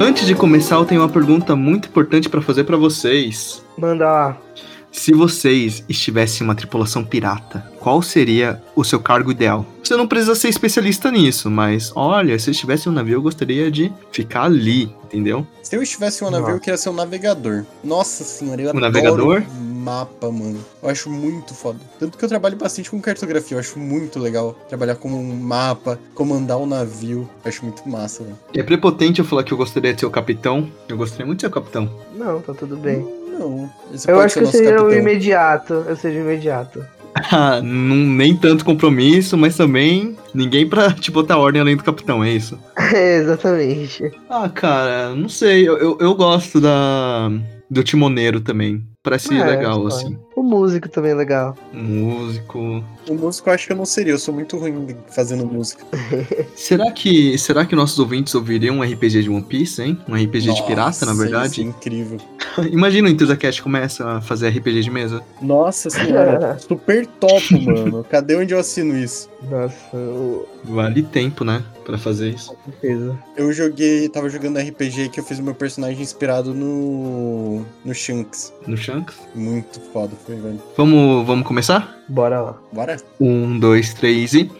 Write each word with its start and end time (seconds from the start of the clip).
Antes 0.00 0.26
de 0.26 0.34
começar, 0.34 0.76
eu 0.76 0.84
tenho 0.84 1.00
uma 1.00 1.08
pergunta 1.08 1.54
muito 1.54 1.88
importante 1.88 2.28
para 2.28 2.40
fazer 2.40 2.64
para 2.64 2.76
vocês. 2.76 3.64
Manda 3.76 4.04
lá. 4.04 4.38
Se 4.98 5.12
vocês 5.12 5.84
estivessem 5.88 6.44
em 6.44 6.48
uma 6.48 6.56
tripulação 6.56 7.04
pirata, 7.04 7.64
qual 7.78 8.02
seria 8.02 8.60
o 8.74 8.82
seu 8.82 8.98
cargo 8.98 9.30
ideal? 9.30 9.64
Você 9.82 9.96
não 9.96 10.08
precisa 10.08 10.34
ser 10.34 10.48
especialista 10.48 11.08
nisso, 11.08 11.48
mas 11.48 11.92
olha, 11.94 12.36
se 12.36 12.50
eu 12.50 12.52
estivesse 12.52 12.88
em 12.88 12.92
um 12.92 12.94
navio, 12.94 13.14
eu 13.14 13.22
gostaria 13.22 13.70
de 13.70 13.92
ficar 14.10 14.42
ali, 14.42 14.92
entendeu? 15.04 15.46
Se 15.62 15.76
eu 15.76 15.82
estivesse 15.82 16.24
em 16.24 16.26
um 16.26 16.30
navio, 16.30 16.56
eu 16.56 16.60
queria 16.60 16.76
ser 16.76 16.90
um 16.90 16.94
navegador. 16.94 17.64
Nossa 17.82 18.24
senhora, 18.24 18.60
eu 18.60 18.66
Um 18.66 18.70
adoro 18.70 18.84
navegador? 18.84 19.42
mapa, 19.88 20.30
mano. 20.30 20.62
Eu 20.82 20.90
acho 20.90 21.08
muito 21.08 21.54
foda. 21.54 21.78
Tanto 21.98 22.18
que 22.18 22.24
eu 22.24 22.28
trabalho 22.28 22.56
bastante 22.56 22.90
com 22.90 23.00
cartografia, 23.00 23.56
eu 23.56 23.60
acho 23.60 23.78
muito 23.78 24.18
legal 24.18 24.52
trabalhar 24.68 24.96
com 24.96 25.08
um 25.08 25.36
mapa, 25.36 25.98
comandar 26.12 26.58
um 26.58 26.66
navio. 26.66 27.30
Eu 27.44 27.48
acho 27.48 27.64
muito 27.64 27.88
massa, 27.88 28.24
velho. 28.24 28.36
É 28.52 28.62
prepotente 28.64 29.20
eu 29.20 29.24
falar 29.24 29.44
que 29.44 29.52
eu 29.52 29.56
gostaria 29.56 29.94
de 29.94 30.00
ser 30.00 30.06
o 30.06 30.10
capitão. 30.10 30.70
Eu 30.88 30.96
gostaria 30.96 31.24
muito 31.24 31.38
de 31.38 31.42
ser 31.42 31.46
o 31.46 31.52
capitão. 31.52 31.88
Não, 32.14 32.42
tá 32.42 32.52
tudo 32.52 32.76
bem. 32.76 33.17
Não, 33.38 33.70
esse 33.94 34.10
Eu 34.10 34.20
acho 34.20 34.34
que 34.38 34.44
eu 34.44 34.46
seria 34.46 34.70
o 34.76 34.84
capitão. 34.84 34.98
imediato. 34.98 35.74
Eu 35.86 35.96
seja 35.96 36.18
o 36.18 36.22
imediato. 36.22 36.84
Ah, 37.32 37.60
não, 37.60 37.96
nem 37.96 38.36
tanto 38.36 38.64
compromisso, 38.64 39.36
mas 39.36 39.56
também 39.56 40.16
ninguém 40.32 40.68
pra 40.68 40.92
te 40.94 41.10
botar 41.10 41.36
ordem 41.38 41.60
além 41.60 41.76
do 41.76 41.82
capitão, 41.82 42.22
é 42.22 42.30
isso? 42.30 42.56
Exatamente. 42.94 44.12
Ah, 44.30 44.48
cara, 44.48 45.14
não 45.16 45.28
sei. 45.28 45.68
Eu, 45.68 45.76
eu, 45.78 45.98
eu 46.00 46.14
gosto 46.14 46.60
da 46.60 47.28
do 47.68 47.82
timoneiro 47.82 48.40
também. 48.40 48.84
Parece 49.02 49.34
É, 49.34 49.44
legal, 49.44 49.84
assim. 49.86 50.16
Músico 50.48 50.88
também 50.88 51.10
é 51.10 51.14
legal. 51.14 51.54
Músico. 51.72 52.82
O 53.06 53.14
músico 53.14 53.50
eu 53.50 53.54
acho 53.54 53.66
que 53.66 53.72
eu 53.72 53.76
não 53.76 53.84
seria, 53.84 54.14
eu 54.14 54.18
sou 54.18 54.32
muito 54.32 54.56
ruim 54.56 54.96
fazendo 55.08 55.44
música. 55.44 55.84
Será 56.56 56.90
que 56.90 57.36
será 57.38 57.66
que 57.66 57.76
nossos 57.76 57.98
ouvintes 57.98 58.34
ouviriam 58.34 58.78
um 58.78 58.82
RPG 58.82 59.22
de 59.22 59.30
One 59.30 59.42
Piece, 59.42 59.82
hein? 59.82 59.98
Um 60.08 60.14
RPG 60.14 60.54
de 60.54 60.62
pirata, 60.64 61.04
na 61.04 61.12
Nossa, 61.12 61.22
verdade? 61.22 61.52
Isso 61.52 61.60
é 61.60 61.64
incrível. 61.64 62.18
Imagina 62.72 63.08
o 63.08 63.10
EntusiaCast 63.10 63.62
começa 63.62 64.08
a 64.08 64.20
fazer 64.20 64.48
RPG 64.48 64.82
de 64.82 64.90
mesa. 64.90 65.22
Nossa 65.42 65.90
senhora, 65.90 66.58
super 66.66 67.06
top, 67.06 67.64
mano. 67.64 68.04
Cadê 68.04 68.36
onde 68.36 68.54
eu 68.54 68.58
assino 68.58 68.96
isso? 68.96 69.28
Nossa, 69.42 69.96
o- 69.96 70.46
Vale 70.64 71.02
tempo, 71.02 71.44
né? 71.44 71.62
Pra 71.84 71.96
fazer 71.96 72.30
isso. 72.30 72.52
com 72.54 72.70
certeza. 72.72 73.16
Eu 73.36 73.52
joguei, 73.52 74.08
tava 74.08 74.28
jogando 74.28 74.58
RPG 74.58 75.08
que 75.10 75.20
eu 75.20 75.24
fiz 75.24 75.38
o 75.38 75.42
meu 75.42 75.54
personagem 75.54 76.02
inspirado 76.02 76.52
no 76.52 77.64
no 77.84 77.94
Shanks. 77.94 78.52
No 78.66 78.76
Shanks. 78.76 79.16
Muito 79.34 79.80
foda, 79.92 80.12
foi, 80.26 80.36
velho. 80.36 80.60
Vamos, 80.76 81.26
vamos 81.26 81.46
começar? 81.46 81.98
Bora 82.08 82.40
lá. 82.40 82.58
Bora? 82.72 82.96
Um, 83.20 83.58
dois, 83.58 83.94
três 83.94 84.34
e. 84.34 84.50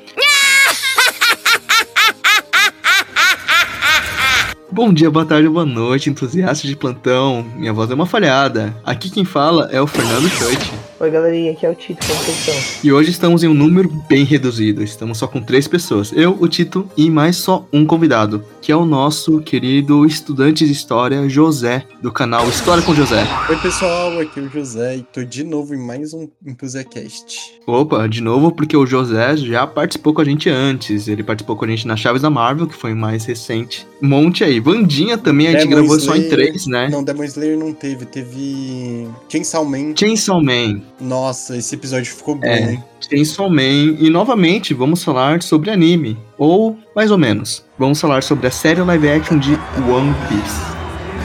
Bom 4.78 4.92
dia, 4.92 5.10
boa 5.10 5.26
tarde, 5.26 5.48
boa 5.48 5.66
noite, 5.66 6.08
entusiastas 6.08 6.70
de 6.70 6.76
plantão. 6.76 7.44
Minha 7.56 7.72
voz 7.72 7.90
é 7.90 7.94
uma 7.94 8.06
falhada. 8.06 8.72
Aqui 8.84 9.10
quem 9.10 9.24
fala 9.24 9.68
é 9.72 9.82
o 9.82 9.88
Fernando 9.88 10.28
Schoit. 10.28 10.72
Oi, 11.00 11.12
galerinha, 11.12 11.52
aqui 11.52 11.64
é 11.64 11.70
o 11.70 11.74
Tito, 11.76 12.04
como 12.04 12.18
vocês 12.18 12.48
estão? 12.48 12.80
E 12.82 12.92
hoje 12.92 13.10
estamos 13.10 13.44
em 13.44 13.48
um 13.48 13.54
número 13.54 13.88
bem 14.08 14.24
reduzido. 14.24 14.82
Estamos 14.82 15.18
só 15.18 15.28
com 15.28 15.40
três 15.40 15.68
pessoas. 15.68 16.12
Eu, 16.12 16.36
o 16.40 16.48
Tito 16.48 16.88
e 16.96 17.08
mais 17.08 17.36
só 17.36 17.64
um 17.72 17.86
convidado, 17.86 18.44
que 18.60 18.72
é 18.72 18.76
o 18.76 18.84
nosso 18.84 19.40
querido 19.40 20.04
estudante 20.04 20.66
de 20.66 20.72
história, 20.72 21.28
José, 21.28 21.84
do 22.02 22.10
canal 22.10 22.48
História 22.48 22.82
com 22.82 22.96
José. 22.96 23.24
Oi, 23.48 23.56
pessoal, 23.58 24.18
aqui 24.18 24.40
é 24.40 24.42
o 24.42 24.48
José 24.48 24.96
e 24.96 25.02
tô 25.02 25.22
de 25.22 25.44
novo 25.44 25.72
em 25.72 25.78
mais 25.78 26.12
um 26.12 26.28
Enthusiacast. 26.44 27.60
Opa, 27.64 28.08
de 28.08 28.20
novo, 28.20 28.50
porque 28.50 28.76
o 28.76 28.84
José 28.84 29.36
já 29.36 29.68
participou 29.68 30.12
com 30.12 30.20
a 30.20 30.24
gente 30.24 30.50
antes. 30.50 31.06
Ele 31.06 31.22
participou 31.22 31.54
com 31.54 31.64
a 31.64 31.68
gente 31.68 31.86
na 31.86 31.96
Chaves 31.96 32.22
da 32.22 32.30
Marvel, 32.30 32.66
que 32.66 32.74
foi 32.74 32.92
mais 32.92 33.24
recente. 33.24 33.86
Monte 34.02 34.42
aí. 34.42 34.58
Vandinha 34.72 35.16
também, 35.18 35.48
a 35.48 35.52
gente 35.52 35.62
Demon 35.68 35.76
gravou 35.76 35.98
só 36.00 36.14
em 36.14 36.20
Slayer. 36.20 36.30
três, 36.30 36.66
né? 36.66 36.88
Não, 36.90 37.02
Demon 37.02 37.24
Slayer 37.24 37.58
não 37.58 37.72
teve, 37.72 38.04
teve 38.04 39.08
Chainsaw 39.28 39.64
Man. 39.64 39.94
Chainsaw 39.96 40.42
Man. 40.42 40.80
Nossa, 41.00 41.56
esse 41.56 41.74
episódio 41.74 42.14
ficou 42.14 42.34
bom, 42.34 42.46
É. 42.46 42.72
hein? 42.72 42.84
Chainsaw 43.08 43.48
Man. 43.48 43.96
E 43.98 44.10
novamente, 44.10 44.74
vamos 44.74 45.02
falar 45.02 45.42
sobre 45.42 45.70
anime. 45.70 46.18
Ou, 46.36 46.76
mais 46.94 47.10
ou 47.10 47.16
menos, 47.18 47.64
vamos 47.78 48.00
falar 48.00 48.22
sobre 48.22 48.46
a 48.46 48.50
série 48.50 48.82
live 48.82 49.08
action 49.08 49.38
de 49.38 49.52
One 49.90 50.14
Piece. 50.28 50.68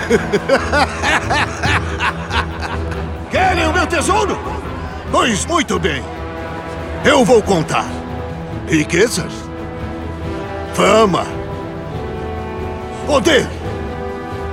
Querem 3.32 3.68
o 3.68 3.74
meu 3.74 3.88
tesouro? 3.88 4.38
Pois 5.12 5.46
muito 5.46 5.80
bem. 5.80 6.02
Eu 7.06 7.24
vou 7.26 7.42
contar. 7.42 7.86
Riquezas. 8.68 9.32
Fama. 10.74 11.26
Poder. 13.06 13.48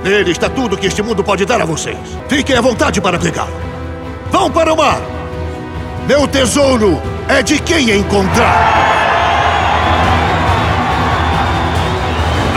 Nele 0.03 0.31
está 0.31 0.49
tudo 0.49 0.77
que 0.77 0.87
este 0.87 1.01
mundo 1.01 1.23
pode 1.23 1.45
dar 1.45 1.61
a 1.61 1.65
vocês. 1.65 1.97
Fiquem 2.27 2.55
à 2.55 2.61
vontade 2.61 2.99
para 2.99 3.19
pegá-lo. 3.19 3.53
Vão 4.31 4.49
para 4.51 4.73
o 4.73 4.77
mar. 4.77 4.99
Meu 6.07 6.27
tesouro 6.27 7.01
é 7.27 7.41
de 7.43 7.59
quem 7.59 7.91
encontrar. 7.91 8.91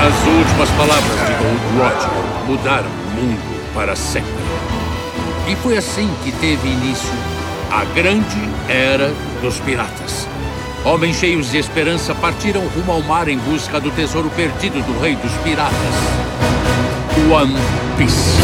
As 0.00 0.26
últimas 0.26 0.70
palavras 0.70 1.26
de 1.26 1.32
Gold 1.34 1.60
Roger 1.78 2.10
mudaram 2.46 2.90
o 2.90 3.20
mundo 3.20 3.74
para 3.74 3.94
sempre. 3.94 4.32
E 5.46 5.56
foi 5.56 5.76
assim 5.76 6.10
que 6.22 6.32
teve 6.32 6.68
início 6.68 7.12
a 7.74 7.84
grande 7.86 8.48
era 8.68 9.12
dos 9.42 9.58
piratas. 9.58 10.28
Homens 10.84 11.16
cheios 11.16 11.50
de 11.50 11.56
esperança 11.56 12.14
partiram 12.14 12.60
rumo 12.68 12.92
ao 12.92 13.02
mar 13.02 13.26
em 13.26 13.38
busca 13.38 13.80
do 13.80 13.90
tesouro 13.90 14.28
perdido 14.36 14.82
do 14.84 15.00
rei 15.00 15.16
dos 15.16 15.32
piratas, 15.38 15.74
One 17.32 17.54
Piece. 17.96 18.36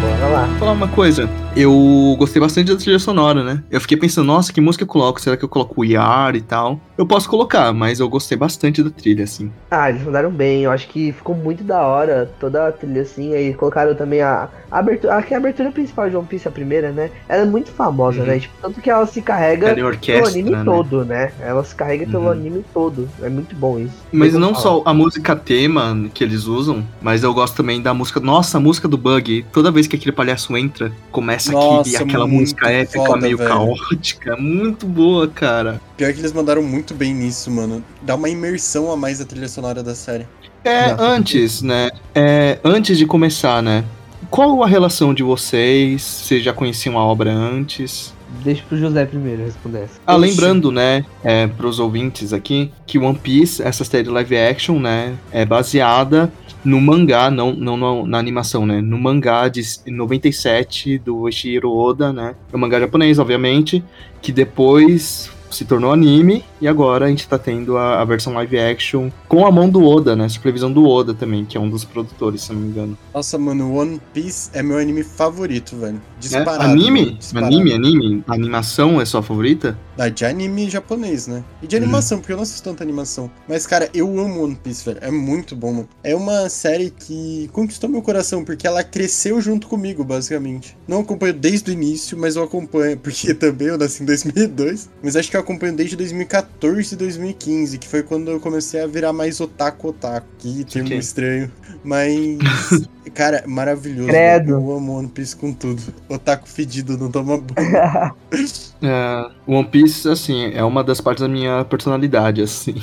Bora 0.00 0.28
lá. 0.28 0.46
Vou 0.46 0.58
falar 0.60 0.72
uma 0.72 0.88
coisa. 0.88 1.41
Eu 1.54 2.16
gostei 2.18 2.40
bastante 2.40 2.72
da 2.72 2.78
trilha 2.78 2.98
sonora, 2.98 3.44
né? 3.44 3.62
Eu 3.70 3.78
fiquei 3.78 3.94
pensando, 3.98 4.24
nossa, 4.26 4.50
que 4.50 4.58
música 4.60 4.84
eu 4.84 4.88
coloco? 4.88 5.20
Será 5.20 5.36
que 5.36 5.44
eu 5.44 5.48
coloco 5.50 5.82
o 5.82 5.84
Yar 5.84 6.34
e 6.34 6.40
tal? 6.40 6.80
Eu 6.96 7.04
posso 7.06 7.28
colocar, 7.28 7.74
mas 7.74 8.00
eu 8.00 8.08
gostei 8.08 8.38
bastante 8.38 8.82
da 8.82 8.88
trilha, 8.88 9.24
assim. 9.24 9.52
Ah, 9.70 9.90
eles 9.90 10.02
mandaram 10.02 10.30
bem, 10.30 10.62
eu 10.62 10.70
acho 10.70 10.88
que 10.88 11.12
ficou 11.12 11.34
muito 11.36 11.62
da 11.62 11.82
hora 11.82 12.30
toda 12.40 12.68
a 12.68 12.72
trilha 12.72 13.02
assim, 13.02 13.34
aí 13.34 13.52
colocaram 13.52 13.94
também 13.94 14.22
a, 14.22 14.48
a 14.70 14.78
abertura, 14.78 15.14
acho 15.16 15.28
que 15.28 15.34
a 15.34 15.36
abertura 15.36 15.70
principal 15.70 16.08
de 16.08 16.16
One 16.16 16.26
Piece, 16.26 16.48
a 16.48 16.50
primeira, 16.50 16.90
né? 16.90 17.10
Ela 17.28 17.42
é 17.42 17.46
muito 17.46 17.70
famosa, 17.70 18.20
Uhum. 18.20 18.26
né? 18.28 18.38
Tipo, 18.38 18.54
tanto 18.62 18.80
que 18.80 18.88
ela 18.88 19.04
se 19.06 19.20
carrega 19.20 19.68
Ela 19.68 19.78
é 19.78 19.92
pelo 19.98 20.26
anime 20.26 20.50
né? 20.52 20.62
todo, 20.64 21.04
né? 21.04 21.32
Ela 21.38 21.62
se 21.64 21.74
carrega 21.74 22.06
pelo 22.06 22.24
Uhum. 22.24 22.30
anime 22.30 22.64
todo, 22.72 23.06
é 23.20 23.28
muito 23.28 23.54
bom 23.54 23.78
isso. 23.78 23.92
Mas 24.10 24.32
não 24.32 24.54
falar. 24.54 24.60
só 24.62 24.82
a 24.86 24.94
música 24.94 25.36
tema 25.36 26.08
que 26.14 26.24
eles 26.24 26.44
usam, 26.46 26.82
mas 27.02 27.22
eu 27.22 27.34
gosto 27.34 27.56
também 27.56 27.82
da 27.82 27.92
música. 27.92 28.20
Nossa, 28.20 28.56
a 28.56 28.60
música 28.60 28.88
do 28.88 28.96
Bug. 28.96 29.44
Toda 29.52 29.70
vez 29.70 29.86
que 29.86 29.96
aquele 29.96 30.12
palhaço 30.12 30.56
entra, 30.56 30.90
começa 31.10 31.41
Nossa, 31.50 32.02
aquela 32.02 32.26
música 32.26 32.70
épica, 32.70 33.04
foda, 33.04 33.20
meio 33.20 33.36
velho. 33.36 33.50
caótica. 33.50 34.36
Muito 34.36 34.86
boa, 34.86 35.26
cara. 35.28 35.80
Pior 35.96 36.12
que 36.12 36.20
eles 36.20 36.32
mandaram 36.32 36.62
muito 36.62 36.94
bem 36.94 37.14
nisso, 37.14 37.50
mano. 37.50 37.82
Dá 38.02 38.14
uma 38.14 38.28
imersão 38.28 38.90
a 38.92 38.96
mais 38.96 39.18
da 39.18 39.24
trilha 39.24 39.48
sonora 39.48 39.82
da 39.82 39.94
série. 39.94 40.26
É, 40.64 40.92
Nossa, 40.92 41.02
antes, 41.02 41.62
né? 41.62 41.90
É, 42.14 42.58
antes 42.62 42.96
de 42.96 43.06
começar, 43.06 43.62
né? 43.62 43.84
Qual 44.30 44.62
a 44.62 44.66
relação 44.66 45.12
de 45.12 45.22
vocês? 45.22 46.02
Vocês 46.02 46.42
já 46.44 46.52
conheciam 46.52 46.98
a 46.98 47.04
obra 47.04 47.32
antes? 47.32 48.14
Deixa 48.44 48.62
pro 48.68 48.76
José 48.76 49.04
primeiro 49.04 49.42
responder 49.42 49.84
essa. 49.84 50.00
Ah, 50.06 50.16
lembrando, 50.16 50.70
né, 50.70 51.04
é, 51.22 51.46
pros 51.46 51.78
ouvintes 51.78 52.32
aqui, 52.32 52.70
que 52.86 52.98
One 52.98 53.18
Piece, 53.18 53.62
essa 53.62 53.84
série 53.84 54.08
live 54.08 54.36
action, 54.36 54.78
né, 54.78 55.16
é 55.30 55.44
baseada 55.44 56.32
no 56.64 56.80
mangá, 56.80 57.30
não, 57.30 57.52
não, 57.52 57.76
não 57.76 58.06
na 58.06 58.18
animação, 58.18 58.64
né, 58.64 58.80
no 58.80 58.98
mangá 58.98 59.48
de 59.48 59.62
97 59.86 60.98
do 60.98 61.26
Eiichiro 61.26 61.72
Oda, 61.72 62.12
né, 62.12 62.34
é 62.52 62.56
um 62.56 62.60
mangá 62.60 62.78
japonês, 62.78 63.18
obviamente, 63.18 63.82
que 64.20 64.30
depois 64.30 65.30
se 65.52 65.64
tornou 65.64 65.92
anime 65.92 66.44
e 66.60 66.68
agora 66.68 67.06
a 67.06 67.08
gente 67.08 67.26
tá 67.26 67.38
tendo 67.38 67.76
a, 67.76 68.00
a 68.00 68.04
versão 68.04 68.32
live 68.34 68.58
action 68.58 69.10
com 69.28 69.46
a 69.46 69.50
mão 69.50 69.68
do 69.68 69.84
Oda, 69.84 70.16
né, 70.16 70.28
supervisão 70.28 70.72
do 70.72 70.86
Oda 70.88 71.14
também, 71.14 71.44
que 71.44 71.56
é 71.56 71.60
um 71.60 71.68
dos 71.68 71.84
produtores, 71.84 72.42
se 72.42 72.52
não 72.52 72.60
me 72.60 72.68
engano. 72.68 72.98
Nossa, 73.14 73.38
mano, 73.38 73.74
One 73.74 74.00
Piece 74.12 74.50
é 74.52 74.62
meu 74.62 74.78
anime 74.78 75.02
favorito, 75.02 75.76
velho. 75.76 75.96
É? 75.96 76.20
Disparado. 76.20 76.62
Anime? 76.62 77.06
mano, 77.06 77.18
disparado. 77.18 77.54
Anime, 77.54 77.72
anime? 77.72 78.24
A 78.26 78.34
animação 78.34 79.00
é 79.00 79.04
sua 79.04 79.22
favorita? 79.22 79.76
Ah, 79.98 80.08
de 80.08 80.24
anime 80.24 80.70
japonês, 80.70 81.26
né? 81.26 81.44
E 81.62 81.66
de 81.66 81.76
animação, 81.76 82.18
porque 82.18 82.32
eu 82.32 82.36
não 82.36 82.42
assisto 82.42 82.62
tanta 82.62 82.82
animação. 82.82 83.30
Mas, 83.46 83.66
cara, 83.66 83.90
eu 83.92 84.08
amo 84.18 84.44
One 84.44 84.56
Piece, 84.56 84.84
velho. 84.84 84.98
É 85.00 85.10
muito 85.10 85.54
bom, 85.54 85.72
mano. 85.72 85.88
É 86.02 86.14
uma 86.14 86.48
série 86.48 86.90
que 86.90 87.48
conquistou 87.52 87.90
meu 87.90 88.02
coração, 88.02 88.44
porque 88.44 88.66
ela 88.66 88.82
cresceu 88.82 89.40
junto 89.40 89.66
comigo, 89.66 90.02
basicamente. 90.02 90.76
Não 90.88 91.00
acompanho 91.00 91.34
desde 91.34 91.70
o 91.70 91.72
início, 91.72 92.16
mas 92.16 92.36
eu 92.36 92.42
acompanho, 92.42 92.96
porque 93.02 93.34
também 93.34 93.68
eu 93.68 93.78
nasci 93.78 94.02
em 94.02 94.06
2002. 94.06 94.90
Mas 95.02 95.14
acho 95.14 95.30
que 95.30 95.36
eu 95.36 95.40
acompanho 95.42 95.74
desde 95.74 95.96
2014 95.96 96.94
e 96.94 96.96
2015, 96.96 97.78
que 97.78 97.88
foi 97.88 98.02
quando 98.02 98.30
eu 98.30 98.40
comecei 98.40 98.80
a 98.80 98.86
virar 98.86 99.12
mais 99.12 99.40
otaku 99.40 99.88
otaku. 99.88 100.26
Que 100.38 100.64
termo 100.64 100.88
Ok. 100.88 100.98
estranho. 100.98 101.50
Mas, 101.84 102.38
cara, 103.10 103.44
maravilhoso. 103.46 104.08
Credo. 104.08 104.52
Eu 104.52 104.76
amo 104.76 104.98
One 104.98 105.08
Piece 105.08 105.36
com 105.36 105.52
tudo. 105.52 105.82
Otaku 106.08 106.48
fedido, 106.48 106.96
não 106.96 107.10
toma 107.10 107.38
banho. 107.38 108.14
É, 108.84 109.30
One 109.46 109.64
Piece, 109.68 110.08
assim, 110.08 110.50
é 110.52 110.64
uma 110.64 110.82
das 110.82 111.00
partes 111.00 111.22
da 111.22 111.28
minha 111.28 111.64
personalidade, 111.64 112.42
assim. 112.42 112.74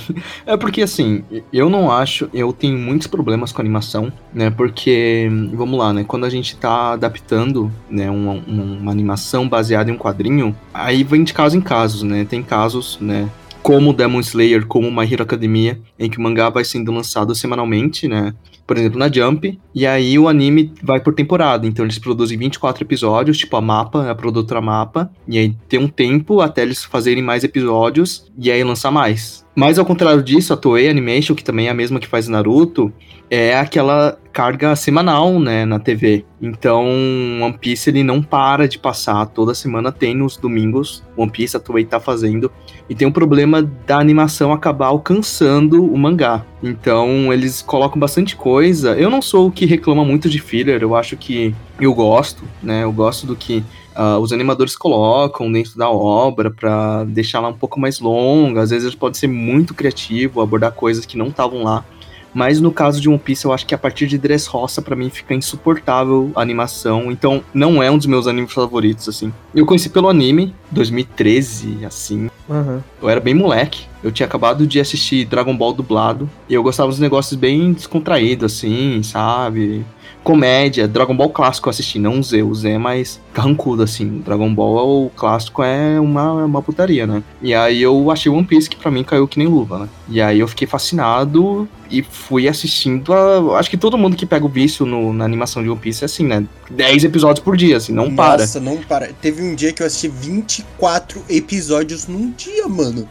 É 0.46 0.56
porque, 0.56 0.82
assim, 0.82 1.26
eu 1.52 1.70
não 1.70 1.92
acho, 1.92 2.30
eu 2.34 2.54
tenho 2.54 2.78
muitos 2.78 3.06
problemas 3.06 3.52
com 3.52 3.62
animação, 3.62 4.10
né? 4.34 4.50
Porque, 4.50 5.30
vamos 5.54 5.78
lá, 5.78 5.92
né? 5.92 6.06
Quando 6.08 6.26
a 6.26 6.30
gente 6.30 6.56
tá 6.56 6.94
adaptando, 6.94 7.70
né, 7.90 8.10
uma, 8.10 8.32
uma 8.32 8.92
animação 8.92 9.50
baseada 9.50 9.92
em 9.92 9.94
um 9.94 9.98
quadrinho, 9.98 10.56
aí 10.74 11.04
vem 11.04 11.22
de 11.22 11.34
caso 11.34 11.58
em 11.58 11.62
casos, 11.62 12.04
né? 12.04 12.24
Tem 12.24 12.42
casos, 12.42 12.98
né? 13.02 13.30
Como 13.62 13.94
Demon 13.94 14.20
Slayer, 14.22 14.66
como 14.66 14.92
My 14.92 15.12
Hero 15.12 15.24
Academia, 15.24 15.80
em 15.98 16.10
que 16.10 16.18
o 16.18 16.22
mangá 16.22 16.50
vai 16.50 16.64
sendo 16.64 16.92
lançado 16.92 17.36
semanalmente, 17.36 18.08
né? 18.08 18.34
Por 18.66 18.78
exemplo, 18.78 19.00
na 19.00 19.12
Jump, 19.12 19.60
e 19.74 19.86
aí 19.88 20.18
o 20.18 20.28
anime 20.28 20.74
vai 20.82 21.00
por 21.00 21.14
temporada. 21.14 21.66
Então 21.66 21.84
eles 21.84 21.98
produzem 21.98 22.38
24 22.38 22.84
episódios, 22.84 23.38
tipo 23.38 23.56
a 23.58 23.62
Mapa, 23.62 24.10
a 24.10 24.16
produtora 24.16 24.62
Mapa, 24.62 25.12
e 25.28 25.38
aí 25.38 25.56
tem 25.68 25.80
um 25.80 25.88
tempo 25.88 26.40
até 26.40 26.62
eles 26.62 26.84
fazerem 26.84 27.24
mais 27.24 27.44
episódios 27.44 28.32
e 28.38 28.52
aí 28.52 28.64
lançar 28.64 28.92
mais. 28.92 29.46
Mas 29.60 29.78
ao 29.78 29.84
contrário 29.84 30.24
disso, 30.24 30.54
a 30.54 30.58
Toei 30.58 30.88
Animation, 30.88 31.36
que 31.36 31.44
também 31.44 31.68
é 31.68 31.70
a 31.70 31.74
mesma 31.74 32.00
que 32.00 32.08
faz 32.08 32.30
Naruto, 32.30 32.94
é 33.30 33.60
aquela 33.60 34.18
carga 34.32 34.74
semanal, 34.74 35.38
né, 35.38 35.66
na 35.66 35.78
TV. 35.78 36.24
Então, 36.42 36.88
One 37.42 37.58
Piece 37.60 37.90
ele 37.90 38.02
não 38.02 38.22
para 38.22 38.70
de 38.70 38.80
passar, 38.80 39.26
toda 39.26 39.54
semana 39.54 39.92
tem 39.92 40.16
nos 40.16 40.38
domingos, 40.38 41.04
One 41.18 41.30
Piece 41.30 41.58
a 41.58 41.60
Toei 41.60 41.84
tá 41.84 42.00
fazendo, 42.00 42.50
e 42.90 42.96
tem 42.96 43.06
um 43.06 43.12
problema 43.12 43.62
da 43.86 44.00
animação 44.00 44.54
acabar 44.54 44.88
alcançando 44.88 45.84
o 45.84 45.98
mangá. 45.98 46.46
Então, 46.64 47.34
eles 47.34 47.62
colocam 47.62 48.00
bastante 48.00 48.38
coisa. 48.38 48.96
Eu 48.98 49.10
não 49.10 49.22
sou 49.22 49.48
o 49.48 49.52
que 49.52 49.66
reclama 49.66 50.06
muito 50.06 50.30
de 50.30 50.40
filler, 50.40 50.82
eu 50.82 50.96
acho 50.96 51.18
que 51.18 51.54
eu 51.82 51.94
gosto, 51.94 52.46
né, 52.64 52.86
eu 52.86 52.94
gosto 52.94 53.28
do 53.28 53.36
que 53.36 53.62
ah, 53.96 54.18
os 54.18 54.32
animadores 54.32 54.76
colocam 54.76 55.52
dentro 55.52 55.78
da 55.78 55.90
obra 55.90 56.50
pra 56.50 57.04
deixar 57.06 57.40
ela 57.40 57.50
um 57.50 57.54
pouco 57.54 57.80
mais 57.80 58.00
longa. 58.00 58.62
Às 58.62 58.70
vezes 58.70 58.86
eles 58.86 58.96
podem 58.96 59.20
ser 59.20 59.28
muito 59.28 59.74
criativo, 59.74 60.42
abordar 60.42 60.72
coisas 60.72 61.06
que 61.06 61.18
não 61.18 61.28
estavam 61.28 61.64
lá. 61.64 61.84
Mas 62.34 62.62
no 62.62 62.72
caso 62.72 63.02
de 63.02 63.10
One 63.10 63.18
Piece, 63.18 63.46
eu 63.46 63.52
acho 63.52 63.66
que 63.66 63.74
a 63.74 63.78
partir 63.78 64.08
de 64.08 64.18
Dressrosa, 64.18 64.82
pra 64.82 64.96
mim, 64.96 65.10
fica 65.10 65.34
insuportável 65.34 66.32
a 66.36 66.42
animação. 66.42 67.12
Então, 67.12 67.44
não 67.54 67.82
é 67.82 67.90
um 67.90 67.98
dos 67.98 68.06
meus 68.06 68.28
animes 68.28 68.54
favoritos, 68.54 69.10
assim. 69.10 69.34
Eu 69.54 69.66
conheci 69.66 69.90
pelo 69.90 70.08
anime, 70.08 70.54
2013, 70.72 71.86
assim. 71.86 72.30
Aham. 72.50 72.84
Eu 73.02 73.10
era 73.10 73.20
bem 73.20 73.34
moleque. 73.34 73.89
Eu 74.04 74.12
tinha 74.12 74.26
acabado 74.26 74.66
de 74.66 74.80
assistir 74.80 75.26
Dragon 75.26 75.56
Ball 75.56 75.74
dublado. 75.74 76.30
E 76.48 76.54
eu 76.54 76.64
gostava 76.64 76.90
dos 76.90 77.00
negócios 77.00 77.38
bem 77.40 77.74
descontraídos, 77.74 78.54
assim, 78.54 79.02
sabe? 79.04 79.86
Comédia, 80.24 80.88
Dragon 80.88 81.16
Ball 81.16 81.30
clássico 81.30 81.68
eu 81.68 81.72
assisti, 81.72 81.98
não 81.98 82.20
o 82.20 82.24
Z. 82.24 82.44
O 82.44 82.54
Z 82.54 82.72
é 82.72 82.78
mais 82.78 83.20
carrancudo, 83.34 83.84
assim. 83.84 84.20
Dragon 84.20 84.54
Ball, 84.54 85.06
o 85.06 85.10
clássico, 85.10 85.64
é 85.64 86.00
uma, 86.00 86.34
uma 86.46 86.62
putaria, 86.62 87.08
né? 87.08 87.24
E 87.42 87.54
aí 87.54 87.82
eu 87.82 88.12
achei 88.12 88.30
One 88.32 88.46
Piece 88.46 88.70
que 88.70 88.76
pra 88.76 88.92
mim 88.92 89.04
caiu 89.04 89.28
que 89.28 89.40
nem 89.40 89.48
luva, 89.48 89.80
né? 89.80 89.90
E 90.10 90.22
aí 90.22 90.40
eu 90.40 90.48
fiquei 90.48 90.68
fascinado 90.68 91.68
e 91.90 92.04
fui 92.04 92.48
assistindo 92.48 93.14
a... 93.14 93.58
Acho 93.60 93.70
que 93.70 93.78
todo 93.78 93.98
mundo 93.98 94.16
que 94.18 94.26
pega 94.26 94.46
o 94.46 94.50
vício 94.50 94.86
no- 94.86 95.14
na 95.14 95.24
animação 95.26 95.64
de 95.64 95.70
One 95.70 95.80
Piece 95.80 96.04
é 96.04 96.06
assim, 96.06 96.26
né? 96.26 96.46
10 96.70 97.06
episódios 97.06 97.44
por 97.44 97.56
dia, 97.56 97.78
assim, 97.78 97.94
não 97.94 98.14
para. 98.16 98.42
Nossa, 98.42 98.60
não 98.60 98.78
para. 98.78 99.12
Teve 99.22 99.42
um 99.42 99.56
dia 99.56 99.72
que 99.72 99.82
eu 99.82 99.88
assisti 99.88 100.08
24 100.10 101.24
episódios 101.30 102.08
num 102.08 102.32
dia, 102.32 102.68
mano. 102.68 103.08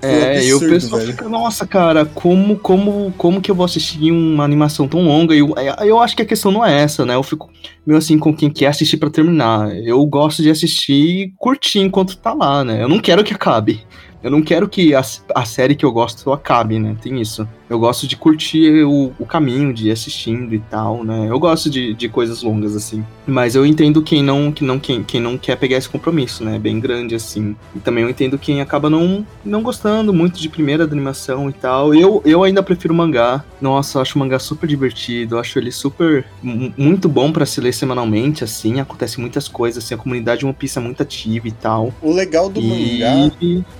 Foi 0.00 0.10
É, 0.10 0.44
e 0.44 0.52
o 0.52 0.56
absurdo, 0.56 0.68
pessoal 0.68 1.00
velho. 1.00 1.12
fica, 1.12 1.28
nossa, 1.28 1.66
cara, 1.66 2.04
como, 2.06 2.56
como, 2.58 3.12
como 3.16 3.40
que 3.40 3.50
eu 3.50 3.54
vou 3.54 3.64
assistir 3.64 4.10
uma 4.12 4.44
animação 4.44 4.86
tão 4.86 5.02
longa? 5.02 5.34
E 5.34 5.38
Eu, 5.38 5.54
eu 5.84 6.00
acho 6.00 6.14
que 6.14 6.22
a 6.22 6.26
questão 6.26 6.52
não 6.52 6.64
é 6.64 6.82
essa, 6.82 7.04
né? 7.04 7.14
Eu 7.14 7.22
fico 7.22 7.50
meio 7.86 7.98
assim 7.98 8.18
com 8.18 8.34
quem 8.34 8.50
quer 8.50 8.66
assistir 8.68 8.98
pra 8.98 9.10
terminar. 9.10 9.74
Eu 9.76 10.04
gosto 10.06 10.42
de 10.42 10.50
assistir 10.50 10.92
e 10.94 11.32
curtir 11.36 11.80
enquanto 11.80 12.16
tá 12.16 12.32
lá, 12.34 12.62
né? 12.64 12.82
Eu 12.82 12.88
não 12.88 12.98
quero 13.00 13.24
que 13.24 13.34
acabe. 13.34 13.84
Eu 14.26 14.32
não 14.32 14.42
quero 14.42 14.68
que 14.68 14.92
a, 14.92 15.04
a 15.36 15.44
série 15.44 15.76
que 15.76 15.84
eu 15.84 15.92
gosto 15.92 16.32
acabe, 16.32 16.80
né? 16.80 16.96
Tem 17.00 17.20
isso. 17.20 17.46
Eu 17.70 17.78
gosto 17.78 18.06
de 18.08 18.16
curtir 18.16 18.84
o, 18.84 19.12
o 19.18 19.24
caminho, 19.26 19.72
de 19.72 19.88
ir 19.88 19.92
assistindo 19.92 20.52
e 20.52 20.58
tal, 20.58 21.04
né? 21.04 21.26
Eu 21.28 21.38
gosto 21.38 21.70
de, 21.70 21.94
de 21.94 22.08
coisas 22.08 22.42
longas, 22.42 22.74
assim. 22.74 23.04
Mas 23.24 23.54
eu 23.54 23.64
entendo 23.64 24.02
quem 24.02 24.20
não, 24.22 24.50
que 24.50 24.64
não, 24.64 24.80
quem, 24.80 25.02
quem 25.04 25.20
não 25.20 25.38
quer 25.38 25.56
pegar 25.56 25.76
esse 25.76 25.88
compromisso, 25.88 26.44
né? 26.44 26.58
Bem 26.58 26.80
grande, 26.80 27.14
assim. 27.14 27.54
E 27.74 27.78
também 27.78 28.02
eu 28.02 28.10
entendo 28.10 28.36
quem 28.36 28.60
acaba 28.60 28.90
não, 28.90 29.24
não 29.44 29.62
gostando 29.62 30.12
muito 30.12 30.40
de 30.40 30.48
primeira 30.48 30.86
da 30.88 30.92
animação 30.92 31.48
e 31.48 31.52
tal. 31.52 31.94
Eu, 31.94 32.20
eu 32.24 32.42
ainda 32.42 32.62
prefiro 32.64 32.92
o 32.92 32.96
mangá. 32.96 33.44
Nossa, 33.60 33.98
eu 33.98 34.02
acho 34.02 34.16
o 34.16 34.18
mangá 34.18 34.40
super 34.40 34.66
divertido. 34.68 35.36
Eu 35.36 35.40
acho 35.40 35.56
ele 35.56 35.70
super. 35.70 36.24
mu- 36.42 36.72
muito 36.76 37.08
bom 37.08 37.30
pra 37.30 37.46
se 37.46 37.60
ler 37.60 37.72
semanalmente, 37.72 38.42
assim. 38.42 38.80
Acontece 38.80 39.20
muitas 39.20 39.46
coisas, 39.48 39.84
assim. 39.84 39.94
A 39.94 39.98
comunidade 39.98 40.40
de 40.40 40.46
One 40.46 40.54
Piece 40.54 40.78
é 40.78 40.82
muito 40.82 41.02
ativa 41.02 41.46
e 41.48 41.52
tal. 41.52 41.92
O 42.00 42.12
legal 42.12 42.48
do 42.48 42.60
e... 42.60 42.68
mangá. 43.00 43.26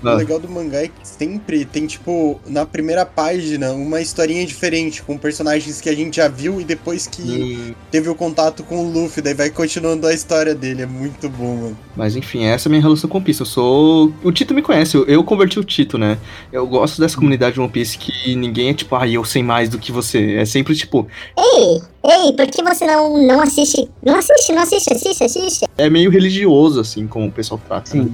O 0.03 0.09
Ah, 0.09 0.36
legal 0.37 0.41
do 0.41 0.49
mangá 0.49 0.83
é 0.83 0.89
que 0.89 0.95
sempre 1.03 1.65
tem, 1.65 1.87
tipo, 1.87 2.41
na 2.47 2.65
primeira 2.67 3.05
página, 3.05 3.73
uma 3.73 4.01
historinha 4.01 4.45
diferente, 4.47 5.03
com 5.03 5.17
personagens 5.17 5.81
que 5.81 5.89
a 5.89 5.95
gente 5.95 6.17
já 6.17 6.29
viu 6.29 6.61
e 6.61 6.65
depois 6.65 7.07
que 7.07 7.23
e- 7.23 7.75
teve 7.91 8.09
o 8.09 8.15
contato 8.15 8.63
com 8.63 8.85
o 8.87 8.91
Luffy, 8.91 9.23
daí 9.23 9.35
vai 9.35 9.51
continuando 9.51 10.07
a 10.07 10.13
história 10.15 10.55
dele. 10.55 10.83
É 10.83 10.87
muito 10.87 11.29
bom, 11.29 11.57
mano. 11.57 11.79
Mas 11.97 12.15
enfim, 12.17 12.45
essa 12.45 12.69
é 12.69 12.69
a 12.69 12.71
minha 12.71 12.83
relação 12.83 13.09
com 13.09 13.19
One 13.19 13.25
Piece. 13.25 13.41
Eu 13.41 13.47
sou. 13.47 14.13
O 14.23 14.31
Tito 14.33 14.55
me 14.55 14.63
conhece, 14.63 14.97
eu, 15.07 15.25
converti 15.25 15.59
o 15.59 15.65
Tito, 15.65 15.97
né? 15.99 16.19
Eu 16.53 16.67
gosto 16.67 17.01
dessa 17.01 17.17
comunidade 17.17 17.55
de 17.55 17.61
One 17.61 17.71
Piece 17.71 17.99
que 17.99 18.35
ninguém 18.37 18.71
é 18.71 18.75
tipo, 18.75 18.95
ai, 18.95 19.13
eu 19.17 19.25
sei 19.25 19.43
mais 19.43 19.69
do 19.69 19.79
que 19.79 19.91
você. 19.91 20.37
É 20.37 20.45
sempre 20.45 20.75
tipo, 20.75 21.07
Ei, 21.37 21.81
ei, 22.05 22.33
por 22.33 22.47
que 22.47 22.63
você 22.63 22.87
não, 22.87 23.23
não 23.27 23.41
assiste? 23.41 23.89
Não 24.05 24.17
assiste, 24.17 24.53
não 24.53 24.63
assiste, 24.63 24.93
assiste, 24.93 25.25
assiste. 25.25 25.65
é 25.79 25.89
meio 25.91 26.11
religioso, 26.11 26.81
assim, 26.81 27.07
como 27.07 27.27
o 27.27 27.33
pessoal 27.33 27.61
trata. 27.67 27.97
né? 27.97 28.09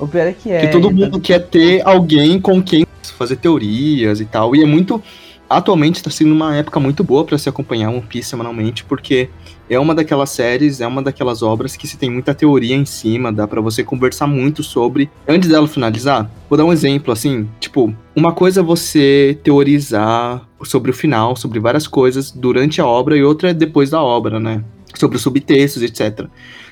O 0.00 0.08
pior 0.08 0.26
é 0.26 0.32
que 0.32 0.50
é. 0.50 0.60
Que 0.62 0.68
todo 0.68 0.88
tá- 0.88 0.94
mundo 0.94 1.20
quer 1.20 1.38
ter 1.40 1.86
alguém 1.86 2.40
com 2.40 2.62
quem 2.62 2.86
fazer 3.18 3.36
teorias 3.36 4.20
e 4.20 4.24
tal. 4.24 4.56
E 4.56 4.62
é 4.62 4.66
muito. 4.66 5.02
Atualmente 5.48 6.00
tá 6.00 6.08
sendo 6.10 6.32
uma 6.32 6.54
época 6.54 6.78
muito 6.78 7.02
boa 7.02 7.24
pra 7.24 7.36
se 7.36 7.48
acompanhar 7.48 7.90
One 7.90 8.02
Piece 8.02 8.28
semanalmente, 8.30 8.84
porque 8.84 9.28
é 9.68 9.80
uma 9.80 9.92
daquelas 9.96 10.30
séries, 10.30 10.80
é 10.80 10.86
uma 10.86 11.02
daquelas 11.02 11.42
obras 11.42 11.74
que 11.74 11.88
se 11.88 11.98
tem 11.98 12.08
muita 12.08 12.32
teoria 12.32 12.76
em 12.76 12.84
cima, 12.84 13.32
dá 13.32 13.48
pra 13.48 13.60
você 13.60 13.82
conversar 13.82 14.28
muito 14.28 14.62
sobre. 14.62 15.10
Antes 15.26 15.48
dela 15.48 15.66
finalizar, 15.66 16.30
vou 16.48 16.56
dar 16.56 16.64
um 16.64 16.72
exemplo 16.72 17.12
assim, 17.12 17.48
tipo, 17.58 17.92
uma 18.14 18.32
coisa 18.32 18.60
é 18.60 18.62
você 18.62 19.36
teorizar 19.42 20.40
sobre 20.62 20.92
o 20.92 20.94
final, 20.94 21.34
sobre 21.34 21.58
várias 21.58 21.88
coisas 21.88 22.30
durante 22.30 22.80
a 22.80 22.86
obra 22.86 23.16
e 23.16 23.24
outra 23.24 23.50
é 23.50 23.54
depois 23.54 23.90
da 23.90 24.00
obra, 24.00 24.38
né? 24.38 24.62
Sobre 24.94 25.16
os 25.16 25.22
subtextos, 25.22 25.82
etc 25.82 26.28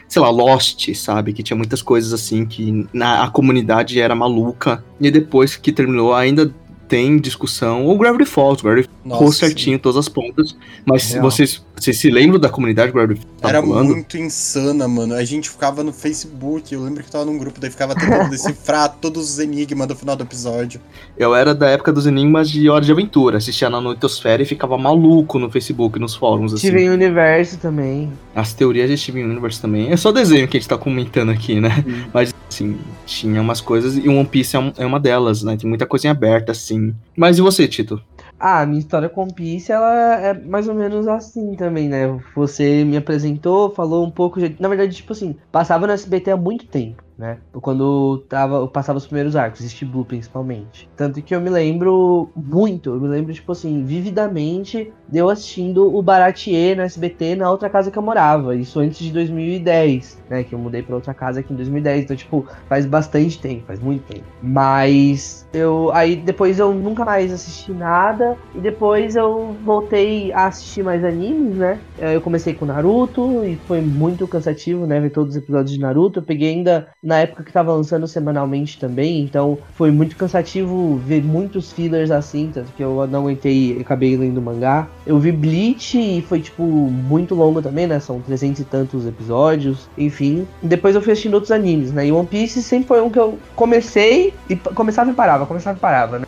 sei 0.08 0.22
lá, 0.22 0.30
Lost, 0.30 0.92
sabe? 0.94 1.32
Que 1.32 1.42
tinha 1.42 1.56
muitas 1.56 1.82
coisas 1.82 2.12
assim 2.12 2.46
que 2.46 2.86
na, 2.92 3.24
a 3.24 3.30
comunidade 3.30 4.00
era 4.00 4.14
maluca. 4.14 4.82
E 5.00 5.10
depois 5.10 5.56
que 5.56 5.70
terminou, 5.70 6.14
ainda 6.14 6.52
tem 6.88 7.18
discussão. 7.18 7.84
Ou 7.84 7.96
Gravity 7.98 8.24
Falls, 8.24 8.62
Gravity 8.62 8.88
Falls 9.06 9.36
certinho, 9.36 9.78
todas 9.78 9.98
as 9.98 10.08
pontas. 10.08 10.56
Mas 10.84 11.12
Real. 11.12 11.22
vocês, 11.22 11.62
vocês 11.76 11.98
se 11.98 12.10
lembram 12.10 12.40
da 12.40 12.48
comunidade 12.48 12.90
Gravity 12.90 13.20
Falls? 13.20 13.40
tá 13.40 13.48
Era 13.50 13.60
rolando? 13.60 13.90
muito 13.94 14.16
insana, 14.16 14.88
mano. 14.88 15.14
A 15.14 15.24
gente 15.24 15.50
ficava 15.50 15.84
no 15.84 15.92
Facebook, 15.92 16.72
eu 16.72 16.82
lembro 16.82 17.04
que 17.04 17.10
tava 17.10 17.26
num 17.26 17.36
grupo, 17.36 17.60
daí 17.60 17.70
ficava 17.70 17.94
tentando 17.94 18.30
decifrar 18.30 18.96
todos 19.00 19.30
os 19.30 19.38
enigmas 19.38 19.86
do 19.86 19.94
final 19.94 20.16
do 20.16 20.24
episódio. 20.24 20.80
Eu 21.16 21.34
era 21.34 21.54
da 21.54 21.68
época 21.68 21.92
dos 21.92 22.06
enigmas 22.06 22.50
de 22.50 22.68
Hora 22.68 22.84
de 22.84 22.90
Aventura. 22.90 23.36
Assistia 23.36 23.68
na 23.68 23.80
Noitosfera 23.80 24.42
e 24.42 24.46
ficava 24.46 24.78
maluco 24.78 25.38
no 25.38 25.50
Facebook, 25.50 25.98
nos 25.98 26.14
fóruns, 26.16 26.54
assim. 26.54 26.68
Steven 26.68 26.90
Universo 26.90 27.58
também. 27.58 28.10
As 28.38 28.54
teorias 28.54 28.88
de 28.88 28.96
Steven 28.96 29.24
Universe 29.24 29.60
também. 29.60 29.90
É 29.90 29.96
só 29.96 30.12
desenho 30.12 30.46
que 30.46 30.56
a 30.56 30.60
gente 30.60 30.68
tá 30.68 30.78
comentando 30.78 31.30
aqui, 31.30 31.60
né? 31.60 31.70
Mas, 32.14 32.32
assim, 32.48 32.78
tinha 33.04 33.40
umas 33.40 33.60
coisas. 33.60 33.96
E 33.96 34.08
o 34.08 34.12
One 34.14 34.26
Piece 34.28 34.54
é, 34.54 34.58
um- 34.60 34.72
é 34.78 34.86
uma 34.86 35.00
delas, 35.00 35.42
né? 35.42 35.56
Tem 35.56 35.68
muita 35.68 35.86
coisa 35.86 36.06
em 36.06 36.10
aberta, 36.10 36.52
assim. 36.52 36.94
Mas 37.16 37.36
e 37.38 37.40
você, 37.42 37.66
Tito? 37.66 38.00
Ah, 38.38 38.60
a 38.60 38.66
minha 38.66 38.78
história 38.78 39.08
com 39.08 39.22
One 39.22 39.34
Piece, 39.34 39.72
ela 39.72 39.92
é 40.20 40.32
mais 40.34 40.68
ou 40.68 40.74
menos 40.74 41.08
assim 41.08 41.56
também, 41.56 41.88
né? 41.88 42.16
Você 42.36 42.84
me 42.84 42.96
apresentou, 42.96 43.74
falou 43.74 44.06
um 44.06 44.10
pouco. 44.10 44.38
Na 44.60 44.68
verdade, 44.68 44.94
tipo 44.94 45.12
assim, 45.12 45.34
passava 45.50 45.86
no 45.88 45.92
SBT 45.92 46.30
há 46.30 46.36
muito 46.36 46.64
tempo, 46.66 47.02
né? 47.18 47.38
Quando 47.52 48.24
tava, 48.28 48.56
eu 48.56 48.68
passava 48.68 48.98
os 48.98 49.06
primeiros 49.06 49.34
arcos, 49.34 49.62
East 49.62 49.84
Blue 49.84 50.04
principalmente. 50.04 50.88
Tanto 50.96 51.20
que 51.20 51.34
eu 51.34 51.40
me 51.40 51.50
lembro 51.50 52.30
muito, 52.36 52.90
eu 52.90 53.00
me 53.00 53.08
lembro, 53.08 53.32
tipo 53.34 53.50
assim, 53.52 53.84
vividamente 53.84 54.92
de 55.08 55.18
eu 55.18 55.28
assistindo 55.28 55.94
o 55.94 56.02
Baratier 56.02 56.76
no 56.76 56.82
SBT 56.82 57.34
na 57.34 57.50
outra 57.50 57.68
casa 57.68 57.90
que 57.90 57.98
eu 57.98 58.02
morava. 58.02 58.54
Isso 58.54 58.78
antes 58.78 58.98
de 58.98 59.12
2010, 59.12 60.22
né? 60.30 60.44
Que 60.44 60.54
eu 60.54 60.58
mudei 60.58 60.82
pra 60.82 60.94
outra 60.94 61.12
casa 61.14 61.40
aqui 61.40 61.52
em 61.52 61.56
2010. 61.56 62.04
Então, 62.04 62.16
tipo, 62.16 62.46
faz 62.68 62.86
bastante 62.86 63.40
tempo, 63.40 63.64
faz 63.66 63.80
muito 63.80 64.04
tempo. 64.04 64.24
Mas 64.42 65.48
eu. 65.52 65.90
Aí 65.92 66.14
depois 66.16 66.58
eu 66.58 66.72
nunca 66.74 67.04
mais 67.04 67.32
assisti 67.32 67.72
nada. 67.72 68.36
E 68.54 68.60
depois 68.60 69.16
eu 69.16 69.56
voltei 69.64 70.32
a 70.32 70.46
assistir 70.46 70.82
mais 70.82 71.04
animes, 71.04 71.56
né? 71.56 71.80
Eu 71.98 72.20
comecei 72.20 72.54
com 72.54 72.66
Naruto 72.66 73.44
e 73.44 73.56
foi 73.66 73.80
muito 73.80 74.28
cansativo, 74.28 74.86
né? 74.86 75.00
Ver 75.00 75.10
todos 75.10 75.34
os 75.34 75.42
episódios 75.42 75.72
de 75.72 75.80
Naruto. 75.80 76.20
Eu 76.20 76.24
peguei 76.24 76.50
ainda 76.50 76.88
na 77.08 77.20
época 77.20 77.42
que 77.42 77.50
tava 77.50 77.72
lançando 77.72 78.06
semanalmente 78.06 78.78
também, 78.78 79.22
então 79.22 79.56
foi 79.72 79.90
muito 79.90 80.14
cansativo 80.14 81.00
ver 81.06 81.24
muitos 81.24 81.72
fillers 81.72 82.10
assim, 82.10 82.50
tanto 82.52 82.70
que 82.72 82.84
eu 82.84 83.06
não 83.06 83.20
aguentei 83.20 83.78
e 83.78 83.80
acabei 83.80 84.14
lendo 84.14 84.42
mangá. 84.42 84.86
Eu 85.06 85.18
vi 85.18 85.32
Bleach 85.32 85.98
e 85.98 86.20
foi, 86.20 86.40
tipo, 86.40 86.62
muito 86.62 87.34
longo 87.34 87.62
também, 87.62 87.86
né? 87.86 87.98
São 87.98 88.20
300 88.20 88.60
e 88.60 88.64
tantos 88.64 89.06
episódios, 89.06 89.88
enfim. 89.96 90.46
Depois 90.62 90.94
eu 90.94 91.00
fui 91.00 91.12
assistindo 91.12 91.32
outros 91.32 91.50
animes, 91.50 91.92
né? 91.92 92.06
E 92.06 92.12
One 92.12 92.26
Piece 92.26 92.62
sempre 92.62 92.88
foi 92.88 93.00
um 93.00 93.08
que 93.08 93.18
eu 93.18 93.38
comecei 93.56 94.34
e 94.50 94.54
começava 94.56 95.10
e 95.10 95.14
parava, 95.14 95.46
começava 95.46 95.78
e 95.78 95.80
parava, 95.80 96.18
né? 96.18 96.26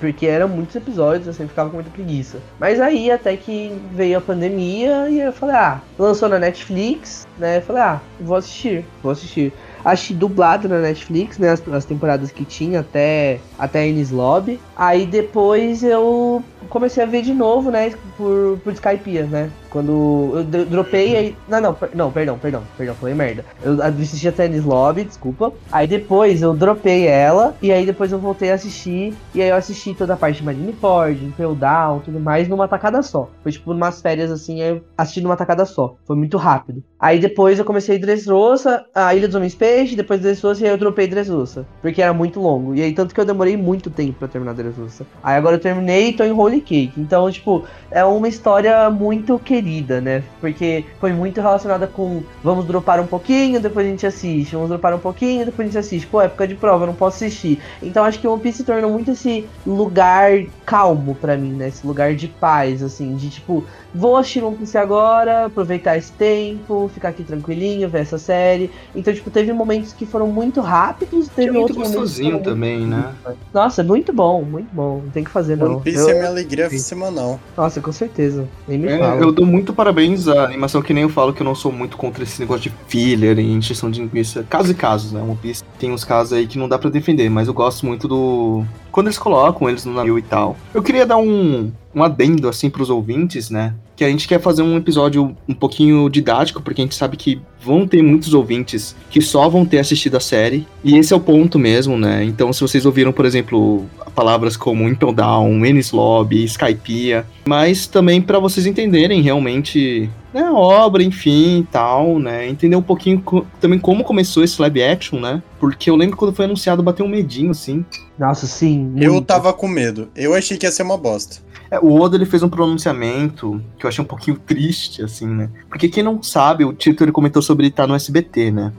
Porque 0.00 0.26
eram 0.26 0.48
muitos 0.48 0.74
episódios, 0.74 1.26
eu 1.26 1.32
sempre 1.32 1.50
ficava 1.50 1.68
com 1.68 1.76
muita 1.76 1.90
preguiça. 1.90 2.38
Mas 2.58 2.80
aí 2.80 3.10
até 3.10 3.36
que 3.36 3.78
veio 3.92 4.18
a 4.18 4.20
pandemia 4.20 5.08
e 5.10 5.20
eu 5.20 5.32
falei, 5.32 5.54
ah, 5.54 5.80
lançou 5.98 6.28
na 6.28 6.38
Netflix, 6.38 7.26
né? 7.38 7.58
Eu 7.58 7.62
falei, 7.62 7.82
ah, 7.82 8.00
vou 8.18 8.36
assistir, 8.36 8.84
vou 9.02 9.12
assistir. 9.12 9.52
Assisti 9.84 10.14
dublado 10.14 10.68
na 10.68 10.80
Netflix, 10.80 11.38
né? 11.38 11.50
As, 11.50 11.66
as 11.68 11.84
temporadas 11.84 12.30
que 12.30 12.44
tinha 12.44 12.80
até, 12.80 13.40
até 13.58 13.86
Ennis 13.86 14.10
Lobby. 14.10 14.60
Aí 14.76 15.06
depois 15.06 15.82
eu 15.82 16.42
comecei 16.68 17.02
a 17.02 17.06
ver 17.06 17.22
de 17.22 17.34
novo, 17.34 17.70
né? 17.70 17.92
Por, 18.16 18.58
por 18.62 18.72
Skype, 18.72 19.22
né? 19.24 19.50
Quando 19.72 20.32
eu 20.34 20.66
dropei 20.66 21.16
aí. 21.16 21.36
Não, 21.48 21.58
não, 21.58 21.76
não, 21.94 22.12
perdão, 22.12 22.38
perdão, 22.38 22.62
perdão, 22.76 22.94
falei 22.94 23.14
merda. 23.14 23.42
Eu 23.62 23.82
assisti 23.82 24.28
a 24.28 24.32
Tennis 24.32 24.64
Lobby, 24.64 25.04
desculpa. 25.04 25.50
Aí 25.72 25.86
depois 25.86 26.42
eu 26.42 26.52
dropei 26.52 27.06
ela. 27.06 27.56
E 27.62 27.72
aí 27.72 27.86
depois 27.86 28.12
eu 28.12 28.18
voltei 28.18 28.50
a 28.50 28.54
assistir. 28.54 29.14
E 29.34 29.40
aí 29.40 29.48
eu 29.48 29.56
assisti 29.56 29.94
toda 29.94 30.12
a 30.12 30.16
parte 30.16 30.36
de 30.36 30.44
Marineford, 30.44 31.24
Impel 31.24 31.54
Down, 31.54 32.00
tudo 32.00 32.20
mais, 32.20 32.48
numa 32.48 32.68
tacada 32.68 33.02
só. 33.02 33.30
Foi 33.42 33.50
tipo 33.50 33.72
umas 33.72 34.02
férias 34.02 34.30
assim, 34.30 34.60
aí 34.60 34.72
eu 34.72 34.84
assisti 34.96 35.22
numa 35.22 35.38
tacada 35.38 35.64
só. 35.64 35.96
Foi 36.04 36.16
muito 36.16 36.36
rápido. 36.36 36.84
Aí 37.00 37.18
depois 37.18 37.58
eu 37.58 37.64
comecei 37.64 37.98
Dressrosa, 37.98 38.84
a 38.94 39.14
Ilha 39.14 39.26
dos 39.26 39.34
Homens 39.34 39.54
Peixe, 39.54 39.96
depois 39.96 40.20
Dressrosa 40.20 40.62
e 40.62 40.66
aí 40.66 40.74
eu 40.74 40.78
dropei 40.78 41.06
Dressrosa. 41.06 41.66
Porque 41.80 42.02
era 42.02 42.12
muito 42.12 42.40
longo. 42.40 42.74
E 42.74 42.82
aí 42.82 42.92
tanto 42.92 43.14
que 43.14 43.20
eu 43.20 43.24
demorei 43.24 43.56
muito 43.56 43.88
tempo 43.88 44.18
pra 44.18 44.28
terminar 44.28 44.52
Dressrosa. 44.52 45.06
Aí 45.22 45.36
agora 45.36 45.56
eu 45.56 45.60
terminei 45.60 46.10
e 46.10 46.12
tô 46.12 46.24
em 46.24 46.32
Holy 46.32 46.60
Cake. 46.60 46.92
Então, 47.00 47.30
tipo, 47.30 47.64
é 47.90 48.04
uma 48.04 48.28
história 48.28 48.90
muito 48.90 49.38
querida 49.38 49.61
querida, 49.62 50.00
né? 50.00 50.22
Porque 50.40 50.84
foi 51.00 51.12
muito 51.12 51.40
relacionada 51.40 51.86
com 51.86 52.22
vamos 52.42 52.66
dropar 52.66 53.00
um 53.00 53.06
pouquinho, 53.06 53.60
depois 53.60 53.86
a 53.86 53.90
gente 53.90 54.06
assiste, 54.06 54.54
vamos 54.54 54.68
dropar 54.68 54.92
um 54.94 54.98
pouquinho, 54.98 55.46
depois 55.46 55.68
a 55.68 55.70
gente 55.70 55.78
assiste. 55.78 56.06
Pô, 56.06 56.20
época 56.20 56.46
de 56.46 56.54
prova, 56.54 56.84
não 56.84 56.94
posso 56.94 57.24
assistir. 57.24 57.60
Então 57.82 58.04
acho 58.04 58.18
que 58.18 58.26
One 58.26 58.42
Piece 58.42 58.58
se 58.58 58.64
tornou 58.64 58.90
muito 58.90 59.12
esse 59.12 59.46
lugar 59.64 60.44
calmo 60.66 61.14
para 61.14 61.36
mim, 61.36 61.52
né? 61.52 61.68
Esse 61.68 61.86
lugar 61.86 62.14
de 62.14 62.28
paz, 62.28 62.82
assim, 62.82 63.14
de 63.14 63.30
tipo, 63.30 63.64
vou 63.94 64.16
assistir 64.16 64.42
One 64.42 64.56
Piece 64.56 64.76
agora, 64.76 65.46
aproveitar 65.46 65.96
esse 65.96 66.12
tempo, 66.12 66.90
ficar 66.92 67.10
aqui 67.10 67.22
tranquilinho, 67.22 67.88
ver 67.88 68.00
essa 68.00 68.18
série. 68.18 68.70
Então, 68.94 69.14
tipo, 69.14 69.30
teve 69.30 69.52
momentos 69.52 69.92
que 69.92 70.04
foram 70.04 70.26
muito 70.26 70.60
rápidos, 70.60 71.28
teve 71.28 71.48
é 71.48 71.52
muito 71.52 71.70
outros 71.70 71.92
gostosinho 71.92 72.40
também, 72.40 72.80
muito... 72.80 72.90
né? 72.90 73.14
Nossa, 73.52 73.82
muito 73.82 74.12
bom, 74.12 74.42
muito 74.42 74.68
bom. 74.72 75.02
Não 75.04 75.10
tem 75.10 75.24
que 75.24 75.30
fazer, 75.30 75.56
não. 75.56 75.74
One 75.74 75.82
Piece 75.82 76.00
eu... 76.00 76.10
é 76.10 76.14
minha 76.14 76.28
alegria 76.28 76.68
semanal. 76.70 77.38
Nossa, 77.56 77.80
com 77.80 77.92
certeza. 77.92 78.48
Nem 78.66 78.78
me 78.78 78.88
é, 78.88 78.98
fala. 78.98 79.20
Eu 79.20 79.32
dou 79.32 79.46
muito 79.52 79.74
parabéns 79.74 80.28
à 80.28 80.44
animação, 80.44 80.80
que 80.80 80.94
nem 80.94 81.02
eu 81.02 81.10
falo 81.10 81.34
que 81.34 81.42
eu 81.42 81.44
não 81.44 81.54
sou 81.54 81.70
muito 81.70 81.98
contra 81.98 82.24
esse 82.24 82.40
negócio 82.40 82.70
de 82.70 82.72
filler 82.88 83.38
e 83.38 83.52
encheção 83.52 83.90
de 83.90 84.00
linguiça. 84.00 84.46
Casos 84.48 84.70
e 84.70 84.74
casos, 84.74 85.12
né? 85.12 85.20
One 85.20 85.36
Piece 85.36 85.62
tem 85.78 85.92
uns 85.92 86.04
casos 86.04 86.32
aí 86.32 86.46
que 86.46 86.58
não 86.58 86.68
dá 86.68 86.78
para 86.78 86.88
defender, 86.88 87.28
mas 87.28 87.48
eu 87.48 87.54
gosto 87.54 87.84
muito 87.84 88.08
do. 88.08 88.64
Quando 88.90 89.08
eles 89.08 89.18
colocam 89.18 89.68
eles 89.68 89.84
no 89.84 89.92
navio 89.92 90.18
e 90.18 90.22
tal. 90.22 90.56
Eu 90.72 90.82
queria 90.82 91.04
dar 91.04 91.18
um, 91.18 91.70
um 91.94 92.02
adendo, 92.02 92.48
assim, 92.48 92.70
pros 92.70 92.88
ouvintes, 92.88 93.50
né? 93.50 93.74
Que 94.02 94.06
a 94.06 94.10
gente 94.10 94.26
quer 94.26 94.40
fazer 94.40 94.62
um 94.62 94.76
episódio 94.76 95.36
um 95.48 95.54
pouquinho 95.54 96.08
didático, 96.08 96.60
porque 96.60 96.80
a 96.80 96.84
gente 96.84 96.96
sabe 96.96 97.16
que 97.16 97.40
vão 97.64 97.86
ter 97.86 98.02
muitos 98.02 98.34
ouvintes 98.34 98.96
que 99.08 99.20
só 99.20 99.48
vão 99.48 99.64
ter 99.64 99.78
assistido 99.78 100.16
a 100.16 100.20
série. 100.20 100.66
E 100.82 100.96
esse 100.96 101.12
é 101.12 101.16
o 101.16 101.20
ponto 101.20 101.56
mesmo, 101.56 101.96
né? 101.96 102.24
Então, 102.24 102.52
se 102.52 102.60
vocês 102.60 102.84
ouviram, 102.84 103.12
por 103.12 103.24
exemplo, 103.24 103.86
palavras 104.12 104.56
como 104.56 104.88
Impel 104.88 105.12
Down, 105.12 105.64
Ennis 105.64 105.92
Lobby, 105.92 106.42
Skypiea, 106.42 107.24
mas 107.46 107.86
também 107.86 108.20
para 108.20 108.40
vocês 108.40 108.66
entenderem 108.66 109.22
realmente 109.22 110.10
né, 110.34 110.42
a 110.42 110.52
obra, 110.52 111.02
enfim, 111.02 111.60
e 111.60 111.64
tal, 111.70 112.18
né? 112.18 112.48
Entender 112.48 112.74
um 112.74 112.82
pouquinho 112.82 113.20
co 113.20 113.46
também 113.60 113.78
como 113.78 114.02
começou 114.02 114.42
esse 114.42 114.60
live 114.60 114.82
action, 114.82 115.20
né? 115.20 115.42
Porque 115.60 115.88
eu 115.88 115.94
lembro 115.94 116.16
quando 116.16 116.34
foi 116.34 116.46
anunciado, 116.46 116.82
bateu 116.82 117.06
um 117.06 117.08
medinho, 117.08 117.50
assim. 117.52 117.84
Nossa, 118.22 118.46
sim. 118.46 118.78
Muito. 118.78 119.02
Eu 119.02 119.20
tava 119.20 119.52
com 119.52 119.66
medo. 119.66 120.08
Eu 120.14 120.32
achei 120.32 120.56
que 120.56 120.64
ia 120.64 120.70
ser 120.70 120.84
uma 120.84 120.96
bosta. 120.96 121.38
É, 121.68 121.80
o 121.80 122.00
Oda 122.00 122.16
ele 122.16 122.24
fez 122.24 122.40
um 122.40 122.48
pronunciamento 122.48 123.60
que 123.76 123.84
eu 123.84 123.88
achei 123.88 124.00
um 124.00 124.06
pouquinho 124.06 124.38
triste, 124.38 125.02
assim, 125.02 125.26
né? 125.26 125.50
Porque 125.68 125.88
quem 125.88 126.04
não 126.04 126.22
sabe, 126.22 126.64
o 126.64 126.72
Tito 126.72 127.02
ele 127.02 127.10
comentou 127.10 127.42
sobre 127.42 127.66
estar 127.66 127.84
no 127.84 127.96
SBT, 127.96 128.52
né? 128.52 128.72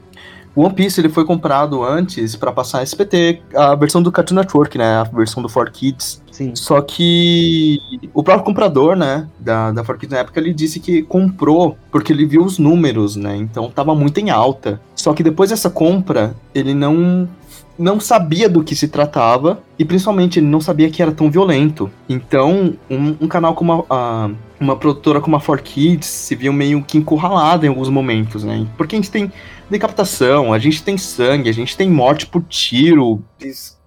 O 0.56 0.62
One 0.62 0.74
Piece 0.74 1.02
ele 1.02 1.10
foi 1.10 1.26
comprado 1.26 1.84
antes 1.84 2.36
para 2.38 2.54
passar 2.54 2.84
SBT, 2.84 3.42
a 3.56 3.76
versão 3.76 4.02
do 4.02 4.12
Cartoon 4.12 4.36
Network, 4.36 4.78
né? 4.78 4.98
A 4.98 5.04
versão 5.04 5.44
do 5.44 5.50
4Kids. 5.50 6.22
Sim. 6.32 6.56
Só 6.56 6.80
que 6.80 7.80
o 8.14 8.24
próprio 8.24 8.46
comprador, 8.46 8.96
né, 8.96 9.28
da, 9.40 9.72
da 9.72 9.84
4Kids 9.84 10.12
na 10.12 10.20
época, 10.20 10.40
ele 10.40 10.54
disse 10.54 10.80
que 10.80 11.02
comprou 11.04 11.78
porque 11.92 12.14
ele 12.14 12.26
viu 12.26 12.44
os 12.44 12.58
números, 12.58 13.16
né? 13.16 13.36
Então 13.36 13.70
tava 13.70 13.94
muito 13.94 14.20
em 14.20 14.30
alta. 14.30 14.80
Só 14.96 15.14
que 15.14 15.24
depois 15.24 15.50
dessa 15.50 15.70
compra, 15.70 16.36
ele 16.54 16.74
não 16.74 17.28
não 17.78 18.00
sabia 18.00 18.48
do 18.48 18.64
que 18.64 18.76
se 18.76 18.88
tratava 18.88 19.62
e 19.78 19.86
principalmente 19.86 20.40
ele 20.40 20.48
não 20.48 20.62
sabia 20.62 20.90
que 20.90 21.02
era 21.02 21.12
tão 21.12 21.30
violento. 21.30 21.90
Então, 22.08 22.76
um, 22.90 23.16
um 23.22 23.28
canal 23.28 23.56
como 23.56 23.86
a, 23.90 23.96
a, 23.96 24.30
uma 24.60 24.76
produtora 24.76 25.20
como 25.20 25.36
a 25.36 25.40
4Kids 25.40 26.04
se 26.04 26.36
viu 26.36 26.54
meio 26.54 26.84
que 26.84 26.98
encurralada 26.98 27.66
em 27.66 27.70
alguns 27.70 27.90
momentos, 27.90 28.44
né? 28.44 28.66
Porque 28.78 28.96
a 28.96 29.00
gente 29.00 29.12
tem 29.12 29.32
decapitação, 29.70 30.54
a 30.54 30.60
gente 30.60 30.84
tem 30.84 30.98
sangue, 30.98 31.50
a 31.50 31.54
gente 31.54 31.76
tem 31.76 31.90
morte 31.90 32.26
por 32.26 32.44
tiro, 32.44 33.22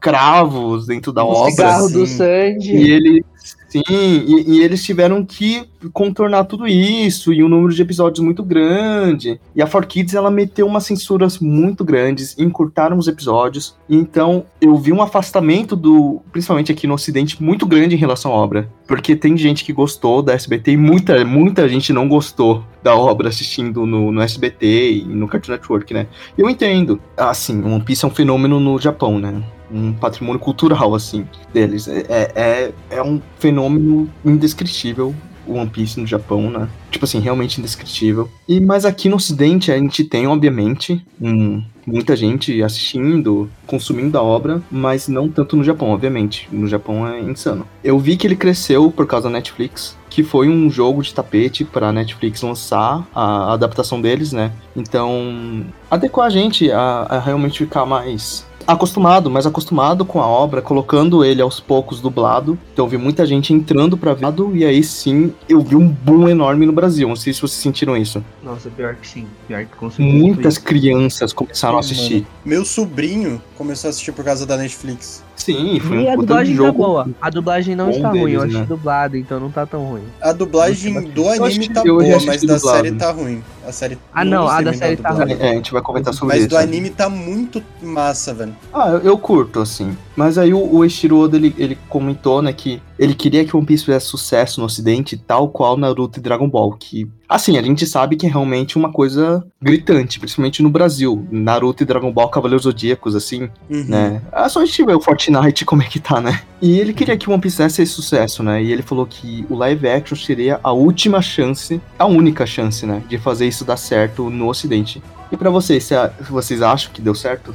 escravos 0.06 0.86
dentro 0.86 1.12
da 1.12 1.24
o 1.24 1.28
obra. 1.28 1.50
Cigarro 1.50 1.86
assim, 1.86 1.92
do 1.94 2.06
Sandy. 2.06 2.76
E 2.76 2.90
ele 2.90 3.24
Sim, 3.68 3.82
e, 3.88 4.44
e, 4.56 4.62
eles 4.62 4.82
tiveram 4.84 5.24
que 5.24 5.68
contornar 5.92 6.44
tudo 6.44 6.66
isso, 6.66 7.32
e 7.32 7.42
um 7.42 7.48
número 7.48 7.74
de 7.74 7.82
episódios 7.82 8.24
muito 8.24 8.42
grande. 8.42 9.40
E 9.54 9.60
a 9.60 9.66
4Kids, 9.66 10.14
ela 10.14 10.30
meteu 10.30 10.66
umas 10.66 10.84
censuras 10.84 11.38
muito 11.38 11.84
grandes, 11.84 12.38
encurtaram 12.38 12.96
os 12.96 13.08
episódios. 13.08 13.76
Então, 13.88 14.46
eu 14.60 14.76
vi 14.76 14.92
um 14.92 15.02
afastamento 15.02 15.74
do, 15.74 16.22
principalmente 16.32 16.72
aqui 16.72 16.86
no 16.86 16.94
ocidente, 16.94 17.42
muito 17.42 17.66
grande 17.66 17.94
em 17.94 17.98
relação 17.98 18.32
à 18.32 18.36
obra. 18.36 18.70
Porque 18.86 19.16
tem 19.16 19.36
gente 19.36 19.64
que 19.64 19.72
gostou 19.72 20.22
da 20.22 20.32
SBT 20.32 20.72
e 20.72 20.76
muita, 20.76 21.24
muita 21.24 21.68
gente 21.68 21.92
não 21.92 22.08
gostou 22.08 22.64
da 22.82 22.94
obra 22.94 23.28
assistindo 23.28 23.84
no, 23.84 24.12
no 24.12 24.22
SBT 24.22 24.92
e 24.92 25.04
no 25.04 25.26
Cartoon 25.26 25.52
Network, 25.52 25.92
né? 25.92 26.06
Eu 26.38 26.48
entendo. 26.48 27.00
Assim, 27.16 27.62
One 27.64 27.82
Piece 27.82 28.04
é 28.04 28.08
um 28.08 28.12
fenômeno 28.12 28.60
no 28.60 28.78
Japão, 28.78 29.18
né? 29.18 29.42
Um 29.70 29.92
patrimônio 29.92 30.40
cultural, 30.40 30.94
assim, 30.94 31.26
deles. 31.52 31.88
É, 31.88 32.32
é, 32.34 32.72
é 32.90 33.02
um 33.02 33.20
fenômeno 33.38 34.08
indescritível 34.24 35.14
o 35.46 35.54
One 35.54 35.70
Piece 35.70 36.00
no 36.00 36.06
Japão, 36.06 36.50
né? 36.50 36.68
Tipo 36.90 37.04
assim, 37.04 37.20
realmente 37.20 37.58
indescritível. 37.58 38.28
E 38.48 38.60
mas 38.60 38.84
aqui 38.84 39.08
no 39.08 39.16
Ocidente 39.16 39.70
a 39.70 39.78
gente 39.78 40.04
tem, 40.04 40.26
obviamente, 40.26 41.04
um, 41.20 41.62
muita 41.86 42.16
gente 42.16 42.62
assistindo, 42.62 43.48
consumindo 43.66 44.18
a 44.18 44.22
obra, 44.22 44.60
mas 44.70 45.08
não 45.08 45.28
tanto 45.28 45.56
no 45.56 45.64
Japão, 45.64 45.90
obviamente. 45.90 46.48
No 46.50 46.66
Japão 46.66 47.06
é 47.06 47.20
insano. 47.20 47.66
Eu 47.82 47.98
vi 47.98 48.16
que 48.16 48.26
ele 48.26 48.36
cresceu 48.36 48.90
por 48.90 49.06
causa 49.06 49.28
da 49.28 49.34
Netflix, 49.34 49.96
que 50.10 50.22
foi 50.22 50.48
um 50.48 50.68
jogo 50.70 51.02
de 51.02 51.14
tapete 51.14 51.64
para 51.64 51.92
Netflix 51.92 52.42
lançar 52.42 53.06
a 53.14 53.52
adaptação 53.52 54.00
deles, 54.00 54.32
né? 54.32 54.52
Então, 54.74 55.64
adequar 55.90 56.26
a 56.26 56.30
gente 56.30 56.70
a, 56.70 57.06
a 57.08 57.18
realmente 57.20 57.58
ficar 57.58 57.86
mais 57.86 58.46
acostumado, 58.66 59.30
mais 59.30 59.46
acostumado 59.46 60.04
com 60.04 60.20
a 60.20 60.26
obra, 60.26 60.60
colocando 60.60 61.24
ele 61.24 61.40
aos 61.40 61.60
poucos 61.60 62.00
dublado. 62.00 62.58
Então 62.72 62.84
eu 62.84 62.88
vi 62.88 62.96
muita 62.96 63.24
gente 63.24 63.52
entrando 63.52 63.96
pra 63.96 64.12
ver, 64.12 64.26
e 64.54 64.64
aí 64.64 64.82
sim 64.82 65.32
eu 65.48 65.60
vi 65.60 65.76
um 65.76 65.86
boom 65.88 66.28
enorme 66.28 66.66
no 66.66 66.72
Brasil. 66.72 67.08
Não 67.08 67.16
sei 67.16 67.32
se 67.32 67.40
vocês 67.40 67.60
sentiram 67.60 67.96
isso. 67.96 68.22
Nossa, 68.42 68.68
pior 68.70 68.94
que 68.96 69.08
sim. 69.08 69.26
Pior 69.46 69.64
que 69.64 69.76
com 69.76 69.90
Muitas 69.98 70.58
crianças 70.58 71.32
começaram 71.32 71.80
sim, 71.82 71.90
a 71.90 71.92
assistir. 71.92 72.14
Mano. 72.14 72.26
Meu 72.44 72.64
sobrinho 72.64 73.40
começou 73.56 73.88
a 73.88 73.90
assistir 73.90 74.12
por 74.12 74.24
causa 74.24 74.44
da 74.44 74.56
Netflix. 74.56 75.24
Sim, 75.36 75.78
foi 75.80 75.98
e 75.98 76.06
um 76.06 76.12
a 76.12 76.16
dublagem 76.16 76.56
tá 76.56 76.62
jogo 76.62 76.78
tá 76.80 76.86
boa. 76.88 77.08
A 77.20 77.30
dublagem 77.30 77.76
não 77.76 77.90
está 77.90 78.08
deles, 78.10 78.22
ruim, 78.22 78.32
eu 78.32 78.42
achei 78.42 78.60
né? 78.60 78.66
dublada, 78.66 79.18
então 79.18 79.38
não 79.38 79.50
tá 79.50 79.66
tão 79.66 79.84
ruim. 79.84 80.02
A 80.20 80.32
dublagem 80.32 81.10
do 81.10 81.28
anime 81.28 81.68
tá 81.68 81.84
boa, 81.84 82.02
mas 82.24 82.42
da 82.42 82.56
dublado. 82.56 82.76
série 82.78 82.92
tá 82.92 83.10
ruim. 83.12 83.44
A 83.66 83.72
série 83.72 83.98
Ah, 84.12 84.24
não, 84.24 84.48
a 84.48 84.60
da 84.62 84.72
série 84.72 84.96
tá 84.96 85.10
ruim. 85.10 85.32
É, 85.38 85.50
a 85.50 85.54
gente 85.54 85.72
vai 85.72 85.82
comentar 85.82 86.14
sobre 86.14 86.34
Mas 86.34 86.40
isso. 86.40 86.48
do 86.48 86.56
anime 86.56 86.90
tá 86.90 87.08
muito 87.08 87.62
massa, 87.82 88.32
velho. 88.32 88.55
Ah, 88.72 88.90
eu, 88.90 88.98
eu 89.00 89.18
curto, 89.18 89.60
assim. 89.60 89.96
Mas 90.14 90.36
aí 90.36 90.52
o, 90.52 90.74
o 90.74 90.84
Eiichiro 90.84 91.18
Oda, 91.18 91.36
ele, 91.36 91.54
ele 91.56 91.78
comentou, 91.88 92.42
né, 92.42 92.52
que 92.52 92.80
ele 92.98 93.14
queria 93.14 93.44
que 93.44 93.56
One 93.56 93.64
Piece 93.64 93.84
fizesse 93.84 94.06
sucesso 94.06 94.60
no 94.60 94.66
ocidente, 94.66 95.16
tal 95.16 95.48
qual 95.48 95.76
Naruto 95.76 96.18
e 96.18 96.22
Dragon 96.22 96.48
Ball, 96.48 96.72
que, 96.72 97.08
assim, 97.28 97.56
a 97.58 97.62
gente 97.62 97.86
sabe 97.86 98.16
que 98.16 98.26
é 98.26 98.30
realmente 98.30 98.76
uma 98.76 98.90
coisa 98.92 99.46
gritante, 99.60 100.18
principalmente 100.20 100.62
no 100.62 100.70
Brasil. 100.70 101.26
Naruto 101.30 101.82
e 101.82 101.86
Dragon 101.86 102.12
Ball, 102.12 102.28
Cavaleiros 102.28 102.64
Zodíacos, 102.64 103.14
assim, 103.14 103.48
Uhum. 103.70 103.84
né? 103.88 104.22
É 104.32 104.48
só 104.48 104.60
a 104.60 104.66
gente 104.66 104.84
ver 104.84 104.94
o 104.96 105.00
Fortnite 105.00 105.64
como 105.66 105.82
é 105.82 105.86
que 105.86 106.00
tá, 106.00 106.20
né? 106.20 106.42
E 106.60 106.78
ele 106.78 106.92
queria 106.92 107.16
que 107.16 107.30
One 107.30 107.40
Piece 107.40 107.56
fizesse 107.56 107.82
esse 107.82 107.92
sucesso, 107.92 108.42
né? 108.42 108.62
E 108.62 108.72
ele 108.72 108.82
falou 108.82 109.06
que 109.06 109.46
o 109.50 109.54
live 109.56 109.88
action 109.88 110.16
seria 110.16 110.60
a 110.62 110.72
última 110.72 111.20
chance, 111.22 111.80
a 111.98 112.06
única 112.06 112.44
chance, 112.46 112.84
né, 112.86 113.02
de 113.08 113.18
fazer 113.18 113.46
isso 113.46 113.64
dar 113.64 113.76
certo 113.76 114.28
no 114.30 114.48
ocidente. 114.48 115.02
E 115.30 115.36
pra 115.36 115.50
vocês, 115.50 115.82
cê- 115.84 115.96
vocês 116.30 116.62
acham 116.62 116.92
que 116.92 117.02
deu 117.02 117.14
certo? 117.14 117.54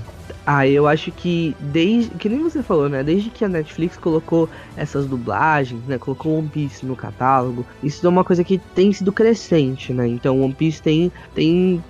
Ah, 0.53 0.67
eu 0.67 0.85
acho 0.85 1.13
que 1.13 1.55
desde. 1.61 2.13
Que 2.15 2.27
nem 2.27 2.43
você 2.43 2.61
falou, 2.61 2.89
né? 2.89 3.01
Desde 3.03 3.29
que 3.29 3.45
a 3.45 3.47
Netflix 3.47 3.95
colocou 3.95 4.49
essas 4.75 5.05
dublagens, 5.05 5.81
né? 5.85 5.97
Colocou 5.97 6.39
One 6.39 6.49
Piece 6.49 6.85
no 6.85 6.93
catálogo, 6.93 7.65
isso 7.81 8.05
é 8.05 8.09
uma 8.09 8.23
coisa 8.23 8.43
que 8.43 8.57
tem 8.75 8.91
sido 8.91 9.13
crescente, 9.13 9.93
né? 9.93 10.05
Então 10.05 10.41
One 10.41 10.53
Piece 10.53 10.81
tem, 10.81 11.09
tem, 11.33 11.81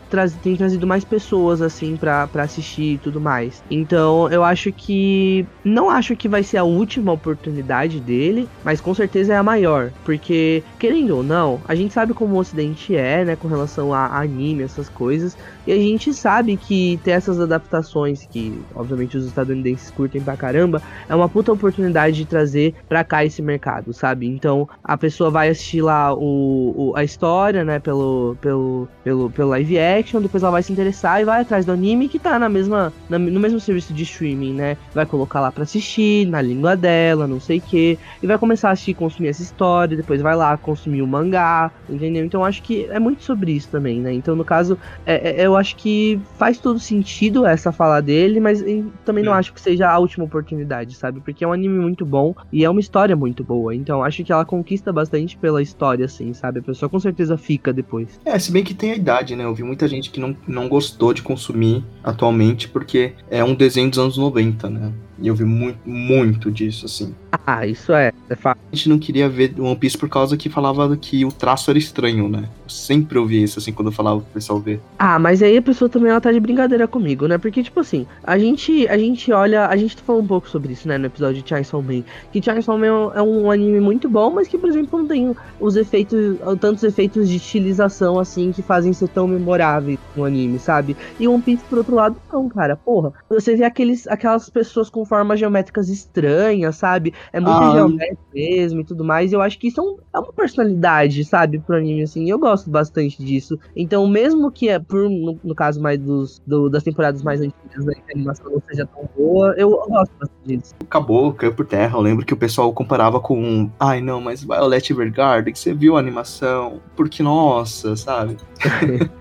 tem 0.44 0.56
trazido 0.56 0.86
mais 0.86 1.04
pessoas, 1.04 1.60
assim, 1.60 1.98
pra, 1.98 2.28
pra 2.28 2.44
assistir 2.44 2.94
e 2.94 2.98
tudo 3.00 3.20
mais. 3.20 3.64
Então 3.72 4.30
eu 4.30 4.44
acho 4.44 4.72
que. 4.72 5.44
Não 5.64 5.90
acho 5.90 6.16
que 6.16 6.30
vai 6.30 6.44
ser 6.44 6.58
a 6.58 6.64
última 6.64 7.12
oportunidade 7.12 8.00
dele, 8.00 8.48
mas 8.64 8.80
com 8.80 8.94
certeza 8.94 9.34
é 9.34 9.38
a 9.38 9.44
maior. 9.44 9.92
Porque, 10.04 10.64
querendo 10.78 11.18
ou 11.18 11.24
não, 11.24 11.62
a 11.68 11.74
gente 11.74 11.96
sabe 11.96 12.14
como 12.14 12.36
o 12.36 12.40
Ocidente 12.40 12.96
é, 12.96 13.26
né? 13.26 13.36
Com 13.36 13.48
relação 13.48 13.92
a 13.92 14.20
anime, 14.20 14.62
essas 14.64 14.88
coisas. 14.88 15.36
E 15.66 15.72
a 15.72 15.78
gente 15.78 16.14
sabe 16.14 16.58
que 16.58 17.00
ter 17.04 17.12
essas 17.12 17.40
adaptações 17.40 18.26
que, 18.26 18.51
obviamente, 18.74 19.18
os 19.18 19.26
estadunidenses 19.26 19.90
curtem 19.92 20.22
pra 20.22 20.38
caramba, 20.38 20.82
é 21.08 21.16
uma 21.16 21.30
puta 21.30 21.52
oportunidade 21.52 22.16
de 22.18 22.26
trazer 22.26 22.76
pra 22.88 23.04
cá 23.04 23.24
esse 23.26 23.42
mercado, 23.42 23.94
sabe? 23.94 24.28
Então 24.28 24.68
a 24.84 24.98
pessoa 24.98 25.30
vai 25.32 25.50
assistir 25.50 25.82
lá 25.82 26.14
o, 26.14 26.92
o- 26.92 26.96
a 26.96 27.04
história, 27.04 27.64
né, 27.64 27.80
pelo, 27.80 28.36
pelo, 28.42 28.88
pelo, 29.04 29.30
pelo 29.32 29.50
live 29.50 29.78
action, 29.80 30.22
depois 30.22 30.44
ela 30.44 30.52
vai 30.52 30.64
se 30.64 30.72
interessar 30.72 31.22
e 31.22 31.26
vai 31.26 31.42
atrás 31.42 31.66
do 31.66 31.72
anime 31.72 32.08
que 32.10 32.20
tá 32.20 32.38
na 32.40 32.50
mesma, 32.50 32.94
na- 33.10 33.20
no 33.20 33.40
mesmo 33.40 33.60
serviço 33.60 33.94
de 33.94 34.04
streaming, 34.04 34.54
né? 34.54 34.78
Vai 34.94 35.06
colocar 35.06 35.40
lá 35.42 35.52
pra 35.52 35.64
assistir, 35.64 36.26
na 36.28 36.42
língua 36.42 36.76
dela, 36.76 37.28
não 37.28 37.40
sei 37.40 37.60
o 37.60 37.62
que, 37.62 37.98
e 38.22 38.28
vai 38.28 38.38
começar 38.38 38.70
a 38.70 38.72
assistir, 38.72 38.94
consumir 38.94 39.30
essa 39.30 39.42
história, 39.42 39.96
depois 39.98 40.22
vai 40.22 40.36
lá 40.36 40.58
consumir 40.58 41.02
o 41.02 41.08
mangá, 41.08 41.72
entendeu? 41.90 42.24
Então 42.26 42.44
acho 42.44 42.62
que 42.64 42.86
é 42.90 43.00
muito 43.00 43.24
sobre 43.24 43.52
isso 43.52 43.70
também, 43.70 44.00
né? 44.02 44.14
Então 44.14 44.36
no 44.36 44.46
caso 44.46 44.78
é- 45.06 45.42
é- 45.42 45.46
eu 45.46 45.56
acho 45.56 45.76
que 45.76 46.20
faz 46.38 46.60
todo 46.60 46.80
sentido 46.80 47.46
essa 47.46 47.72
fala 47.72 48.02
dele, 48.02 48.31
mas 48.40 48.62
em- 48.62 48.92
também 49.06 49.24
não 49.24 49.34
Sim. 49.34 49.40
acho 49.40 49.54
que 49.54 49.62
seja 49.62 49.90
a 49.90 49.98
última 50.00 50.26
oportunidade, 50.26 50.96
sabe? 50.96 51.20
Porque 51.20 51.44
é 51.44 51.48
um 51.48 51.54
anime 51.54 51.80
muito 51.80 52.06
bom 52.06 52.34
e 52.52 52.64
é 52.64 52.70
uma 52.70 52.80
história 52.80 53.16
muito 53.16 53.44
boa. 53.44 53.76
Então 53.76 54.04
acho 54.04 54.24
que 54.24 54.32
ela 54.32 54.46
conquista 54.46 54.92
bastante 54.94 55.38
pela 55.38 55.62
história, 55.62 56.06
assim, 56.06 56.34
sabe? 56.34 56.60
A 56.60 56.64
pessoa 56.64 56.90
com 56.90 57.00
certeza 57.00 57.38
fica 57.38 57.74
depois. 57.74 58.20
É, 58.26 58.38
se 58.40 58.52
bem 58.52 58.64
que 58.64 58.74
tem 58.74 58.92
a 58.92 58.96
idade, 58.96 59.36
né? 59.36 59.44
Eu 59.44 59.54
vi 59.54 59.64
muita 59.64 59.88
gente 59.88 60.10
que 60.10 60.20
não, 60.20 60.36
não 60.48 60.68
gostou 60.70 61.14
de 61.14 61.22
consumir 61.22 61.84
atualmente, 62.04 62.68
porque 62.68 63.14
é 63.30 63.44
um 63.44 63.54
desenho 63.56 63.90
dos 63.90 64.00
anos 64.00 64.18
90, 64.18 64.70
né? 64.70 64.92
E 65.22 65.28
eu 65.28 65.36
vi 65.36 65.46
muito, 65.46 65.78
muito 65.86 66.50
disso, 66.52 66.86
assim. 66.86 67.14
Ah, 67.46 67.66
isso 67.66 67.94
é, 67.94 68.12
é 68.30 68.36
fato. 68.36 68.60
A 68.72 68.76
gente 68.76 68.90
não 68.90 68.98
queria 69.00 69.30
ver 69.30 69.54
One 69.60 69.76
Piece 69.76 69.98
por 69.98 70.10
causa 70.10 70.36
que 70.36 70.50
falava 70.50 70.96
que 70.98 71.24
o 71.24 71.32
traço 71.32 71.70
era 71.70 71.78
estranho, 71.80 72.28
né? 72.28 72.50
Eu 72.66 72.70
sempre 72.70 73.18
ouvi 73.18 73.42
isso, 73.44 73.60
assim, 73.60 73.72
quando 73.72 73.88
eu 73.88 73.92
falava 73.92 74.20
pro 74.22 74.34
pessoal 74.34 74.60
ver. 74.60 74.82
Ah, 74.98 75.18
mas 75.20 75.42
aí 75.44 75.56
a 75.58 75.62
pessoa 75.62 75.88
também 75.88 76.10
ela 76.12 76.20
tá 76.20 76.32
de 76.32 76.40
brincadeira 76.40 76.88
comigo, 76.88 77.28
né? 77.28 77.38
Porque, 77.38 77.62
tipo 77.64 77.80
assim, 77.80 78.06
a 78.24 78.38
gente, 78.38 78.88
a 78.88 78.98
gente 78.98 79.32
olha. 79.32 79.68
A 79.68 79.78
gente 79.78 79.96
falou 79.98 80.22
um 80.22 80.28
pouco 80.28 80.50
sobre 80.50 80.74
isso, 80.74 80.88
né? 80.88 80.98
No 80.98 81.06
episódio 81.06 81.42
de 81.42 81.48
Chainsaw 81.48 81.82
Man. 81.82 82.04
Que 82.34 82.42
Chainsaw 82.42 82.78
Man 82.78 82.88
é 82.88 82.92
um- 82.94 83.14
é 83.14 83.22
um 83.22 83.52
anime 83.52 83.80
muito 83.80 84.10
bom, 84.10 84.32
mas 84.32 84.48
que, 84.48 84.58
por 84.58 84.70
exemplo, 84.70 85.00
não 85.00 85.08
tem 85.08 85.36
os 85.60 85.76
efeitos. 85.76 86.38
tantos 86.60 86.84
efeitos 86.84 87.30
de 87.30 87.38
estilização, 87.38 88.20
assim, 88.20 88.52
que 88.52 88.62
fazem 88.62 88.92
ser 88.94 89.08
tão 89.10 89.28
memoráveis 89.28 89.98
no 90.16 90.26
anime, 90.26 90.58
sabe? 90.60 90.96
E 91.20 91.28
One 91.28 91.42
Piece, 91.42 91.64
por 91.70 91.78
outro 91.78 91.96
lado, 91.96 92.16
não, 92.32 92.50
cara. 92.50 92.76
Porra, 92.76 93.14
você 93.30 93.56
vê 93.56 93.64
aqueles, 93.64 94.08
aquelas 94.08 94.50
pessoas 94.50 94.90
com 94.90 95.06
formas 95.12 95.38
geométricas 95.42 95.90
estranhas, 95.90 96.78
sabe? 96.78 97.14
É 97.34 97.40
muito 97.42 97.52
Ah. 97.62 97.72
geométrico 97.74 98.22
mesmo 98.34 98.80
e 98.80 98.84
tudo 98.86 99.04
mais. 99.04 99.34
E 99.34 99.36
eu 99.36 99.42
acho 99.42 99.60
que 99.60 99.68
isso 99.68 99.82
é, 99.82 99.84
um- 99.84 99.98
é 100.16 100.20
uma 100.20 100.32
personalidade, 100.32 101.26
sabe, 101.26 101.60
pro 101.60 101.76
anime, 101.76 102.04
assim. 102.04 102.30
Eu 102.30 102.40
gosto 102.40 102.70
bastante 102.70 103.22
disso. 103.22 103.60
Então, 103.76 104.08
mesmo 104.08 104.50
que 104.50 104.70
é 104.70 104.80
por, 104.80 105.10
no, 105.10 105.38
no 105.44 105.54
caso 105.54 105.82
mais 105.82 106.00
dos, 106.00 106.42
do- 106.48 106.70
das 106.70 106.82
temporadas 106.84 107.22
mais 107.24 107.42
antigas, 107.42 107.84
né, 107.86 107.94
que 107.94 108.14
a 108.14 108.16
animação 108.16 108.50
não 108.50 108.62
seja 108.70 108.86
tão 108.86 109.10
boa, 109.18 109.50
eu, 109.58 109.72
eu 109.72 109.90
gosto 109.90 110.14
bastante 110.18 110.32
disso. 110.46 110.74
Acabou, 110.82 111.34
caiu 111.34 111.54
por 111.54 111.66
terra. 111.66 111.98
Eu 111.98 112.02
lembro 112.02 112.26
que 112.26 112.34
o 112.34 112.38
pessoal 112.38 112.72
comparava 112.72 113.20
com. 113.20 113.70
Ai, 113.78 114.00
não, 114.00 114.22
mas 114.22 114.42
Violet 114.46 114.94
Evergarden, 114.94 115.52
que 115.52 115.60
você 115.60 115.74
viu 115.74 115.98
a 115.98 116.00
animação. 116.00 116.80
Porque, 116.96 117.22
nossa, 117.22 117.98
sabe? 117.98 118.38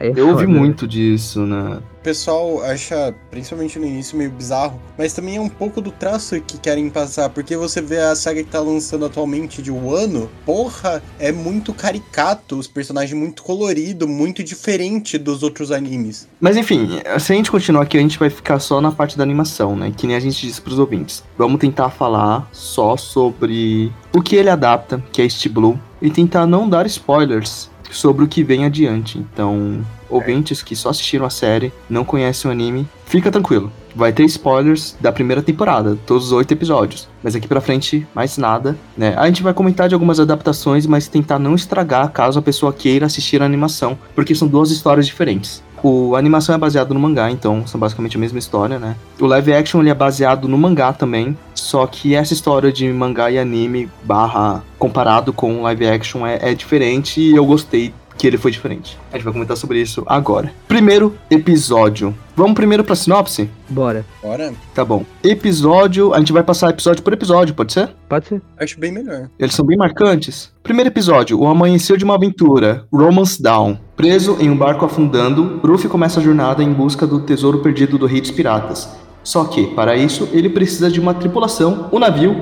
Aí 0.00 0.08
é 0.08 0.12
Eu 0.16 0.30
ouvi 0.30 0.46
né? 0.46 0.58
muito 0.58 0.88
disso, 0.88 1.44
né? 1.44 1.78
O 2.00 2.02
pessoal 2.02 2.64
acha, 2.64 3.14
principalmente 3.30 3.78
no 3.78 3.84
início, 3.84 4.16
meio 4.16 4.30
bizarro, 4.30 4.80
mas 4.96 5.12
também 5.12 5.36
é 5.36 5.40
um 5.40 5.50
pouco 5.50 5.82
do 5.82 5.90
traço 5.90 6.40
que 6.40 6.58
querem 6.58 6.88
passar, 6.88 7.28
porque 7.28 7.54
você 7.54 7.82
vê 7.82 7.98
a 7.98 8.16
saga 8.16 8.42
que 8.42 8.48
tá 8.48 8.58
lançando 8.58 9.04
atualmente 9.04 9.60
de 9.60 9.70
Wano, 9.70 10.30
porra, 10.46 11.02
é 11.18 11.30
muito 11.30 11.74
caricato, 11.74 12.58
os 12.58 12.66
personagens 12.66 13.12
muito 13.12 13.42
colorido, 13.42 14.08
muito 14.08 14.42
diferente 14.42 15.18
dos 15.18 15.42
outros 15.42 15.70
animes. 15.70 16.26
Mas 16.40 16.56
enfim, 16.56 16.88
se 17.18 17.32
a 17.34 17.36
gente 17.36 17.50
continuar 17.50 17.82
aqui, 17.82 17.98
a 17.98 18.00
gente 18.00 18.18
vai 18.18 18.30
ficar 18.30 18.58
só 18.60 18.80
na 18.80 18.90
parte 18.90 19.18
da 19.18 19.22
animação, 19.22 19.76
né? 19.76 19.92
Que 19.94 20.06
nem 20.06 20.16
a 20.16 20.20
gente 20.20 20.40
disse 20.46 20.62
pros 20.62 20.78
ouvintes. 20.78 21.22
Vamos 21.36 21.60
tentar 21.60 21.90
falar 21.90 22.48
só 22.50 22.96
sobre 22.96 23.92
o 24.14 24.22
que 24.22 24.36
ele 24.36 24.48
adapta, 24.48 25.04
que 25.12 25.20
é 25.20 25.26
este 25.26 25.50
Blue, 25.50 25.78
e 26.00 26.08
tentar 26.08 26.46
não 26.46 26.66
dar 26.66 26.86
spoilers 26.86 27.68
sobre 27.90 28.24
o 28.24 28.28
que 28.28 28.42
vem 28.42 28.64
adiante. 28.64 29.18
Então, 29.18 29.84
ouvintes 30.08 30.62
que 30.62 30.76
só 30.76 30.90
assistiram 30.90 31.26
a 31.26 31.30
série, 31.30 31.72
não 31.88 32.04
conhecem 32.04 32.48
o 32.48 32.52
anime, 32.52 32.88
fica 33.06 33.30
tranquilo. 33.30 33.72
Vai 33.94 34.12
ter 34.12 34.24
spoilers 34.24 34.96
da 35.00 35.10
primeira 35.10 35.42
temporada, 35.42 35.98
todos 36.06 36.26
os 36.26 36.32
oito 36.32 36.52
episódios. 36.52 37.08
Mas 37.22 37.34
aqui 37.34 37.48
pra 37.48 37.60
frente, 37.60 38.06
mais 38.14 38.38
nada, 38.38 38.78
né? 38.96 39.14
A 39.16 39.26
gente 39.26 39.42
vai 39.42 39.52
comentar 39.52 39.88
de 39.88 39.94
algumas 39.94 40.20
adaptações, 40.20 40.86
mas 40.86 41.08
tentar 41.08 41.38
não 41.38 41.54
estragar 41.54 42.10
caso 42.12 42.38
a 42.38 42.42
pessoa 42.42 42.72
queira 42.72 43.06
assistir 43.06 43.42
a 43.42 43.44
animação, 43.44 43.98
porque 44.14 44.34
são 44.34 44.46
duas 44.46 44.70
histórias 44.70 45.06
diferentes. 45.06 45.62
O, 45.82 46.14
a 46.14 46.18
animação 46.18 46.54
é 46.54 46.58
baseada 46.58 46.92
no 46.92 47.00
mangá, 47.00 47.30
então 47.30 47.66
são 47.66 47.80
basicamente 47.80 48.16
a 48.16 48.20
mesma 48.20 48.38
história, 48.38 48.78
né? 48.78 48.96
O 49.18 49.26
live 49.26 49.52
action 49.52 49.80
ele 49.80 49.90
é 49.90 49.94
baseado 49.94 50.46
no 50.46 50.58
mangá 50.58 50.92
também, 50.92 51.36
só 51.54 51.86
que 51.86 52.14
essa 52.14 52.34
história 52.34 52.72
de 52.72 52.92
mangá 52.92 53.30
e 53.30 53.38
anime 53.38 53.88
barra 54.02 54.62
comparado 54.78 55.32
com 55.32 55.62
live 55.62 55.86
action 55.86 56.26
é, 56.26 56.50
é 56.50 56.54
diferente 56.54 57.20
e 57.20 57.34
eu 57.34 57.44
gostei 57.44 57.94
que 58.20 58.26
ele 58.26 58.36
foi 58.36 58.50
diferente. 58.50 58.98
A 59.10 59.16
gente 59.16 59.24
vai 59.24 59.32
comentar 59.32 59.56
sobre 59.56 59.80
isso 59.80 60.02
agora. 60.06 60.52
Primeiro 60.68 61.16
episódio. 61.30 62.14
Vamos 62.36 62.52
primeiro 62.52 62.84
pra 62.84 62.94
sinopse? 62.94 63.48
Bora. 63.66 64.04
Bora? 64.22 64.52
Tá 64.74 64.84
bom. 64.84 65.06
Episódio, 65.24 66.12
a 66.12 66.18
gente 66.18 66.30
vai 66.32 66.42
passar 66.42 66.68
episódio 66.68 67.02
por 67.02 67.14
episódio, 67.14 67.54
pode 67.54 67.72
ser? 67.72 67.88
Pode 68.10 68.26
ser. 68.28 68.42
Acho 68.58 68.78
bem 68.78 68.92
melhor. 68.92 69.30
Eles 69.38 69.54
são 69.54 69.64
bem 69.64 69.76
marcantes. 69.76 70.52
Primeiro 70.62 70.90
episódio, 70.90 71.40
o 71.40 71.46
amanhecer 71.46 71.96
de 71.96 72.04
uma 72.04 72.16
aventura, 72.16 72.84
Romance 72.92 73.42
Down. 73.42 73.78
Preso 73.96 74.36
em 74.38 74.50
um 74.50 74.56
barco 74.56 74.84
afundando, 74.84 75.58
Ruffy 75.64 75.88
começa 75.88 76.20
a 76.20 76.22
jornada 76.22 76.62
em 76.62 76.72
busca 76.72 77.06
do 77.06 77.20
tesouro 77.20 77.60
perdido 77.60 77.96
do 77.96 78.04
Rei 78.04 78.20
dos 78.20 78.30
Piratas. 78.30 78.86
Só 79.24 79.44
que, 79.44 79.68
para 79.68 79.96
isso, 79.96 80.28
ele 80.32 80.50
precisa 80.50 80.90
de 80.90 81.00
uma 81.00 81.14
tripulação, 81.14 81.88
um 81.90 81.98
navio 81.98 82.36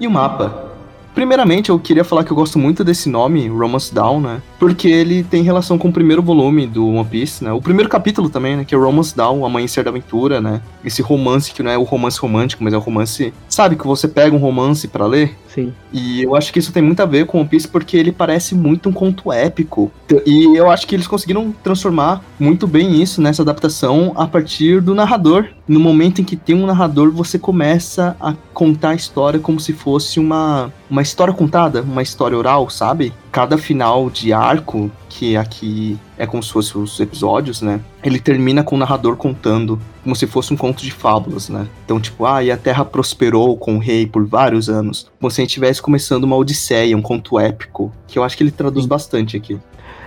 e 0.00 0.08
um 0.08 0.10
mapa. 0.10 0.69
Primeiramente, 1.14 1.70
eu 1.70 1.78
queria 1.78 2.04
falar 2.04 2.24
que 2.24 2.30
eu 2.30 2.36
gosto 2.36 2.58
muito 2.58 2.84
desse 2.84 3.08
nome, 3.08 3.48
Romance 3.48 3.92
Down, 3.92 4.20
né? 4.20 4.42
Porque 4.58 4.88
ele 4.88 5.22
tem 5.24 5.42
relação 5.42 5.76
com 5.76 5.88
o 5.88 5.92
primeiro 5.92 6.22
volume 6.22 6.66
do 6.66 6.86
One 6.88 7.04
Piece, 7.04 7.42
né? 7.42 7.52
O 7.52 7.60
primeiro 7.60 7.90
capítulo 7.90 8.30
também, 8.30 8.56
né? 8.56 8.64
Que 8.64 8.74
é 8.74 8.78
Romance 8.78 9.14
Down, 9.16 9.44
Amanhecer 9.44 9.84
da 9.84 9.90
Aventura, 9.90 10.40
né? 10.40 10.62
Esse 10.84 11.02
romance 11.02 11.52
que 11.52 11.62
não 11.62 11.70
é 11.70 11.76
o 11.76 11.82
romance 11.82 12.18
romântico, 12.18 12.62
mas 12.62 12.72
é 12.72 12.76
o 12.76 12.80
romance... 12.80 13.34
Sabe, 13.48 13.76
que 13.76 13.86
você 13.86 14.06
pega 14.06 14.34
um 14.34 14.38
romance 14.38 14.86
pra 14.88 15.06
ler 15.06 15.36
Sim. 15.60 15.72
e 15.92 16.22
eu 16.22 16.34
acho 16.34 16.52
que 16.52 16.58
isso 16.58 16.72
tem 16.72 16.82
muito 16.82 17.00
a 17.00 17.06
ver 17.06 17.26
com 17.26 17.38
One 17.38 17.48
Piece 17.48 17.68
porque 17.68 17.96
ele 17.96 18.12
parece 18.12 18.54
muito 18.54 18.88
um 18.88 18.92
conto 18.92 19.32
épico. 19.32 19.90
E 20.26 20.56
eu 20.56 20.70
acho 20.70 20.86
que 20.86 20.94
eles 20.94 21.06
conseguiram 21.06 21.52
transformar 21.62 22.22
muito 22.38 22.66
bem 22.66 23.00
isso 23.00 23.20
nessa 23.20 23.42
adaptação 23.42 24.12
a 24.16 24.26
partir 24.26 24.80
do 24.80 24.94
narrador. 24.94 25.48
No 25.68 25.78
momento 25.78 26.20
em 26.20 26.24
que 26.24 26.36
tem 26.36 26.54
um 26.54 26.66
narrador, 26.66 27.10
você 27.12 27.38
começa 27.38 28.16
a 28.20 28.34
contar 28.52 28.90
a 28.90 28.94
história 28.94 29.38
como 29.38 29.60
se 29.60 29.72
fosse 29.72 30.18
uma, 30.18 30.72
uma 30.88 31.02
história 31.02 31.32
contada, 31.32 31.82
uma 31.82 32.02
história 32.02 32.36
oral, 32.36 32.68
sabe? 32.68 33.12
Cada 33.30 33.56
final 33.56 34.10
de 34.10 34.32
arco, 34.32 34.90
que 35.10 35.36
aqui 35.36 35.98
é 36.16 36.24
como 36.24 36.42
se 36.42 36.52
fosse 36.52 36.78
os 36.78 36.98
episódios, 37.00 37.60
né? 37.60 37.80
Ele 38.02 38.18
termina 38.18 38.62
com 38.62 38.76
o 38.76 38.78
narrador 38.78 39.16
contando 39.16 39.78
como 40.02 40.14
se 40.16 40.26
fosse 40.26 40.54
um 40.54 40.56
conto 40.56 40.82
de 40.82 40.92
fábulas, 40.92 41.48
né? 41.48 41.66
Então, 41.84 42.00
tipo, 42.00 42.24
ah, 42.24 42.42
e 42.42 42.50
a 42.50 42.56
Terra 42.56 42.84
prosperou 42.84 43.56
com 43.56 43.76
o 43.76 43.78
rei 43.78 44.06
por 44.06 44.24
vários 44.24 44.70
anos. 44.70 45.10
Como 45.20 45.30
se 45.30 45.40
a 45.40 45.42
gente 45.42 45.50
estivesse 45.50 45.82
começando 45.82 46.24
uma 46.24 46.36
odisseia, 46.36 46.96
um 46.96 47.02
conto 47.02 47.38
épico, 47.38 47.92
que 48.06 48.18
eu 48.18 48.24
acho 48.24 48.36
que 48.36 48.44
ele 48.44 48.52
traduz 48.52 48.86
bastante 48.86 49.36
aqui. 49.36 49.58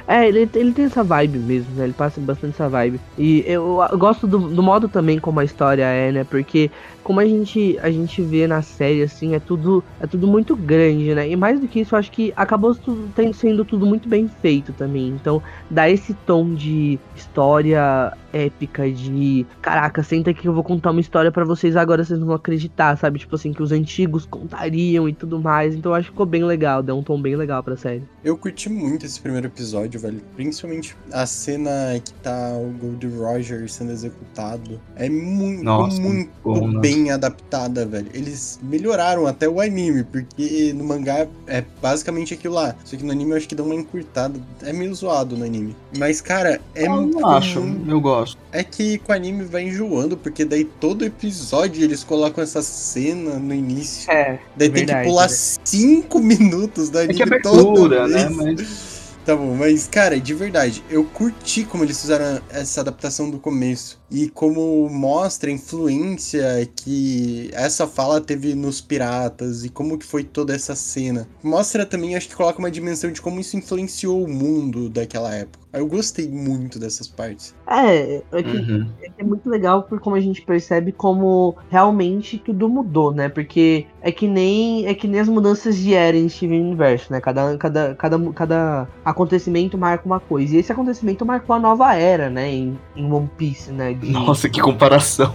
É, 0.07 0.27
ele, 0.27 0.49
ele 0.53 0.73
tem 0.73 0.85
essa 0.85 1.03
vibe 1.03 1.37
mesmo, 1.39 1.75
né? 1.75 1.85
Ele 1.85 1.93
passa 1.93 2.19
bastante 2.19 2.53
essa 2.53 2.67
vibe. 2.67 2.99
E 3.17 3.43
eu, 3.47 3.79
eu 3.89 3.97
gosto 3.97 4.27
do, 4.27 4.37
do 4.37 4.61
modo 4.61 4.89
também 4.89 5.17
como 5.17 5.39
a 5.39 5.45
história 5.45 5.83
é, 5.83 6.11
né? 6.11 6.23
Porque 6.25 6.69
como 7.03 7.19
a 7.19 7.25
gente, 7.25 7.77
a 7.81 7.91
gente 7.91 8.21
vê 8.21 8.47
na 8.47 8.61
série, 8.61 9.03
assim, 9.03 9.35
é 9.35 9.39
tudo, 9.39 9.83
é 9.99 10.07
tudo 10.07 10.27
muito 10.27 10.55
grande, 10.55 11.13
né? 11.13 11.29
E 11.29 11.35
mais 11.35 11.59
do 11.59 11.67
que 11.67 11.81
isso, 11.81 11.95
eu 11.95 11.99
acho 11.99 12.11
que 12.11 12.33
acabou 12.35 12.73
tudo, 12.73 13.09
sendo 13.33 13.65
tudo 13.65 13.85
muito 13.85 14.07
bem 14.07 14.29
feito 14.41 14.73
também. 14.73 15.09
Então, 15.09 15.41
dá 15.69 15.89
esse 15.89 16.13
tom 16.13 16.53
de 16.53 16.99
história 17.15 18.13
épica 18.33 18.89
de 18.91 19.45
caraca, 19.61 20.01
senta 20.01 20.31
aqui 20.31 20.41
que 20.41 20.47
eu 20.47 20.53
vou 20.53 20.63
contar 20.63 20.91
uma 20.91 20.99
história 20.99 21.31
para 21.31 21.45
vocês 21.45 21.75
agora 21.75 22.03
vocês 22.03 22.19
não 22.19 22.27
vão 22.27 22.35
acreditar, 22.35 22.97
sabe? 22.97 23.19
Tipo 23.19 23.35
assim, 23.35 23.53
que 23.53 23.61
os 23.61 23.71
antigos 23.71 24.25
contariam 24.25 25.07
e 25.07 25.13
tudo 25.13 25.39
mais. 25.39 25.75
Então 25.75 25.91
eu 25.91 25.95
acho 25.95 26.07
que 26.07 26.11
ficou 26.11 26.25
bem 26.25 26.43
legal, 26.43 26.81
deu 26.81 26.97
um 26.97 27.03
tom 27.03 27.21
bem 27.21 27.35
legal 27.35 27.63
pra 27.63 27.77
série. 27.77 28.03
Eu 28.23 28.35
curti 28.35 28.69
muito 28.69 29.05
esse 29.05 29.19
primeiro 29.19 29.47
episódio, 29.47 29.99
velho. 29.99 30.21
Principalmente 30.35 30.95
a 31.11 31.25
cena 31.25 31.69
que 32.03 32.13
tá 32.15 32.53
o 32.57 32.71
Gold 32.71 33.07
Roger 33.07 33.69
sendo 33.69 33.91
executado. 33.91 34.81
É 34.95 35.09
muito, 35.09 35.63
Nossa, 35.63 36.01
muito 36.01 36.31
bom, 36.43 36.67
né? 36.67 36.81
Bem 36.93 37.11
adaptada, 37.11 37.85
velho. 37.85 38.09
Eles 38.13 38.59
melhoraram 38.61 39.25
até 39.25 39.47
o 39.47 39.59
anime, 39.59 40.03
porque 40.03 40.73
no 40.73 40.83
mangá 40.83 41.27
é 41.47 41.63
basicamente 41.81 42.33
aquilo 42.33 42.55
lá. 42.55 42.75
Só 42.83 42.95
que 42.95 43.03
no 43.03 43.11
anime 43.11 43.31
eu 43.31 43.37
acho 43.37 43.47
que 43.47 43.55
dá 43.55 43.63
uma 43.63 43.75
encurtada. 43.75 44.39
É 44.61 44.71
meio 44.71 44.93
zoado 44.93 45.35
no 45.37 45.45
anime. 45.45 45.75
Mas, 45.97 46.21
cara, 46.21 46.61
é 46.75 46.85
eu 46.85 46.91
muito. 46.91 47.19
não 47.19 47.29
acho, 47.29 47.59
eu 47.87 47.99
gosto. 47.99 48.37
É 48.51 48.63
que 48.63 48.97
com 48.99 49.11
o 49.11 49.15
anime 49.15 49.43
vai 49.45 49.63
enjoando, 49.63 50.15
porque 50.15 50.45
daí 50.45 50.65
todo 50.65 51.03
episódio 51.03 51.83
eles 51.83 52.03
colocam 52.03 52.43
essa 52.43 52.61
cena 52.61 53.39
no 53.39 53.53
início. 53.53 54.11
É. 54.11 54.39
Daí 54.55 54.69
tem 54.69 54.85
que 54.85 55.03
pular 55.03 55.27
né? 55.29 55.35
cinco 55.63 56.19
minutos 56.19 56.89
do 56.89 56.99
É 56.99 57.03
anime 57.03 57.15
que 57.15 57.23
é 57.23 57.39
toda 57.39 57.61
abertura, 57.61 58.07
né? 58.07 58.29
Mas 58.29 58.92
Tá 59.25 59.37
bom, 59.37 59.55
mas 59.55 59.87
cara, 59.87 60.19
de 60.19 60.33
verdade, 60.33 60.83
eu 60.89 61.05
curti 61.05 61.63
como 61.63 61.85
eles 61.85 62.01
fizeram 62.01 62.41
essa 62.49 62.81
adaptação 62.81 63.29
do 63.29 63.39
começo 63.39 63.97
e 64.11 64.27
como 64.27 64.89
mostra 64.89 65.49
a 65.49 65.53
influência 65.53 66.43
que 66.75 67.49
essa 67.53 67.87
fala 67.87 68.19
teve 68.19 68.53
nos 68.53 68.81
piratas 68.81 69.63
e 69.63 69.69
como 69.69 69.97
que 69.97 70.05
foi 70.05 70.25
toda 70.25 70.53
essa 70.53 70.75
cena. 70.75 71.25
Mostra 71.41 71.85
também, 71.85 72.17
acho 72.17 72.27
que 72.27 72.35
coloca 72.35 72.59
uma 72.59 72.69
dimensão 72.69 73.13
de 73.13 73.21
como 73.21 73.39
isso 73.39 73.55
influenciou 73.55 74.25
o 74.25 74.29
mundo 74.29 74.89
daquela 74.89 75.33
época. 75.33 75.62
Eu 75.73 75.87
gostei 75.87 76.29
muito 76.29 76.77
dessas 76.77 77.07
partes. 77.07 77.55
É, 77.67 78.21
é 78.31 78.43
que 78.43 78.57
uhum. 78.57 78.87
é 79.17 79.23
muito 79.23 79.49
legal 79.49 79.81
por 79.81 79.99
como 79.99 80.15
a 80.15 80.19
gente 80.19 80.43
percebe 80.43 80.91
como 80.91 81.57
realmente 81.69 82.37
tudo 82.37 82.69
mudou, 82.69 83.11
né? 83.11 83.27
Porque 83.27 83.87
é 83.99 84.11
que 84.11 84.27
nem 84.27 84.85
é 84.85 84.93
que 84.93 85.07
nem 85.07 85.19
as 85.19 85.27
mudanças 85.27 85.75
de 85.75 85.95
era 85.95 86.15
em 86.15 86.29
Steven 86.29 86.61
Universe, 86.61 87.11
né? 87.11 87.19
Cada, 87.19 87.57
cada, 87.57 87.95
cada, 87.95 88.31
cada 88.33 88.87
acontecimento 89.03 89.75
marca 89.75 90.05
uma 90.05 90.19
coisa. 90.19 90.55
E 90.55 90.59
esse 90.59 90.71
acontecimento 90.71 91.25
marcou 91.25 91.55
a 91.55 91.59
nova 91.59 91.95
era, 91.95 92.29
né? 92.29 92.51
Em, 92.51 92.79
em 92.95 93.11
One 93.11 93.29
Piece, 93.35 93.71
né? 93.71 93.93
De... 93.93 94.11
Nossa, 94.11 94.47
que 94.47 94.61
comparação. 94.61 95.33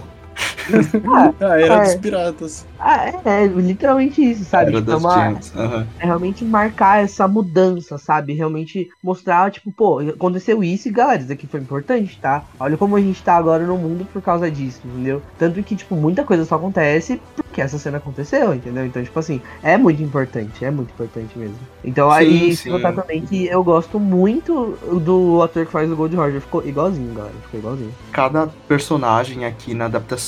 Ah, 1.05 1.33
Ah, 1.41 1.59
era 1.59 1.73
É. 1.75 1.83
dos 1.83 1.95
piratas. 1.95 2.65
ah, 2.79 3.05
é, 3.07 3.43
é, 3.43 3.47
literalmente 3.47 4.21
isso, 4.21 4.45
sabe? 4.45 4.71
Era 4.71 4.79
Tipo, 4.79 4.91
é 4.91 4.93
das 4.93 5.03
uma- 5.03 5.13
Giants. 5.13 5.53
aham. 5.55 5.87
é 5.99 6.05
realmente 6.05 6.45
marcar 6.45 7.03
essa 7.03 7.27
mudança, 7.27 7.97
sabe? 7.97 8.33
Realmente 8.33 8.89
mostrar, 9.03 9.49
tipo, 9.51 9.71
pô, 9.71 9.99
aconteceu 9.99 10.63
isso 10.63 10.87
e 10.87 10.91
galera, 10.91 11.21
isso 11.21 11.31
aqui 11.31 11.47
foi 11.47 11.59
importante, 11.59 12.17
tá? 12.21 12.43
Olha 12.59 12.77
como 12.77 12.95
a 12.95 13.01
gente 13.01 13.21
tá 13.23 13.35
agora 13.35 13.65
no 13.65 13.77
mundo 13.77 14.05
por 14.13 14.21
causa 14.21 14.49
disso, 14.51 14.81
entendeu? 14.85 15.21
Tanto 15.37 15.61
que, 15.63 15.75
tipo, 15.75 15.95
muita 15.95 16.23
coisa 16.23 16.45
só 16.45 16.55
acontece 16.55 17.19
porque 17.35 17.61
essa 17.61 17.79
cena 17.79 17.97
aconteceu, 17.97 18.53
entendeu? 18.53 18.85
Então, 18.85 19.03
tipo 19.03 19.17
assim, 19.19 19.41
é 19.63 19.75
muito 19.77 20.01
importante, 20.03 20.63
é 20.63 20.69
muito 20.69 20.91
importante 20.91 21.37
mesmo. 21.37 21.57
Então, 21.83 22.09
Sim, 22.11 22.17
aí, 22.17 22.55
se 22.55 22.69
notar 22.69 22.93
também 22.93 23.21
que 23.21 23.47
eu 23.47 23.63
gosto 23.63 23.99
muito 23.99 24.77
do 25.03 25.41
ator 25.41 25.65
que 25.65 25.71
faz 25.71 25.91
o 25.91 25.95
Gold 25.95 26.15
Roger, 26.15 26.41
ficou 26.41 26.65
igualzinho, 26.65 27.13
galera, 27.13 27.33
ficou 27.43 27.59
igualzinho. 27.59 27.91
Cada 28.11 28.47
personagem 28.67 29.45
aqui 29.45 29.73
na 29.73 29.85
adaptação, 29.85 30.19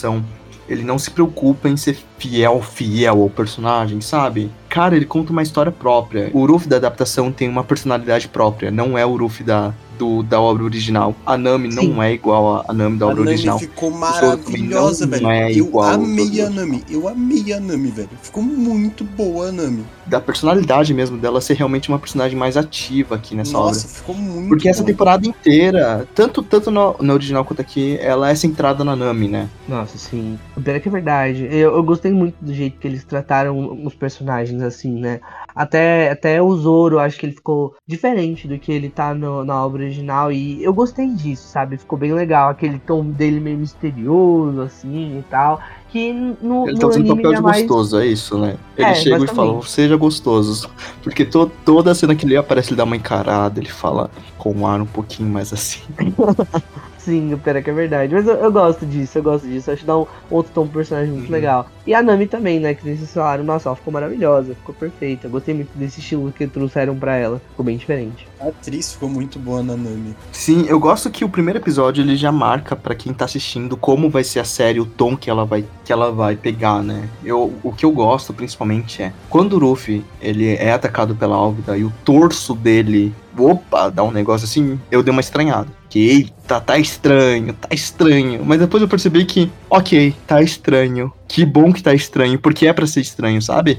ele 0.67 0.83
não 0.83 0.97
se 0.97 1.11
preocupa 1.11 1.67
em 1.67 1.77
ser 1.77 1.97
fiel, 2.21 2.62
fiel 2.62 3.21
ao 3.23 3.29
personagem, 3.29 3.99
sabe? 3.99 4.51
Cara, 4.69 4.95
ele 4.95 5.05
conta 5.05 5.31
uma 5.31 5.41
história 5.41 5.71
própria. 5.71 6.29
O 6.34 6.45
Ruff 6.45 6.67
da 6.67 6.77
adaptação 6.77 7.31
tem 7.31 7.49
uma 7.49 7.63
personalidade 7.63 8.27
própria, 8.27 8.69
não 8.71 8.97
é 8.97 9.05
o 9.05 9.15
Ruff 9.17 9.43
da, 9.43 9.73
do, 9.97 10.23
da 10.23 10.39
obra 10.39 10.63
original. 10.63 11.13
A 11.25 11.38
Nami 11.38 11.71
Sim. 11.71 11.89
não 11.89 12.01
é 12.03 12.13
igual 12.13 12.63
a 12.67 12.73
Nami 12.73 12.97
da 12.97 13.05
A 13.05 13.10
obra 13.10 13.19
Nami 13.23 13.31
original. 13.36 13.60
ficou 13.60 13.91
maravilhosa, 13.91 15.05
não 15.05 15.12
velho. 15.12 15.29
é 15.29 15.51
eu 15.53 15.81
amei 15.81 16.41
a 16.41 16.49
Nami. 16.49 16.84
Eu 16.89 17.07
amei 17.07 17.51
a 17.51 17.60
Nami, 17.60 17.89
velho. 17.91 18.10
Ficou 18.21 18.41
muito 18.43 19.03
boa 19.03 19.49
a 19.49 19.51
Nami. 19.51 19.84
Da 20.05 20.19
personalidade 20.21 20.93
mesmo 20.93 21.17
dela 21.17 21.41
ser 21.41 21.55
realmente 21.55 21.89
uma 21.89 21.99
personagem 21.99 22.38
mais 22.38 22.55
ativa 22.55 23.15
aqui 23.15 23.36
nessa 23.36 23.57
obra. 23.57 23.67
Nossa, 23.69 23.88
ficou 23.88 24.15
muito 24.15 24.49
Porque 24.49 24.69
essa 24.69 24.81
boa. 24.81 24.88
temporada 24.91 25.27
inteira, 25.27 26.07
tanto, 26.15 26.41
tanto 26.43 26.71
no, 26.71 26.95
no 26.99 27.13
original 27.13 27.43
quanto 27.45 27.62
aqui, 27.62 27.97
ela 28.01 28.29
é 28.29 28.36
centrada 28.36 28.84
na 28.84 28.95
Nami, 28.95 29.27
né? 29.27 29.49
Nossa, 29.67 29.97
sim. 29.97 30.39
O 30.55 30.62
pior 30.62 30.75
é 30.75 30.79
que 30.79 30.88
é 30.88 30.91
verdade. 30.91 31.47
Eu, 31.51 31.75
eu 31.75 31.84
gostei 31.84 32.11
muito 32.13 32.36
do 32.41 32.54
jeito 32.54 32.78
que 32.80 32.88
eles 32.88 33.04
trataram 33.04 33.84
os 33.86 33.93
personagens, 33.95 34.62
assim, 34.62 34.91
né? 35.00 35.19
Até, 35.56 36.12
até 36.12 36.41
o 36.41 36.56
Zoro, 36.56 37.00
acho 37.00 37.19
que 37.19 37.26
ele 37.26 37.34
ficou 37.34 37.76
diferente 37.86 38.47
do 38.47 38.58
que 38.58 38.71
ele 38.71 38.89
tá 38.89 39.13
no- 39.13 39.43
na 39.43 39.65
obra 39.65 39.84
original. 39.84 40.32
E 40.32 40.63
eu 40.63 40.74
gostei 40.74 41.08
disso, 41.13 41.47
sabe? 41.47 41.78
Ficou 41.78 41.97
bem 42.00 42.13
legal. 42.13 42.50
Aquele 42.50 42.80
tom 42.80 43.04
dele 43.06 43.39
meio 43.39 43.58
misterioso, 43.58 44.62
assim 44.62 45.19
e 45.19 45.24
tal. 45.30 45.62
Que 45.89 46.13
no, 46.13 46.63
Ele 46.67 46.74
no 46.74 46.80
tá 46.80 46.88
fazendo 46.88 47.08
papel 47.08 47.32
ele 47.32 47.34
de 47.34 47.39
é 47.39 47.41
mais. 47.41 47.62
gostoso, 47.63 48.00
é 48.00 48.06
isso, 48.08 48.38
né? 48.38 48.56
Ele 48.78 48.89
É, 48.89 48.93
chega 48.93 49.24
e 49.26 49.28
fala, 49.28 49.62
seja 49.63 49.97
gostoso. 49.97 50.69
Porque 51.04 51.26
to, 51.26 51.52
toda 51.65 51.93
cena 51.93 52.15
que 52.15 52.26
ele 52.26 52.38
aparece, 52.38 52.69
ele 52.69 52.78
dá 52.78 52.86
uma 52.86 52.95
encarada, 52.95 53.60
ele 53.60 53.69
fala 53.69 54.10
com 54.38 54.54
um 54.54 54.65
ar 54.65 54.80
um 54.82 54.86
pouquinho 54.86 55.30
mais 55.30 55.52
assim. 55.52 55.82
Sim, 57.03 57.33
o 57.33 57.41
é 57.49 57.61
que 57.61 57.69
é 57.69 57.73
verdade. 57.73 58.13
Mas 58.13 58.27
eu, 58.27 58.35
eu 58.35 58.51
gosto 58.51 58.85
disso, 58.85 59.17
eu 59.17 59.23
gosto 59.23 59.47
disso. 59.47 59.71
Acho 59.71 59.81
que 59.81 59.87
dá 59.87 59.97
um 59.97 60.05
outro 60.29 60.51
tom 60.53 60.65
pro 60.67 60.77
personagem 60.79 61.11
muito 61.11 61.25
Uhum. 61.25 61.31
legal. 61.31 61.67
E 61.85 61.93
a 61.95 62.01
Nami 62.03 62.27
também, 62.27 62.59
né? 62.59 62.75
Que 62.75 62.83
vocês 62.83 63.11
falaram, 63.13 63.43
nossa, 63.43 63.69
ela 63.69 63.75
ficou 63.75 63.91
maravilhosa, 63.91 64.53
ficou 64.53 64.75
perfeita. 64.75 65.27
Gostei 65.27 65.55
muito 65.55 65.69
desse 65.75 65.99
estilo 65.99 66.31
que 66.31 66.45
trouxeram 66.45 66.95
pra 66.95 67.15
ela. 67.15 67.41
Ficou 67.49 67.65
bem 67.65 67.77
diferente. 67.77 68.27
A 68.39 68.47
atriz 68.47 68.93
ficou 68.93 69.09
muito 69.09 69.39
boa 69.39 69.63
na 69.63 69.75
Nami. 69.75 70.15
Sim, 70.31 70.65
eu 70.67 70.79
gosto 70.79 71.09
que 71.09 71.25
o 71.25 71.29
primeiro 71.29 71.59
episódio 71.59 72.03
ele 72.03 72.15
já 72.15 72.31
marca 72.31 72.75
pra 72.75 72.93
quem 72.93 73.13
tá 73.13 73.25
assistindo 73.25 73.75
como 73.75 74.09
vai 74.09 74.23
ser 74.23 74.39
a 74.39 74.45
série, 74.45 74.79
o 74.79 74.85
tom 74.85 75.17
que 75.17 75.29
ela 75.29 75.45
vai 75.45 75.65
que 75.83 75.91
ela 75.91 76.11
vai 76.11 76.35
pegar, 76.35 76.83
né? 76.83 77.09
Eu, 77.23 77.53
o 77.63 77.71
que 77.71 77.85
eu 77.85 77.91
gosto 77.91 78.33
principalmente 78.33 79.01
é 79.01 79.13
quando 79.29 79.53
o 79.53 79.59
Ruffy 79.59 80.05
ele 80.21 80.55
é 80.55 80.71
atacado 80.71 81.15
pela 81.15 81.35
Álvida 81.35 81.77
e 81.77 81.83
o 81.83 81.91
torso 82.05 82.53
dele, 82.53 83.13
opa, 83.37 83.89
dá 83.89 84.03
um 84.03 84.11
negócio 84.11 84.45
assim, 84.45 84.79
eu 84.91 85.01
dei 85.01 85.11
uma 85.11 85.21
estranhada. 85.21 85.80
Que 85.91 86.10
eita, 86.10 86.62
tá 86.62 86.77
estranho, 86.77 87.51
tá 87.51 87.67
estranho. 87.69 88.41
Mas 88.45 88.62
depois 88.62 88.82
eu 88.82 88.88
percebi 88.88 89.25
que, 89.25 89.51
ok, 89.69 90.15
tá 90.25 90.41
estranho. 90.41 91.12
Que 91.27 91.45
bom 91.45 91.73
que 91.73 91.84
tá 91.84 91.93
estranho, 91.93 92.39
porque 92.39 92.65
é 92.65 92.71
pra 92.71 92.88
ser 92.88 93.01
estranho, 93.01 93.41
sabe? 93.41 93.77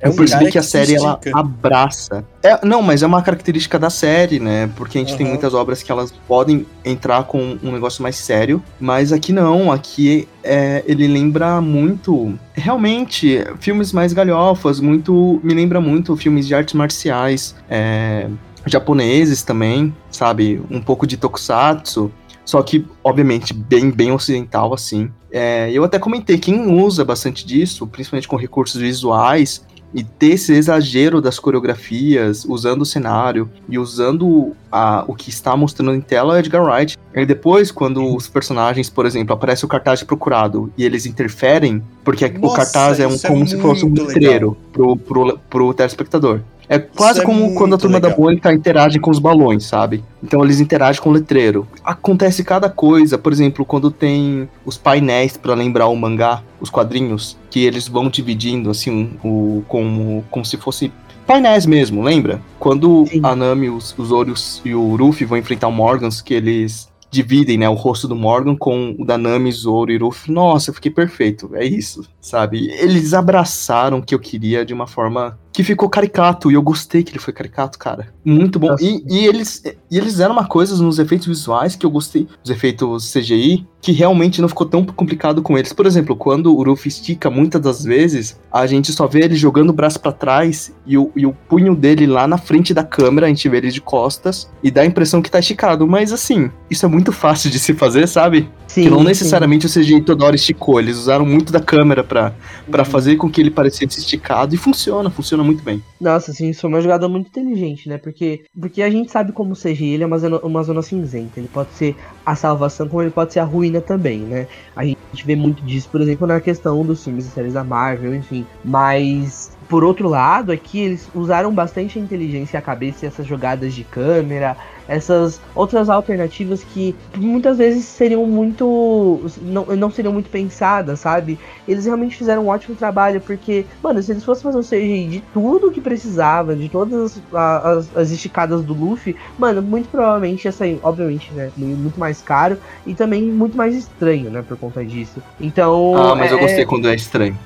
É 0.00 0.06
eu 0.06 0.14
percebi 0.14 0.42
cara 0.42 0.52
que 0.52 0.58
a 0.58 0.62
série 0.62 0.94
ela 0.94 1.18
abraça. 1.34 2.24
É, 2.44 2.64
não, 2.64 2.80
mas 2.80 3.02
é 3.02 3.06
uma 3.08 3.20
característica 3.22 3.76
da 3.76 3.90
série, 3.90 4.38
né? 4.38 4.70
Porque 4.76 4.98
a 4.98 5.00
gente 5.00 5.16
tem 5.16 5.26
Aham. 5.26 5.32
muitas 5.32 5.52
obras 5.52 5.82
que 5.82 5.90
elas 5.90 6.12
podem 6.28 6.64
entrar 6.84 7.24
com 7.24 7.58
um 7.60 7.72
negócio 7.72 8.04
mais 8.04 8.14
sério, 8.14 8.62
mas 8.78 9.12
aqui 9.12 9.32
não. 9.32 9.72
Aqui 9.72 10.28
é, 10.44 10.84
ele 10.86 11.08
lembra 11.08 11.60
muito, 11.60 12.38
realmente, 12.54 13.44
filmes 13.58 13.92
mais 13.92 14.12
galhofas, 14.12 14.78
muito, 14.78 15.40
me 15.42 15.54
lembra 15.54 15.80
muito 15.80 16.16
filmes 16.16 16.46
de 16.46 16.54
artes 16.54 16.74
marciais, 16.74 17.56
é, 17.68 18.28
japoneses 18.68 19.42
também, 19.42 19.94
sabe? 20.10 20.62
Um 20.70 20.80
pouco 20.80 21.06
de 21.06 21.16
tokusatsu. 21.16 22.10
Só 22.44 22.62
que, 22.62 22.86
obviamente, 23.04 23.52
bem, 23.52 23.90
bem 23.90 24.10
ocidental, 24.10 24.72
assim. 24.72 25.10
É, 25.30 25.70
eu 25.70 25.84
até 25.84 25.98
comentei, 25.98 26.38
quem 26.38 26.66
usa 26.82 27.04
bastante 27.04 27.44
disso, 27.46 27.86
principalmente 27.86 28.26
com 28.26 28.36
recursos 28.36 28.80
visuais, 28.80 29.66
e 29.92 30.02
ter 30.02 30.32
esse 30.32 30.52
exagero 30.52 31.20
das 31.20 31.38
coreografias, 31.38 32.44
usando 32.44 32.82
o 32.82 32.86
cenário 32.86 33.50
e 33.68 33.78
usando 33.78 34.52
a, 34.70 35.04
o 35.06 35.14
que 35.14 35.30
está 35.30 35.56
mostrando 35.56 35.94
em 35.94 36.00
tela 36.00 36.36
é 36.36 36.40
Edgar 36.40 36.62
Wright. 36.62 36.96
E 37.14 37.24
depois, 37.24 37.70
quando 37.70 38.14
os 38.14 38.28
personagens, 38.28 38.90
por 38.90 39.06
exemplo, 39.06 39.34
aparece 39.34 39.64
o 39.64 39.68
cartaz 39.68 40.00
de 40.00 40.04
procurado 40.04 40.72
e 40.76 40.84
eles 40.84 41.06
interferem, 41.06 41.82
porque 42.04 42.26
o 42.26 42.38
Nossa, 42.40 42.56
cartaz 42.56 43.00
é 43.00 43.06
um, 43.06 43.14
é 43.14 43.18
como 43.18 43.46
se 43.46 43.58
fosse 43.60 43.84
um 43.84 43.92
letreiro 43.92 44.56
pro, 44.72 44.96
pro, 44.96 45.38
pro 45.50 45.74
telespectador. 45.74 46.40
É 46.68 46.78
quase 46.78 47.20
é 47.20 47.24
como 47.24 47.54
quando 47.54 47.74
a 47.74 47.78
turma 47.78 47.98
da 47.98 48.08
legal. 48.08 48.24
Mônica 48.24 48.52
interage 48.52 48.98
com 48.98 49.10
os 49.10 49.18
balões, 49.18 49.64
sabe? 49.64 50.04
Então 50.22 50.44
eles 50.44 50.60
interagem 50.60 51.00
com 51.00 51.10
o 51.10 51.12
letreiro. 51.12 51.66
Acontece 51.82 52.44
cada 52.44 52.68
coisa, 52.68 53.16
por 53.16 53.32
exemplo, 53.32 53.64
quando 53.64 53.90
tem 53.90 54.48
os 54.64 54.76
painéis 54.76 55.36
pra 55.36 55.54
lembrar 55.54 55.88
o 55.88 55.96
mangá, 55.96 56.42
os 56.60 56.68
quadrinhos, 56.68 57.38
que 57.50 57.64
eles 57.64 57.88
vão 57.88 58.08
dividindo 58.08 58.70
assim, 58.70 59.12
o, 59.24 59.62
como, 59.66 60.24
como 60.30 60.44
se 60.44 60.56
fosse 60.56 60.92
painéis 61.26 61.66
mesmo, 61.66 62.02
lembra? 62.02 62.40
Quando 62.58 63.06
Sim. 63.06 63.20
a 63.22 63.34
Nami, 63.34 63.68
os, 63.68 63.94
os 63.98 64.12
Orios 64.12 64.62
e 64.64 64.74
o 64.74 64.96
Ruffy 64.96 65.26
vão 65.26 65.38
enfrentar 65.38 65.68
o 65.68 65.72
Morgans, 65.72 66.20
que 66.20 66.34
eles 66.34 66.88
dividem, 67.10 67.56
né, 67.56 67.68
o 67.68 67.74
rosto 67.74 68.06
do 68.06 68.14
Morgan 68.14 68.54
com 68.54 68.94
o 68.98 69.04
da 69.04 69.16
Nami, 69.16 69.50
Zoro 69.50 69.90
e 69.90 69.96
Ruffy. 69.96 70.32
Nossa, 70.32 70.70
eu 70.70 70.74
fiquei 70.74 70.90
perfeito, 70.90 71.50
é 71.54 71.64
isso, 71.64 72.06
sabe? 72.20 72.70
Eles 72.70 73.14
abraçaram 73.14 73.98
o 73.98 74.02
que 74.02 74.14
eu 74.14 74.18
queria 74.18 74.64
de 74.64 74.74
uma 74.74 74.86
forma 74.86 75.38
que 75.58 75.64
ficou 75.64 75.88
caricato, 75.88 76.52
e 76.52 76.54
eu 76.54 76.62
gostei 76.62 77.02
que 77.02 77.10
ele 77.10 77.18
foi 77.18 77.32
caricato, 77.34 77.76
cara. 77.80 78.10
Muito 78.24 78.60
bom. 78.60 78.76
E, 78.80 79.02
e 79.08 79.26
eles, 79.26 79.60
e 79.90 79.96
eles 79.96 80.12
fizeram 80.12 80.32
uma 80.32 80.46
coisa 80.46 80.80
nos 80.80 81.00
efeitos 81.00 81.26
visuais 81.26 81.74
que 81.74 81.84
eu 81.84 81.90
gostei, 81.90 82.28
os 82.44 82.48
efeitos 82.48 83.12
CGI, 83.12 83.66
que 83.80 83.90
realmente 83.90 84.40
não 84.40 84.48
ficou 84.48 84.66
tão 84.68 84.84
complicado 84.84 85.42
com 85.42 85.58
eles. 85.58 85.72
Por 85.72 85.84
exemplo, 85.84 86.14
quando 86.14 86.56
o 86.56 86.62
Ruffy 86.62 86.88
estica 86.88 87.28
muitas 87.28 87.60
das 87.60 87.82
vezes, 87.82 88.38
a 88.52 88.68
gente 88.68 88.92
só 88.92 89.08
vê 89.08 89.22
ele 89.24 89.34
jogando 89.34 89.70
o 89.70 89.72
braço 89.72 89.98
pra 89.98 90.12
trás 90.12 90.72
e 90.86 90.96
o, 90.96 91.10
e 91.16 91.26
o 91.26 91.32
punho 91.32 91.74
dele 91.74 92.06
lá 92.06 92.28
na 92.28 92.38
frente 92.38 92.72
da 92.72 92.84
câmera, 92.84 93.26
a 93.26 93.28
gente 93.28 93.48
vê 93.48 93.56
ele 93.56 93.72
de 93.72 93.80
costas 93.80 94.48
e 94.62 94.70
dá 94.70 94.82
a 94.82 94.86
impressão 94.86 95.20
que 95.20 95.28
tá 95.30 95.40
esticado. 95.40 95.88
Mas 95.88 96.12
assim, 96.12 96.52
isso 96.70 96.86
é 96.86 96.88
muito 96.88 97.10
fácil 97.12 97.50
de 97.50 97.58
se 97.58 97.74
fazer, 97.74 98.06
sabe? 98.06 98.48
Sim, 98.68 98.82
que 98.84 98.90
não 98.90 98.98
sim. 98.98 99.04
necessariamente 99.06 99.66
o 99.66 99.68
CGI 99.68 100.02
toda 100.02 100.24
hora 100.24 100.36
esticou, 100.36 100.78
eles 100.78 100.96
usaram 100.98 101.24
muito 101.26 101.50
da 101.52 101.58
câmera 101.60 102.04
pra, 102.04 102.32
pra 102.70 102.82
Uhum. 102.84 102.90
fazer 102.90 103.16
com 103.16 103.28
que 103.30 103.40
ele 103.40 103.50
parecesse 103.50 103.98
esticado 103.98 104.54
e 104.54 104.58
funciona, 104.58 105.08
funciona 105.10 105.42
muito 105.48 105.64
bem. 105.64 105.82
Nossa, 106.00 106.30
assim, 106.30 106.50
isso 106.50 106.60
foi 106.60 106.70
uma 106.70 106.80
jogada 106.80 107.08
muito 107.08 107.28
inteligente, 107.28 107.88
né? 107.88 107.98
Porque, 107.98 108.44
porque 108.58 108.82
a 108.82 108.90
gente 108.90 109.10
sabe 109.10 109.32
como 109.32 109.54
CGI 109.54 109.94
ele 109.94 110.04
é 110.04 110.06
uma 110.06 110.18
zona, 110.18 110.38
uma 110.40 110.62
zona 110.62 110.82
cinzenta. 110.82 111.40
Ele 111.40 111.48
pode 111.48 111.72
ser 111.72 111.96
a 112.24 112.36
salvação, 112.36 112.88
como 112.88 113.02
ele 113.02 113.10
pode 113.10 113.32
ser 113.32 113.40
a 113.40 113.44
ruína 113.44 113.80
também, 113.80 114.20
né? 114.20 114.46
A 114.76 114.84
gente 114.84 114.98
vê 115.24 115.34
muito 115.34 115.64
disso, 115.64 115.88
por 115.90 116.00
exemplo, 116.00 116.26
na 116.26 116.40
questão 116.40 116.84
dos 116.84 117.02
filmes 117.02 117.26
e 117.26 117.30
séries 117.30 117.54
da 117.54 117.64
Marvel, 117.64 118.14
enfim. 118.14 118.46
Mas, 118.64 119.56
por 119.68 119.82
outro 119.82 120.08
lado, 120.08 120.52
aqui 120.52 120.80
eles 120.80 121.08
usaram 121.14 121.52
bastante 121.52 121.98
a 121.98 122.02
inteligência 122.02 122.56
e 122.56 122.58
a 122.58 122.62
cabeça 122.62 123.06
essas 123.06 123.26
jogadas 123.26 123.74
de 123.74 123.84
câmera, 123.84 124.56
essas 124.88 125.40
outras 125.54 125.88
alternativas 125.90 126.64
que 126.64 126.96
muitas 127.16 127.58
vezes 127.58 127.84
seriam 127.84 128.26
muito. 128.26 129.20
não, 129.42 129.64
não 129.76 129.90
seriam 129.90 130.12
muito 130.12 130.30
pensadas, 130.30 131.00
sabe? 131.00 131.38
Eles 131.68 131.84
realmente 131.84 132.16
fizeram 132.16 132.46
um 132.46 132.48
ótimo 132.48 132.74
trabalho, 132.74 133.20
porque, 133.20 133.66
mano, 133.82 134.02
se 134.02 134.10
eles 134.12 134.24
fossem 134.24 134.42
fazer 134.42 134.58
um 134.58 134.62
CGI 134.62 135.08
de 135.08 135.20
tudo 135.32 135.70
que 135.70 135.80
precisava, 135.80 136.56
de 136.56 136.68
todas 136.68 137.20
as, 137.32 137.64
as, 137.64 137.96
as 137.96 138.10
esticadas 138.10 138.62
do 138.62 138.72
Luffy, 138.72 139.14
mano, 139.38 139.60
muito 139.60 139.88
provavelmente 139.90 140.46
ia 140.46 140.52
sair, 140.52 140.80
obviamente, 140.82 141.30
né? 141.34 141.50
Muito 141.56 142.00
mais 142.00 142.22
caro 142.22 142.56
e 142.86 142.94
também 142.94 143.22
muito 143.22 143.56
mais 143.56 143.74
estranho, 143.74 144.30
né? 144.30 144.42
Por 144.46 144.56
conta 144.56 144.84
disso. 144.84 145.22
Então. 145.40 145.94
ah, 145.96 146.14
mas 146.16 146.32
eu 146.32 146.38
é- 146.38 146.40
gostei 146.40 146.64
quando 146.64 146.88
é 146.88 146.94
estranho. 146.94 147.36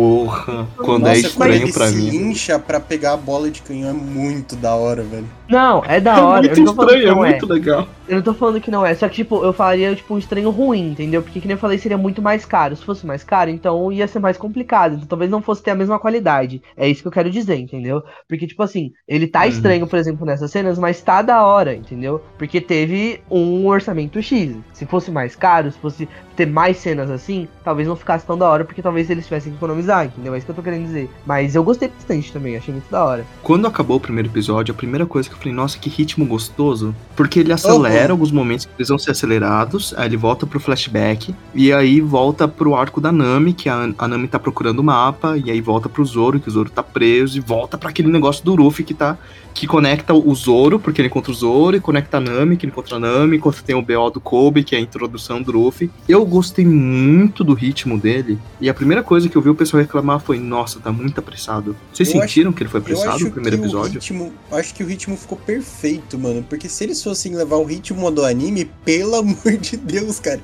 Porra, 0.00 0.66
quando 0.76 1.08
é 1.08 1.14
Nossa, 1.14 1.28
quando 1.30 1.52
estranho 1.52 1.54
ele 1.54 1.72
pra 1.72 1.92
se 1.92 1.94
mim. 1.94 2.16
incha 2.30 2.58
pra 2.58 2.80
pegar 2.80 3.12
a 3.12 3.16
bola 3.18 3.50
de 3.50 3.60
canhão 3.60 3.90
é 3.90 3.92
muito 3.92 4.56
da 4.56 4.74
hora, 4.74 5.02
velho. 5.04 5.30
Não, 5.46 5.84
é 5.84 6.00
da 6.00 6.16
É 6.16 6.22
hora. 6.22 6.40
muito 6.40 6.54
eu 6.54 6.56
não 6.56 6.64
tô 6.64 6.74
falando 6.74 7.00
que 7.00 7.04
estranho, 7.04 7.08
é 7.08 7.14
não 7.14 7.24
é. 7.24 7.28
muito 7.28 7.46
legal. 7.46 7.88
Eu 8.06 8.16
não 8.16 8.22
tô 8.22 8.34
falando 8.34 8.60
que 8.60 8.70
não 8.70 8.84
é, 8.86 8.94
só 8.94 9.08
que, 9.08 9.16
tipo, 9.16 9.44
eu 9.44 9.52
falaria, 9.52 9.94
tipo, 9.94 10.14
um 10.14 10.18
estranho 10.18 10.50
ruim, 10.50 10.90
entendeu? 10.92 11.22
Porque, 11.22 11.40
que 11.40 11.46
nem 11.46 11.54
eu 11.54 11.58
falei, 11.58 11.76
seria 11.78 11.98
muito 11.98 12.22
mais 12.22 12.44
caro. 12.44 12.74
Se 12.74 12.84
fosse 12.84 13.06
mais 13.06 13.22
caro, 13.22 13.50
então 13.50 13.92
ia 13.92 14.08
ser 14.08 14.18
mais 14.20 14.36
complicado. 14.38 14.94
Então 14.94 15.06
talvez 15.06 15.30
não 15.30 15.42
fosse 15.42 15.62
ter 15.62 15.72
a 15.72 15.74
mesma 15.74 15.98
qualidade. 15.98 16.62
É 16.76 16.88
isso 16.88 17.02
que 17.02 17.08
eu 17.08 17.12
quero 17.12 17.30
dizer, 17.30 17.56
entendeu? 17.56 18.02
Porque, 18.28 18.46
tipo 18.46 18.62
assim, 18.62 18.92
ele 19.06 19.26
tá 19.28 19.42
Uhum. 19.42 19.48
estranho, 19.48 19.86
por 19.86 19.98
exemplo, 19.98 20.24
nessas 20.26 20.50
cenas, 20.50 20.78
mas 20.78 21.02
tá 21.02 21.22
da 21.22 21.44
hora, 21.44 21.74
entendeu? 21.74 22.20
Porque 22.38 22.60
teve 22.60 23.20
um 23.30 23.66
orçamento 23.66 24.20
X. 24.22 24.56
Se 24.72 24.86
fosse 24.86 25.10
mais 25.10 25.36
caro, 25.36 25.70
se 25.70 25.78
fosse 25.78 26.08
ter 26.36 26.46
mais 26.46 26.78
cenas 26.78 27.10
assim, 27.10 27.48
talvez 27.62 27.86
não 27.86 27.96
ficasse 27.96 28.26
tão 28.26 28.38
da 28.38 28.48
hora, 28.48 28.64
porque 28.64 28.82
talvez 28.82 29.10
eles 29.10 29.24
tivessem 29.26 29.52
que 29.52 29.58
economizar, 29.58 29.89
entendeu? 30.04 30.34
É 30.34 30.38
isso 30.38 30.46
que 30.46 30.50
eu 30.52 30.56
tô 30.56 30.62
querendo 30.62 30.86
dizer. 30.86 31.08
Mas 31.26 31.54
eu 31.54 31.62
gostei 31.64 31.88
bastante 31.88 32.32
também, 32.32 32.56
achei 32.56 32.72
muito 32.72 32.90
da 32.90 33.04
hora. 33.04 33.26
Quando 33.42 33.66
acabou 33.66 33.96
o 33.96 34.00
primeiro 34.00 34.28
episódio, 34.28 34.72
a 34.72 34.76
primeira 34.76 35.04
coisa 35.06 35.28
que 35.28 35.34
eu 35.34 35.38
falei, 35.38 35.52
nossa, 35.52 35.78
que 35.78 35.88
ritmo 35.90 36.24
gostoso. 36.26 36.94
Porque 37.16 37.40
ele 37.40 37.52
acelera 37.52 38.06
Uhum. 38.06 38.12
alguns 38.12 38.30
momentos 38.32 38.66
que 38.66 38.72
precisam 38.72 38.98
ser 38.98 39.10
acelerados, 39.12 39.92
aí 39.96 40.06
ele 40.06 40.16
volta 40.16 40.46
pro 40.46 40.60
flashback, 40.60 41.34
e 41.54 41.72
aí 41.72 42.00
volta 42.00 42.46
pro 42.48 42.74
arco 42.74 43.00
da 43.00 43.12
Nami, 43.12 43.52
que 43.52 43.68
a, 43.68 43.90
a 43.98 44.08
Nami 44.08 44.28
tá 44.28 44.38
procurando 44.38 44.78
o 44.80 44.84
mapa, 44.84 45.36
e 45.36 45.50
aí 45.50 45.60
volta 45.60 45.88
pro 45.88 46.04
Zoro, 46.04 46.38
que 46.40 46.48
o 46.48 46.50
Zoro 46.50 46.70
tá 46.70 46.82
preso, 46.82 47.36
e 47.36 47.40
volta 47.40 47.76
pra 47.76 47.90
aquele 47.90 48.08
negócio 48.08 48.44
do 48.44 48.54
Ruffy 48.54 48.84
que 48.84 48.94
tá. 48.94 49.16
Que 49.52 49.66
conecta 49.66 50.14
o 50.14 50.34
Zoro, 50.34 50.78
porque 50.78 51.00
ele 51.00 51.08
encontra 51.08 51.30
o 51.32 51.34
Zoro, 51.34 51.76
e 51.76 51.80
conecta 51.80 52.16
a 52.18 52.20
Nami, 52.20 52.56
que 52.56 52.64
ele 52.64 52.72
encontra 52.72 52.96
a 52.96 53.00
Nami, 53.00 53.36
enquanto 53.36 53.62
tem 53.64 53.74
o 53.74 53.82
BO 53.82 54.10
do 54.10 54.20
Kobe, 54.20 54.62
que 54.62 54.74
é 54.74 54.78
a 54.78 54.80
introdução 54.80 55.42
do 55.42 55.52
Ruffy. 55.52 55.90
Eu 56.08 56.24
gostei 56.24 56.64
muito 56.64 57.42
do 57.44 57.52
ritmo 57.54 57.98
dele, 57.98 58.38
e 58.60 58.68
a 58.68 58.74
primeira 58.74 59.02
coisa 59.02 59.28
que 59.28 59.36
eu 59.36 59.42
vi 59.42 59.48
o 59.50 59.54
pessoal 59.54 59.69
reclamar 59.78 60.20
foi, 60.20 60.38
nossa, 60.38 60.80
tá 60.80 60.90
muito 60.90 61.18
apressado. 61.20 61.76
Vocês 61.92 62.12
Eu 62.12 62.20
sentiram 62.20 62.52
que 62.52 62.62
ele 62.62 62.70
foi 62.70 62.80
apressado 62.80 63.16
acho 63.16 63.24
no 63.26 63.30
primeiro 63.30 63.56
episódio? 63.56 63.90
o 63.90 63.94
ritmo, 63.94 64.32
eu 64.50 64.56
acho 64.56 64.74
que 64.74 64.82
o 64.82 64.86
ritmo 64.86 65.16
ficou 65.16 65.38
perfeito, 65.38 66.18
mano. 66.18 66.44
Porque 66.48 66.68
se 66.68 66.84
eles 66.84 67.02
fossem 67.02 67.34
levar 67.34 67.56
o 67.56 67.64
ritmo 67.64 68.10
do 68.10 68.24
anime, 68.24 68.70
pelo 68.84 69.16
amor 69.20 69.56
de 69.60 69.76
Deus, 69.76 70.18
cara, 70.18 70.40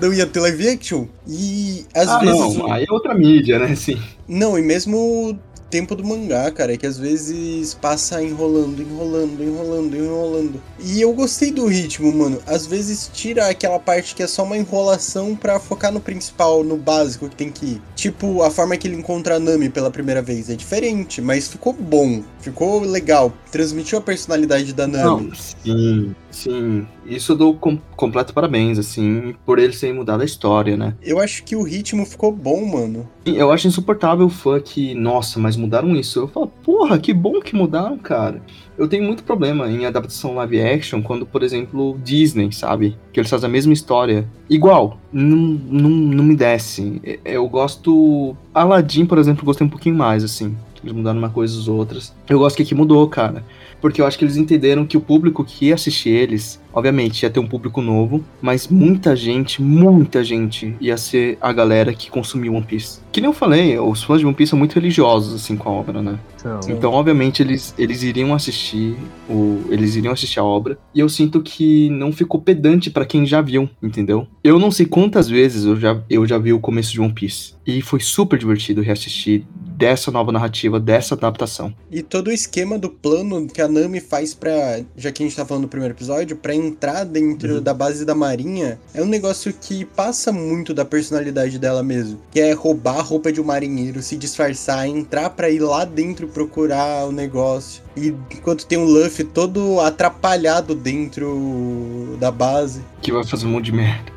não 0.00 0.12
ia 0.12 0.26
ter 0.26 0.40
live 0.40 0.68
action. 0.68 1.06
E 1.26 1.84
às 1.94 2.08
ah, 2.08 2.18
vezes. 2.18 2.56
não, 2.56 2.72
aí 2.72 2.84
é 2.88 2.92
outra 2.92 3.14
mídia, 3.14 3.58
né? 3.58 3.74
Sim. 3.74 4.00
Não, 4.26 4.58
e 4.58 4.62
mesmo 4.62 5.38
tempo 5.74 5.96
do 5.96 6.04
mangá, 6.04 6.48
cara, 6.52 6.74
é 6.74 6.76
que 6.76 6.86
às 6.86 6.96
vezes 6.96 7.74
passa 7.74 8.22
enrolando, 8.22 8.80
enrolando, 8.80 9.42
enrolando, 9.42 9.96
enrolando. 9.96 10.62
E 10.78 11.00
eu 11.00 11.12
gostei 11.12 11.50
do 11.50 11.66
ritmo, 11.66 12.12
mano. 12.12 12.40
Às 12.46 12.64
vezes 12.64 13.10
tira 13.12 13.48
aquela 13.48 13.80
parte 13.80 14.14
que 14.14 14.22
é 14.22 14.26
só 14.28 14.44
uma 14.44 14.56
enrolação 14.56 15.34
pra 15.34 15.58
focar 15.58 15.90
no 15.90 15.98
principal, 15.98 16.62
no 16.62 16.76
básico 16.76 17.28
que 17.28 17.34
tem 17.34 17.50
que 17.50 17.66
ir. 17.66 17.82
Tipo, 17.96 18.44
a 18.44 18.52
forma 18.52 18.76
que 18.76 18.86
ele 18.86 18.94
encontra 18.94 19.34
a 19.34 19.40
Nami 19.40 19.68
pela 19.68 19.90
primeira 19.90 20.22
vez 20.22 20.48
é 20.48 20.54
diferente, 20.54 21.20
mas 21.20 21.48
ficou 21.48 21.72
bom, 21.72 22.22
ficou 22.38 22.82
legal, 22.82 23.32
transmitiu 23.50 23.98
a 23.98 24.00
personalidade 24.00 24.72
da 24.72 24.86
Nami. 24.86 25.26
Não, 25.26 25.34
sim, 25.34 26.14
sim. 26.34 26.86
Isso 27.06 27.32
eu 27.32 27.36
dou 27.36 27.54
com, 27.54 27.78
completo 27.96 28.34
parabéns, 28.34 28.78
assim, 28.78 29.34
por 29.44 29.58
eles 29.58 29.80
terem 29.80 29.94
mudado 29.94 30.22
a 30.22 30.24
história, 30.24 30.76
né? 30.76 30.94
Eu 31.02 31.20
acho 31.20 31.44
que 31.44 31.54
o 31.56 31.62
ritmo 31.62 32.04
ficou 32.04 32.32
bom, 32.32 32.64
mano. 32.66 33.08
Eu 33.24 33.50
acho 33.50 33.68
insuportável 33.68 34.26
o 34.26 34.30
fã 34.30 34.60
que, 34.60 34.94
nossa, 34.94 35.38
mas 35.38 35.56
mudaram 35.56 35.94
isso. 35.96 36.20
Eu 36.20 36.28
falo, 36.28 36.48
porra, 36.62 36.98
que 36.98 37.12
bom 37.12 37.40
que 37.40 37.54
mudaram, 37.54 37.96
cara. 37.98 38.42
Eu 38.76 38.88
tenho 38.88 39.04
muito 39.04 39.22
problema 39.22 39.70
em 39.70 39.86
adaptação 39.86 40.34
live 40.34 40.60
action 40.60 41.00
quando, 41.00 41.24
por 41.24 41.42
exemplo, 41.42 41.98
Disney, 42.02 42.50
sabe? 42.52 42.96
Que 43.12 43.20
eles 43.20 43.30
fazem 43.30 43.48
a 43.48 43.52
mesma 43.52 43.72
história. 43.72 44.28
Igual, 44.50 44.98
não, 45.12 45.36
não, 45.36 45.90
não 45.90 46.24
me 46.24 46.34
desce. 46.34 47.00
Eu 47.24 47.48
gosto. 47.48 48.36
Aladdin, 48.52 49.06
por 49.06 49.18
exemplo, 49.18 49.44
gostei 49.44 49.66
um 49.66 49.70
pouquinho 49.70 49.94
mais, 49.94 50.24
assim. 50.24 50.56
Eles 50.82 50.94
mudaram 50.94 51.18
uma 51.18 51.30
coisa 51.30 51.58
as 51.58 51.68
outras. 51.68 52.12
Eu 52.28 52.38
gosto 52.40 52.56
que 52.56 52.62
aqui 52.62 52.74
mudou, 52.74 53.08
cara. 53.08 53.44
Porque 53.84 54.00
eu 54.00 54.06
acho 54.06 54.18
que 54.18 54.24
eles 54.24 54.38
entenderam 54.38 54.86
que 54.86 54.96
o 54.96 55.00
público 55.00 55.44
que 55.44 55.66
ia 55.66 55.74
assistir 55.74 56.08
eles, 56.08 56.58
obviamente, 56.72 57.22
ia 57.22 57.28
ter 57.28 57.38
um 57.38 57.46
público 57.46 57.82
novo, 57.82 58.24
mas 58.40 58.66
muita 58.66 59.14
gente, 59.14 59.60
muita 59.60 60.24
gente 60.24 60.74
ia 60.80 60.96
ser 60.96 61.36
a 61.38 61.52
galera 61.52 61.92
que 61.92 62.10
consumiu 62.10 62.54
One 62.54 62.64
Piece. 62.64 63.00
Que 63.12 63.20
nem 63.20 63.28
eu 63.28 63.34
falei, 63.34 63.78
os 63.78 64.02
fãs 64.02 64.20
de 64.20 64.24
One 64.24 64.34
Piece 64.34 64.48
são 64.48 64.58
muito 64.58 64.72
religiosos, 64.72 65.34
assim, 65.34 65.54
com 65.54 65.68
a 65.68 65.72
obra, 65.72 66.00
né? 66.00 66.18
Então, 66.40 66.60
Então, 66.66 66.92
obviamente, 66.92 67.42
eles, 67.42 67.74
eles 67.76 68.02
iriam 68.02 68.32
assistir 68.32 68.96
o, 69.28 69.60
eles 69.68 69.96
iriam 69.96 70.14
assistir 70.14 70.40
a 70.40 70.44
obra. 70.44 70.78
E 70.94 71.00
eu 71.00 71.08
sinto 71.10 71.42
que 71.42 71.90
não 71.90 72.10
ficou 72.10 72.40
pedante 72.40 72.90
pra 72.90 73.04
quem 73.04 73.26
já 73.26 73.42
viu, 73.42 73.68
entendeu? 73.82 74.26
Eu 74.42 74.58
não 74.58 74.70
sei 74.70 74.86
quantas 74.86 75.28
vezes 75.28 75.66
eu 75.66 75.76
já, 75.76 76.00
eu 76.08 76.26
já 76.26 76.38
vi 76.38 76.54
o 76.54 76.58
começo 76.58 76.90
de 76.90 77.02
One 77.02 77.12
Piece. 77.12 77.52
E 77.66 77.82
foi 77.82 78.00
super 78.00 78.38
divertido 78.38 78.80
reassistir 78.80 79.44
dessa 79.76 80.10
nova 80.10 80.30
narrativa, 80.32 80.78
dessa 80.78 81.14
adaptação. 81.14 81.74
E 81.90 82.02
todo 82.02 82.28
o 82.28 82.32
esquema 82.32 82.78
do 82.78 82.88
plano 82.88 83.46
que 83.46 83.60
a 83.60 83.68
Nami 83.68 84.00
faz 84.00 84.32
pra. 84.34 84.80
Já 84.96 85.10
que 85.12 85.22
a 85.22 85.26
gente 85.26 85.36
tá 85.36 85.44
falando 85.44 85.64
do 85.64 85.68
primeiro 85.68 85.94
episódio, 85.94 86.36
pra 86.36 86.54
entrar 86.54 87.04
dentro 87.04 87.56
Uhum. 87.56 87.62
da 87.62 87.74
base 87.74 88.04
da 88.04 88.14
Marinha, 88.14 88.78
é 88.94 89.02
um 89.02 89.06
negócio 89.06 89.52
que 89.52 89.84
passa 89.84 90.32
muito 90.32 90.72
da 90.72 90.84
personalidade 90.84 91.58
dela 91.58 91.82
mesmo. 91.82 92.18
Que 92.30 92.40
é 92.40 92.52
roubar 92.52 92.98
a 92.98 93.02
roupa 93.02 93.32
de 93.32 93.40
um 93.40 93.44
marinheiro, 93.44 94.00
se 94.02 94.16
disfarçar, 94.16 94.86
entrar 94.88 95.30
pra 95.30 95.50
ir 95.50 95.60
lá 95.60 95.84
dentro 95.84 96.28
procurar 96.28 97.06
o 97.06 97.12
negócio. 97.12 97.82
E 97.96 98.14
enquanto 98.32 98.66
tem 98.66 98.78
um 98.78 98.84
Luffy 98.84 99.24
todo 99.24 99.80
atrapalhado 99.80 100.74
dentro 100.74 102.16
da 102.18 102.30
base. 102.30 102.82
Que 103.00 103.12
vai 103.12 103.24
fazer 103.24 103.46
um 103.46 103.50
monte 103.50 103.66
de 103.66 103.72
merda. 103.72 104.14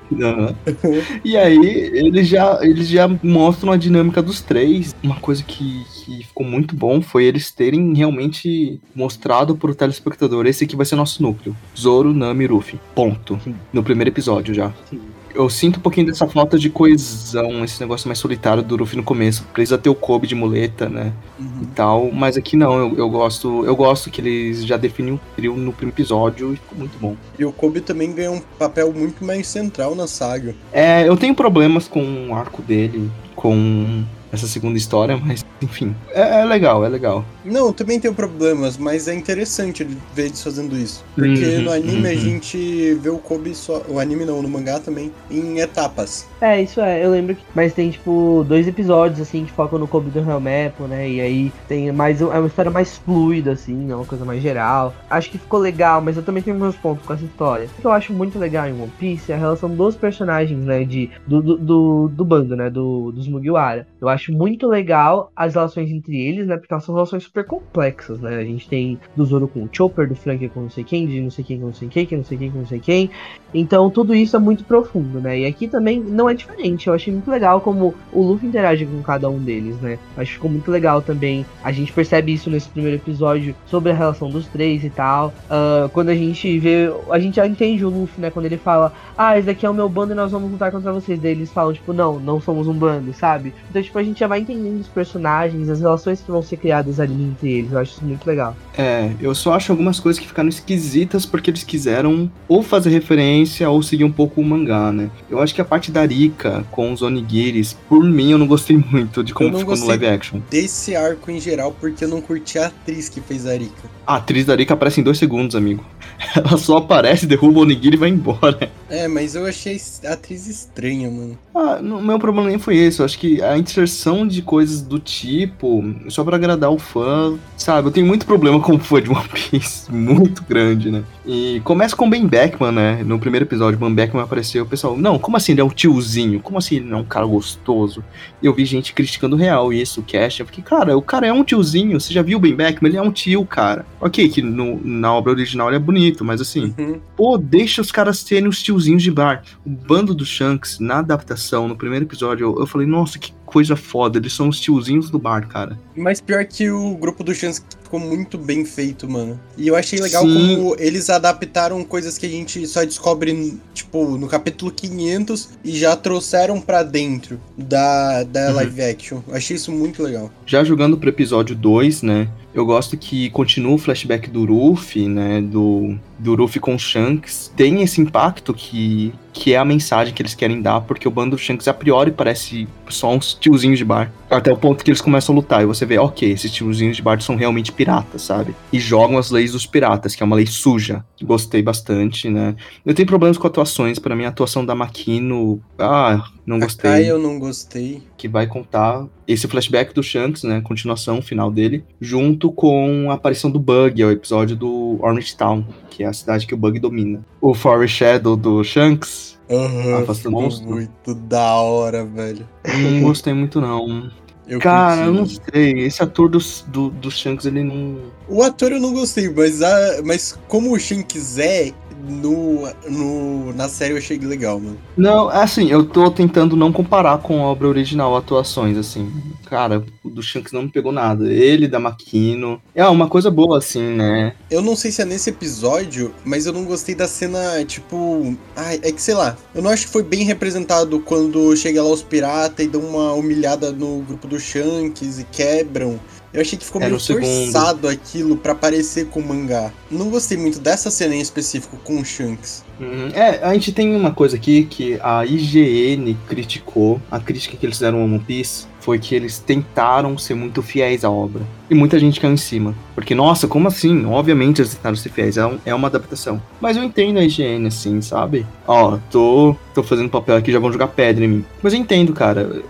E 1.23 1.35
aí, 1.35 1.91
eles 1.93 2.27
já, 2.27 2.59
eles 2.61 2.87
já 2.87 3.07
mostram 3.21 3.73
a 3.73 3.77
dinâmica 3.77 4.21
dos 4.21 4.41
três. 4.41 4.95
Uma 5.03 5.19
coisa 5.19 5.43
que, 5.43 5.83
que 6.05 6.23
ficou 6.23 6.45
muito 6.45 6.75
bom 6.75 7.01
foi 7.01 7.25
eles 7.25 7.51
terem 7.51 7.93
realmente 7.93 8.79
mostrado 8.95 9.55
pro 9.55 9.75
telespectador: 9.75 10.45
esse 10.45 10.63
aqui 10.63 10.75
vai 10.75 10.85
ser 10.85 10.95
nosso 10.95 11.21
núcleo. 11.21 11.55
Zoro, 11.77 12.13
Nami 12.13 12.45
e 12.45 12.47
Luffy. 12.47 12.79
Ponto. 12.95 13.39
No 13.73 13.83
primeiro 13.83 14.09
episódio 14.09 14.53
já. 14.53 14.73
sim. 14.89 15.01
Eu 15.37 15.49
sinto 15.51 15.77
um 15.77 15.81
pouquinho 15.81 16.07
dessa 16.07 16.27
falta 16.27 16.57
de 16.57 16.67
coesão, 16.67 17.63
esse 17.63 17.79
negócio 17.79 18.07
mais 18.07 18.17
solitário 18.17 18.63
do 18.63 18.75
Luffy 18.75 18.97
no 18.97 19.03
começo. 19.03 19.43
Precisa 19.53 19.77
ter 19.77 19.87
o 19.87 19.93
Kobe 19.93 20.25
de 20.25 20.33
muleta, 20.33 20.89
né? 20.89 21.13
E 21.61 21.65
tal. 21.67 22.11
Mas 22.11 22.35
aqui 22.35 22.57
não, 22.57 22.79
eu, 22.79 22.97
eu 22.97 23.09
gosto. 23.09 23.63
Eu 23.63 23.75
gosto 23.75 24.09
que 24.09 24.19
eles 24.19 24.65
já 24.65 24.77
definem 24.77 25.13
o 25.13 25.19
trio 25.35 25.55
no 25.55 25.71
primeiro 25.71 25.95
episódio 25.95 26.53
e 26.53 26.55
ficou 26.55 26.79
muito 26.79 26.97
bom. 26.99 27.15
E 27.37 27.45
o 27.45 27.51
Kobe 27.51 27.81
também 27.81 28.11
ganha 28.13 28.31
um 28.31 28.41
papel 28.57 28.91
muito 28.91 29.23
mais 29.23 29.47
central 29.47 29.93
na 29.93 30.07
saga. 30.07 30.55
É, 30.73 31.07
eu 31.07 31.15
tenho 31.15 31.35
problemas 31.35 31.87
com 31.87 32.29
o 32.29 32.33
arco 32.33 32.63
dele, 32.63 33.11
com 33.35 34.03
essa 34.31 34.47
segunda 34.47 34.77
história, 34.77 35.17
mas 35.17 35.45
enfim, 35.61 35.95
é, 36.09 36.41
é 36.41 36.45
legal, 36.45 36.85
é 36.85 36.89
legal. 36.89 37.25
Não, 37.43 37.73
também 37.73 37.99
tenho 37.99 38.13
problemas, 38.13 38.77
mas 38.77 39.07
é 39.07 39.13
interessante 39.15 39.83
ver 40.13 40.25
eles 40.25 40.43
fazendo 40.43 40.77
isso. 40.77 41.03
Porque 41.15 41.47
Uhum, 41.47 41.61
no 41.63 41.71
anime 41.71 42.07
a 42.07 42.11
uhum. 42.11 42.17
gente 42.17 42.93
vê 42.95 43.09
o 43.09 43.17
Kobe 43.17 43.55
só. 43.55 43.81
O 43.87 43.99
anime 43.99 44.25
não, 44.25 44.41
no 44.41 44.49
mangá 44.49 44.79
também, 44.79 45.11
em 45.29 45.59
etapas. 45.59 46.27
É, 46.41 46.61
isso 46.61 46.81
é, 46.81 47.03
eu 47.03 47.11
lembro 47.11 47.35
que. 47.35 47.43
Mas 47.55 47.73
tem, 47.73 47.89
tipo, 47.89 48.45
dois 48.47 48.67
episódios, 48.67 49.19
assim, 49.19 49.45
que 49.45 49.51
focam 49.51 49.79
no 49.79 49.87
Kobe 49.87 50.09
do 50.09 50.19
Helmepo, 50.19 50.83
né? 50.83 51.09
E 51.09 51.21
aí 51.21 51.53
tem 51.67 51.91
mais. 51.91 52.21
É 52.21 52.25
uma 52.25 52.47
história 52.47 52.71
mais 52.71 52.97
fluida, 52.97 53.51
assim, 53.51 53.91
é 53.91 53.95
uma 53.95 54.05
coisa 54.05 54.25
mais 54.25 54.41
geral. 54.41 54.93
Acho 55.09 55.29
que 55.29 55.37
ficou 55.37 55.59
legal, 55.59 56.01
mas 56.01 56.17
eu 56.17 56.23
também 56.23 56.43
tenho 56.43 56.57
meus 56.57 56.75
pontos 56.75 57.05
com 57.05 57.13
essa 57.13 57.23
história. 57.23 57.69
O 57.77 57.81
que 57.81 57.87
eu 57.87 57.91
acho 57.91 58.13
muito 58.13 58.37
legal 58.37 58.67
em 58.67 58.73
One 58.73 58.91
Piece 58.99 59.31
é 59.31 59.35
a 59.35 59.37
relação 59.37 59.69
dos 59.69 59.95
personagens, 59.95 60.63
né? 60.65 60.83
De, 60.83 61.09
do, 61.25 61.41
do, 61.41 61.57
do, 61.57 62.07
do 62.09 62.25
bando, 62.25 62.55
né? 62.55 62.69
Do, 62.69 63.11
dos 63.11 63.27
Mugiwara. 63.27 63.87
Eu 63.99 64.09
acho 64.09 64.16
muito 64.27 64.67
legal 64.67 65.31
as 65.35 65.53
relações 65.53 65.91
entre 65.91 66.15
eles, 66.19 66.47
né? 66.47 66.57
Porque 66.57 66.73
elas 66.73 66.83
são 66.83 66.95
relações 66.95 67.23
super 67.23 67.45
complexas, 67.45 68.19
né? 68.19 68.37
A 68.37 68.43
gente 68.43 68.67
tem 68.67 68.99
do 69.15 69.25
Zoro 69.25 69.47
com 69.47 69.63
o 69.63 69.69
Chopper, 69.71 70.07
do 70.07 70.15
Frank 70.15 70.47
com 70.49 70.61
não 70.61 70.69
sei 70.69 70.83
quem, 70.83 71.07
de 71.07 71.21
não 71.21 71.29
sei 71.29 71.43
quem 71.43 71.59
com 71.59 71.67
não 71.67 71.73
sei 71.73 71.87
quem, 71.87 72.05
que 72.05 72.15
não 72.15 72.23
sei 72.23 72.37
quem 72.37 72.51
com 72.51 72.59
não 72.59 72.67
sei 72.67 72.79
quem. 72.79 73.09
Então 73.53 73.89
tudo 73.89 74.13
isso 74.13 74.35
é 74.35 74.39
muito 74.39 74.63
profundo, 74.63 75.19
né? 75.19 75.39
E 75.39 75.45
aqui 75.45 75.67
também 75.67 75.99
não 75.99 76.29
é 76.29 76.33
diferente. 76.33 76.87
Eu 76.87 76.93
achei 76.93 77.13
muito 77.13 77.29
legal 77.29 77.61
como 77.61 77.93
o 78.11 78.21
Luffy 78.21 78.47
interage 78.47 78.85
com 78.85 79.01
cada 79.01 79.29
um 79.29 79.39
deles, 79.39 79.79
né? 79.81 79.97
Acho 80.17 80.31
que 80.31 80.35
ficou 80.35 80.51
muito 80.51 80.69
legal 80.71 81.01
também. 81.01 81.45
A 81.63 81.71
gente 81.71 81.91
percebe 81.93 82.33
isso 82.33 82.49
nesse 82.49 82.69
primeiro 82.69 82.97
episódio 82.97 83.55
sobre 83.65 83.91
a 83.91 83.95
relação 83.95 84.29
dos 84.29 84.47
três 84.47 84.83
e 84.83 84.89
tal. 84.89 85.33
Ah, 85.49 85.89
quando 85.93 86.09
a 86.09 86.15
gente 86.15 86.59
vê. 86.59 86.91
A 87.09 87.19
gente 87.19 87.35
já 87.35 87.47
entende 87.47 87.85
o 87.85 87.89
Luffy, 87.89 88.21
né? 88.21 88.29
Quando 88.29 88.45
ele 88.45 88.57
fala, 88.57 88.93
ah, 89.17 89.37
esse 89.37 89.47
daqui 89.47 89.65
é 89.65 89.69
o 89.69 89.73
meu 89.73 89.89
bando 89.89 90.13
e 90.13 90.15
nós 90.15 90.31
vamos 90.31 90.51
lutar 90.51 90.71
contra 90.71 90.91
vocês. 90.91 91.19
Daí 91.19 91.31
eles 91.31 91.51
falam, 91.51 91.73
tipo, 91.73 91.93
não, 91.93 92.19
não 92.19 92.39
somos 92.41 92.67
um 92.67 92.73
bando, 92.73 93.13
sabe? 93.13 93.53
Então, 93.69 93.81
tipo, 93.81 93.97
a 93.97 94.03
gente 94.07 94.19
já 94.19 94.27
vai 94.27 94.39
entendendo 94.39 94.79
os 94.79 94.87
personagens, 94.87 95.69
as 95.69 95.79
relações 95.79 96.21
que 96.21 96.31
vão 96.31 96.41
ser 96.41 96.57
criadas 96.57 96.99
ali 96.99 97.13
entre 97.13 97.51
eles. 97.51 97.71
Eu 97.71 97.79
acho 97.79 97.93
isso 97.93 98.05
muito 98.05 98.25
legal. 98.25 98.55
É, 98.77 99.11
eu 99.21 99.33
só 99.33 99.53
acho 99.53 99.71
algumas 99.71 99.99
coisas 99.99 100.19
que 100.19 100.27
ficaram 100.27 100.49
esquisitas 100.49 101.25
porque 101.25 101.49
eles 101.49 101.63
quiseram 101.63 102.31
ou 102.47 102.63
fazer 102.63 102.89
referência 102.89 103.69
ou 103.69 103.81
seguir 103.81 104.03
um 104.03 104.11
pouco 104.11 104.41
o 104.41 104.43
mangá, 104.43 104.91
né? 104.91 105.09
Eu 105.29 105.39
acho 105.39 105.53
que 105.53 105.61
a 105.61 105.65
parte 105.65 105.91
da 105.91 106.05
Rika 106.05 106.65
com 106.71 106.91
os 106.91 107.01
onigiris, 107.01 107.75
por 107.87 108.03
mim, 108.03 108.31
eu 108.31 108.37
não 108.37 108.47
gostei 108.47 108.77
muito 108.77 109.23
de 109.23 109.33
como 109.33 109.57
ficou 109.57 109.75
no 109.75 109.87
live 109.87 110.07
action. 110.07 110.39
Desse 110.49 110.95
arco 110.95 111.31
em 111.31 111.39
geral, 111.39 111.75
porque 111.79 112.03
eu 112.03 112.07
não 112.07 112.21
curti 112.21 112.57
a 112.59 112.67
atriz 112.67 113.09
que 113.09 113.21
fez 113.21 113.45
a 113.45 113.53
Rika. 113.53 113.89
A 114.05 114.15
atriz 114.15 114.45
da 114.45 114.55
Rika 114.55 114.73
aparece 114.73 115.01
em 115.01 115.03
dois 115.03 115.17
segundos, 115.17 115.55
amigo. 115.55 115.83
Ela 116.35 116.57
só 116.57 116.77
aparece, 116.77 117.25
derruba 117.25 117.59
o 117.59 117.61
onigiri 117.63 117.95
e 117.95 117.99
vai 117.99 118.09
embora. 118.09 118.71
É, 118.89 119.07
mas 119.07 119.35
eu 119.35 119.45
achei 119.45 119.79
a 120.05 120.13
atriz 120.13 120.47
estranha, 120.47 121.09
mano. 121.09 121.37
Ah, 121.53 121.79
o 121.81 122.01
meu 122.01 122.17
problema 122.17 122.47
nem 122.47 122.57
foi 122.57 122.77
esse. 122.77 122.99
Eu 122.99 123.05
acho 123.05 123.19
que 123.19 123.41
a 123.41 123.57
inserção 123.57 123.96
de 124.27 124.41
coisas 124.41 124.81
do 124.81 124.99
tipo, 124.99 125.83
só 126.09 126.23
pra 126.23 126.35
agradar 126.35 126.71
o 126.71 126.77
fã, 126.77 127.37
sabe? 127.57 127.87
Eu 127.87 127.91
tenho 127.91 128.05
muito 128.05 128.25
problema 128.25 128.59
com 128.61 128.77
fã 128.79 129.01
de 129.01 129.09
One 129.09 129.27
Piece, 129.27 129.91
muito 129.91 130.43
grande, 130.47 130.91
né? 130.91 131.03
E 131.25 131.59
começa 131.63 131.95
com 131.95 132.07
o 132.07 132.09
Ben 132.09 132.25
Beckman, 132.25 132.71
né? 132.71 133.03
No 133.03 133.19
primeiro 133.19 133.45
episódio, 133.45 133.77
o 133.77 133.79
Ben 133.85 133.93
Beckman 133.93 134.23
apareceu, 134.23 134.63
o 134.63 134.67
pessoal, 134.67 134.95
não, 134.97 135.17
como 135.19 135.35
assim 135.37 135.51
ele 135.53 135.61
é 135.61 135.63
um 135.63 135.69
tiozinho? 135.69 136.39
Como 136.39 136.57
assim 136.57 136.77
ele 136.77 136.85
não 136.85 136.99
é 136.99 137.01
um 137.01 137.05
cara 137.05 137.25
gostoso? 137.25 138.03
E 138.41 138.45
eu 138.45 138.53
vi 138.53 138.65
gente 138.65 138.93
criticando 138.93 139.35
real 139.35 139.73
isso, 139.73 139.99
o 140.01 140.03
Cash. 140.03 140.39
Eu 140.39 140.45
fiquei, 140.45 140.63
cara, 140.63 140.97
o 140.97 141.01
cara 141.01 141.27
é 141.27 141.33
um 141.33 141.43
tiozinho, 141.43 141.99
você 141.99 142.13
já 142.13 142.21
viu 142.21 142.37
o 142.37 142.41
Ben 142.41 142.55
Beckman? 142.55 142.89
Ele 142.89 142.97
é 142.97 143.01
um 143.01 143.11
tio, 143.11 143.45
cara. 143.45 143.85
Ok, 143.99 144.29
que 144.29 144.41
no- 144.41 144.79
na 144.83 145.13
obra 145.13 145.31
original 145.33 145.67
ele 145.67 145.77
é 145.77 145.79
bonito, 145.79 146.23
mas 146.23 146.39
assim, 146.39 146.73
Uhum. 146.77 146.99
Pô, 147.15 147.37
deixa 147.37 147.81
os 147.81 147.91
caras 147.91 148.19
serem 148.19 148.47
os 148.47 148.61
tiozinhos 148.61 149.01
de 149.01 149.09
bar. 149.11 149.41
O 149.65 149.69
bando 149.69 150.13
do 150.13 150.25
Shanks, 150.25 150.79
na 150.79 150.99
adaptação, 150.99 151.67
no 151.67 151.75
primeiro 151.75 152.05
episódio, 152.05 152.45
eu, 152.55 152.59
eu 152.59 152.67
falei, 152.67 152.85
nossa, 152.87 153.17
que 153.17 153.31
coisa 153.47 153.75
foda. 153.75 154.19
Eles 154.19 154.33
são 154.33 154.49
os 154.49 154.59
tiozinhos 154.59 155.09
do 155.09 155.17
bar, 155.17 155.47
cara. 155.47 155.79
Mas 155.95 156.21
pior 156.21 156.45
que 156.45 156.69
o 156.69 156.93
grupo 156.95 157.23
do 157.23 157.33
Chance 157.33 157.61
ficou 157.81 157.99
muito 157.99 158.37
bem 158.37 158.63
feito, 158.65 159.09
mano. 159.09 159.39
E 159.57 159.67
eu 159.67 159.75
achei 159.75 159.97
legal 159.99 160.23
Sim. 160.23 160.33
como 160.57 160.75
eles 160.77 161.09
adaptaram 161.09 161.83
coisas 161.83 162.17
que 162.17 162.25
a 162.25 162.29
gente 162.29 162.67
só 162.67 162.83
descobre, 162.83 163.57
tipo, 163.73 164.17
no 164.17 164.27
capítulo 164.27 164.69
500 164.71 165.49
e 165.63 165.71
já 165.77 165.95
trouxeram 165.95 166.59
pra 166.61 166.83
dentro 166.83 167.39
da, 167.57 168.23
da 168.23 168.49
Uhum. 168.49 168.55
live 168.55 168.81
action. 168.83 169.21
Eu 169.27 169.35
achei 169.35 169.55
isso 169.55 169.71
muito 169.71 170.03
legal. 170.03 170.29
Já 170.45 170.63
jogando 170.63 170.97
pro 170.97 171.09
episódio 171.09 171.55
2, 171.55 172.01
né? 172.03 172.27
Eu 172.53 172.65
gosto 172.65 172.97
que 172.97 173.29
continua 173.29 173.75
o 173.75 173.77
flashback 173.77 174.29
do 174.29 174.45
Ruffy, 174.45 175.07
né? 175.07 175.41
Do, 175.41 175.97
do 176.17 176.35
Ruffy 176.35 176.59
com 176.59 176.75
o 176.75 176.79
Shanks. 176.79 177.51
Tem 177.55 177.81
esse 177.81 178.01
impacto 178.01 178.53
que, 178.53 179.13
que 179.33 179.53
é 179.53 179.57
a 179.57 179.65
mensagem 179.65 180.13
que 180.13 180.21
eles 180.21 180.33
querem 180.33 180.61
dar, 180.61 180.81
porque 180.81 181.07
o 181.07 181.11
bando 181.11 181.35
do 181.35 181.37
Shanks 181.37 181.67
a 181.67 181.73
priori 181.73 182.11
parece 182.11 182.67
só 182.89 183.13
uns 183.13 183.33
tiozinhos 183.33 183.77
de 183.77 183.85
bar. 183.85 184.11
Até 184.29 184.51
o 184.51 184.57
ponto 184.57 184.83
que 184.83 184.89
eles 184.89 185.01
começam 185.01 185.33
a 185.33 185.37
lutar 185.37 185.61
e 185.61 185.65
você 185.65 185.85
vê, 185.85 185.97
ok, 185.97 186.31
esses 186.31 186.51
tiozinhos 186.51 186.97
de 186.97 187.01
bar 187.01 187.21
são 187.21 187.35
realmente 187.35 187.71
piratas, 187.71 188.21
sabe? 188.21 188.55
E 188.71 188.79
jogam 188.79 189.17
as 189.17 189.31
leis 189.31 189.51
dos 189.51 189.65
piratas, 189.65 190.15
que 190.15 190.23
é 190.23 190.25
uma 190.25 190.35
lei 190.35 190.45
suja. 190.45 191.03
Gostei 191.21 191.61
bastante, 191.61 192.29
né? 192.29 192.55
Eu 192.85 192.93
tenho 192.93 193.07
problemas 193.07 193.37
com 193.37 193.47
atuações, 193.47 193.99
pra 193.99 194.15
mim 194.15 194.25
a 194.25 194.29
atuação 194.29 194.65
da 194.65 194.75
Makino, 194.75 195.61
ah, 195.77 196.23
não 196.45 196.59
gostei 196.59 196.89
Kai 196.89 197.05
eu 197.11 197.19
não 197.19 197.37
gostei. 197.37 198.01
que 198.17 198.27
vai 198.27 198.47
contar 198.47 199.05
esse 199.27 199.47
flashback 199.47 199.93
do 199.93 200.01
Shanks, 200.01 200.43
né, 200.43 200.61
continuação 200.61 201.21
final 201.21 201.51
dele, 201.51 201.83
junto 201.99 202.51
com 202.51 203.11
a 203.11 203.15
aparição 203.15 203.51
do 203.51 203.59
Bug, 203.59 204.01
é 204.01 204.05
o 204.05 204.11
episódio 204.11 204.55
do 204.55 204.97
Orange 205.01 205.35
Town, 205.35 205.65
que 205.89 206.03
é 206.03 206.06
a 206.07 206.13
cidade 206.13 206.47
que 206.47 206.53
o 206.53 206.57
Bug 206.57 206.79
domina. 206.79 207.23
O 207.41 207.53
Forest 207.53 207.97
Shadow 207.97 208.35
do 208.35 208.63
Shanks, 208.63 209.37
Aham, 209.49 210.05
monstro. 210.29 210.69
muito 210.69 211.15
da 211.15 211.55
hora, 211.55 212.05
velho. 212.05 212.47
não 212.65 213.01
gostei 213.07 213.33
muito 213.33 213.61
não. 213.61 214.11
Eu 214.47 214.59
Cara, 214.59 215.05
eu 215.05 215.13
não 215.13 215.25
sei, 215.25 215.81
esse 215.81 216.01
ator 216.01 216.29
do, 216.29 216.39
do, 216.67 216.89
do 216.89 217.11
Shanks, 217.11 217.45
ele 217.45 217.63
não... 217.63 217.97
O 218.29 218.41
ator 218.41 218.71
eu 218.71 218.79
não 218.79 218.93
gostei, 218.93 219.29
mas, 219.29 219.61
a, 219.61 220.01
mas 220.05 220.39
como 220.47 220.73
o 220.73 220.79
Shanks 220.79 221.37
é, 221.37 221.73
no, 222.07 222.67
no, 222.89 223.53
na 223.53 223.67
série 223.69 223.93
eu 223.93 223.97
achei 223.97 224.17
legal, 224.17 224.59
mano. 224.59 224.77
Não, 224.95 225.29
assim, 225.29 225.69
eu 225.69 225.85
tô 225.85 226.09
tentando 226.09 226.55
não 226.55 226.71
comparar 226.71 227.19
com 227.19 227.43
a 227.43 227.47
obra 227.47 227.67
original, 227.67 228.15
atuações, 228.15 228.77
assim. 228.77 229.11
Cara, 229.45 229.83
o 230.03 230.09
do 230.09 230.21
Shanks 230.21 230.51
não 230.51 230.63
me 230.63 230.69
pegou 230.69 230.91
nada. 230.91 231.31
Ele, 231.31 231.67
da 231.67 231.79
Makino. 231.79 232.61
É 232.73 232.85
uma 232.87 233.07
coisa 233.07 233.29
boa, 233.29 233.57
assim, 233.57 233.83
né? 233.83 234.33
Eu 234.49 234.61
não 234.61 234.75
sei 234.75 234.91
se 234.91 235.01
é 235.01 235.05
nesse 235.05 235.29
episódio, 235.29 236.13
mas 236.25 236.45
eu 236.45 236.53
não 236.53 236.65
gostei 236.65 236.95
da 236.95 237.07
cena, 237.07 237.63
tipo. 237.65 238.35
Ai, 238.55 238.79
é 238.83 238.91
que 238.91 239.01
sei 239.01 239.13
lá. 239.13 239.37
Eu 239.53 239.61
não 239.61 239.71
acho 239.71 239.85
que 239.85 239.91
foi 239.91 240.03
bem 240.03 240.23
representado 240.23 240.99
quando 240.99 241.55
chega 241.55 241.81
lá 241.81 241.89
os 241.89 242.03
piratas 242.03 242.65
e 242.65 242.69
dão 242.69 242.81
uma 242.81 243.13
humilhada 243.13 243.71
no 243.71 244.01
grupo 244.01 244.27
do 244.27 244.39
Shanks 244.39 245.19
e 245.19 245.23
quebram. 245.25 245.99
Eu 246.37 246.41
achei 246.41 246.55
que 246.55 246.63
ficou 246.63 246.79
É, 246.79 246.85
meio 246.85 246.99
forçado 246.99 247.87
aquilo 247.87 248.37
pra 248.37 248.53
parecer 248.53 249.07
com 249.07 249.19
o 249.21 249.27
mangá. 249.27 249.71
Não 249.89 250.07
gostei 250.11 250.37
muito 250.37 250.59
dessa 250.59 250.91
cena 250.91 251.15
em 251.15 251.19
específico 251.19 251.77
com 251.83 251.99
o 251.99 252.05
Shanks. 252.05 252.63
Uhum. 252.79 253.09
É, 253.11 253.43
a 253.43 253.51
gente 253.55 253.71
tem 253.71 253.95
uma 253.95 254.11
coisa 254.11 254.35
aqui 254.35 254.63
que 254.69 254.99
a 255.01 255.25
IGN 255.25 256.15
criticou, 256.29 257.01
a 257.09 257.19
crítica 257.19 257.57
que 257.57 257.65
eles 257.65 257.77
fizeram 257.77 257.97
ao 258.01 258.03
One 258.05 258.19
Piece 258.19 258.67
foi 258.79 258.99
que 258.99 259.15
eles 259.15 259.39
tentaram 259.39 260.15
ser 260.15 260.35
muito 260.35 260.61
fiéis 260.61 261.03
à 261.03 261.09
obra. 261.09 261.41
E 261.71 261.73
muita 261.73 261.97
gente 261.99 262.19
caiu 262.19 262.33
em 262.35 262.37
cima. 262.37 262.75
Porque, 262.93 263.15
nossa, 263.15 263.47
como 263.47 263.67
assim? 263.67 264.05
Obviamente 264.05 264.61
eles 264.61 264.75
tentaram 264.75 264.95
ser 264.95 265.09
fiéis, 265.09 265.37
é, 265.37 265.45
um- 265.47 265.57
é 265.65 265.73
uma 265.73 265.87
adaptação. 265.87 266.39
Mas 266.61 266.77
eu 266.77 266.83
entendo 266.83 267.17
a 267.17 267.23
IGN, 267.23 267.65
assim, 267.67 267.99
sabe? 267.99 268.45
Ó, 268.67 268.99
tô, 269.09 269.55
tô 269.73 269.81
fazendo 269.81 270.07
papel 270.09 270.35
aqui, 270.35 270.51
já 270.51 270.59
vão 270.59 270.71
jogar 270.71 270.89
pedra 270.89 271.25
em 271.25 271.27
mim. 271.29 271.45
Mas 271.63 271.73
eu 271.73 271.79
entendo, 271.79 272.13
cara. 272.13 272.61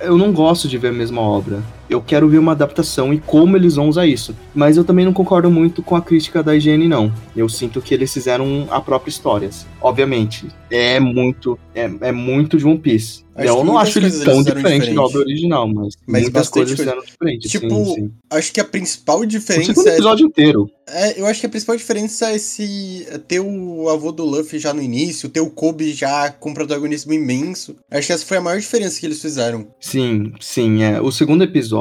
Eu 0.00 0.16
não 0.16 0.32
gosto 0.32 0.66
de 0.68 0.78
ver 0.78 0.88
a 0.88 0.92
mesma 0.92 1.20
obra. 1.20 1.60
Eu 1.88 2.00
quero 2.00 2.28
ver 2.28 2.38
uma 2.38 2.52
adaptação 2.52 3.12
e 3.14 3.18
como 3.18 3.56
eles 3.56 3.76
vão 3.76 3.88
usar 3.88 4.06
isso. 4.06 4.34
Mas 4.54 4.76
eu 4.76 4.84
também 4.84 5.04
não 5.04 5.12
concordo 5.12 5.50
muito 5.50 5.82
com 5.82 5.96
a 5.96 6.02
crítica 6.02 6.42
da 6.42 6.54
IGN, 6.56 6.88
não. 6.88 7.12
Eu 7.36 7.48
sinto 7.48 7.80
que 7.80 7.94
eles 7.94 8.12
fizeram 8.12 8.66
a 8.70 8.80
própria 8.80 9.10
história. 9.10 9.48
assim. 9.48 9.66
Obviamente, 9.80 10.48
é 10.70 10.98
muito, 10.98 11.58
é, 11.74 11.88
é 12.00 12.12
muito 12.12 12.56
de 12.56 12.66
One 12.66 12.78
Piece. 12.78 13.24
Acho 13.36 13.48
eu 13.48 13.64
não 13.64 13.76
acho 13.76 13.98
ele 13.98 14.10
tão 14.10 14.42
diferente 14.42 14.78
diferente. 14.80 14.98
obra 14.98 15.18
original, 15.20 15.68
mas, 15.68 15.94
Mas 16.06 16.22
muitas 16.22 16.48
coisas 16.48 16.74
coisa. 16.74 16.90
fizeram 16.90 17.04
diferente. 17.06 17.48
Tipo, 17.48 17.68
sim, 17.68 17.94
sim. 17.94 18.10
Acho 18.30 18.50
que 18.50 18.60
a 18.60 18.64
principal 18.64 19.20
O 19.20 19.26
diferença 19.26 19.66
segundo 19.74 19.88
é, 19.88 19.92
episódio 19.92 20.26
inteiro. 20.26 20.70
é, 20.88 21.20
Eu 21.20 21.26
acho 21.26 21.40
que 21.40 21.46
a 21.46 21.48
principal 21.50 21.76
diferença 21.76 22.30
é 22.30 22.38
se 22.38 23.06
ter 23.28 23.40
o 23.40 23.90
avô 23.90 24.10
do 24.10 24.24
Luffy 24.24 24.58
já 24.58 24.72
no 24.72 24.80
início, 24.80 25.28
ter 25.28 25.40
o 25.40 25.50
Kobe 25.50 25.92
já 25.92 26.30
com 26.30 26.54
protagonismo 26.54 27.12
imenso. 27.12 27.76
Acho 27.90 28.06
que 28.06 28.12
essa 28.14 28.24
foi 28.24 28.38
a 28.38 28.40
maior 28.40 28.58
diferença 28.58 28.98
que 28.98 29.04
eles 29.04 29.20
fizeram. 29.20 29.68
Sim, 29.80 30.32
sim, 30.40 30.82
é. 30.82 30.98
O 31.02 31.12
segundo 31.12 31.44
episódio, 31.44 31.75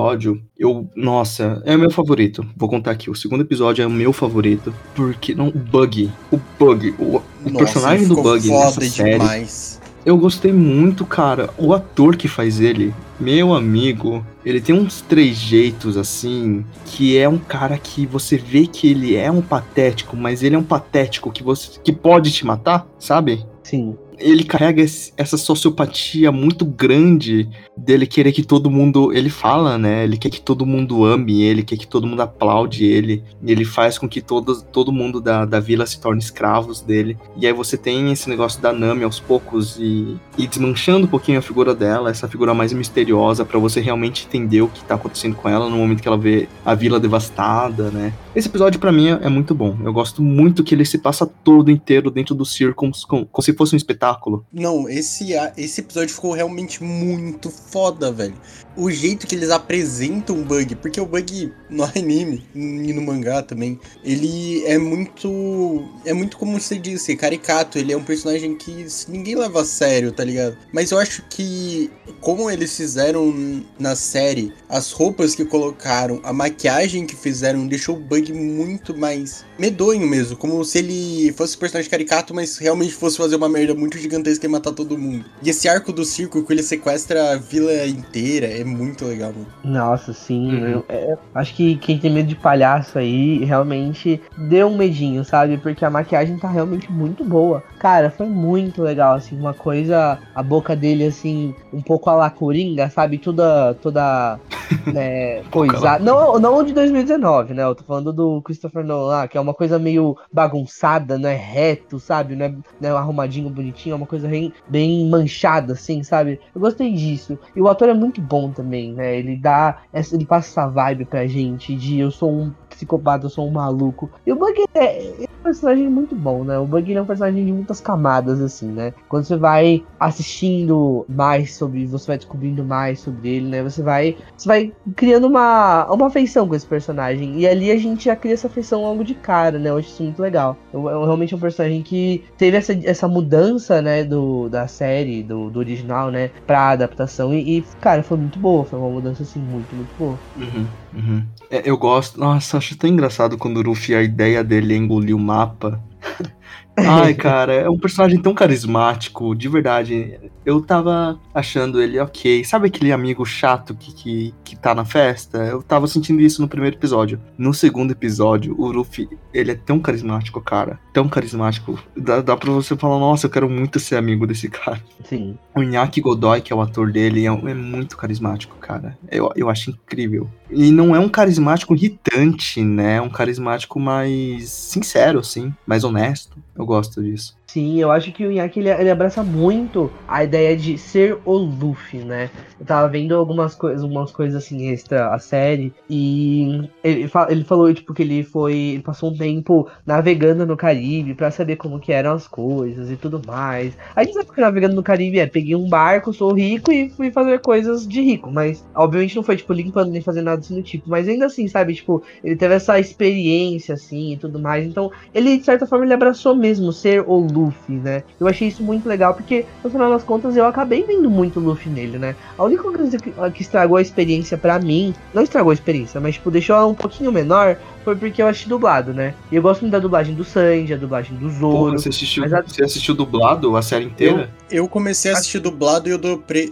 eu. 0.58 0.90
Nossa, 0.96 1.62
é 1.66 1.76
o 1.76 1.80
meu 1.80 1.92
favorito. 1.92 2.46
Vou 2.56 2.70
contar 2.70 2.92
aqui. 2.92 3.10
O 3.10 3.16
segundo 3.16 3.42
episódio 3.42 3.84
é 3.84 3.88
o 3.88 3.90
meu 3.90 4.12
favorito. 4.14 4.74
Porque. 4.94 5.36
Não, 5.36 5.48
o 5.48 5.52
Bug. 5.52 6.12
O 6.32 6.40
Bug. 6.60 6.94
O, 7.00 7.04
o 7.04 7.24
Nossa, 7.46 7.58
personagem 7.58 8.08
do 8.08 8.16
Bug 8.16 8.48
nessa 8.48 8.82
série. 8.82 9.12
demais. 9.14 9.82
Eu 10.06 10.18
gostei 10.18 10.54
muito, 10.54 11.04
cara. 11.04 11.50
O 11.58 11.74
ator 11.74 12.16
que 12.16 12.28
faz 12.28 12.62
ele, 12.62 12.94
meu 13.20 13.56
amigo, 13.56 14.24
ele 14.46 14.62
tem 14.62 14.76
uns 14.76 15.02
trejeitos 15.02 15.98
assim, 15.98 16.64
que 16.86 17.18
é 17.18 17.28
um 17.28 17.40
cara 17.40 17.76
que 17.80 18.06
você 18.06 18.38
vê 18.38 18.68
que 18.68 18.88
ele 18.88 19.16
é 19.16 19.32
um 19.32 19.42
patético, 19.42 20.16
mas 20.16 20.44
ele 20.44 20.56
é 20.56 20.60
um 20.60 20.64
patético 20.64 21.32
que 21.32 21.42
você 21.42 21.80
que 21.84 21.92
pode 21.92 22.32
te 22.32 22.46
matar, 22.46 22.88
sabe? 23.00 23.44
Sim. 23.64 23.98
Ele 24.20 24.44
carrega 24.44 24.82
essa 24.82 25.38
sociopatia 25.38 26.32
muito 26.32 26.66
grande 26.66 27.50
dele 27.76 28.06
querer 28.08 28.32
que 28.32 28.44
todo 28.44 28.70
mundo. 28.70 29.12
Ele 29.14 29.30
fala, 29.30 29.78
né? 29.78 30.04
Ele 30.04 30.18
quer 30.18 30.30
que 30.30 30.42
todo 30.42 30.66
mundo 30.66 31.04
ame 31.06 31.42
ele, 31.42 31.64
quer 31.64 31.78
que 31.78 31.88
todo 31.88 32.08
mundo 32.08 32.22
aplaude 32.22 32.86
ele. 32.86 33.24
Ele 33.46 33.66
faz 33.66 33.98
com 33.98 34.08
que 34.08 34.22
todo, 34.22 34.62
todo 34.62 34.92
mundo 34.92 35.20
da, 35.20 35.46
da 35.46 35.60
vila 35.60 35.86
se 35.86 36.00
torne 36.00 36.22
escravos 36.22 36.82
dele. 36.82 37.18
E 37.38 37.46
aí 37.46 37.54
você 37.54 37.78
tem 37.78 38.12
esse 38.12 38.30
negócio 38.30 38.62
da 38.62 38.72
Nami 38.72 39.04
aos 39.04 39.20
poucos 39.20 39.78
e, 39.80 40.16
e 40.38 40.48
desmanchando 40.48 41.06
um 41.06 41.10
pouquinho 41.10 41.40
a 41.40 41.42
figura 41.42 41.74
dela, 41.76 42.10
essa 42.10 42.28
figura 42.28 42.54
mais 42.54 42.72
misteriosa, 42.74 43.44
pra 43.46 43.60
você 43.60 43.80
realmente 43.82 44.26
entender 44.26 44.62
o 44.62 44.68
que 44.68 44.84
tá 44.84 44.96
acontecendo 44.96 45.36
com 45.36 45.50
ela 45.50 45.70
no 45.70 45.78
momento 45.78 46.02
que 46.02 46.08
ela 46.08 46.18
vê 46.18 46.48
a 46.66 46.74
vila 46.76 47.00
devastada, 47.00 47.90
né? 47.92 48.14
Esse 48.36 48.48
episódio 48.48 48.80
pra 48.80 48.92
mim 48.92 49.08
é, 49.08 49.30
muito 49.30 49.56
bom. 49.56 49.78
Eu 49.84 49.94
gosto 49.94 50.22
muito 50.22 50.64
que 50.64 50.76
ele 50.76 50.86
se 50.86 50.98
passa 50.98 51.26
todo 51.26 51.72
inteiro 51.72 52.12
dentro 52.12 52.36
do 52.36 52.46
circo 52.46 52.76
como- 52.76 53.26
como 53.26 53.44
se 53.44 53.54
fosse 53.54 53.74
um 53.74 53.78
espetáculo. 53.78 54.05
Não, 54.52 54.88
esse, 54.90 55.34
esse 55.58 55.82
episódio 55.82 56.14
ficou 56.14 56.34
realmente 56.34 56.84
muito 56.84 57.50
foda, 57.50 58.12
velho. 58.12 58.36
O 58.78 58.92
jeito 58.92 59.26
que 59.26 59.36
eles 59.36 59.50
apresentam 59.50 60.42
o 60.42 60.44
Bug, 60.44 60.76
porque 60.76 61.00
o 61.00 61.06
Bug 61.06 61.52
no 61.70 61.84
anime 61.96 62.44
e 62.54 62.94
no 62.94 63.02
mangá 63.02 63.42
também, 63.42 63.80
ele 64.04 64.64
é 64.66 64.78
muito. 64.78 65.88
É 66.04 66.14
muito 66.14 66.38
como 66.38 66.60
você 66.60 66.78
disse, 66.78 67.16
caricato. 67.16 67.78
Ele 67.78 67.94
é 67.94 67.98
um 67.98 68.04
personagem 68.04 68.56
que 68.56 68.86
ninguém 69.08 69.36
leva 69.36 69.62
a 69.62 69.66
sério, 69.66 70.12
tá 70.12 70.24
ligado? 70.24 70.58
Mas 70.74 70.92
eu 70.92 71.00
acho 71.00 71.24
que, 71.30 71.90
como 72.20 72.50
eles 72.50 72.76
fizeram 72.76 73.64
na 73.80 73.96
série, 73.96 74.52
as 74.68 74.92
roupas 74.92 75.34
que 75.34 75.46
colocaram, 75.46 76.20
a 76.24 76.34
maquiagem 76.34 77.06
que 77.06 77.16
fizeram, 77.16 77.68
deixou 77.68 77.96
o 77.96 78.00
Bug 78.00 78.34
muito 78.34 78.96
mais 78.96 79.46
medonho 79.58 80.06
mesmo. 80.06 80.36
Como 80.36 80.64
se 80.66 80.80
ele 80.80 81.34
fosse 81.34 81.56
um 81.56 81.60
personagem 81.60 81.90
caricato, 81.90 82.34
mas 82.34 82.58
realmente 82.58 82.94
fosse 82.94 83.18
fazer 83.18 83.38
uma 83.38 83.48
merda 83.48 83.74
muito 83.74 83.98
gigantesca 83.98 84.46
e 84.46 84.50
matar 84.50 84.74
todo 84.74 84.98
mundo. 84.98 85.26
E 85.42 85.50
esse 85.50 85.70
arco 85.70 85.94
do 85.94 86.04
circo 86.04 86.44
que 86.44 86.52
ele 86.52 86.64
sequestra 86.64 87.32
a 87.32 87.38
vila 87.38 87.88
inteira 87.88 88.48
é 88.48 88.65
muito 88.66 89.06
legal, 89.06 89.32
mano. 89.34 89.48
Nossa, 89.64 90.14
sim. 90.14 90.54
Uhum. 90.56 90.68
eu- 90.68 90.86
é, 90.90 91.18
acho 91.34 91.54
que 91.54 91.76
quem 91.78 91.98
tem 91.98 92.12
medo 92.12 92.28
de 92.28 92.36
palhaço 92.36 92.98
aí 92.98 93.44
realmente 93.44 94.22
deu 94.38 94.68
um 94.68 94.78
medinho, 94.78 95.24
sabe? 95.24 95.58
Porque 95.58 95.84
a 95.86 95.90
maquiagem 95.90 96.38
tá 96.38 96.48
realmente 96.50 96.92
muito 96.92 97.24
boa. 97.24 97.64
Cara, 97.80 98.10
foi 98.10 98.28
muito 98.28 98.82
legal, 98.82 99.16
assim, 99.16 99.38
uma 99.38 99.54
coisa, 99.54 100.18
a 100.34 100.44
boca 100.44 100.76
dele, 100.76 101.06
assim, 101.06 101.54
um 101.74 101.82
pouco 101.82 102.10
a 102.10 102.16
la 102.16 102.30
Coringa, 102.30 102.90
sabe? 102.90 103.18
Toda, 103.18 103.74
toda, 103.76 104.40
né, 104.92 105.44
coisa. 105.52 106.00
Não, 106.00 106.40
não 106.40 106.58
o 106.58 106.64
de 106.64 106.74
2019, 106.74 107.54
né? 107.54 107.64
Eu 107.64 107.76
tô 107.76 107.84
falando 107.84 108.12
do 108.12 108.42
Christopher 108.42 108.84
Nolan, 108.84 109.28
que 109.28 109.38
é 109.38 109.42
uma 109.42 109.54
coisa 109.54 109.78
meio 109.80 110.18
bagunçada, 110.32 111.18
não 111.18 111.30
é 111.30 111.36
reto, 111.36 112.00
sabe? 112.00 112.36
Não 112.36 112.46
é, 112.46 112.56
não 112.80 112.90
é 112.90 112.92
arrumadinho, 112.92 113.50
bonitinho, 113.50 113.94
é 113.94 113.96
uma 113.96 114.08
coisa 114.08 114.28
bem, 114.28 114.54
bem 114.68 115.08
manchada, 115.08 115.74
assim, 115.74 116.04
sabe? 116.04 116.40
Eu 116.54 116.62
gostei 116.62 116.92
disso. 116.94 117.38
E 117.56 117.62
o 117.62 117.68
ator 117.68 117.90
é 117.90 117.94
muito 117.94 118.22
bom 118.22 118.52
também, 118.52 118.94
né? 118.94 119.18
Ele 119.18 119.36
dá, 119.36 119.82
essa, 119.92 120.16
ele 120.16 120.26
passa 120.26 120.50
essa 120.50 120.68
vibe 120.70 121.06
pra 121.06 121.28
gente 121.28 121.76
de 121.76 122.00
eu 122.00 122.12
sou 122.12 122.32
um 122.32 122.54
psicopata, 122.76 123.26
eu 123.26 123.30
sou 123.30 123.48
um 123.48 123.52
maluco. 123.52 124.10
E 124.26 124.32
o 124.32 124.36
Bug 124.36 124.64
é, 124.74 125.24
é 125.24 125.24
um 125.24 125.44
personagem 125.44 125.88
muito 125.90 126.16
bom, 126.16 126.44
né? 126.44 126.58
O 126.60 126.66
Bug 126.66 126.94
é 126.94 127.02
um 127.02 127.06
personagem 127.06 127.46
de 127.46 127.52
muitas 127.52 127.80
camadas, 127.80 128.42
assim, 128.42 128.68
né? 128.68 128.94
Quando 129.10 129.26
você 129.26 129.38
vai 129.38 129.84
assistindo 130.00 131.06
mais 131.08 131.56
sobre, 131.56 131.86
você 131.86 132.08
vai 132.08 132.18
descobrindo 132.18 132.64
mais 132.64 133.00
sobre 133.00 133.30
ele, 133.30 133.48
né? 133.48 133.64
Você 133.64 133.82
vai, 133.82 134.18
você 134.36 134.48
vai 134.48 134.74
criando 134.96 135.28
uma, 135.28 135.86
uma 135.92 136.08
afeição 136.08 136.48
com 136.48 136.56
esse 136.56 136.66
personagem. 136.66 137.40
E 137.40 137.48
ali 137.48 137.72
a 137.72 137.78
gente 137.78 138.06
já 138.06 138.16
cria 138.16 138.34
essa 138.34 138.48
afeição 138.48 138.82
logo 138.82 139.04
de 139.04 139.16
cara, 139.16 139.58
né? 139.58 139.70
Eu 139.70 139.78
acho 139.78 139.90
isso 139.90 140.04
muito 140.04 140.22
legal. 140.22 140.58
Eu 140.74 140.84
realmente 141.06 141.34
é 141.34 141.38
um 141.38 141.40
personagem 141.40 141.82
que 141.82 142.24
teve 142.38 142.58
essa, 142.58 142.74
essa 142.84 143.08
mudança, 143.08 143.82
né, 143.82 144.04
do, 144.04 144.50
da 144.50 144.68
série, 144.68 145.24
do, 145.24 145.50
do 145.50 145.60
original, 145.60 146.12
né, 146.12 146.30
pra 146.46 146.70
adaptação. 146.70 147.34
E, 147.34 147.60
e, 147.60 147.62
cara, 147.80 148.04
foi 148.04 148.18
muito 148.18 148.40
boa. 148.40 148.66
Foi 148.66 148.78
uma 148.80 148.90
mudança, 148.90 149.24
assim, 149.24 149.40
muito, 149.40 149.76
muito 149.76 149.94
boa. 149.98 150.20
Uhum, 150.36 150.66
uhum. 150.96 151.26
É, 151.50 151.70
eu 151.70 151.78
gosto. 151.78 152.20
Nossa, 152.20 152.58
acho 152.58 152.78
tão 152.78 152.90
engraçado 152.90 153.38
quando 153.38 153.58
o 153.58 153.62
Luffy, 153.62 153.96
a 153.96 154.02
ideia 154.02 154.44
dele 154.44 154.74
é 154.74 154.78
engolir 154.78 155.16
o 155.16 155.20
mapa. 155.20 155.82
Ai, 156.78 157.14
cara, 157.14 157.54
é 157.54 157.70
um 157.70 157.78
personagem 157.78 158.22
tão 158.22 158.34
carismático, 158.34 159.34
de 159.34 159.48
verdade. 159.48 160.20
Eu 160.46 160.62
tava 160.62 161.18
achando 161.34 161.82
ele 161.82 161.98
ok. 162.00 162.44
Sabe 162.44 162.68
aquele 162.68 162.92
amigo 162.92 163.26
chato 163.26 163.74
que, 163.74 163.94
que, 163.94 164.34
que 164.44 164.56
tá 164.58 164.76
na 164.76 164.84
festa? 164.84 165.38
Eu 165.38 165.64
tava 165.64 165.88
sentindo 165.88 166.22
isso 166.22 166.42
no 166.42 166.50
primeiro 166.50 166.76
episódio. 166.76 167.22
No 167.38 167.54
segundo 167.54 167.92
episódio, 167.92 168.56
o 168.60 168.70
Luffy, 168.72 169.08
ele 169.34 169.52
é 169.52 169.56
tão 169.56 169.80
carismático, 169.80 170.42
cara. 170.42 170.78
Tão 170.96 171.10
carismático. 171.10 171.78
Dá, 171.94 172.22
dá 172.22 172.38
pra 172.38 172.50
você 172.54 172.74
falar, 172.74 172.98
nossa, 172.98 173.26
eu 173.26 173.30
quero 173.30 173.50
muito 173.50 173.82
ser 173.82 173.98
amigo 173.98 174.26
desse 174.26 174.48
cara. 174.48 174.82
Sim. 175.04 175.38
O 175.54 175.62
Inaki 175.62 176.00
Godoy, 176.00 176.40
que 176.40 176.54
é 176.54 176.56
o 176.56 176.62
ator 176.62 176.90
dele, 176.90 177.26
é, 177.26 177.28
é 177.28 177.54
muito 177.54 177.98
carismático, 177.98 178.56
cara. 178.56 178.98
Eu, 179.12 179.30
eu 179.36 179.50
acho 179.50 179.72
incrível. 179.72 180.30
E 180.50 180.72
não 180.72 180.96
é 180.96 181.00
um 181.00 181.10
carismático 181.10 181.76
irritante, 181.76 182.64
né? 182.64 182.96
É 182.96 183.02
um 183.02 183.10
carismático 183.10 183.78
mais 183.78 184.50
sincero, 184.50 185.20
assim, 185.20 185.54
mais 185.68 185.84
honesto. 185.84 186.38
Eu 186.56 186.66
gosto 186.66 187.04
disso. 187.04 187.36
Sim, 187.56 187.80
eu 187.80 187.90
acho 187.90 188.12
que 188.12 188.28
o 188.28 188.32
Inaki 188.34 188.60
ele, 188.60 188.70
ele 188.70 188.90
abraça 188.90 189.24
muito 189.24 189.90
a 190.10 190.26
ideia 190.26 190.58
de 190.58 190.78
ser 190.78 191.18
o 191.24 191.38
Luffy, 191.38 192.00
né? 192.00 192.30
Eu 192.60 192.66
tava 192.66 192.90
vendo 192.90 193.16
algumas 193.16 193.56
coisas, 193.56 193.82
algumas 193.82 194.12
coisas 194.12 194.44
assim 194.44 194.68
extra 194.68 195.14
a 195.14 195.20
série 195.20 195.74
e 195.90 196.70
ele, 196.84 197.10
ele 197.30 197.44
falou 197.46 197.74
tipo 197.74 197.94
que 197.94 198.02
ele 198.02 198.24
foi, 198.24 198.82
passou 198.84 199.12
um 199.12 199.18
tempo 199.18 199.70
navegando 199.86 200.46
no 200.46 200.58
Caribe 200.58 201.14
pra 201.16 201.32
saber 201.32 201.56
como 201.56 201.80
que 201.80 201.94
eram 201.94 202.12
as 202.12 202.28
coisas 202.28 202.92
e 202.92 202.98
tudo 202.98 203.22
mais. 203.26 203.78
A 203.96 204.04
gente 204.04 204.16
sabe 204.16 204.34
que 204.34 204.42
navegando 204.42 204.76
no 204.76 204.84
Caribe 204.84 205.20
é 205.20 205.26
peguei 205.26 205.56
um 205.56 205.70
barco, 205.70 206.12
sou 206.12 206.34
rico 206.34 206.74
e 206.74 206.90
fui 206.90 207.10
fazer 207.12 207.40
coisas 207.40 207.88
de 207.88 208.02
rico, 208.02 208.30
mas 208.32 208.66
obviamente 208.76 209.16
não 209.16 209.24
foi 209.24 209.38
tipo 209.38 209.54
limpando 209.54 209.92
nem 209.92 210.02
fazendo 210.02 210.26
nada 210.26 210.42
assim 210.42 210.56
do 210.56 210.64
tipo, 210.64 210.90
mas 210.90 211.08
ainda 211.08 211.28
assim, 211.28 211.48
sabe, 211.48 211.74
tipo, 211.74 212.04
ele 212.22 212.36
teve 212.36 212.54
essa 212.56 212.78
experiência 212.80 213.76
assim 213.76 214.14
e 214.14 214.18
tudo 214.18 214.40
mais. 214.40 214.66
Então, 214.66 214.92
ele 215.14 215.38
de 215.38 215.46
certa 215.46 215.66
forma 215.66 215.86
ele 215.86 215.94
abraçou 215.94 216.36
mesmo 216.36 216.72
ser 216.74 217.02
o 217.06 217.18
Luffy, 217.18 217.45
né? 217.70 218.04
Eu 218.20 218.28
achei 218.28 218.48
isso 218.48 218.64
muito 218.64 218.88
legal, 218.88 219.14
porque 219.14 219.46
no 219.64 219.70
final 219.70 219.90
das 219.90 220.04
contas 220.04 220.36
eu 220.36 220.46
acabei 220.46 220.84
vendo 220.84 221.10
muito 221.10 221.40
Luffy 221.40 221.72
nele, 221.72 221.98
né? 221.98 222.16
A 222.38 222.44
única 222.44 222.64
coisa 222.64 222.98
que, 222.98 223.12
que 223.32 223.42
estragou 223.42 223.78
a 223.78 223.82
experiência 223.82 224.38
pra 224.38 224.60
mim, 224.60 224.94
não 225.14 225.24
estragou 225.24 225.52
a 225.52 225.54
experiência, 225.54 226.00
mas 226.00 226.16
tipo, 226.16 226.32
deixou 226.32 226.56
ela 226.56 226.68
um 226.68 226.74
pouquinho 226.74 227.12
menor, 227.12 227.58
foi 227.86 227.96
porque 227.96 228.22
eu 228.22 228.28
achei 228.28 228.50
dublado, 228.50 228.94
né? 228.94 229.14
E 229.32 229.36
eu 229.36 229.42
gosto 229.42 229.62
muito 229.62 229.72
da 229.72 229.80
dublagem 229.80 230.14
do 230.16 230.24
Sanji, 230.26 230.74
a 230.74 230.78
dublagem 230.78 231.16
do 231.18 231.30
Porra, 231.30 231.40
Zoro. 231.70 231.80
você 231.80 231.90
assistiu, 231.90 232.24
mas 232.24 232.34
a- 232.34 232.42
você 232.42 232.64
assistiu 232.64 232.94
dublado 232.96 233.56
a 233.56 233.62
série 233.62 233.86
inteira? 233.86 234.30
Eu 234.52 234.68
comecei 234.68 235.12
a 235.12 235.14
assistir 235.14 235.40
dublado 235.40 235.88
e 235.88 235.92
eu 235.92 235.98
dropei, 235.98 236.50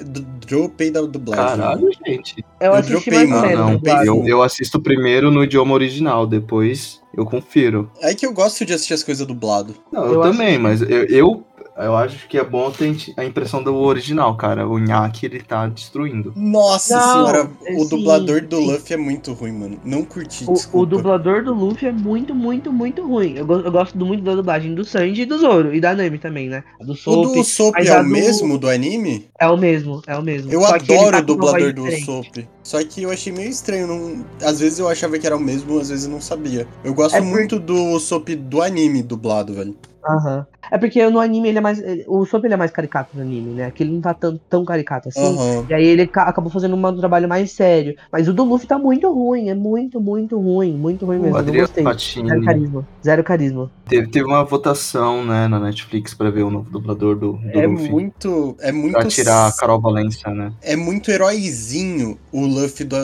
dropei 0.47 0.91
da 0.91 1.01
dublagem. 1.01 1.45
Caralho, 1.57 1.89
gente. 2.05 2.45
Eu, 2.59 2.67
eu 2.67 2.73
assisti 2.75 3.09
dropei, 3.09 3.27
mais 3.27 3.57
não. 3.59 3.71
dublado. 3.75 4.05
Eu, 4.05 4.27
eu 4.27 4.41
assisto 4.43 4.79
primeiro 4.79 5.29
no 5.31 5.43
idioma 5.43 5.73
original, 5.73 6.25
depois 6.27 7.01
eu 7.15 7.25
confiro. 7.25 7.91
É 8.01 8.13
que 8.13 8.25
eu 8.25 8.33
gosto 8.33 8.65
de 8.65 8.73
assistir 8.73 8.93
as 8.93 9.03
coisas 9.03 9.25
dublado. 9.25 9.75
Não, 9.91 10.05
eu, 10.05 10.13
Eu 10.13 10.21
também, 10.21 10.57
mas 10.57 10.81
eu, 10.81 11.03
eu, 11.05 11.43
eu 11.77 11.95
acho 11.95 12.27
que 12.27 12.37
é 12.37 12.43
bom 12.43 12.69
ter 12.71 12.95
a 13.17 13.25
impressão 13.25 13.63
do 13.63 13.75
original, 13.75 14.35
cara. 14.37 14.67
O 14.67 14.77
Nhaque, 14.77 15.25
ele 15.25 15.39
tá 15.41 15.67
destruindo. 15.67 16.33
Nossa 16.35 16.95
Não, 16.97 17.11
senhora, 17.13 17.49
é 17.65 17.75
o 17.75 17.83
sim, 17.83 17.89
dublador 17.89 18.41
do 18.45 18.57
sim. 18.57 18.71
Luffy 18.71 18.93
é 18.93 18.97
muito 18.97 19.33
ruim, 19.33 19.51
mano. 19.53 19.79
Não 19.83 20.03
curti, 20.05 20.43
O, 20.47 20.53
desculpa. 20.53 20.77
o 20.77 20.85
dublador 20.85 21.43
do 21.43 21.53
Luffy 21.53 21.87
é 21.87 21.91
muito, 21.91 22.35
muito, 22.35 22.71
muito 22.71 23.05
ruim. 23.07 23.35
Eu, 23.37 23.45
go- 23.45 23.59
eu 23.59 23.71
gosto 23.71 23.97
do- 23.97 24.05
muito 24.05 24.23
da 24.23 24.35
dublagem 24.35 24.75
do 24.75 24.83
Sanji 24.85 25.23
e 25.23 25.25
do 25.25 25.37
Zoro. 25.37 25.73
E 25.73 25.79
da 25.81 25.95
Nami 25.95 26.17
também, 26.19 26.49
né? 26.49 26.63
Do 26.81 26.93
O 26.93 26.95
Soap 26.95 27.33
do 27.33 27.43
Soap 27.43 27.75
é 27.77 27.99
o 27.99 28.03
do- 28.03 28.09
mesmo 28.09 28.57
do 28.57 28.69
anime? 28.69 29.29
é 29.39 29.47
o 29.47 29.57
mesmo, 29.57 30.01
é 30.07 30.17
o 30.17 30.21
mesmo. 30.21 30.51
Eu 30.51 30.61
Só 30.61 30.75
adoro 30.75 31.11
tá 31.11 31.19
o 31.19 31.21
dublador 31.23 31.73
do. 31.73 31.91
Soap. 32.03 32.37
Só 32.63 32.83
que 32.83 33.03
eu 33.03 33.11
achei 33.11 33.33
meio 33.33 33.49
estranho. 33.49 33.87
Não... 33.87 34.25
Às 34.41 34.59
vezes 34.59 34.79
eu 34.79 34.87
achava 34.87 35.17
que 35.17 35.25
era 35.25 35.35
o 35.35 35.39
mesmo, 35.39 35.79
às 35.79 35.89
vezes 35.89 36.05
eu 36.05 36.11
não 36.11 36.21
sabia. 36.21 36.67
Eu 36.83 36.93
gosto 36.93 37.15
É 37.15 37.19
por- 37.19 37.27
muito 37.27 37.59
do 37.59 37.99
Soap 37.99 38.29
do 38.29 38.61
anime 38.61 39.01
dublado, 39.03 39.53
velho. 39.53 39.75
Aham. 40.05 40.45
É 40.71 40.77
porque 40.77 41.07
no 41.09 41.19
anime 41.19 41.49
ele 41.49 41.57
é 41.57 41.61
mais. 41.61 41.81
O 42.07 42.25
Soap 42.25 42.45
ele 42.45 42.53
é 42.53 42.57
mais 42.57 42.71
caricato 42.71 43.09
no 43.15 43.21
anime, 43.21 43.53
né? 43.53 43.65
Aqui 43.65 43.83
ele 43.83 43.91
não 43.93 44.01
tá 44.01 44.13
tão, 44.13 44.39
tão 44.49 44.65
caricato 44.65 45.09
assim. 45.09 45.21
Aham. 45.21 45.65
E 45.69 45.73
aí 45.73 45.85
ele 45.85 46.07
ca- 46.07 46.23
acabou 46.23 46.51
fazendo 46.51 46.75
um 46.75 46.97
trabalho 46.97 47.27
mais 47.27 47.51
sério. 47.51 47.95
Mas 48.11 48.27
o 48.27 48.33
do 48.33 48.43
Luffy 48.43 48.67
tá 48.67 48.77
muito 48.79 49.11
ruim, 49.13 49.49
é 49.49 49.55
muito, 49.55 49.99
muito 49.99 50.39
ruim. 50.39 50.73
Muito 50.73 51.05
ruim 51.05 51.17
O 51.17 51.21
mesmo. 51.21 51.37
Eu 51.37 51.41
não 51.41 51.47
Adriano 51.47 51.67
gostei. 51.67 51.83
Patini 51.83 52.29
Zero 52.29 52.43
carisma. 52.43 52.87
Zero 53.03 53.23
carisma. 53.23 53.71
teve, 53.87 54.07
teve 54.07 54.25
uma 54.25 54.43
votação, 54.43 55.23
né, 55.25 55.47
na 55.47 55.59
Netflix 55.59 56.13
pra 56.13 56.29
ver 56.29 56.43
o 56.43 56.49
novo 56.49 56.69
dublador 56.69 57.15
do, 57.15 57.33
do 57.33 57.49
É 57.59 57.67
Luffy. 57.67 57.89
muito. 57.91 58.55
É 58.59 58.71
muito. 58.71 58.93
Pra 58.93 59.05
tirar 59.05 59.47
a 59.47 59.51
Carol 59.51 59.79
Valência, 59.81 60.29
né? 60.31 60.53
É 60.61 60.75
muito 60.75 61.11
heróizinho 61.11 62.17
o 62.31 62.45
Luffy 62.45 62.85
do, 62.85 62.97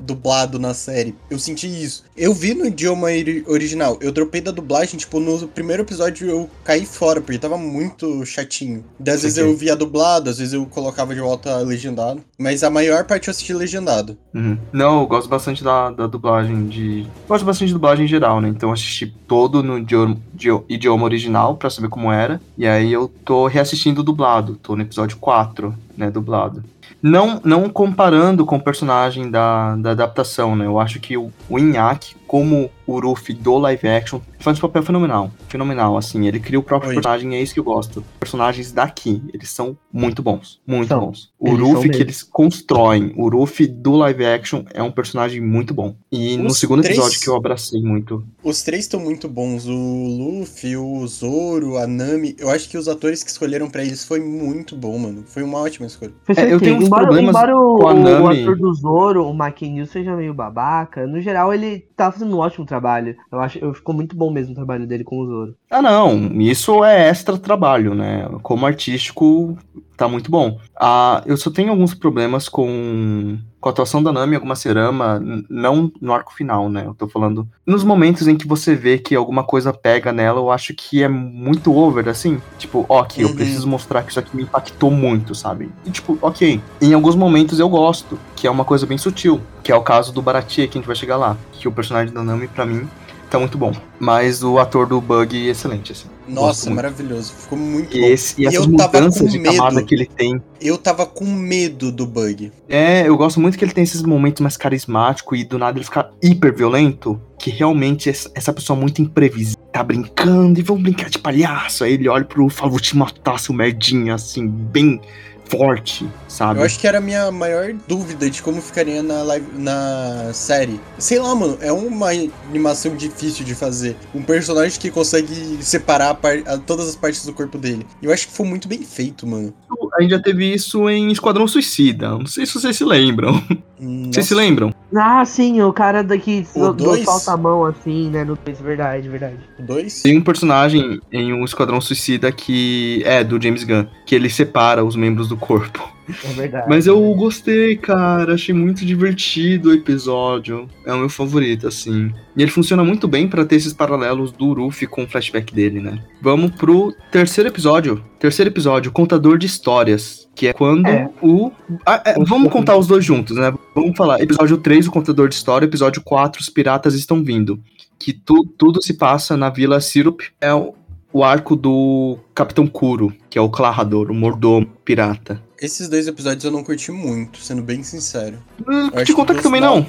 dublado 0.00 0.58
na 0.58 0.74
série. 0.74 1.14
Eu 1.30 1.38
senti 1.38 1.66
isso. 1.66 2.04
Eu 2.16 2.34
vi 2.34 2.54
no 2.54 2.66
idioma 2.66 3.06
ori- 3.06 3.44
original. 3.46 3.98
Eu 4.00 4.10
dropei 4.12 4.40
da 4.40 4.50
dublagem, 4.50 4.98
tipo, 4.98 5.20
no 5.20 5.46
primeiro 5.48 5.82
episódio 5.82 6.28
eu 6.28 6.50
caí 6.64 6.84
fora, 6.84 7.03
porque 7.20 7.38
tava 7.38 7.56
muito 7.58 8.24
chatinho. 8.24 8.84
Daí, 8.98 9.14
às 9.14 9.22
vezes 9.22 9.38
eu 9.38 9.56
via 9.56 9.74
dublado, 9.76 10.30
às 10.30 10.38
vezes 10.38 10.54
eu 10.54 10.64
colocava 10.66 11.14
de 11.14 11.20
volta 11.20 11.56
legendado. 11.58 12.20
Mas 12.38 12.62
a 12.64 12.70
maior 12.70 13.04
parte 13.04 13.28
eu 13.28 13.32
assisti 13.32 13.52
legendado. 13.54 14.16
Uhum. 14.34 14.58
Não, 14.72 15.00
eu 15.00 15.06
gosto 15.06 15.28
bastante 15.28 15.62
da, 15.62 15.90
da 15.90 16.06
dublagem 16.06 16.66
de. 16.66 17.06
Gosto 17.28 17.44
bastante 17.44 17.68
de 17.68 17.74
dublagem 17.74 18.04
em 18.04 18.08
geral, 18.08 18.40
né? 18.40 18.48
Então 18.48 18.68
eu 18.70 18.72
assisti 18.74 19.06
todo 19.28 19.62
no 19.62 19.78
idioma, 19.78 20.16
dio- 20.32 20.64
idioma 20.68 21.04
original 21.04 21.56
pra 21.56 21.70
saber 21.70 21.88
como 21.88 22.10
era. 22.10 22.40
E 22.58 22.66
aí 22.66 22.92
eu 22.92 23.08
tô 23.24 23.46
reassistindo 23.46 24.02
dublado. 24.02 24.56
Tô 24.62 24.74
no 24.76 24.82
episódio 24.82 25.16
4, 25.18 25.74
né, 25.96 26.10
dublado. 26.10 26.62
Não, 27.02 27.40
não 27.44 27.68
comparando 27.68 28.46
com 28.46 28.56
o 28.56 28.60
personagem 28.60 29.30
da, 29.30 29.76
da 29.76 29.90
adaptação, 29.90 30.56
né? 30.56 30.66
Eu 30.66 30.78
acho 30.80 30.98
que 31.00 31.16
o, 31.16 31.30
o 31.50 31.58
Inaki, 31.58 32.16
como 32.26 32.70
o 32.86 32.98
Ruffy 32.98 33.34
do 33.34 33.58
live 33.58 33.86
action, 33.88 34.20
faz 34.38 34.58
um 34.58 34.60
papel 34.62 34.82
fenomenal. 34.82 35.30
Fenomenal, 35.48 35.96
assim. 35.96 36.26
Ele 36.26 36.40
cria 36.40 36.58
o 36.58 36.62
próprio 36.62 36.88
Oi. 36.90 36.94
personagem, 36.96 37.34
é 37.34 37.42
isso 37.42 37.54
que 37.54 37.60
eu 37.60 37.64
gosto. 37.64 38.04
Personagens 38.18 38.72
daqui, 38.72 39.22
eles 39.32 39.50
são 39.50 39.76
muito 39.92 40.22
bons. 40.22 40.60
Muito 40.66 40.88
São. 40.88 41.00
bons. 41.00 41.30
O 41.38 41.54
Ruffy 41.54 41.90
que 41.90 41.98
eles 42.02 42.22
constroem, 42.22 43.12
o 43.16 43.28
Ruffy 43.28 43.66
do 43.66 43.92
live 43.96 44.24
action 44.24 44.62
é 44.72 44.82
um 44.82 44.90
personagem 44.90 45.40
muito 45.40 45.72
bom. 45.74 45.94
E 46.10 46.36
no 46.36 46.48
Os 46.48 46.58
segundo 46.58 46.82
três- 46.82 46.96
episódio 46.98 47.20
que 47.20 47.28
eu 47.28 47.36
abracei 47.36 47.80
muito. 47.82 48.24
Os 48.42 48.62
três 48.62 48.84
estão 48.84 49.00
muito 49.00 49.28
bons. 49.28 49.66
O 49.66 49.72
Luffy, 49.72 50.76
o 50.76 51.06
Zoro, 51.06 51.76
a 51.78 51.86
Nami. 51.86 52.34
Eu 52.38 52.50
acho 52.50 52.68
que 52.68 52.76
os 52.78 52.88
atores 52.88 53.22
que 53.22 53.30
escolheram 53.30 53.68
pra 53.70 53.82
eles 53.84 54.04
foi 54.04 54.20
muito 54.20 54.74
bom, 54.76 54.98
mano. 54.98 55.24
Foi 55.26 55.42
uma 55.42 55.58
ótima 55.58 55.86
escolha. 55.86 56.12
É, 56.36 56.52
eu 56.52 56.60
tenho 56.60 56.73
uns 56.76 56.86
embora, 56.86 57.04
problemas 57.04 57.34
embora 57.34 57.56
o, 57.56 57.78
com 57.78 57.88
a 57.88 57.92
o 57.92 57.98
Nami. 57.98 58.42
ator 58.42 58.56
do 58.56 58.72
Zoro, 58.74 59.26
o 59.26 59.34
McKinney, 59.34 59.86
seja 59.86 60.16
meio 60.16 60.34
babaca, 60.34 61.06
no 61.06 61.20
geral 61.20 61.52
ele 61.52 61.86
tá 61.96 62.10
fazendo 62.10 62.36
um 62.36 62.40
ótimo 62.40 62.66
trabalho. 62.66 63.16
Eu 63.30 63.40
acho 63.40 63.58
que 63.58 63.74
ficou 63.74 63.94
muito 63.94 64.16
bom 64.16 64.30
mesmo 64.30 64.52
o 64.52 64.56
trabalho 64.56 64.86
dele 64.86 65.04
com 65.04 65.18
o 65.18 65.26
Zoro. 65.26 65.54
Ah, 65.70 65.82
não, 65.82 66.14
isso 66.40 66.84
é 66.84 67.08
extra 67.08 67.38
trabalho, 67.38 67.94
né? 67.94 68.28
Como 68.42 68.66
artístico, 68.66 69.56
tá 69.96 70.08
muito 70.08 70.30
bom. 70.30 70.58
Ah, 70.76 71.22
eu 71.26 71.36
só 71.36 71.50
tenho 71.50 71.70
alguns 71.70 71.94
problemas 71.94 72.48
com, 72.48 73.38
com 73.64 73.70
a 73.70 73.72
atuação 73.72 74.02
da 74.02 74.12
Nami 74.12 74.34
alguma 74.34 74.54
cerama, 74.54 75.18
não 75.48 75.90
no 75.98 76.12
arco 76.12 76.34
final, 76.34 76.68
né? 76.68 76.82
Eu 76.86 76.92
tô 76.92 77.08
falando 77.08 77.48
nos 77.66 77.82
momentos 77.82 78.28
em 78.28 78.36
que 78.36 78.46
você 78.46 78.74
vê 78.74 78.98
que 78.98 79.14
alguma 79.16 79.42
coisa 79.42 79.72
pega 79.72 80.12
nela, 80.12 80.38
eu 80.38 80.50
acho 80.50 80.74
que 80.74 81.02
é 81.02 81.08
muito 81.08 81.74
over, 81.74 82.06
assim. 82.10 82.42
Tipo, 82.58 82.84
ok, 82.86 83.24
eu 83.24 83.28
Uhum. 83.30 83.34
preciso 83.34 83.66
mostrar 83.66 84.02
que 84.02 84.10
isso 84.10 84.18
aqui 84.20 84.36
me 84.36 84.42
impactou 84.42 84.90
muito, 84.90 85.34
sabe? 85.34 85.70
E 85.86 85.90
tipo, 85.90 86.18
ok. 86.20 86.60
Em 86.78 86.92
alguns 86.92 87.16
momentos 87.16 87.58
eu 87.58 87.68
gosto, 87.70 88.18
que 88.36 88.46
é 88.46 88.50
uma 88.50 88.66
coisa 88.66 88.84
bem 88.84 88.98
sutil, 88.98 89.40
que 89.62 89.72
é 89.72 89.74
o 89.74 89.80
caso 89.80 90.12
do 90.12 90.20
Baratie, 90.20 90.68
que 90.68 90.76
a 90.76 90.80
gente 90.82 90.86
vai 90.86 90.94
chegar 90.96 91.16
lá. 91.16 91.34
Que 91.52 91.66
o 91.66 91.72
personagem 91.72 92.12
da 92.12 92.22
Nami, 92.22 92.48
pra 92.48 92.66
mim, 92.66 92.86
tá 93.30 93.38
muito 93.38 93.56
bom. 93.56 93.72
Mas 93.98 94.42
o 94.44 94.58
ator 94.58 94.86
do 94.86 95.00
Bug, 95.00 95.34
excelente, 95.48 95.90
assim. 95.92 96.08
Nossa, 96.26 96.70
maravilhoso. 96.70 97.32
Ficou 97.32 97.58
muito 97.58 97.96
E, 97.96 98.00
bom. 98.00 98.06
esse, 98.06 98.40
e 98.40 98.44
E 98.44 98.46
essas 98.46 98.66
mudanças 98.66 99.20
com 99.22 99.28
de 99.28 99.38
medo. 99.38 99.56
camada 99.56 99.82
que 99.82 99.94
ele 99.94 100.06
tem. 100.06 100.40
Eu 100.60 100.78
tava 100.78 101.04
com 101.04 101.24
medo 101.24 101.92
do 101.92 102.06
bug. 102.06 102.50
É, 102.68 103.06
eu 103.06 103.16
gosto 103.16 103.40
muito 103.40 103.58
que 103.58 103.64
ele 103.64 103.72
tem 103.72 103.84
esses 103.84 104.02
momentos 104.02 104.40
mais 104.40 104.56
carismáticos 104.56 105.38
e 105.38 105.44
do 105.44 105.58
nada 105.58 105.78
ele 105.78 105.84
fica 105.84 106.10
hiper 106.22 106.54
violento. 106.54 107.20
Que 107.38 107.50
realmente 107.50 108.08
essa 108.08 108.30
essa 108.34 108.52
pessoa 108.52 108.78
muito 108.78 109.02
imprevisível. 109.02 109.62
Tá 109.72 109.82
brincando 109.82 110.58
e 110.58 110.62
vamos 110.62 110.82
brincar 110.82 111.10
de 111.10 111.18
palhaço. 111.18 111.84
Aí 111.84 111.92
ele 111.92 112.08
olha 112.08 112.24
pro 112.24 112.48
fala, 112.48 112.70
vou 112.70 112.80
te 112.80 112.96
matar, 112.96 113.38
seu 113.38 113.54
merdinha, 113.54 114.14
assim, 114.14 114.46
bem 114.46 115.00
forte, 115.48 116.08
sabe? 116.28 116.60
Eu 116.60 116.64
acho 116.64 116.78
que 116.78 116.86
era 116.86 116.98
a 116.98 117.00
minha 117.00 117.30
maior 117.30 117.72
dúvida 117.86 118.28
de 118.28 118.42
como 118.42 118.60
ficaria 118.60 119.02
na, 119.02 119.22
live, 119.22 119.46
na 119.58 120.30
série. 120.32 120.80
Sei 120.98 121.18
lá, 121.18 121.34
mano, 121.34 121.58
é 121.60 121.70
uma 121.72 122.08
animação 122.48 122.94
difícil 122.96 123.44
de 123.44 123.54
fazer. 123.54 123.96
Um 124.14 124.22
personagem 124.22 124.78
que 124.80 124.90
consegue 124.90 125.58
separar 125.62 126.10
a 126.10 126.14
par- 126.14 126.42
a- 126.46 126.58
todas 126.58 126.88
as 126.88 126.96
partes 126.96 127.24
do 127.24 127.32
corpo 127.32 127.58
dele. 127.58 127.86
Eu 128.02 128.12
acho 128.12 128.26
que 128.28 128.32
foi 128.32 128.46
muito 128.46 128.66
bem 128.68 128.82
feito, 128.82 129.26
mano. 129.26 129.52
A 129.96 130.02
gente 130.02 130.10
já 130.10 130.18
teve 130.18 130.52
isso 130.52 130.88
em 130.90 131.12
Esquadrão 131.12 131.46
Suicida. 131.46 132.10
Não 132.10 132.26
sei 132.26 132.44
se 132.44 132.54
vocês 132.54 132.76
se 132.76 132.84
lembram. 132.84 133.34
Vocês 133.78 134.26
se 134.26 134.34
Nossa. 134.34 134.34
lembram? 134.34 134.74
Ah, 134.96 135.24
sim, 135.24 135.60
o 135.62 135.72
cara 135.72 136.02
daqui 136.02 136.46
O 136.54 136.72
do, 136.72 136.84
dois? 136.84 137.04
solta 137.04 137.32
a 137.32 137.36
mão 137.36 137.64
assim, 137.64 138.08
né? 138.10 138.24
No 138.24 138.36
verdade, 138.62 139.08
verdade. 139.08 139.36
Dois? 139.58 140.02
Tem 140.02 140.16
um 140.18 140.22
personagem 140.22 141.00
em 141.12 141.32
um 141.32 141.44
Esquadrão 141.44 141.80
Suicida 141.80 142.32
que 142.32 143.02
é 143.04 143.22
do 143.22 143.40
James 143.40 143.62
Gunn, 143.62 143.86
que 144.06 144.14
ele 144.14 144.30
separa 144.30 144.84
os 144.84 144.96
membros 144.96 145.28
do 145.28 145.36
corpo. 145.36 145.88
É 146.24 146.28
verdade. 146.34 146.66
Mas 146.68 146.86
eu 146.86 147.00
gostei, 147.14 147.76
cara. 147.76 148.34
Achei 148.34 148.54
muito 148.54 148.84
divertido 148.84 149.70
o 149.70 149.72
episódio. 149.72 150.68
É 150.84 150.92
o 150.92 150.98
meu 150.98 151.08
favorito, 151.08 151.66
assim. 151.66 152.12
E 152.36 152.42
ele 152.42 152.50
funciona 152.50 152.84
muito 152.84 153.08
bem 153.08 153.26
pra 153.28 153.44
ter 153.44 153.56
esses 153.56 153.72
paralelos 153.72 154.32
do 154.32 154.52
Ruffy 154.52 154.86
com 154.86 155.04
o 155.04 155.08
flashback 155.08 155.54
dele, 155.54 155.80
né? 155.80 155.98
Vamos 156.20 156.50
pro 156.52 156.94
terceiro 157.10 157.48
episódio. 157.48 158.02
Terceiro 158.18 158.50
episódio, 158.50 158.92
Contador 158.92 159.38
de 159.38 159.46
Histórias. 159.46 160.28
Que 160.34 160.48
é 160.48 160.52
quando 160.52 160.86
É. 160.88 161.08
o. 161.22 161.52
Ah, 161.86 162.02
é, 162.04 162.14
vamos 162.24 162.52
contar 162.52 162.76
os 162.76 162.86
dois 162.88 163.04
juntos, 163.04 163.36
né? 163.36 163.52
Vamos 163.74 163.96
falar. 163.96 164.20
Episódio 164.20 164.56
3, 164.58 164.88
o 164.88 164.90
Contador 164.90 165.28
de 165.28 165.34
História. 165.36 165.64
Episódio 165.64 166.02
4, 166.02 166.40
os 166.40 166.48
piratas 166.48 166.94
estão 166.94 167.22
vindo. 167.22 167.60
Que 167.98 168.12
tu- 168.12 168.44
tudo 168.58 168.82
se 168.82 168.94
passa 168.94 169.36
na 169.36 169.48
Vila 169.48 169.80
Sirup. 169.80 170.20
É 170.40 170.52
o, 170.52 170.74
o 171.14 171.22
arco 171.22 171.54
do 171.54 172.18
Capitão 172.34 172.66
Kuro, 172.66 173.14
que 173.30 173.38
é 173.38 173.40
o 173.40 173.48
Clarrador, 173.48 174.10
o 174.10 174.14
mordomo 174.14 174.66
pirata. 174.84 175.40
Esses 175.62 175.88
dois 175.88 176.08
episódios 176.08 176.44
eu 176.44 176.50
não 176.50 176.64
curti 176.64 176.90
muito, 176.90 177.38
sendo 177.38 177.62
bem 177.62 177.84
sincero. 177.84 178.36
Hum, 178.68 178.90
Eu 178.92 179.04
te 179.04 179.14
contar 179.14 179.34
que 179.34 179.40
dos 179.40 179.44
também 179.44 179.60
não. 179.60 179.86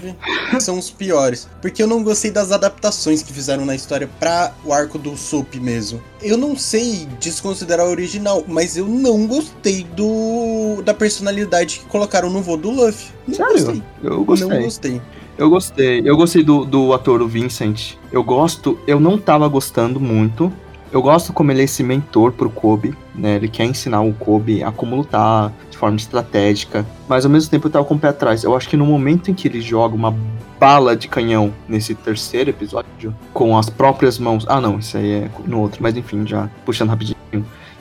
São 0.61 0.78
os 0.78 0.91
piores. 0.91 1.49
Porque 1.61 1.82
eu 1.82 1.88
não 1.88 2.03
gostei 2.03 2.30
das 2.30 2.51
adaptações 2.51 3.23
que 3.23 3.34
fizeram 3.34 3.65
na 3.65 3.73
história 3.76 4.07
pra 4.19 4.53
o 4.63 4.71
arco 4.71 4.99
do 4.99 5.17
Soap 5.17 5.55
mesmo. 5.55 5.99
Eu 6.21 6.38
não 6.38 6.55
sei 6.55 7.07
desconsiderar 7.19 7.88
o 7.88 7.89
original, 7.89 8.43
mas 8.47 8.78
eu 8.78 8.88
não 8.88 9.26
gostei 9.26 9.84
do 9.95 10.82
da 10.86 10.93
personalidade 10.93 11.80
que 11.80 11.86
colocaram 11.88 12.30
no 12.30 12.41
voo 12.43 12.55
do 12.55 12.69
Luffy. 12.69 13.07
Não 13.28 13.34
Sério? 13.36 13.53
gostei. 13.53 13.84
Eu 14.03 14.09
Não 14.11 14.23
gostei. 14.23 14.59
gostei. 14.63 15.01
Eu 15.38 15.49
gostei. 15.49 16.01
Eu 16.05 16.15
gostei 16.15 16.43
do, 16.43 16.63
do 16.63 16.93
ator, 16.93 17.21
o 17.21 17.28
Vincent. 17.28 17.95
Eu 18.11 18.23
gosto. 18.23 18.80
Eu 18.88 18.99
não 18.99 19.17
tava 19.17 19.47
gostando 19.49 19.99
muito. 19.99 20.53
Eu 20.92 21.02
gosto 21.02 21.34
como 21.34 21.52
ele 21.52 21.62
é 21.62 21.64
esse 21.66 21.84
mentor 21.84 22.32
pro 22.32 22.50
Kobe, 22.50 22.96
né? 23.14 23.36
Ele 23.36 23.48
quer 23.48 23.66
ensinar 23.66 24.02
o 24.02 24.14
Kobe 24.14 24.64
a 24.64 24.72
como 24.72 24.96
lutar 24.96 25.52
de 25.70 25.78
forma 25.78 25.98
estratégica. 25.98 26.86
Mas 27.08 27.26
ao 27.26 27.32
mesmo 27.32 27.50
tempo 27.50 27.68
eu 27.68 27.72
tava 27.72 27.86
com 27.86 27.96
o 27.96 28.00
pé 28.00 28.10
atrás. 28.10 28.44
Eu 28.44 28.56
acho 28.56 28.70
que 28.70 28.78
no 28.78 28.86
momento 28.86 29.30
em 29.30 29.34
que 29.34 29.48
ele 29.48 29.62
joga 29.62 29.96
uma 29.96 30.16
bala 30.60 30.96
de 30.96 31.08
canhão 31.08 31.54
nesse 31.68 31.94
terceiro 31.94 32.50
episódio, 32.50 33.14
com 33.34 33.58
as 33.58 33.70
próprias 33.70 34.18
mãos. 34.18 34.46
Ah, 34.48 34.62
não, 34.62 34.80
isso 34.80 34.98
aí 34.98 35.12
é 35.12 35.30
no 35.46 35.60
outro. 35.60 35.82
Mas 35.82 35.98
enfim, 35.98 36.26
já 36.26 36.50
puxando 36.66 36.90
rapidinho. 36.90 37.16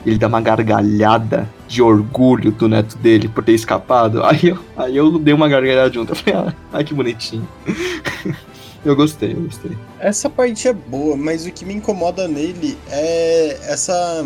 Ele 0.05 0.19
dá 0.19 0.27
uma 0.27 0.39
gargalhada 0.39 1.49
de 1.67 1.81
orgulho 1.81 2.51
do 2.51 2.67
neto 2.67 2.95
dele 2.97 3.27
por 3.27 3.43
ter 3.43 3.53
escapado. 3.53 4.21
Aí 4.25 4.49
eu, 4.49 4.59
aí 4.77 4.95
eu 4.95 5.17
dei 5.17 5.33
uma 5.33 5.49
gargalhada 5.49 5.91
junto. 5.91 6.11
Eu 6.11 6.15
falei, 6.15 6.35
ah, 6.39 6.53
ai 6.73 6.83
que 6.83 6.93
bonitinho. 6.93 7.47
eu 8.85 8.95
gostei, 8.95 9.33
eu 9.33 9.41
gostei. 9.41 9.71
Essa 9.99 10.29
parte 10.29 10.67
é 10.67 10.73
boa, 10.73 11.17
mas 11.17 11.45
o 11.45 11.51
que 11.51 11.65
me 11.65 11.73
incomoda 11.73 12.27
nele 12.27 12.77
é 12.89 13.57
essa. 13.63 14.23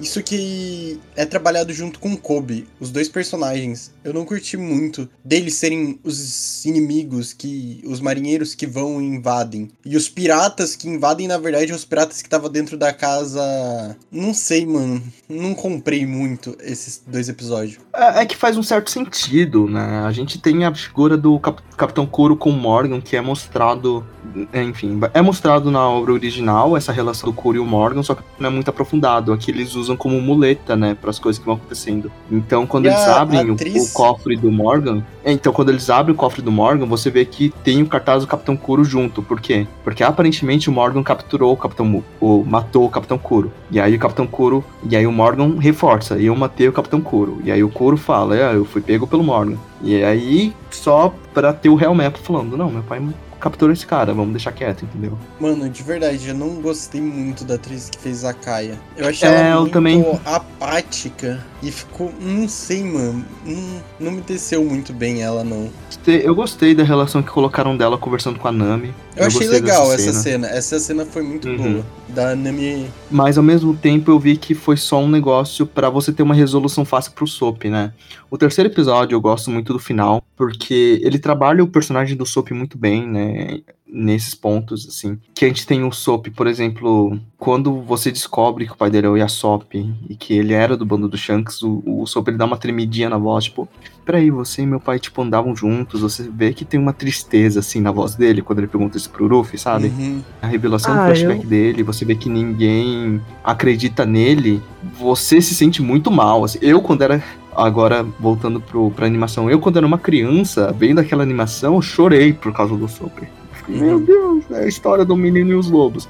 Isso 0.00 0.22
que 0.22 1.00
é 1.16 1.24
trabalhado 1.24 1.72
junto 1.72 1.98
com 1.98 2.12
o 2.12 2.16
Kobe, 2.16 2.66
os 2.80 2.90
dois 2.90 3.08
personagens. 3.08 3.92
Eu 4.08 4.14
não 4.14 4.24
curti 4.24 4.56
muito 4.56 5.08
deles 5.24 5.54
serem 5.54 5.98
os 6.02 6.64
inimigos 6.64 7.32
que. 7.32 7.82
os 7.86 8.00
marinheiros 8.00 8.54
que 8.54 8.66
vão 8.66 9.00
e 9.00 9.04
invadem. 9.04 9.68
E 9.84 9.96
os 9.96 10.08
piratas 10.08 10.74
que 10.74 10.88
invadem, 10.88 11.28
na 11.28 11.38
verdade, 11.38 11.72
os 11.72 11.84
piratas 11.84 12.20
que 12.22 12.26
estavam 12.26 12.50
dentro 12.50 12.76
da 12.76 12.92
casa. 12.92 13.96
Não 14.10 14.32
sei, 14.34 14.66
mano. 14.66 15.02
Não 15.28 15.54
comprei 15.54 16.06
muito 16.06 16.56
esses 16.62 17.02
dois 17.06 17.28
episódios. 17.28 17.78
É, 17.94 18.22
é 18.22 18.26
que 18.26 18.36
faz 18.36 18.56
um 18.56 18.62
certo 18.62 18.90
sentido, 18.90 19.68
né? 19.68 20.02
A 20.06 20.12
gente 20.12 20.38
tem 20.40 20.64
a 20.64 20.74
figura 20.74 21.16
do 21.16 21.38
Cap- 21.38 21.62
Capitão 21.76 22.06
Kuro 22.06 22.36
com 22.36 22.50
o 22.50 22.52
Morgan, 22.52 23.00
que 23.00 23.16
é 23.16 23.20
mostrado. 23.20 24.04
é, 24.52 24.62
Enfim, 24.62 24.98
é 25.14 25.20
mostrado 25.22 25.70
na 25.70 25.88
obra 25.88 26.12
original, 26.12 26.76
essa 26.76 26.92
relação 26.92 27.28
do 27.28 27.34
Kuro 27.34 27.56
e 27.56 27.60
o 27.60 27.66
Morgan, 27.66 28.02
só 28.02 28.14
que 28.14 28.22
não 28.38 28.48
é 28.48 28.52
muito 28.52 28.68
aprofundado. 28.68 29.32
Aqui 29.32 29.50
eles 29.50 29.74
usam 29.74 29.96
como 29.96 30.20
muleta, 30.20 30.76
né, 30.76 30.94
para 30.94 31.10
as 31.10 31.18
coisas 31.18 31.38
que 31.38 31.44
vão 31.46 31.54
acontecendo. 31.56 32.10
Então, 32.30 32.66
quando 32.66 32.86
E 32.86 32.88
eles 32.88 33.00
a 33.00 33.20
abrem 33.20 33.50
o- 33.50 33.54
atriz- 33.54 33.90
o, 33.90 33.94
cofre 33.98 34.36
do 34.36 34.50
Morgan. 34.50 35.02
é, 35.24 35.32
Então, 35.32 35.52
quando 35.52 35.68
eles 35.70 35.90
abrem 35.90 36.14
o 36.14 36.16
cofre 36.16 36.40
do 36.42 36.50
Morgan, 36.52 36.86
você 36.86 37.10
vê 37.10 37.24
que 37.24 37.52
tem 37.62 37.82
o 37.82 37.86
cartaz 37.86 38.22
do 38.22 38.26
Capitão 38.28 38.56
Kuro 38.56 38.84
junto. 38.84 39.22
Por 39.22 39.40
quê? 39.40 39.66
Porque 39.84 40.02
aparentemente 40.02 40.68
o 40.68 40.72
Morgan 40.72 41.02
capturou 41.02 41.52
o 41.52 41.56
Capitão 41.56 42.02
ou 42.20 42.44
matou 42.44 42.84
o 42.86 42.90
Capitão 42.90 43.18
Kuro. 43.18 43.52
E 43.70 43.78
aí 43.80 43.94
o 43.94 43.98
Capitão 43.98 44.26
Kuro. 44.26 44.64
E 44.88 44.96
aí 44.96 45.06
o 45.06 45.12
Morgan 45.12 45.56
reforça. 45.58 46.18
E 46.18 46.26
eu 46.26 46.36
matei 46.36 46.68
o 46.68 46.72
Capitão 46.72 47.00
Kuro. 47.00 47.40
E 47.44 47.50
aí 47.52 47.62
o 47.62 47.68
Kuro 47.68 47.96
fala: 47.96 48.36
É, 48.36 48.54
eu 48.54 48.64
fui 48.64 48.80
pego 48.80 49.06
pelo 49.06 49.22
Morgan. 49.22 49.56
E 49.82 50.02
aí, 50.02 50.52
só 50.70 51.12
pra 51.34 51.52
ter 51.52 51.68
o 51.68 51.74
Real 51.74 51.94
Map 51.94 52.16
falando: 52.16 52.56
Não, 52.56 52.70
meu 52.70 52.82
pai 52.82 53.00
capturou 53.40 53.72
esse 53.72 53.86
cara, 53.86 54.12
vamos 54.12 54.32
deixar 54.32 54.50
quieto, 54.50 54.82
entendeu? 54.84 55.16
Mano, 55.38 55.68
de 55.68 55.80
verdade, 55.84 56.28
eu 56.28 56.34
não 56.34 56.60
gostei 56.60 57.00
muito 57.00 57.44
da 57.44 57.54
atriz 57.54 57.88
que 57.88 57.96
fez 57.96 58.24
a 58.24 58.32
Kaia. 58.34 58.76
Eu 58.96 59.06
achei 59.08 59.28
É, 59.28 59.50
ela 59.50 59.60
muito 59.60 59.72
também. 59.74 60.04
apática 60.24 61.38
e 61.62 61.70
ficou. 61.70 62.12
Não 62.20 62.48
sei, 62.48 62.84
mano. 62.84 63.24
Não, 63.44 63.82
não 63.98 64.12
me 64.12 64.20
desceu 64.20 64.64
muito 64.64 64.92
bem 64.92 65.22
ela, 65.22 65.42
não. 65.42 65.70
Eu 66.06 66.34
gostei 66.34 66.74
da 66.74 66.82
relação 66.84 67.22
que 67.22 67.30
colocaram 67.30 67.76
dela 67.76 67.98
conversando 67.98 68.38
com 68.38 68.48
a 68.48 68.52
Nami. 68.52 68.94
Eu, 69.16 69.26
achei 69.26 69.40
gostei 69.40 69.60
legal 69.60 69.92
essa 69.92 70.12
cena. 70.12 70.46
Essa 70.46 70.78
cena 70.78 71.04
foi 71.04 71.22
muito 71.22 71.48
Uhum. 71.48 71.56
boa. 71.74 71.86
Da 72.08 72.34
Nami. 72.36 72.88
Mas 73.10 73.36
ao 73.36 73.44
mesmo 73.44 73.76
tempo 73.76 74.10
eu 74.10 74.18
vi 74.18 74.36
que 74.36 74.54
foi 74.54 74.76
só 74.76 75.00
um 75.00 75.08
negócio 75.08 75.66
pra 75.66 75.90
você 75.90 76.12
ter 76.12 76.22
uma 76.22 76.34
resolução 76.34 76.84
fácil 76.84 77.12
pro 77.12 77.26
Soap, 77.26 77.64
né? 77.64 77.92
O 78.30 78.38
terceiro 78.38 78.70
episódio 78.70 79.14
eu 79.16 79.20
gosto 79.20 79.50
muito 79.50 79.72
do 79.72 79.78
final, 79.78 80.22
porque 80.36 81.00
ele 81.02 81.18
trabalha 81.18 81.62
o 81.62 81.68
personagem 81.68 82.16
do 82.16 82.24
Soap 82.24 82.50
muito 82.52 82.78
bem, 82.78 83.06
né? 83.06 83.60
Nesses 83.90 84.34
pontos, 84.34 84.86
assim. 84.88 85.18
Que 85.34 85.44
a 85.44 85.48
gente 85.48 85.66
tem 85.66 85.82
o 85.84 85.90
Sop, 85.92 86.26
por 86.30 86.46
exemplo, 86.46 87.18
quando 87.38 87.80
você 87.82 88.10
descobre 88.10 88.66
que 88.66 88.72
o 88.72 88.76
pai 88.76 88.90
dele 88.90 89.06
é 89.06 89.10
o 89.10 89.16
Yasop 89.16 89.94
e 90.08 90.14
que 90.14 90.34
ele 90.34 90.52
era 90.52 90.76
do 90.76 90.84
bando 90.84 91.08
do 91.08 91.16
Shanks, 91.16 91.62
o, 91.62 91.82
o 91.86 92.06
Sop 92.06 92.28
ele 92.28 92.36
dá 92.36 92.44
uma 92.44 92.56
tremidinha 92.58 93.08
na 93.08 93.16
voz, 93.16 93.44
tipo, 93.44 93.66
peraí, 94.04 94.30
você 94.30 94.62
e 94.62 94.66
meu 94.66 94.78
pai, 94.80 94.98
tipo, 94.98 95.20
andavam 95.22 95.54
juntos, 95.56 96.00
você 96.02 96.28
vê 96.30 96.52
que 96.52 96.64
tem 96.64 96.78
uma 96.78 96.92
tristeza, 96.92 97.60
assim, 97.60 97.80
na 97.80 97.90
voz 97.90 98.14
dele, 98.14 98.42
quando 98.42 98.58
ele 98.58 98.68
pergunta 98.68 98.96
isso 98.96 99.10
pro 99.10 99.26
Ruffy, 99.28 99.58
sabe? 99.58 99.88
Uhum. 99.88 100.22
A 100.42 100.46
revelação 100.46 100.94
do 100.94 101.00
Ah, 101.00 101.06
flashback 101.06 101.42
eu- 101.42 101.48
dele, 101.48 101.82
você 101.82 102.04
vê 102.04 102.14
que 102.14 102.28
ninguém 102.28 103.20
acredita 103.44 104.04
nele, 104.04 104.62
você 104.98 105.40
se 105.40 105.54
sente 105.54 105.80
muito 105.82 106.10
mal. 106.10 106.44
assim. 106.44 106.58
Eu, 106.62 106.80
quando 106.82 107.02
era. 107.02 107.22
Agora, 107.56 108.04
voltando 108.20 108.60
pro, 108.60 108.90
pra 108.92 109.04
animação, 109.06 109.50
eu, 109.50 109.58
quando 109.58 109.78
era 109.78 109.86
uma 109.86 109.98
criança, 109.98 110.72
vendo 110.72 111.00
aquela 111.00 111.24
animação, 111.24 111.74
eu 111.74 111.82
chorei 111.82 112.32
por 112.32 112.52
causa 112.52 112.76
do 112.76 112.86
Super. 112.86 113.28
Uhum. 113.68 113.78
Meu 113.78 114.00
Deus, 114.00 114.44
é 114.50 114.64
a 114.64 114.68
história 114.68 115.04
do 115.04 115.16
menino 115.16 115.50
e 115.50 115.54
os 115.54 115.70
lobos. 115.70 116.08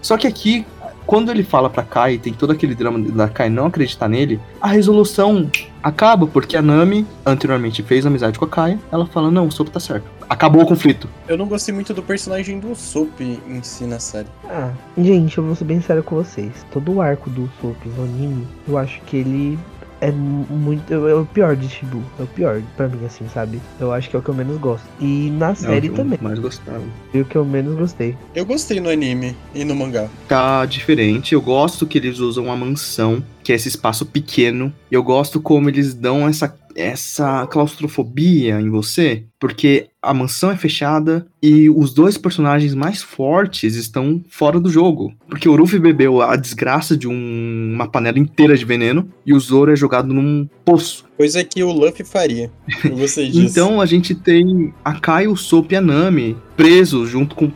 Só 0.00 0.16
que 0.16 0.26
aqui, 0.26 0.66
quando 1.06 1.30
ele 1.30 1.42
fala 1.42 1.70
pra 1.70 1.82
Kai, 1.82 2.18
tem 2.18 2.32
todo 2.32 2.52
aquele 2.52 2.74
drama 2.74 2.98
da 2.98 3.28
Kai 3.28 3.48
não 3.48 3.66
acreditar 3.66 4.08
nele, 4.08 4.40
a 4.60 4.68
resolução 4.68 5.50
acaba, 5.82 6.26
porque 6.26 6.56
a 6.56 6.62
Nami 6.62 7.06
anteriormente 7.24 7.82
fez 7.82 8.06
amizade 8.06 8.38
com 8.38 8.44
a 8.44 8.48
Kai, 8.48 8.78
ela 8.92 9.06
fala, 9.06 9.30
não, 9.30 9.46
o 9.46 9.50
Sop 9.50 9.68
tá 9.68 9.80
certo. 9.80 10.14
Acabou 10.28 10.62
o 10.62 10.66
conflito. 10.66 11.08
Eu 11.28 11.36
não 11.36 11.46
gostei 11.46 11.74
muito 11.74 11.92
do 11.92 12.02
personagem 12.02 12.58
do 12.58 12.74
Soap 12.74 13.20
em 13.20 13.62
si 13.62 13.84
na 13.84 13.98
série. 13.98 14.28
Ah, 14.48 14.70
gente, 14.96 15.36
eu 15.36 15.44
vou 15.44 15.54
ser 15.54 15.64
bem 15.64 15.80
sério 15.80 16.02
com 16.02 16.16
vocês. 16.16 16.64
Todo 16.72 16.92
o 16.92 17.00
arco 17.02 17.28
do 17.28 17.50
Soap 17.60 17.76
no 17.84 18.04
anime, 18.04 18.46
eu 18.66 18.78
acho 18.78 19.00
que 19.02 19.18
ele 19.18 19.58
é 20.08 20.10
mu- 20.12 20.46
muito. 20.50 20.92
É 20.92 21.14
o 21.14 21.24
pior 21.24 21.56
de 21.56 21.68
Shibu. 21.68 22.02
É 22.18 22.22
o 22.22 22.26
pior 22.26 22.60
pra 22.76 22.88
mim, 22.88 23.04
assim, 23.06 23.26
sabe? 23.32 23.60
Eu 23.80 23.92
acho 23.92 24.08
que 24.10 24.16
é 24.16 24.18
o 24.18 24.22
que 24.22 24.28
eu 24.28 24.34
menos 24.34 24.58
gosto. 24.58 24.84
E 25.00 25.30
na 25.30 25.54
série 25.54 25.88
É 25.88 25.90
o 25.90 25.94
que 25.94 26.00
eu 26.00 26.04
também. 26.04 26.18
mais 26.20 26.38
gostava. 26.38 26.82
Foi 27.10 27.20
o 27.20 27.24
que 27.24 27.36
eu 27.36 27.44
menos 27.44 27.74
gostei. 27.76 28.16
Eu 28.34 28.44
gostei 28.44 28.80
no 28.80 28.88
anime 28.90 29.36
e 29.54 29.64
no 29.64 29.74
mangá. 29.74 30.08
tá 30.28 30.64
diferente. 30.66 31.32
Eu 31.34 31.40
gosto 31.40 31.86
que 31.86 31.98
eles 31.98 32.18
usam 32.18 32.50
a 32.50 32.56
mansão, 32.56 33.22
que 33.42 33.52
é 33.52 33.56
esse 33.56 33.68
espaço 33.68 34.04
pequeno. 34.06 34.72
Eu 34.90 35.02
gosto 35.02 35.40
como 35.40 35.68
eles 35.68 35.94
dão 35.94 36.26
essa, 36.28 36.54
essa 36.74 37.46
claustrofobia 37.46 38.60
em 38.60 38.68
você, 38.70 39.24
porque 39.38 39.86
a 40.02 40.12
mansão 40.12 40.50
é 40.50 40.56
fechada 40.56 41.26
e 41.42 41.68
os 41.70 41.92
dois 41.94 42.16
personagens 42.18 42.74
mais 42.74 43.02
fortes 43.02 43.74
estão 43.74 44.22
fora 44.28 44.58
do 44.60 44.68
jogo. 44.70 45.12
Porque 45.28 45.48
o 45.48 45.56
Ruffy 45.56 45.78
bebeu 45.78 46.20
a 46.22 46.36
desgraça 46.36 46.96
de 46.96 47.06
um- 47.08 47.72
uma 47.74 47.86
panela 47.88 48.18
inteira 48.18 48.56
de 48.56 48.64
veneno 48.64 49.08
e 49.24 49.32
o 49.34 49.40
Zoro 49.40 49.72
é 49.72 49.76
jogado 49.76 50.12
num 50.12 50.48
poço. 50.64 51.04
Coisa 51.16 51.42
que 51.44 51.62
o 51.62 51.72
Luffy 51.72 52.04
faria. 52.04 52.50
Eu 52.84 52.96
gostei 52.96 53.28
disso. 53.28 53.40
Então 53.46 53.80
a 53.80 53.86
gente 53.86 54.14
tem 54.14 54.72
a 54.84 54.94
Kai, 54.94 55.26
o 55.26 55.36
Sop 55.36 55.72
e 55.72 55.76
a 55.76 55.80
Nami 55.80 56.36
presos 56.56 57.08
junto 57.08 57.34
com 57.34 57.50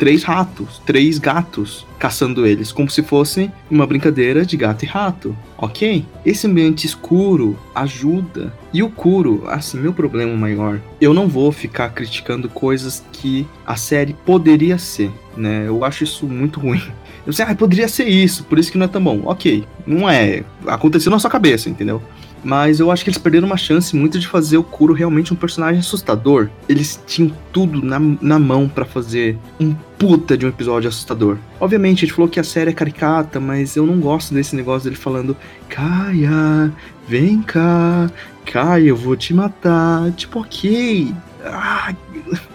três 0.00 0.22
ratos, 0.22 0.80
três 0.86 1.18
gatos, 1.18 1.86
caçando 1.98 2.46
eles, 2.46 2.72
como 2.72 2.88
se 2.88 3.02
fosse 3.02 3.50
uma 3.70 3.86
brincadeira 3.86 4.46
de 4.46 4.56
gato 4.56 4.82
e 4.82 4.88
rato. 4.88 5.36
Ok? 5.58 6.06
Esse 6.24 6.46
ambiente 6.46 6.86
escuro 6.86 7.58
ajuda. 7.74 8.50
E 8.72 8.82
o 8.82 8.88
Kuro, 8.88 9.44
assim, 9.46 9.78
meu 9.78 9.92
problema 9.92 10.34
maior, 10.34 10.80
eu 11.02 11.12
não 11.12 11.28
vou 11.28 11.52
ficar 11.52 11.90
criticando 11.90 12.48
coisas 12.48 13.04
que 13.12 13.46
a 13.66 13.76
série 13.76 14.14
poderia 14.24 14.78
ser, 14.78 15.10
né? 15.36 15.64
Eu 15.66 15.84
acho 15.84 16.02
isso 16.02 16.26
muito 16.26 16.58
ruim. 16.58 16.82
Eu 17.26 17.34
sei, 17.34 17.44
ah, 17.44 17.54
poderia 17.54 17.86
ser 17.86 18.08
isso, 18.08 18.44
por 18.44 18.58
isso 18.58 18.72
que 18.72 18.78
não 18.78 18.86
é 18.86 18.88
tão 18.88 19.04
bom. 19.04 19.20
Ok, 19.26 19.64
não 19.86 20.08
é. 20.08 20.42
Aconteceu 20.66 21.10
na 21.10 21.18
sua 21.18 21.28
cabeça, 21.28 21.68
entendeu? 21.68 22.02
Mas 22.42 22.80
eu 22.80 22.90
acho 22.90 23.04
que 23.04 23.10
eles 23.10 23.18
perderam 23.18 23.46
uma 23.46 23.56
chance 23.56 23.94
muito 23.94 24.18
de 24.18 24.26
fazer 24.26 24.56
o 24.56 24.62
Kuro 24.62 24.92
realmente 24.92 25.32
um 25.32 25.36
personagem 25.36 25.80
assustador. 25.80 26.48
Eles 26.68 27.00
tinham 27.06 27.32
tudo 27.52 27.84
na, 27.84 27.98
na 27.98 28.38
mão 28.38 28.68
pra 28.68 28.84
fazer 28.84 29.38
um 29.58 29.74
puta 29.98 30.36
de 30.36 30.46
um 30.46 30.48
episódio 30.48 30.88
assustador. 30.88 31.36
Obviamente, 31.60 31.98
a 31.98 32.00
gente 32.06 32.14
falou 32.14 32.30
que 32.30 32.40
a 32.40 32.44
série 32.44 32.70
é 32.70 32.72
caricata, 32.72 33.38
mas 33.38 33.76
eu 33.76 33.86
não 33.86 34.00
gosto 34.00 34.32
desse 34.32 34.56
negócio 34.56 34.84
dele 34.84 34.96
falando: 34.96 35.36
Kaia, 35.68 36.72
vem 37.06 37.42
cá, 37.42 38.10
Kaia, 38.46 38.88
eu 38.88 38.96
vou 38.96 39.16
te 39.16 39.34
matar. 39.34 40.10
Tipo, 40.12 40.40
ok. 40.40 41.14
Ah, 41.44 41.94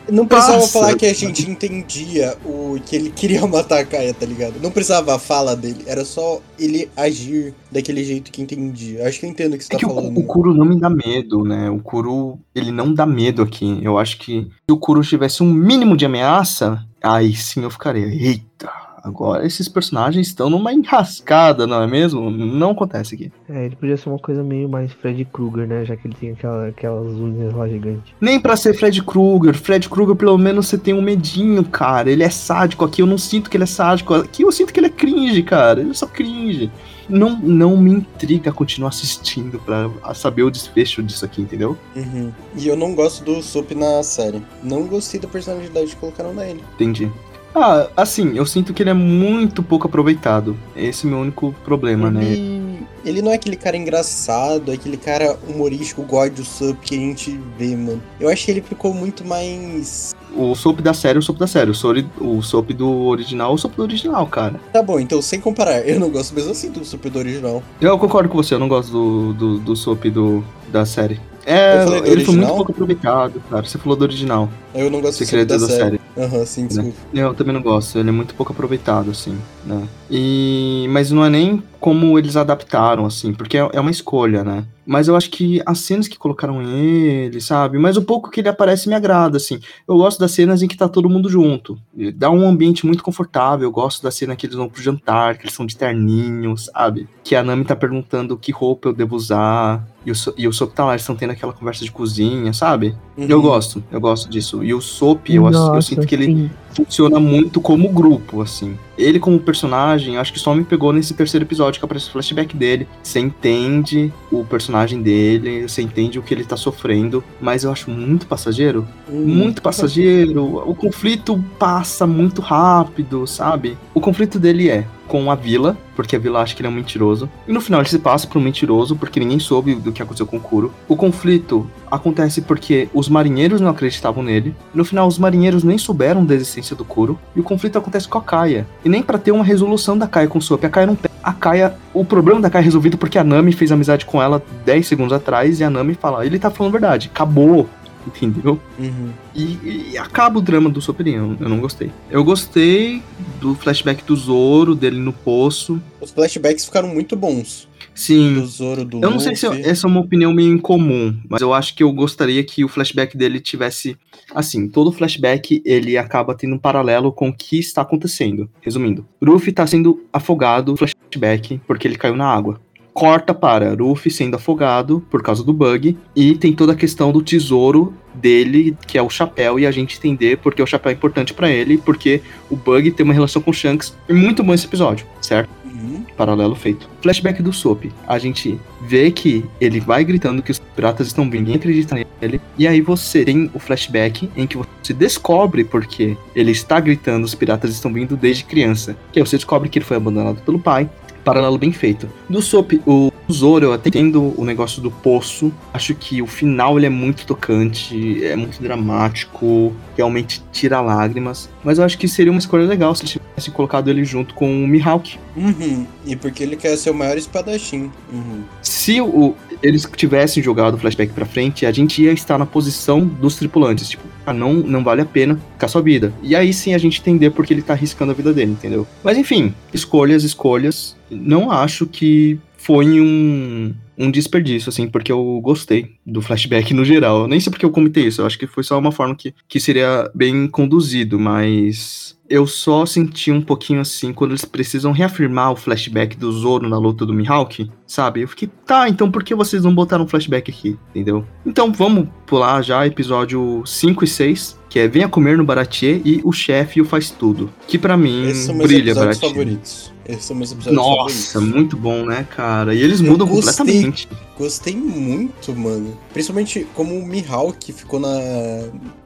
Não 0.10 0.28
precisava 0.28 0.60
Passa. 0.60 0.72
falar 0.74 0.96
que 0.96 1.06
a 1.06 1.14
gente 1.14 1.50
entendia 1.50 2.38
o 2.46 2.80
que 2.86 2.96
ele 2.96 3.10
queria 3.10 3.46
matar 3.48 3.80
a 3.80 3.86
Kaia, 3.86 4.14
tá 4.14 4.26
ligado? 4.26 4.60
Não 4.62 4.70
precisava 4.70 5.16
a 5.16 5.20
fala 5.20 5.56
dele, 5.56 5.84
era 5.88 6.06
só 6.06 6.40
ele 6.60 6.90
agir 6.96 7.54
daquele 7.72 8.04
jeito 8.04 8.32
que 8.32 8.42
entendia. 8.42 9.08
Acho 9.08 9.20
que 9.20 9.26
eu 9.26 9.30
entendo 9.30 9.56
o 9.56 9.58
que 9.58 9.64
você 9.64 9.74
É 9.74 9.76
tá 9.76 9.80
que 9.80 9.86
o, 9.86 9.94
falando. 9.96 10.18
o 10.18 10.24
Kuro 10.24 10.54
não 10.54 10.66
me 10.66 10.80
dá 10.80 10.90
medo, 10.90 11.44
né? 11.44 11.70
O 11.70 11.80
Kuro, 11.80 12.38
ele 12.54 12.72
não 12.72 12.94
dá 12.94 13.06
medo 13.06 13.42
aqui. 13.42 13.80
Eu 13.82 13.98
acho 13.98 14.18
que 14.20 14.42
se 14.44 14.72
o 14.72 14.78
Kuro 14.78 15.02
tivesse 15.02 15.42
um 15.42 15.52
mínimo 15.52 15.98
de 15.98 16.06
ameaça, 16.06 16.86
aí 17.02 17.34
sim 17.36 17.64
eu 17.64 17.72
ficaria, 17.72 18.06
eita, 18.06 18.70
agora 19.06 19.45
esses 19.45 19.70
personagens 19.70 20.28
estão 20.28 20.49
numa 20.49 20.74
enrascada, 20.74 21.68
não 21.68 21.82
é 21.82 21.88
mesmo? 21.88 22.32
Não 22.32 22.72
acontece 22.72 23.16
aqui. 23.16 23.32
É, 23.47 23.66
ele 23.66 23.76
podia 23.76 23.95
ser 23.95 24.10
uma 24.10 24.18
coisa 24.18 24.43
meio 24.43 24.68
mais 24.68 24.91
Freddy 24.91 25.26
Krueger, 25.26 25.68
né? 25.68 25.86
Já 25.86 25.95
que 25.95 26.08
ele 26.08 26.16
tem 26.20 26.32
aquela, 26.32 26.68
aquelas 26.68 27.14
unhas 27.14 27.53
lá 27.53 27.68
gigantes. 27.68 28.14
Nem 28.20 28.39
pra 28.39 28.56
ser 28.56 28.74
Fred 28.74 29.03
Krueger. 29.03 29.56
Fred 29.56 29.88
Krueger, 29.88 30.16
pelo 30.16 30.38
menos, 30.38 30.68
você 30.68 30.78
tem 30.78 30.93
um 30.93 31.01
medinho, 31.01 31.64
cara. 31.64 32.10
Ele 32.10 32.24
é 32.24 32.30
sádico. 32.30 32.84
Aqui 32.84 33.01
eu 33.01 33.06
não 33.06 33.18
sinto 33.18 33.49
que 33.49 33.58
ele 33.58 33.64
é 33.64 33.68
sádico. 33.68 34.14
Aqui 34.16 34.43
eu 34.43 34.51
sinto 34.51 34.74
que 34.74 34.80
ele 34.80 34.88
é 34.88 34.91
cringe, 34.91 35.43
cara. 35.43 35.82
Ele 35.82 35.91
é 35.91 35.93
só 35.93 36.08
cringe. 36.08 36.72
Não, 37.08 37.38
não 37.39 37.78
me 37.78 37.91
intriga 37.91 38.51
continuar 38.51 38.89
assistindo 38.89 39.60
pra 39.60 39.89
saber 40.16 40.41
o 40.41 40.49
desfecho 40.49 41.03
disso 41.03 41.24
aqui, 41.24 41.41
entendeu? 41.41 41.78
Uhum. 41.95 42.32
E 42.58 42.68
eu 42.68 42.76
não 42.76 42.95
gosto 42.95 43.24
do 43.24 43.43
Soap 43.43 43.72
na 43.74 44.01
série. 44.01 44.41
Não 44.64 44.88
gostei 44.88 45.20
da 45.20 45.28
personalidade 45.28 45.88
que 45.88 45.95
colocaram 45.97 46.34
nele. 46.34 46.64
Entendi. 46.74 47.12
Ah, 47.56 47.88
assim, 47.95 48.36
eu 48.38 48.45
sinto 48.45 48.74
que 48.74 48.84
ele 48.84 48.89
é 48.89 48.93
muito 48.93 49.64
pouco 49.64 49.88
aproveitado. 49.88 50.58
Esse 50.76 51.06
é 51.06 51.08
o 51.08 51.12
meu 51.12 51.22
único 51.22 51.56
problema, 51.64 52.12
né? 52.12 52.24
Ele... 52.24 52.80
ele 53.06 53.22
não 53.22 53.32
é 53.32 53.36
aquele 53.36 53.56
cara 53.56 53.78
engraçado, 53.78 54.72
é 54.72 54.76
aquele 54.76 54.97
cara 54.97 55.38
humorístico, 55.47 56.03
God 56.03 56.34
do 56.34 56.43
Soap 56.43 56.78
que 56.82 56.95
a 56.95 56.99
gente 56.99 57.39
vê, 57.58 57.76
mano. 57.76 58.01
Eu 58.20 58.28
acho 58.30 58.43
que 58.45 58.51
ele 58.51 58.62
ficou 58.62 58.93
muito 58.93 59.24
mais. 59.26 60.14
O 60.36 60.53
soap 60.53 60.82
da 60.82 60.93
série, 60.93 61.18
o 61.18 61.22
soap 61.22 61.38
da 61.38 61.47
série. 61.47 61.72
O, 61.72 61.74
sori- 61.74 62.10
o 62.20 62.41
soap 62.41 62.72
do 62.72 62.89
original, 63.06 63.53
o 63.53 63.58
soap 63.58 63.74
do 63.78 63.84
original, 63.84 64.28
cara. 64.28 64.60
Tá 64.74 64.84
bom, 64.84 64.99
então 64.99 65.22
sem 65.22 65.39
comparar, 65.39 65.80
eu 65.88 65.97
não 65.97 66.10
gosto 66.10 66.36
mesmo 66.36 66.51
assim 66.51 66.70
do 66.70 66.84
Soap 66.84 67.06
do 67.06 67.20
original. 67.20 67.64
Eu 67.80 67.97
concordo 67.97 68.28
com 68.28 68.36
você, 68.36 68.53
eu 68.53 68.60
não 68.60 68.68
gosto 68.68 68.91
do, 68.91 69.34
do, 69.34 69.60
do 69.60 69.76
soap 69.78 70.03
do, 70.10 70.43
da 70.68 70.86
série. 70.86 71.22
É, 71.46 71.84
ele 71.84 71.86
foi 71.86 72.00
muito 72.02 72.10
original? 72.10 72.56
pouco 72.56 72.72
aproveitado, 72.72 73.41
cara. 73.50 73.64
Você 73.64 73.78
falou 73.78 73.96
do 73.96 74.02
original. 74.04 74.50
Eu 74.74 74.89
não 74.89 75.00
gosto 75.00 75.20
Você 75.20 75.26
dizer 75.26 75.46
da 75.46 75.58
da 75.58 75.68
série. 75.68 76.02
Aham, 76.18 76.46
sim, 76.46 76.66
desculpa. 76.66 76.98
Eu 77.14 77.34
também 77.34 77.54
não 77.54 77.62
gosto, 77.62 78.00
ele 78.00 78.10
é 78.10 78.12
muito 78.12 78.34
pouco 78.34 78.52
aproveitado, 78.52 79.12
assim, 79.12 79.38
né? 79.66 79.88
E... 80.10 80.88
Mas 80.89 81.12
não 81.12 81.24
é 81.24 81.30
nem 81.30 81.62
como 81.86 82.18
eles 82.18 82.36
adaptaram, 82.36 83.06
assim, 83.06 83.32
porque 83.32 83.60
é 83.60 83.70
é 83.74 83.80
uma 83.80 83.92
escolha, 83.92 84.44
né? 84.44 84.66
Mas 84.88 85.08
eu 85.08 85.16
acho 85.16 85.30
que 85.30 85.62
as 85.66 85.80
cenas 85.80 86.08
que 86.08 86.18
colocaram 86.18 86.62
ele, 86.62 87.40
sabe? 87.42 87.78
Mas 87.78 87.96
o 87.98 88.04
pouco 88.04 88.30
que 88.30 88.40
ele 88.40 88.50
aparece 88.50 88.88
me 88.90 88.94
agrada, 88.96 89.38
assim. 89.38 89.60
Eu 89.88 89.98
gosto 89.98 90.20
das 90.20 90.32
cenas 90.32 90.62
em 90.62 90.68
que 90.68 90.78
tá 90.78 90.88
todo 90.88 91.10
mundo 91.10 91.28
junto. 91.30 91.78
E 91.96 92.12
Dá 92.12 92.30
um 92.30 92.48
ambiente 92.48 92.86
muito 92.86 93.04
confortável. 93.04 93.68
Eu 93.68 93.72
gosto 93.72 94.04
da 94.04 94.12
cena 94.12 94.36
que 94.36 94.46
eles 94.46 94.56
vão 94.56 94.70
pro 94.70 94.82
jantar, 94.82 95.38
que 95.38 95.44
eles 95.46 95.56
são 95.56 95.66
de 95.66 95.76
terninho, 95.76 96.56
sabe? 96.56 97.08
Que 97.24 97.36
a 97.36 97.44
Nami 97.44 97.66
tá 97.66 97.76
perguntando 97.76 98.38
que 98.38 98.52
roupa 98.52 98.90
eu 98.90 98.94
devo 98.94 99.16
usar. 99.16 99.88
E 100.06 100.12
o, 100.12 100.16
So- 100.16 100.36
e 100.38 100.48
o 100.48 100.54
Sop 100.54 100.72
tá 100.76 100.86
lá, 100.86 100.92
eles 100.92 101.02
estão 101.02 101.16
tendo 101.16 101.32
aquela 101.32 101.52
conversa 101.52 101.84
de 101.84 101.92
cozinha, 101.92 102.54
sabe? 102.54 102.96
Uhum. 103.18 103.26
Eu 103.28 103.42
gosto, 103.42 103.84
eu 103.92 104.00
gosto 104.00 104.30
disso. 104.30 104.64
E 104.64 104.72
o 104.72 104.80
Sop, 104.80 105.28
eu, 105.32 105.50
eu 105.50 105.82
sinto 105.82 106.06
que 106.06 106.14
ele 106.14 106.26
sim. 106.28 106.52
funciona 106.70 107.20
muito 107.20 107.60
como 107.60 107.90
grupo, 107.92 108.40
assim. 108.40 108.78
Ele 109.00 109.18
como 109.20 109.40
personagem, 109.40 110.14
eu 110.14 110.22
acho 110.22 110.32
que 110.32 110.40
só 110.40 110.54
me 110.54 110.64
pegou 110.64 110.94
nesse 110.94 111.16
terceiro 111.16 111.44
episódio 111.44 111.74
que 111.80 111.86
aparece 111.86 112.09
o 112.09 112.11
flashback 112.11 112.55
dele. 112.55 112.88
Você 113.01 113.19
entende 113.19 114.11
o 114.32 114.43
personagem 114.43 115.01
dele, 115.01 115.67
você 115.67 115.82
entende 115.82 116.19
o 116.19 116.21
que 116.21 116.34
ele 116.34 116.43
tá 116.43 116.57
sofrendo, 116.57 117.23
mas 117.39 117.63
eu 117.63 117.71
acho 117.71 117.89
muito 117.89 118.28
passageiro. 118.28 118.88
Muito 119.09 119.61
passageiro. 119.61 120.63
O 120.69 120.76
conflito 120.76 121.43
passa 121.59 122.05
muito 122.05 122.41
rápido, 122.41 123.26
sabe? 123.28 123.78
O 123.93 124.01
conflito 124.01 124.39
dele 124.39 124.69
é 124.69 124.86
com 125.07 125.30
a 125.30 125.36
vila, 125.36 125.78
porque 125.95 126.15
a 126.15 126.19
vila 126.19 126.41
acha 126.41 126.55
que 126.55 126.61
ele 126.61 126.67
é 126.67 126.71
um 126.71 126.73
mentiroso. 126.73 127.30
E 127.47 127.53
no 127.53 127.61
final 127.61 127.80
ele 127.80 127.89
se 127.89 127.99
passa 127.99 128.28
por 128.28 128.38
um 128.38 128.41
mentiroso, 128.41 128.95
porque 128.95 129.19
ninguém 129.19 129.39
soube 129.39 129.76
do 129.76 129.91
que 129.91 130.01
aconteceu 130.01 130.26
com 130.26 130.38
o 130.38 130.39
Kuro. 130.41 130.73
O 130.88 130.95
conflito 130.95 131.69
acontece 131.89 132.41
porque 132.41 132.89
os 132.93 133.07
marinheiros 133.07 133.61
não 133.61 133.69
acreditavam 133.69 134.23
nele. 134.23 134.55
No 134.73 134.84
final, 134.84 135.07
os 135.07 135.17
marinheiros 135.17 135.63
nem 135.63 135.78
souberam 135.78 136.26
da 136.26 136.36
existência 136.36 136.76
do 136.76 136.84
Kuro. 136.84 137.19
E 137.36 137.39
o 137.39 137.43
conflito 137.43 137.78
acontece 137.78 138.07
com 138.07 138.17
a 138.17 138.21
Kaia. 138.21 138.67
E 138.84 138.89
nem 138.89 139.03
pra 139.03 139.17
ter 139.17 139.32
uma 139.32 139.43
resolução 139.43 139.97
da 139.97 140.07
Kaia 140.07 140.28
com 140.28 140.39
o 140.39 140.41
Sop. 140.41 140.65
A 140.65 140.69
Kaia 140.69 140.88
não 140.88 140.95
tem. 140.95 141.11
A 141.26 141.34
Kaia. 141.34 141.76
O 141.91 142.05
problema 142.05 142.39
da 142.39 142.49
Kaia 142.51 142.61
é 142.61 142.65
resolvido 142.65 142.97
porque 142.99 143.17
a 143.17 143.23
Nami 143.23 143.51
fez 143.51 143.71
amizade 143.71 144.05
com 144.05 144.21
ela 144.21 144.41
10 144.63 144.86
segundos 144.88 145.11
atrás. 145.11 145.59
E 145.59 145.63
a 145.63 145.69
Nami 145.71 145.95
fala: 145.95 146.23
ele 146.26 146.38
tá 146.38 146.51
falando 146.51 146.69
a 146.76 146.80
verdade. 146.80 147.09
Acabou. 147.11 147.67
Entendeu? 148.05 148.59
Uhum. 148.78 149.09
E, 149.34 149.89
e 149.93 149.97
acaba 149.97 150.38
o 150.38 150.41
drama 150.41 150.69
do 150.69 150.80
Soperinho, 150.80 151.36
eu 151.39 151.49
não 151.49 151.59
gostei. 151.59 151.89
Eu 152.11 152.23
gostei 152.23 153.01
do 153.41 153.55
flashback 153.55 154.03
do 154.03 154.15
Zoro, 154.15 154.76
dele 154.76 154.99
no 154.99 155.11
poço. 155.11 155.82
Os 155.99 156.11
flashbacks 156.11 156.65
ficaram 156.65 156.88
muito 156.89 157.15
bons. 157.15 157.67
Sim. 157.95 158.34
do 158.34 158.45
Zoro, 158.45 158.84
do 158.84 158.97
Eu 159.01 159.09
não 159.09 159.19
sei 159.21 159.36
se 159.38 159.45
eu- 159.45 159.51
Luffy. 159.51 159.65
essa 159.65 159.88
é 159.88 159.89
uma 159.89 160.01
opinião 160.01 160.34
meio 160.34 160.53
incomum, 160.53 161.17
mas 161.30 161.41
eu 161.41 161.53
acho 161.53 161.73
que 161.73 161.82
eu 161.82 161.91
gostaria 161.93 162.43
que 162.43 162.63
o 162.63 162.67
flashback 162.67 163.17
dele 163.17 163.39
tivesse. 163.39 163.97
Assim, 164.34 164.67
todo 164.67 164.91
flashback 164.91 165.61
ele 165.65 165.97
acaba 165.97 166.36
tendo 166.36 166.55
um 166.55 166.59
paralelo 166.59 167.11
com 167.11 167.30
o 167.30 167.34
que 167.34 167.57
está 167.57 167.82
acontecendo. 167.84 168.49
Resumindo, 168.61 169.05
Ruffy 169.23 169.49
está 169.51 169.65
sendo 169.65 170.03
afogado, 170.11 170.76
flashback, 171.06 171.62
porque 171.68 171.88
ele 171.88 171.97
caiu 171.97 172.16
na 172.16 172.28
água. 172.28 172.60
Corta 172.93 173.34
para 173.34 173.74
Ruffy 173.74 174.10
sendo 174.10 174.36
afogado 174.36 175.06
por 175.10 175.22
causa 175.22 175.43
do 175.43 175.53
bug, 175.53 175.97
e 176.16 176.36
tem 176.36 176.53
toda 176.53 176.72
a 176.72 176.76
questão 176.76 177.12
do 177.12 177.22
tesouro 177.22 177.93
dele, 178.14 178.78
que 178.88 178.97
é 178.97 179.01
o 179.01 179.10
chapéu, 179.10 179.60
e 179.60 179.66
a 179.66 179.72
gente 179.72 179.97
entender 179.97 180.38
porque 180.38 180.62
o 180.62 180.66
chapéu 180.66 180.91
é 180.91 180.93
importante 180.93 181.34
para 181.34 181.49
ele, 181.49 181.78
porque 181.78 182.22
o 182.49 182.56
bug 182.56 182.91
tem 182.91 183.03
uma 183.03 183.14
relação 183.14 183.41
com 183.41 183.51
o 183.51 183.53
Shanks. 183.53 183.95
E 184.08 184.14
muito 184.14 184.41
bom 184.43 184.53
esse 184.53 184.66
episódio, 184.66 185.06
certo? 185.22 185.64
Uhum. 185.76 186.05
paralelo 186.15 186.55
feito. 186.55 186.89
Flashback 187.01 187.43
do 187.43 187.51
Soap. 187.51 187.86
A 188.07 188.17
gente 188.17 188.59
vê 188.82 189.11
que 189.11 189.45
ele 189.59 189.80
vai 189.80 190.03
gritando 190.03 190.41
que 190.41 190.51
os 190.51 190.59
piratas 190.59 191.07
estão 191.07 191.26
vindo, 191.26 191.41
ninguém 191.41 191.55
acredita 191.55 191.95
nele. 192.21 192.39
E 192.57 192.67
aí 192.67 192.82
você 192.82 193.26
tem 193.26 193.49
o 193.53 193.59
flashback 193.59 194.30
em 194.36 194.47
que 194.47 194.57
você 194.57 194.93
descobre 194.93 195.63
porque 195.63 196.17
ele 196.36 196.51
está 196.51 196.80
gritando 196.80 197.26
os 197.26 197.36
piratas 197.36 197.71
estão 197.71 197.91
vindo 197.91 198.15
desde 198.15 198.43
criança. 198.43 198.95
Que 199.11 199.19
aí 199.19 199.26
você 199.26 199.36
descobre 199.36 199.69
que 199.69 199.80
ele 199.80 199.86
foi 199.86 199.97
abandonado 199.97 200.41
pelo 200.41 200.59
pai. 200.59 200.89
Paralelo 201.26 201.57
bem 201.57 201.71
feito. 201.73 202.07
Do 202.30 202.41
Soap, 202.41 202.73
o 202.86 203.11
Zoro, 203.32 203.65
eu 203.65 203.73
até 203.73 203.89
entendo 203.89 204.34
o 204.39 204.45
negócio 204.45 204.82
do 204.82 204.89
poço. 204.91 205.51
Acho 205.73 205.93
que 205.95 206.21
o 206.21 206.28
final 206.28 206.78
ele 206.78 206.86
é 206.86 206.89
muito 206.89 207.26
tocante, 207.26 208.23
é 208.23 208.36
muito 208.36 208.61
dramático, 208.61 209.73
realmente 209.97 210.41
tira 210.51 210.80
lágrimas. 210.82 211.49
Mas 211.63 211.80
eu 211.80 211.84
acho 211.84 211.97
que 211.97 212.07
seria 212.07 212.32
uma 212.32 212.38
escolha 212.39 212.65
legal 212.65 212.93
se 212.95 213.01
eles 213.01 213.11
tivessem 213.13 213.51
colocado 213.53 213.89
ele 213.89 214.05
junto 214.05 214.34
com 214.36 214.63
o 214.63 214.67
Mihawk. 214.67 215.17
Uhum. 215.36 215.86
E 216.05 216.15
porque 216.15 216.43
ele 216.43 216.55
quer 216.55 216.78
ser 216.78 216.91
o 216.91 216.93
maior 216.93 217.17
espadachim. 217.17 217.91
Uhum. 218.13 218.43
se 218.61 219.01
o- 219.01 219.34
eles 219.63 219.88
tivessem 219.95 220.43
jogado 220.43 220.76
o 220.76 220.78
flashback 220.78 221.11
pra 221.11 221.26
frente, 221.26 221.65
a 221.65 221.71
gente 221.71 222.03
ia 222.03 222.11
estar 222.13 222.38
na 222.38 222.45
posição 222.45 223.03
dos 223.03 223.36
tripulantes. 223.36 223.89
Tipo, 223.89 224.03
não, 224.34 224.53
não 224.53 224.84
vale 224.84 225.01
a 225.01 225.05
pena 225.05 225.39
ficar 225.53 225.67
sua 225.67 225.82
vida. 225.82 226.13
E 226.21 226.36
aí 226.36 226.53
sim 226.53 226.73
a 226.73 226.78
gente 226.78 226.99
entender 226.99 227.32
porque 227.32 227.53
ele 227.53 227.61
tá 227.61 227.73
arriscando 227.73 228.11
a 228.11 228.15
vida 228.15 228.34
dele, 228.34 228.51
entendeu? 228.51 228.88
Mas 229.03 229.17
enfim, 229.17 229.53
escolhas, 229.73 230.23
escolhas. 230.23 230.95
Não 231.09 231.51
acho 231.51 231.86
que 231.86 232.39
foi 232.65 232.99
um, 232.99 233.76
um 233.95 234.09
desperdício, 234.09 234.69
assim, 234.69 234.88
porque 234.88 235.11
eu 235.11 235.39
gostei 235.43 235.91
do 236.03 236.19
flashback 236.19 236.73
no 236.73 236.84
geral. 236.84 237.21
Eu 237.21 237.28
nem 237.28 237.39
sei 237.39 237.51
porque 237.51 237.63
eu 237.63 237.69
comentei 237.69 238.07
isso, 238.07 238.21
eu 238.21 238.26
acho 238.26 238.39
que 238.39 238.47
foi 238.47 238.63
só 238.63 238.80
uma 238.80 238.91
forma 238.91 239.15
que, 239.15 239.36
que 239.47 239.59
seria 239.59 240.09
bem 240.15 240.47
conduzido, 240.47 241.19
mas. 241.19 242.15
Eu 242.28 242.47
só 242.47 242.88
senti 242.88 243.32
um 243.32 243.39
pouquinho 243.39 243.82
assim 243.82 244.11
quando 244.11 244.32
eles 244.32 244.43
precisam 244.43 244.91
reafirmar 244.91 245.51
o 245.51 245.55
flashback 245.55 246.17
do 246.17 246.32
Zoro 246.32 246.67
na 246.67 246.80
luta 246.80 247.05
do 247.05 247.13
Mihawk, 247.13 247.69
sabe? 247.88 248.22
Eu 248.22 248.28
fiquei, 248.28 248.50
tá, 248.66 248.90
então 248.90 249.12
por 249.12 249.24
que 249.24 249.36
vocês 249.36 249.64
não 249.64 249.74
botaram 249.74 250.04
um 250.04 250.08
flashback 250.08 250.50
aqui, 250.52 250.78
entendeu? 250.90 251.26
Então 251.46 251.72
vamos 251.72 252.08
pular 252.26 252.62
já 252.62 252.86
episódio 252.86 253.64
5 253.66 254.04
e 254.04 254.08
6, 254.08 254.60
que 254.70 254.80
é 254.80 254.88
Venha 254.88 255.08
Comer 255.08 255.38
no 255.38 255.44
Baratier 255.46 256.02
e 256.04 256.22
O 256.24 256.32
Chefe 256.32 256.82
o 256.82 256.86
Faz 256.86 257.10
Tudo. 257.12 257.50
Que 257.68 257.78
pra 257.78 257.96
mim 257.96 258.28
Esses 258.28 258.46
são 258.46 258.56
meus 258.56 258.68
brilha 258.68 258.92
episódios 258.92 259.18
Baratier. 259.20 259.32
favoritos. 259.32 259.94
Esses 260.08 260.26
são 260.26 260.36
meus 260.36 260.52
episódios 260.52 260.76
Nossa, 260.76 261.34
favoritos. 261.34 261.56
muito 261.56 261.78
bom, 261.78 262.06
né, 262.06 262.28
cara? 262.36 262.76
E 262.76 262.82
eles 262.82 263.00
Eu 263.02 263.12
mudam 263.12 263.28
gostei. 263.28 263.54
completamente. 263.66 264.08
Gostei 264.38 264.76
muito, 264.76 265.56
mano. 265.56 265.98
Principalmente 266.14 266.68
como 266.76 266.96
o 266.96 267.06
Mihawk 267.08 267.72
ficou 267.74 268.00
na, 268.00 268.10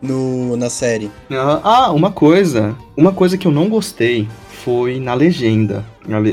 no, 0.02 0.58
na 0.58 0.70
série. 0.70 1.10
Ah, 1.32 1.62
Ah, 1.64 1.92
uma 1.92 2.12
coisa. 2.12 2.76
Uma 2.98 3.14
coisa 3.14 3.38
que 3.38 3.48
eu 3.48 3.52
não 3.52 3.70
gostei 3.70 4.28
foi 4.64 4.99
na 4.99 5.14
legenda. 5.14 5.86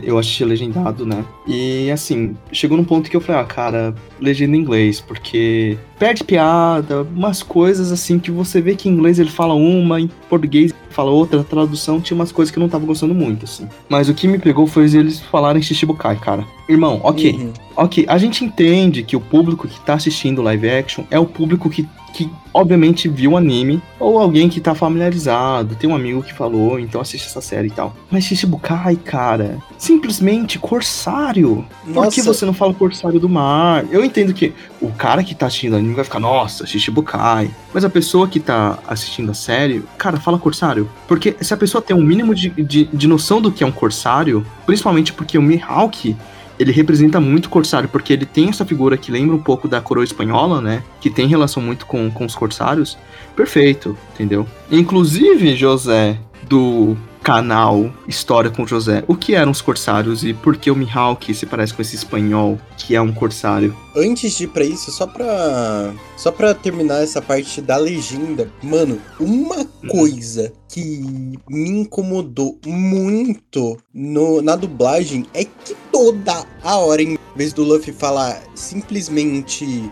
Eu 0.03 0.19
assisti 0.19 0.45
legendado, 0.45 1.05
né? 1.05 1.25
E 1.47 1.91
assim, 1.91 2.37
chegou 2.51 2.77
num 2.77 2.85
ponto 2.85 3.11
que 3.11 3.17
eu 3.17 3.21
falei, 3.21 3.43
ah, 3.43 3.45
cara, 3.45 3.95
legenda 4.21 4.57
em 4.57 4.61
inglês, 4.61 5.01
porque 5.01 5.77
perde 5.99 6.25
piada, 6.25 7.03
umas 7.03 7.43
coisas 7.43 7.93
assim 7.93 8.19
que 8.19 8.31
você 8.31 8.61
vê 8.61 8.75
que 8.75 8.89
em 8.89 8.93
inglês 8.93 9.19
ele 9.19 9.29
fala 9.29 9.55
uma, 9.55 10.01
em 10.01 10.09
português 10.29 10.73
ele 10.73 10.95
fala 10.95 11.11
outra, 11.11 11.41
a 11.41 11.45
tradução 11.45 12.01
tinha 12.01 12.15
umas 12.15 12.33
coisas 12.33 12.51
que 12.51 12.59
eu 12.59 12.63
não 12.63 12.69
tava 12.69 12.87
gostando 12.87 13.15
muito, 13.15 13.45
assim. 13.45 13.69
Mas 13.89 14.09
o 14.09 14.15
que 14.15 14.27
me 14.27 14.39
pegou 14.39 14.67
foi 14.67 14.85
eles 14.85 15.21
falarem 15.21 15.61
Shishibukai, 15.61 16.17
cara. 16.17 16.45
Irmão, 16.69 17.01
ok. 17.03 17.33
Uhum. 17.33 17.53
Ok, 17.77 18.07
a 18.09 18.17
gente 18.17 18.45
entende 18.45 19.03
que 19.03 19.15
o 19.15 19.21
público 19.21 19.69
que 19.69 19.79
tá 19.81 19.95
assistindo 19.95 20.41
live 20.41 20.71
action 20.71 21.05
é 21.11 21.19
o 21.19 21.27
público 21.27 21.69
que, 21.69 21.87
que 22.17 22.31
obviamente 22.55 23.11
viu 23.11 23.33
o 23.33 23.37
anime, 23.37 23.83
ou 24.01 24.19
alguém 24.19 24.49
que 24.49 24.59
tá 24.59 24.75
familiarizado, 24.75 25.75
tem 25.75 25.89
um 25.89 25.95
amigo 25.95 26.23
que 26.23 26.33
falou, 26.33 26.81
então 26.81 26.99
assiste 26.99 27.27
essa 27.27 27.43
série 27.43 27.69
e 27.69 27.71
tal. 27.71 27.95
Mas 28.11 28.25
Shishibukai, 28.25 28.97
cara, 28.97 29.59
simplesmente 29.77 30.59
corsário. 30.59 31.63
Por 31.85 31.93
que 32.09 32.23
Nossa. 32.23 32.23
você 32.23 32.47
não 32.47 32.55
fala 32.55 32.73
corsário 32.73 33.21
do 33.21 33.29
mar? 33.29 33.85
Eu 33.91 34.03
entendo 34.03 34.33
que 34.33 34.55
o 34.81 34.91
cara 34.93 35.23
que 35.23 35.35
tá 35.35 35.45
assistindo 35.45 35.77
anime 35.77 35.93
vai 35.93 36.05
ficar, 36.05 36.19
nossa, 36.19 36.67
Shishibukai. 36.67 37.51
Mas 37.75 37.85
a 37.85 37.91
pessoa 37.91 38.27
que 38.27 38.41
tá 38.41 38.79
assistindo 38.89 39.33
a 39.33 39.35
série, 39.35 39.83
cara, 39.99 40.19
fala 40.19 40.39
corsário. 40.39 40.89
Porque 41.07 41.37
se 41.43 41.53
a 41.53 41.57
pessoa 41.59 41.83
tem 41.83 41.95
um 41.95 42.03
mínimo 42.03 42.35
de, 42.35 42.49
de, 42.49 42.85
de 42.85 43.07
noção 43.07 43.43
do 43.43 43.53
que 43.53 43.63
é 43.63 43.67
um 43.67 43.73
corsário, 43.73 44.43
principalmente 44.65 45.13
porque 45.13 45.37
o 45.37 45.43
Mihawk, 45.43 46.17
ele 46.59 46.73
representa 46.73 47.21
muito 47.21 47.47
o 47.47 47.51
corsário, 47.51 47.89
porque 47.89 48.13
ele 48.13 48.27
tem 48.27 48.49
essa 48.49 48.65
figura 48.65 48.97
que 48.97 49.13
lembra 49.13 49.37
um 49.37 49.43
pouco 49.43 49.69
da 49.69 49.81
coroa 49.81 50.05
espanhola, 50.05 50.61
né? 50.61 50.83
Que 51.01 51.11
tem 51.11 51.27
relação 51.27 51.63
muito 51.63 51.87
com, 51.87 52.11
com 52.11 52.25
os 52.25 52.35
corsários. 52.35 52.99
Perfeito, 53.35 53.97
entendeu? 54.15 54.47
Inclusive, 54.71 55.55
José, 55.55 56.19
do 56.49 56.97
canal 57.23 57.93
História 58.07 58.51
com 58.53 58.65
José, 58.65 59.03
o 59.09 59.17
que 59.17 59.35
eram 59.35 59.51
os 59.51 59.61
corsários 59.61 60.23
e 60.23 60.33
por 60.33 60.57
que 60.57 60.71
o 60.71 60.77
Mihawk 60.77 61.35
se 61.35 61.45
parece 61.45 61.75
com 61.75 61.83
esse 61.83 61.97
espanhol 61.97 62.57
que 62.79 62.95
é 62.95 63.01
um 63.01 63.13
corsário? 63.13 63.77
Antes 63.97 64.37
de 64.37 64.45
ir 64.45 64.49
pra 64.49 64.65
isso, 64.65 64.93
só 64.93 65.09
pra. 65.09 65.93
Só 66.17 66.31
pra 66.31 66.55
terminar 66.55 67.03
essa 67.03 67.21
parte 67.21 67.61
da 67.61 67.77
legenda, 67.77 68.49
mano, 68.63 69.01
uma 69.19 69.65
coisa 69.89 70.53
que 70.69 71.37
me 71.49 71.69
incomodou 71.69 72.59
muito 72.65 73.77
no, 73.93 74.41
na 74.41 74.55
dublagem 74.55 75.27
é 75.35 75.45
que 75.45 75.75
toda 75.91 76.47
a 76.63 76.77
hora, 76.77 77.03
em 77.03 77.19
vez 77.35 77.53
do 77.53 77.65
Luffy 77.65 77.93
falar 77.93 78.41
simplesmente. 78.55 79.91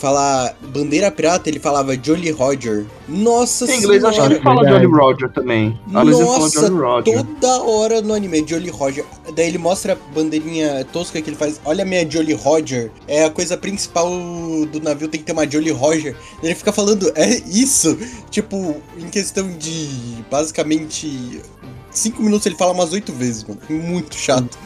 Falar 0.00 0.56
bandeira 0.72 1.10
pirata, 1.10 1.50
ele 1.50 1.60
falava 1.60 1.94
Jolly 1.94 2.30
Roger. 2.30 2.86
Nossa 3.06 3.70
Em 3.70 3.76
inglês, 3.78 4.02
eu 4.02 4.08
acho 4.08 4.16
que 4.18 4.22
senhora. 4.24 4.34
ele 4.34 4.42
fala 4.42 4.62
Verdade. 4.62 4.84
Jolly 4.84 4.98
Roger 4.98 5.30
também. 5.30 5.78
A 5.94 6.04
Nossa, 6.04 6.60
Jolly 6.60 6.80
Roger. 6.80 7.22
toda 7.22 7.62
hora 7.64 8.00
no 8.00 8.14
anime, 8.14 8.42
Jolly 8.48 8.70
Roger. 8.70 9.04
Daí 9.36 9.48
ele 9.48 9.58
mostra 9.58 9.92
a 9.92 10.14
bandeirinha 10.14 10.86
tosca 10.90 11.20
que 11.20 11.28
ele 11.28 11.36
faz. 11.36 11.60
Olha 11.66 11.82
a 11.82 11.86
minha 11.86 12.10
Jolly 12.10 12.32
Roger. 12.32 12.90
É 13.06 13.24
a 13.26 13.30
coisa 13.30 13.58
principal 13.58 14.08
do 14.72 14.80
navio, 14.82 15.06
tem 15.06 15.20
que 15.20 15.26
ter 15.26 15.32
uma 15.32 15.46
Jolly 15.46 15.70
Roger. 15.70 16.16
Ele 16.42 16.54
fica 16.54 16.72
falando, 16.72 17.12
é 17.14 17.28
isso. 17.46 17.98
Tipo, 18.30 18.76
em 18.98 19.08
questão 19.10 19.50
de 19.58 20.24
basicamente. 20.30 21.42
Cinco 21.90 22.22
minutos 22.22 22.46
ele 22.46 22.54
fala 22.56 22.72
umas 22.72 22.92
oito 22.92 23.12
vezes, 23.12 23.44
mano. 23.44 23.60
Muito 23.68 24.14
chato. 24.14 24.56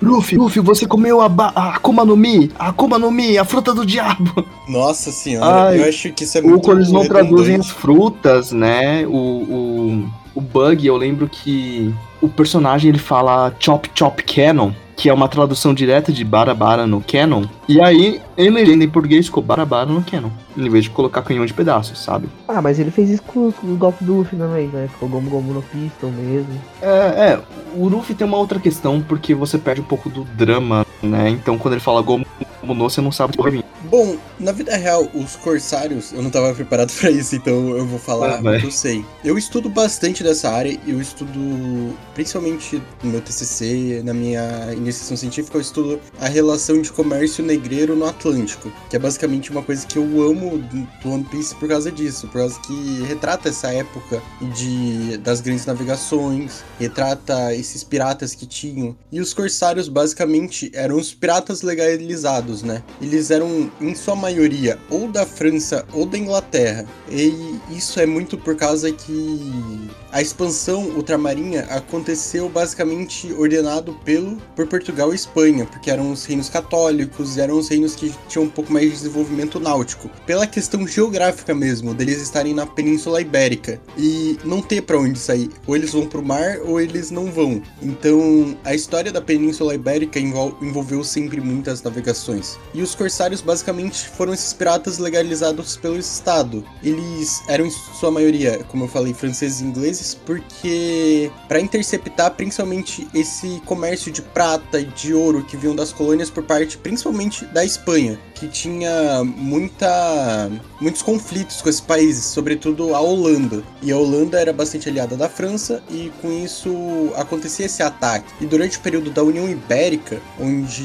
Luffy, 0.00 0.38
Luffy, 0.38 0.62
você 0.62 0.86
comeu 0.86 1.20
a, 1.20 1.28
ba- 1.28 1.52
a 1.56 1.70
Akuma 1.74 2.04
no 2.04 2.16
Mi, 2.16 2.52
a 2.56 2.68
Akuma 2.68 2.98
no 3.00 3.10
Mi, 3.10 3.36
a 3.36 3.44
fruta 3.44 3.74
do 3.74 3.84
diabo. 3.84 4.46
Nossa 4.68 5.10
senhora, 5.10 5.70
Ai, 5.70 5.80
eu 5.82 5.88
acho 5.88 6.12
que 6.12 6.22
isso 6.22 6.38
é 6.38 6.40
Ou 6.40 6.50
muito 6.50 6.62
quando 6.64 6.78
eles 6.78 6.92
não 6.92 7.04
traduzem 7.04 7.56
as 7.56 7.68
frutas, 7.68 8.52
né? 8.52 9.04
O, 9.08 9.10
o, 9.10 10.10
o 10.38 10.40
Bug, 10.40 10.86
eu 10.86 10.96
lembro 10.96 11.28
que 11.28 11.92
o 12.20 12.28
personagem 12.28 12.90
ele 12.90 12.98
fala 12.98 13.52
Chop 13.58 13.90
Chop 13.92 14.22
Cannon, 14.22 14.70
que 14.96 15.08
é 15.08 15.12
uma 15.12 15.28
tradução 15.28 15.74
direta 15.74 16.12
de 16.12 16.24
Barabara 16.24 16.86
no 16.86 17.00
Canon. 17.00 17.44
E 17.68 17.80
aí, 17.80 18.22
em 18.36 18.48
legenda 18.48 18.84
em 18.84 18.88
português, 18.88 19.26
ficou 19.26 19.42
Barabara 19.42 19.86
no 19.86 20.00
Canon, 20.00 20.30
em 20.56 20.70
vez 20.70 20.84
de 20.84 20.90
colocar 20.90 21.22
canhão 21.22 21.44
de 21.44 21.52
pedaços, 21.52 21.98
sabe? 21.98 22.28
Ah, 22.46 22.62
mas 22.62 22.78
ele 22.78 22.92
fez 22.92 23.10
isso 23.10 23.22
com, 23.22 23.50
com 23.50 23.66
o 23.66 23.76
golpe 23.76 24.04
do 24.04 24.18
Luffy 24.18 24.38
também, 24.38 24.68
né? 24.68 24.88
Ficou 24.92 25.08
Gomu 25.08 25.28
Gomu 25.28 25.54
no 25.54 25.62
Pistol 25.62 26.12
mesmo. 26.12 26.52
É, 26.80 26.86
é, 26.86 27.40
o 27.74 27.88
Luffy 27.88 28.14
tem 28.14 28.24
uma 28.24 28.38
outra 28.38 28.60
questão, 28.60 29.00
porque 29.00 29.34
você 29.34 29.58
perde 29.58 29.80
um 29.80 29.84
pouco 29.84 30.08
do 30.08 30.22
drama, 30.22 30.86
né? 31.02 31.30
Então, 31.30 31.58
quando 31.58 31.74
ele 31.74 31.80
fala 31.80 32.00
Gomu 32.00 32.24
no, 32.62 32.74
você 32.74 33.00
não 33.00 33.12
sabe 33.12 33.36
vai 33.36 33.50
vir. 33.50 33.64
Bom, 33.84 34.16
na 34.40 34.52
vida 34.52 34.76
real, 34.76 35.08
os 35.14 35.36
corsários, 35.36 36.12
eu 36.12 36.22
não 36.22 36.30
tava 36.30 36.52
preparado 36.54 36.92
pra 36.98 37.10
isso, 37.10 37.36
então 37.36 37.76
eu 37.76 37.86
vou 37.86 37.98
falar 37.98 38.40
Ah, 38.44 38.58
eu 38.62 38.70
sei. 38.70 39.04
Eu 39.24 39.38
estudo 39.38 39.68
bastante 39.68 40.22
dessa 40.22 40.50
área, 40.50 40.78
eu 40.86 41.00
estudo, 41.00 41.94
principalmente 42.14 42.82
no 43.02 43.10
meu 43.10 43.20
TCC, 43.20 44.02
na 44.04 44.12
minha 44.12 44.72
iniciação 44.72 45.16
científica, 45.16 45.56
eu 45.56 45.60
estudo 45.60 46.00
a 46.20 46.28
relação 46.28 46.80
de 46.82 46.90
comércio 46.90 47.44
negreiro 47.44 47.94
no 47.94 48.06
Atlântico, 48.06 48.72
que 48.90 48.96
é 48.96 48.98
basicamente 48.98 49.50
uma 49.50 49.62
coisa 49.62 49.86
que 49.86 49.98
eu 49.98 50.04
amo 50.22 50.58
do 50.58 51.10
One 51.10 51.24
Piece 51.24 51.54
por 51.54 51.68
causa 51.68 51.90
disso, 51.90 52.26
por 52.28 52.38
causa 52.38 52.58
que 52.60 53.02
retrata 53.02 53.48
essa 53.48 53.72
época 53.72 54.22
de 54.54 55.18
das 55.18 55.40
grandes 55.40 55.66
navegações, 55.66 56.64
retrata 56.78 57.54
esses 57.54 57.84
piratas 57.84 58.34
que 58.34 58.46
tinham. 58.46 58.96
E 59.10 59.20
os 59.20 59.32
corsários 59.32 59.88
basicamente 59.88 60.70
eram 60.74 60.96
os 60.96 61.12
piratas 61.12 61.62
legalizados, 61.62 62.47
né? 62.62 62.82
Eles 63.00 63.30
eram 63.30 63.70
em 63.80 63.94
sua 63.94 64.16
maioria 64.16 64.78
ou 64.90 65.08
da 65.08 65.26
França 65.26 65.84
ou 65.92 66.06
da 66.06 66.18
Inglaterra. 66.18 66.84
E 67.10 67.58
isso 67.70 68.00
é 68.00 68.06
muito 68.06 68.36
por 68.38 68.56
causa 68.56 68.90
que 68.92 69.88
a 70.12 70.22
expansão 70.22 70.84
ultramarinha 70.90 71.62
aconteceu 71.70 72.48
basicamente 72.48 73.32
ordenado 73.32 73.92
pelo 74.04 74.36
por 74.56 74.66
Portugal 74.66 75.12
e 75.12 75.16
Espanha, 75.16 75.66
porque 75.66 75.90
eram 75.90 76.10
os 76.10 76.24
reinos 76.24 76.48
católicos, 76.48 77.38
eram 77.38 77.58
os 77.58 77.68
reinos 77.68 77.94
que 77.94 78.14
tinham 78.28 78.44
um 78.44 78.50
pouco 78.50 78.72
mais 78.72 78.86
de 78.86 78.92
desenvolvimento 78.92 79.60
náutico, 79.60 80.10
pela 80.26 80.46
questão 80.46 80.86
geográfica 80.86 81.54
mesmo, 81.54 81.94
deles 81.94 82.20
estarem 82.20 82.54
na 82.54 82.66
Península 82.66 83.20
Ibérica 83.20 83.80
e 83.96 84.38
não 84.44 84.62
ter 84.62 84.82
para 84.82 84.98
onde 84.98 85.18
sair, 85.18 85.50
ou 85.66 85.76
eles 85.76 85.92
vão 85.92 86.06
pro 86.06 86.22
mar 86.22 86.58
ou 86.64 86.80
eles 86.80 87.10
não 87.10 87.30
vão. 87.30 87.62
Então, 87.82 88.56
a 88.64 88.74
história 88.74 89.12
da 89.12 89.20
Península 89.20 89.74
Ibérica 89.74 90.18
envol 90.18 90.56
envolveu 90.60 91.04
sempre 91.04 91.40
muitas 91.40 91.82
navegações. 91.82 92.58
E 92.72 92.82
os 92.82 92.94
corsários 92.94 93.40
basicamente 93.40 94.08
foram 94.08 94.32
esses 94.32 94.52
piratas 94.52 94.98
legalizados 94.98 95.76
pelo 95.76 95.98
Estado. 95.98 96.64
Eles 96.82 97.42
eram 97.48 97.66
em 97.66 97.70
sua 97.70 98.10
maioria, 98.10 98.64
como 98.68 98.84
eu 98.84 98.88
falei, 98.88 99.12
franceses 99.12 99.60
e 99.60 99.64
ingleses, 99.64 99.97
porque 100.24 101.30
para 101.46 101.60
interceptar 101.60 102.32
principalmente 102.32 103.08
esse 103.14 103.60
comércio 103.64 104.10
de 104.10 104.22
prata 104.22 104.80
e 104.80 104.86
de 104.86 105.14
ouro 105.14 105.44
que 105.44 105.56
vinham 105.56 105.74
das 105.74 105.92
colônias 105.92 106.30
por 106.30 106.44
parte 106.44 106.76
principalmente 106.78 107.44
da 107.46 107.64
Espanha, 107.64 108.18
que 108.34 108.48
tinha 108.48 109.24
muita 109.24 110.50
muitos 110.80 111.02
conflitos 111.02 111.60
com 111.60 111.68
esses 111.68 111.80
países, 111.80 112.24
sobretudo 112.24 112.94
a 112.94 113.00
Holanda. 113.00 113.62
E 113.82 113.90
a 113.90 113.96
Holanda 113.96 114.40
era 114.40 114.52
bastante 114.52 114.88
aliada 114.88 115.16
da 115.16 115.28
França 115.28 115.82
e 115.90 116.12
com 116.20 116.30
isso 116.30 116.70
acontecia 117.16 117.66
esse 117.66 117.82
ataque. 117.82 118.32
E 118.40 118.46
durante 118.46 118.78
o 118.78 118.80
período 118.80 119.10
da 119.10 119.22
União 119.22 119.48
Ibérica, 119.48 120.20
onde 120.38 120.84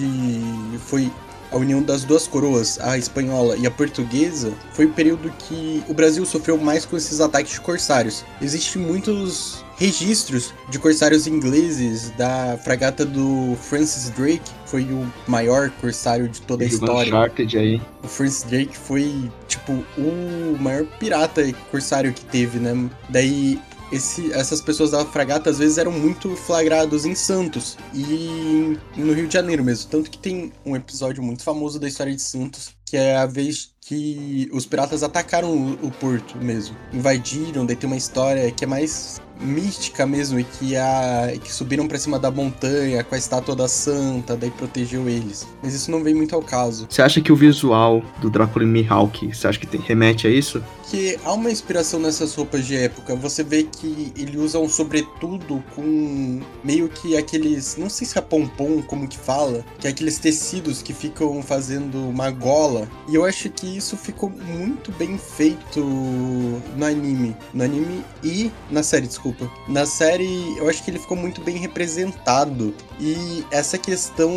foi 0.86 1.11
a 1.54 1.58
união 1.58 1.82
das 1.82 2.04
duas 2.04 2.28
coroas, 2.28 2.80
a 2.82 2.97
espanhola 2.97 3.56
e 3.56 3.68
a 3.68 3.72
portuguesa, 3.72 4.51
foi 4.74 4.86
o 4.86 4.89
período 4.89 5.32
que 5.38 5.84
o 5.88 5.93
Brasil 5.93 6.26
sofreu 6.26 6.58
mais 6.58 6.86
com 6.86 6.97
esses 6.97 7.22
ataques 7.22 7.54
de 7.54 7.62
corsários. 7.62 8.26
Existem 8.41 8.82
muitos 8.82 9.64
registros 9.78 10.54
de 10.70 10.80
corsários 10.80 11.28
ingleses 11.28 12.10
da 12.12 12.58
fragata 12.64 13.06
do 13.06 13.56
Francis 13.62 14.10
Drake, 14.10 14.49
foi 14.66 14.84
o 14.84 15.12
maior 15.28 15.70
corsário 15.82 16.28
de 16.28 16.41
toda 16.41 16.64
a 16.64 16.68
história. 16.68 17.12
Aí. 17.60 17.82
O 18.04 18.08
Francis 18.08 18.43
Drake 18.43 18.76
foi, 18.76 19.32
tipo, 19.47 19.84
o 19.97 20.58
maior 20.60 20.86
pirata 20.99 21.43
corsário 21.70 22.12
que 22.14 22.26
teve, 22.26 22.60
né? 22.60 22.89
Daí 23.10 23.60
esse, 23.93 24.33
essas 24.33 24.59
pessoas 24.59 24.91
da 24.91 25.05
fragata 25.05 25.49
às 25.49 25.59
vezes 25.59 25.77
eram 25.77 25.91
muito 25.91 26.35
flagrados 26.35 27.05
em 27.05 27.13
Santos 27.13 27.77
e 27.93 28.77
no 28.97 29.13
Rio 29.13 29.27
de 29.27 29.33
Janeiro 29.33 29.63
mesmo. 29.63 29.89
Tanto 29.89 30.09
que 30.09 30.17
tem 30.17 30.51
um 30.65 30.75
episódio 30.75 31.21
muito 31.21 31.43
famoso 31.43 31.79
da 31.79 31.87
história 31.87 32.15
de 32.15 32.21
Santos, 32.21 32.75
que 32.85 32.97
é 32.97 33.15
a 33.15 33.25
vez 33.25 33.71
que 33.81 34.49
os 34.51 34.65
piratas 34.65 35.03
atacaram 35.03 35.51
o, 35.51 35.87
o 35.87 35.91
porto 35.91 36.37
mesmo. 36.37 36.75
Invadiram, 36.91 37.65
daí 37.65 37.75
tem 37.75 37.87
uma 37.87 37.97
história 37.97 38.51
que 38.51 38.63
é 38.63 38.67
mais 38.67 39.21
mística 39.43 40.05
mesmo 40.05 40.39
e 40.39 40.43
que 40.43 40.75
a 40.75 41.33
que 41.43 41.51
subiram 41.51 41.87
para 41.87 41.97
cima 41.97 42.17
da 42.17 42.31
montanha 42.31 43.03
com 43.03 43.15
a 43.15 43.17
estátua 43.17 43.55
da 43.55 43.67
santa, 43.67 44.35
daí 44.35 44.51
protegeu 44.51 45.07
eles. 45.09 45.47
Mas 45.61 45.73
isso 45.73 45.91
não 45.91 46.03
vem 46.03 46.13
muito 46.13 46.35
ao 46.35 46.41
caso. 46.41 46.87
Você 46.89 47.01
acha 47.01 47.21
que 47.21 47.31
o 47.31 47.35
visual 47.35 48.03
do 48.19 48.29
Drácula 48.29 48.65
e 48.65 48.67
Mihawk, 48.67 49.33
você 49.33 49.47
acha 49.47 49.59
que 49.59 49.67
tem, 49.67 49.81
remete 49.81 50.27
a 50.27 50.29
isso? 50.29 50.63
Que 50.89 51.17
há 51.23 51.33
uma 51.33 51.49
inspiração 51.49 51.99
nessas 51.99 52.35
roupas 52.35 52.65
de 52.65 52.75
época. 52.75 53.15
Você 53.15 53.43
vê 53.43 53.63
que 53.63 54.13
ele 54.15 54.37
usa 54.37 54.59
um 54.59 54.69
sobretudo 54.69 55.63
com 55.75 56.41
meio 56.63 56.87
que 56.87 57.17
aqueles, 57.17 57.77
não 57.77 57.89
sei 57.89 58.05
se 58.05 58.17
é 58.17 58.21
pompom, 58.21 58.81
como 58.81 59.07
que 59.07 59.17
fala, 59.17 59.65
que 59.79 59.87
é 59.87 59.89
aqueles 59.89 60.19
tecidos 60.19 60.81
que 60.81 60.93
ficam 60.93 61.41
fazendo 61.41 61.97
uma 62.07 62.29
gola. 62.29 62.87
E 63.09 63.15
eu 63.15 63.25
acho 63.25 63.49
que 63.49 63.77
isso 63.77 63.97
ficou 63.97 64.29
muito 64.29 64.91
bem 64.91 65.17
feito 65.17 65.79
no 65.79 66.85
anime, 66.85 67.35
no 67.53 67.63
anime 67.63 68.03
e 68.23 68.51
na 68.69 68.83
série, 68.83 69.07
desculpa. 69.07 69.32
Na 69.67 69.86
série, 69.86 70.57
eu 70.57 70.69
acho 70.69 70.84
que 70.84 70.91
ele 70.91 70.99
ficou 70.99 71.17
muito 71.17 71.41
bem 71.41 71.57
representado. 71.57 72.73
E 72.99 73.43
essa 73.51 73.77
questão 73.77 74.31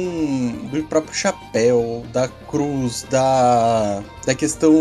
do 0.70 0.82
próprio 0.84 1.14
chapéu, 1.14 2.04
da 2.12 2.28
cruz, 2.28 3.06
da, 3.10 4.02
da 4.24 4.34
questão 4.34 4.74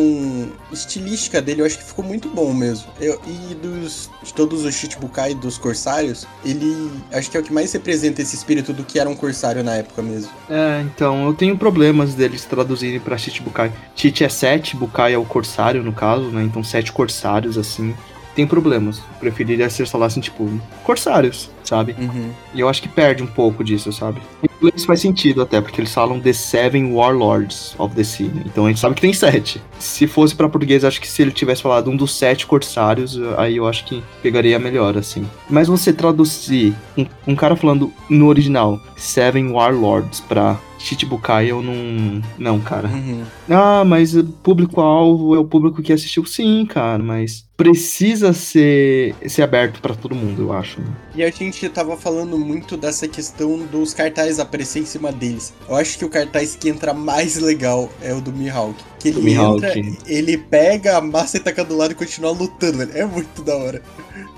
estilística 0.71 1.41
dele, 1.41 1.61
eu 1.61 1.65
acho 1.65 1.77
que 1.77 1.83
ficou 1.83 2.03
muito 2.03 2.29
bom 2.29 2.53
mesmo. 2.53 2.87
Eu, 2.99 3.19
e 3.27 3.55
dos, 3.55 4.09
de 4.23 4.33
todos 4.33 4.63
os 4.63 4.73
Chichibukai 4.73 5.35
dos 5.35 5.57
Corsários, 5.57 6.25
ele 6.43 6.91
acho 7.11 7.29
que 7.29 7.37
é 7.37 7.39
o 7.39 7.43
que 7.43 7.53
mais 7.53 7.71
representa 7.73 8.21
esse 8.21 8.35
espírito 8.35 8.73
do 8.73 8.83
que 8.83 8.99
era 8.99 9.09
um 9.09 9.15
Corsário 9.15 9.63
na 9.63 9.75
época 9.75 10.01
mesmo. 10.01 10.31
É, 10.49 10.81
então, 10.81 11.25
eu 11.25 11.33
tenho 11.33 11.57
problemas 11.57 12.13
deles 12.13 12.45
traduzirem 12.45 12.99
pra 12.99 13.17
Chichibukai. 13.17 13.71
Chichi 13.95 14.23
é 14.23 14.29
sete, 14.29 14.75
Bukai 14.75 15.13
é 15.13 15.17
o 15.17 15.25
Corsário, 15.25 15.83
no 15.83 15.93
caso, 15.93 16.25
né? 16.25 16.43
Então, 16.43 16.63
sete 16.63 16.91
Corsários, 16.91 17.57
assim 17.57 17.95
tem 18.35 18.45
problemas. 18.45 19.01
Preferiria 19.19 19.69
se 19.69 19.81
eles 19.81 19.91
falassem, 19.91 20.21
tipo, 20.21 20.49
corsários, 20.83 21.49
sabe? 21.63 21.95
Uhum. 21.97 22.29
E 22.53 22.59
eu 22.59 22.69
acho 22.69 22.81
que 22.81 22.89
perde 22.89 23.23
um 23.23 23.27
pouco 23.27 23.63
disso, 23.63 23.91
sabe? 23.91 24.21
Em 24.43 24.47
inglês 24.57 24.85
faz 24.85 24.99
sentido 24.99 25.41
até, 25.41 25.61
porque 25.61 25.79
eles 25.79 25.93
falam 25.93 26.19
The 26.19 26.33
Seven 26.33 26.93
Warlords 26.93 27.75
of 27.77 27.95
the 27.95 28.03
Sea. 28.03 28.27
Né? 28.27 28.43
Então 28.45 28.65
a 28.65 28.69
gente 28.69 28.79
sabe 28.79 28.95
que 28.95 29.01
tem 29.01 29.13
sete. 29.13 29.61
Se 29.79 30.05
fosse 30.05 30.35
pra 30.35 30.49
português, 30.49 30.83
acho 30.83 30.99
que 30.99 31.07
se 31.07 31.21
ele 31.21 31.31
tivesse 31.31 31.61
falado 31.61 31.89
um 31.89 31.95
dos 31.95 32.13
sete 32.15 32.45
corsários, 32.45 33.19
aí 33.37 33.57
eu 33.57 33.67
acho 33.67 33.85
que 33.85 34.03
pegaria 34.21 34.59
melhor, 34.59 34.97
assim. 34.97 35.25
Mas 35.49 35.67
você 35.67 35.93
traduzir 35.93 36.75
um, 36.97 37.05
um 37.27 37.35
cara 37.35 37.55
falando 37.55 37.91
no 38.09 38.27
original 38.27 38.79
Seven 38.97 39.51
Warlords 39.51 40.19
pra 40.19 40.59
Chichibukai 40.85 41.49
eu 41.51 41.61
não. 41.63 42.21
Não, 42.37 42.59
cara. 42.59 42.87
Uhum. 42.87 43.23
Ah, 43.49 43.83
mas 43.85 44.15
o 44.15 44.23
público-alvo 44.23 45.35
é 45.35 45.39
o 45.39 45.45
público 45.45 45.81
que 45.81 45.91
assistiu, 45.91 46.25
sim, 46.25 46.65
cara, 46.65 47.01
mas 47.01 47.43
precisa 47.57 48.33
ser, 48.33 49.15
ser 49.27 49.41
aberto 49.41 49.79
pra 49.81 49.95
todo 49.95 50.13
mundo, 50.13 50.41
eu 50.43 50.53
acho. 50.53 50.79
né? 50.81 50.87
E 51.15 51.23
a 51.23 51.29
gente 51.31 51.67
tava 51.69 51.95
falando 51.95 52.37
muito 52.37 52.75
dessa 52.75 53.07
questão 53.07 53.59
dos 53.71 53.93
cartazes 53.93 54.39
aparecer 54.39 54.79
em 54.81 54.85
cima 54.85 55.11
deles. 55.11 55.53
Eu 55.67 55.75
acho 55.75 55.97
que 55.97 56.03
o 56.05 56.09
cartaz 56.09 56.55
que 56.55 56.67
entra 56.69 56.93
mais 56.93 57.37
legal 57.37 57.89
é 58.01 58.13
o 58.13 58.19
do 58.21 58.31
Mihawk. 58.33 58.75
Que 58.99 59.09
Do 59.11 59.19
ele 59.19 59.27
Mihawk. 59.31 59.65
entra, 59.65 60.01
ele 60.05 60.37
pega, 60.37 60.97
amassa 60.97 61.37
e 61.37 61.39
taca 61.39 61.63
do 61.63 61.77
lado 61.77 61.91
e 61.91 61.95
continua 61.95 62.31
lutando. 62.31 62.83
É 62.93 63.05
muito 63.05 63.41
da 63.41 63.55
hora. 63.55 63.81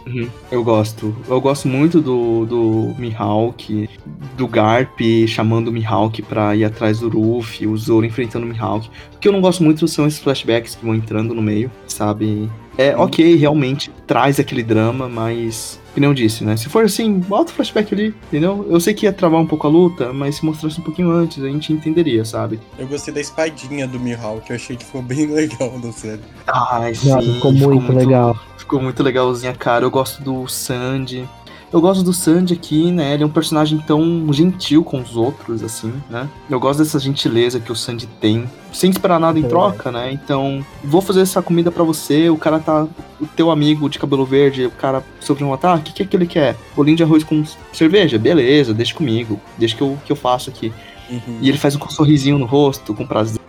Uhum. 0.08 0.30
Eu 0.49 0.64
gosto. 0.64 1.16
Eu 1.28 1.41
gosto 1.41 1.68
muito 1.68 1.99
do, 1.99 2.45
do 2.45 2.95
Mihawk, 2.97 3.89
do 4.38 4.47
Garp 4.47 4.99
chamando 5.28 5.68
o 5.68 5.72
Mihawk 5.72 6.22
pra 6.22 6.55
ir 6.55 6.64
atrás 6.64 6.99
do 6.99 7.10
Ruffy, 7.10 7.68
o 7.68 7.78
Zoro 7.78 8.05
enfrentando 8.05 8.45
o 8.45 8.49
Mihawk. 8.49 8.89
O 9.16 9.20
que 9.20 9.28
eu 9.28 9.32
não 9.32 9.41
gosto 9.41 9.64
muito 9.64 9.88
são 9.88 10.08
esses 10.08 10.20
flashbacks 10.20 10.76
que 10.76 10.86
vão 10.86 10.95
entrando 10.95 11.34
no 11.34 11.41
meio, 11.41 11.70
sabe? 11.88 12.49
É 12.78 12.95
ok, 12.95 13.36
realmente 13.36 13.91
traz 14.05 14.39
aquele 14.39 14.63
drama, 14.63 15.09
mas. 15.09 15.80
Que 15.93 15.99
nem 15.99 16.07
eu 16.07 16.13
disse, 16.13 16.43
né? 16.43 16.55
Se 16.55 16.69
for 16.69 16.86
assim, 16.86 17.13
bota 17.13 17.51
o 17.51 17.55
flashback 17.55 17.91
ali, 17.91 18.13
entendeu? 18.28 18.67
Eu 18.69 18.80
sei 18.80 18.93
que 18.93 19.07
ia 19.07 19.11
travar 19.11 19.41
um 19.41 19.47
pouco 19.47 19.65
a 19.65 19.69
luta, 19.69 20.13
mas 20.13 20.36
se 20.36 20.45
mostrasse 20.45 20.80
um 20.80 20.84
pouquinho 20.84 21.09
antes, 21.09 21.43
a 21.43 21.47
gente 21.47 21.73
entenderia, 21.73 22.23
sabe? 22.23 22.59
Eu 22.78 22.88
gostei 22.88 23.11
da 23.11 23.19
espadinha 23.19 23.88
do 23.88 23.99
Mihawk, 23.99 24.47
eu 24.47 24.55
achei 24.55 24.75
que 24.75 24.86
ficou 24.86 25.01
bem 25.01 25.25
legal 25.34 25.80
na 25.84 25.91
série. 25.91 26.21
Ai, 26.45 26.93
Nossa, 27.03 27.34
ficou 27.34 27.51
muito 27.51 27.91
legal. 27.91 28.38
Ficou 28.59 28.80
muito 28.80 29.01
legalzinha, 29.01 29.53
cara. 29.53 29.86
Eu 29.86 29.89
gosto 29.89 30.21
do 30.21 30.47
Sandy. 30.47 31.28
Eu 31.72 31.82
gosto 31.82 32.01
do 32.01 32.13
Sandy 32.13 32.53
aqui, 32.53 32.91
né? 32.93 33.13
Ele 33.13 33.24
é 33.24 33.26
um 33.26 33.30
personagem 33.30 33.78
tão 33.80 34.32
gentil 34.32 34.86
com 34.86 35.01
os 35.01 35.18
outros, 35.18 35.61
assim, 35.61 35.91
né? 36.09 36.30
Eu 36.49 36.61
gosto 36.61 36.80
dessa 36.80 36.97
gentileza 36.97 37.59
que 37.59 37.70
o 37.70 37.76
Sandy 37.76 38.07
tem, 38.22 38.49
sem 38.72 38.89
esperar 38.89 39.20
nada 39.20 39.38
em 39.38 39.43
É. 39.43 39.47
troca, 39.49 39.91
né? 39.91 40.09
Então, 40.13 40.65
vou 40.82 41.01
fazer 41.01 41.20
essa 41.22 41.41
comida 41.41 41.70
pra 41.70 41.84
você. 41.84 42.30
O 42.30 42.38
cara 42.38 42.59
tá. 42.59 42.88
O 43.20 43.26
teu 43.36 43.51
amigo 43.51 43.89
de 43.89 43.99
cabelo 43.99 44.26
verde, 44.26 44.65
o 44.65 44.72
cara 44.72 45.03
sofreu 45.20 45.47
um 45.49 45.53
ataque. 45.53 45.82
O 45.91 45.93
que, 45.93 45.93
que 45.93 46.03
é 46.03 46.05
que 46.05 46.15
ele 46.15 46.26
quer? 46.28 46.55
Bolinho 46.74 46.95
de 46.95 47.03
arroz 47.03 47.24
com 47.26 47.43
cerveja? 47.74 48.18
Beleza, 48.18 48.74
deixa 48.74 48.93
comigo. 48.95 49.38
Deixa 49.57 49.76
que 49.76 49.82
eu, 49.82 49.97
que 50.05 50.11
eu 50.11 50.15
faço 50.15 50.49
aqui. 50.49 50.72
Uhum. 51.09 51.39
E 51.41 51.49
ele 51.49 51.57
faz 51.57 51.76
um 51.76 51.89
sorrisinho 51.89 52.38
no 52.38 52.45
rosto, 52.45 52.93
com 52.93 53.05
prazer. 53.05 53.41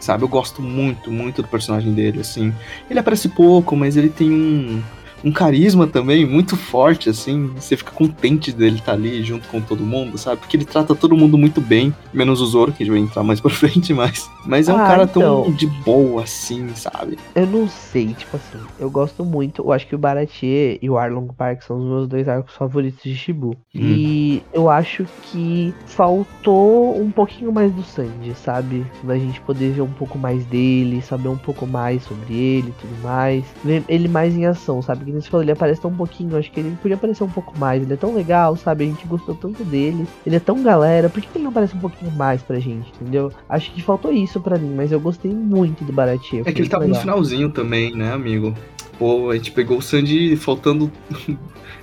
Sabe? 0.00 0.24
Eu 0.24 0.28
gosto 0.28 0.60
muito, 0.60 1.12
muito 1.12 1.42
do 1.42 1.48
personagem 1.48 1.92
dele, 1.92 2.20
assim. 2.22 2.52
Ele 2.90 2.98
aparece 2.98 3.28
pouco, 3.28 3.76
mas 3.76 3.96
ele 3.96 4.08
tem 4.08 4.32
um, 4.32 4.82
um 5.24 5.32
carisma 5.32 5.86
também 5.86 6.26
muito 6.26 6.56
forte, 6.56 7.08
assim. 7.08 7.48
Você 7.54 7.76
fica 7.76 7.92
contente 7.92 8.52
dele 8.52 8.76
estar 8.76 8.92
ali 8.92 9.22
junto 9.22 9.48
com 9.48 9.60
todo 9.60 9.84
mundo, 9.84 10.18
sabe? 10.18 10.40
Porque 10.40 10.56
ele 10.56 10.64
trata 10.64 10.94
todo 10.94 11.16
mundo 11.16 11.38
muito 11.38 11.60
bem, 11.60 11.94
menos 12.12 12.40
o 12.40 12.46
Zoro, 12.46 12.72
que 12.72 12.82
a 12.82 12.86
gente 12.86 12.94
vai 12.94 13.02
entrar 13.02 13.22
mais 13.22 13.40
pra 13.40 13.50
frente, 13.50 13.92
mas. 13.94 14.28
Mas 14.44 14.68
é 14.68 14.74
um 14.74 14.78
Ah, 14.78 14.86
cara 14.86 15.06
tão 15.06 15.22
então. 15.22 15.52
de 15.52 15.66
boa, 15.66 16.24
assim, 16.24 16.74
sabe? 16.74 17.18
Eu 17.34 17.46
não 17.46 17.68
sei, 17.68 18.14
tipo 18.14 18.36
assim, 18.36 18.58
eu 18.78 18.90
gosto 18.90 19.24
muito, 19.24 19.62
eu 19.62 19.72
acho 19.72 19.86
que 19.86 19.94
o 19.94 19.98
Baratie 19.98 20.78
e 20.82 20.90
o 20.90 20.98
Arlong 20.98 21.28
Park 21.36 21.62
são 21.62 21.78
os 21.78 21.84
meus 21.84 22.08
dois 22.08 22.28
arcos 22.28 22.54
favoritos 22.54 23.02
de 23.02 23.14
Shibu. 23.14 23.56
E 23.72 24.42
eu 24.52 24.68
acho 24.68 25.06
que 25.22 25.72
faltou 25.86 27.00
um 27.00 27.10
pouquinho 27.10 27.52
mais 27.52 27.72
do 27.72 27.82
Sanji, 27.82 28.34
sabe? 28.34 28.86
Da 29.02 29.16
gente 29.18 29.40
poder 29.40 29.72
ver 29.72 29.82
um 29.82 29.92
pouco 29.92 30.18
mais 30.18 30.44
dele, 30.46 31.02
saber 31.02 31.28
um 31.28 31.38
pouco 31.38 31.66
mais 31.66 32.02
sobre 32.02 32.34
ele 32.34 32.68
e 32.70 32.72
tudo 32.80 33.02
mais. 33.02 33.44
Ver 33.64 33.84
ele 33.88 34.08
mais 34.08 34.34
em 34.36 34.46
ação, 34.46 34.82
sabe? 34.82 35.11
Que 35.12 35.20
você 35.22 35.30
falou, 35.30 35.44
ele 35.44 35.52
aparece 35.52 35.80
tão 35.80 35.90
um 35.90 35.96
pouquinho, 35.96 36.36
acho 36.36 36.50
que 36.50 36.60
ele 36.60 36.76
podia 36.80 36.96
aparecer 36.96 37.24
um 37.24 37.28
pouco 37.28 37.58
mais. 37.58 37.82
Ele 37.82 37.92
é 37.92 37.96
tão 37.96 38.14
legal, 38.14 38.56
sabe? 38.56 38.84
A 38.84 38.86
gente 38.86 39.06
gostou 39.06 39.34
tanto 39.34 39.64
dele. 39.64 40.06
Ele 40.26 40.36
é 40.36 40.40
tão 40.40 40.62
galera, 40.62 41.08
por 41.08 41.20
que 41.20 41.28
ele 41.34 41.44
não 41.44 41.50
aparece 41.50 41.76
um 41.76 41.80
pouquinho 41.80 42.10
mais 42.12 42.42
pra 42.42 42.58
gente, 42.58 42.90
entendeu? 43.00 43.32
Acho 43.48 43.72
que 43.72 43.82
faltou 43.82 44.12
isso 44.12 44.40
pra 44.40 44.58
mim, 44.58 44.74
mas 44.74 44.92
eu 44.92 45.00
gostei 45.00 45.32
muito 45.32 45.84
do 45.84 45.92
Baratie. 45.92 46.42
É 46.44 46.52
que 46.52 46.60
ele 46.62 46.68
tava 46.68 46.86
no 46.86 46.94
finalzinho 46.94 47.50
também, 47.50 47.94
né, 47.94 48.12
amigo? 48.12 48.54
Pô, 48.98 49.30
a 49.30 49.36
gente 49.36 49.50
pegou 49.50 49.78
o 49.78 49.82
Sandy 49.82 50.36
faltando. 50.36 50.90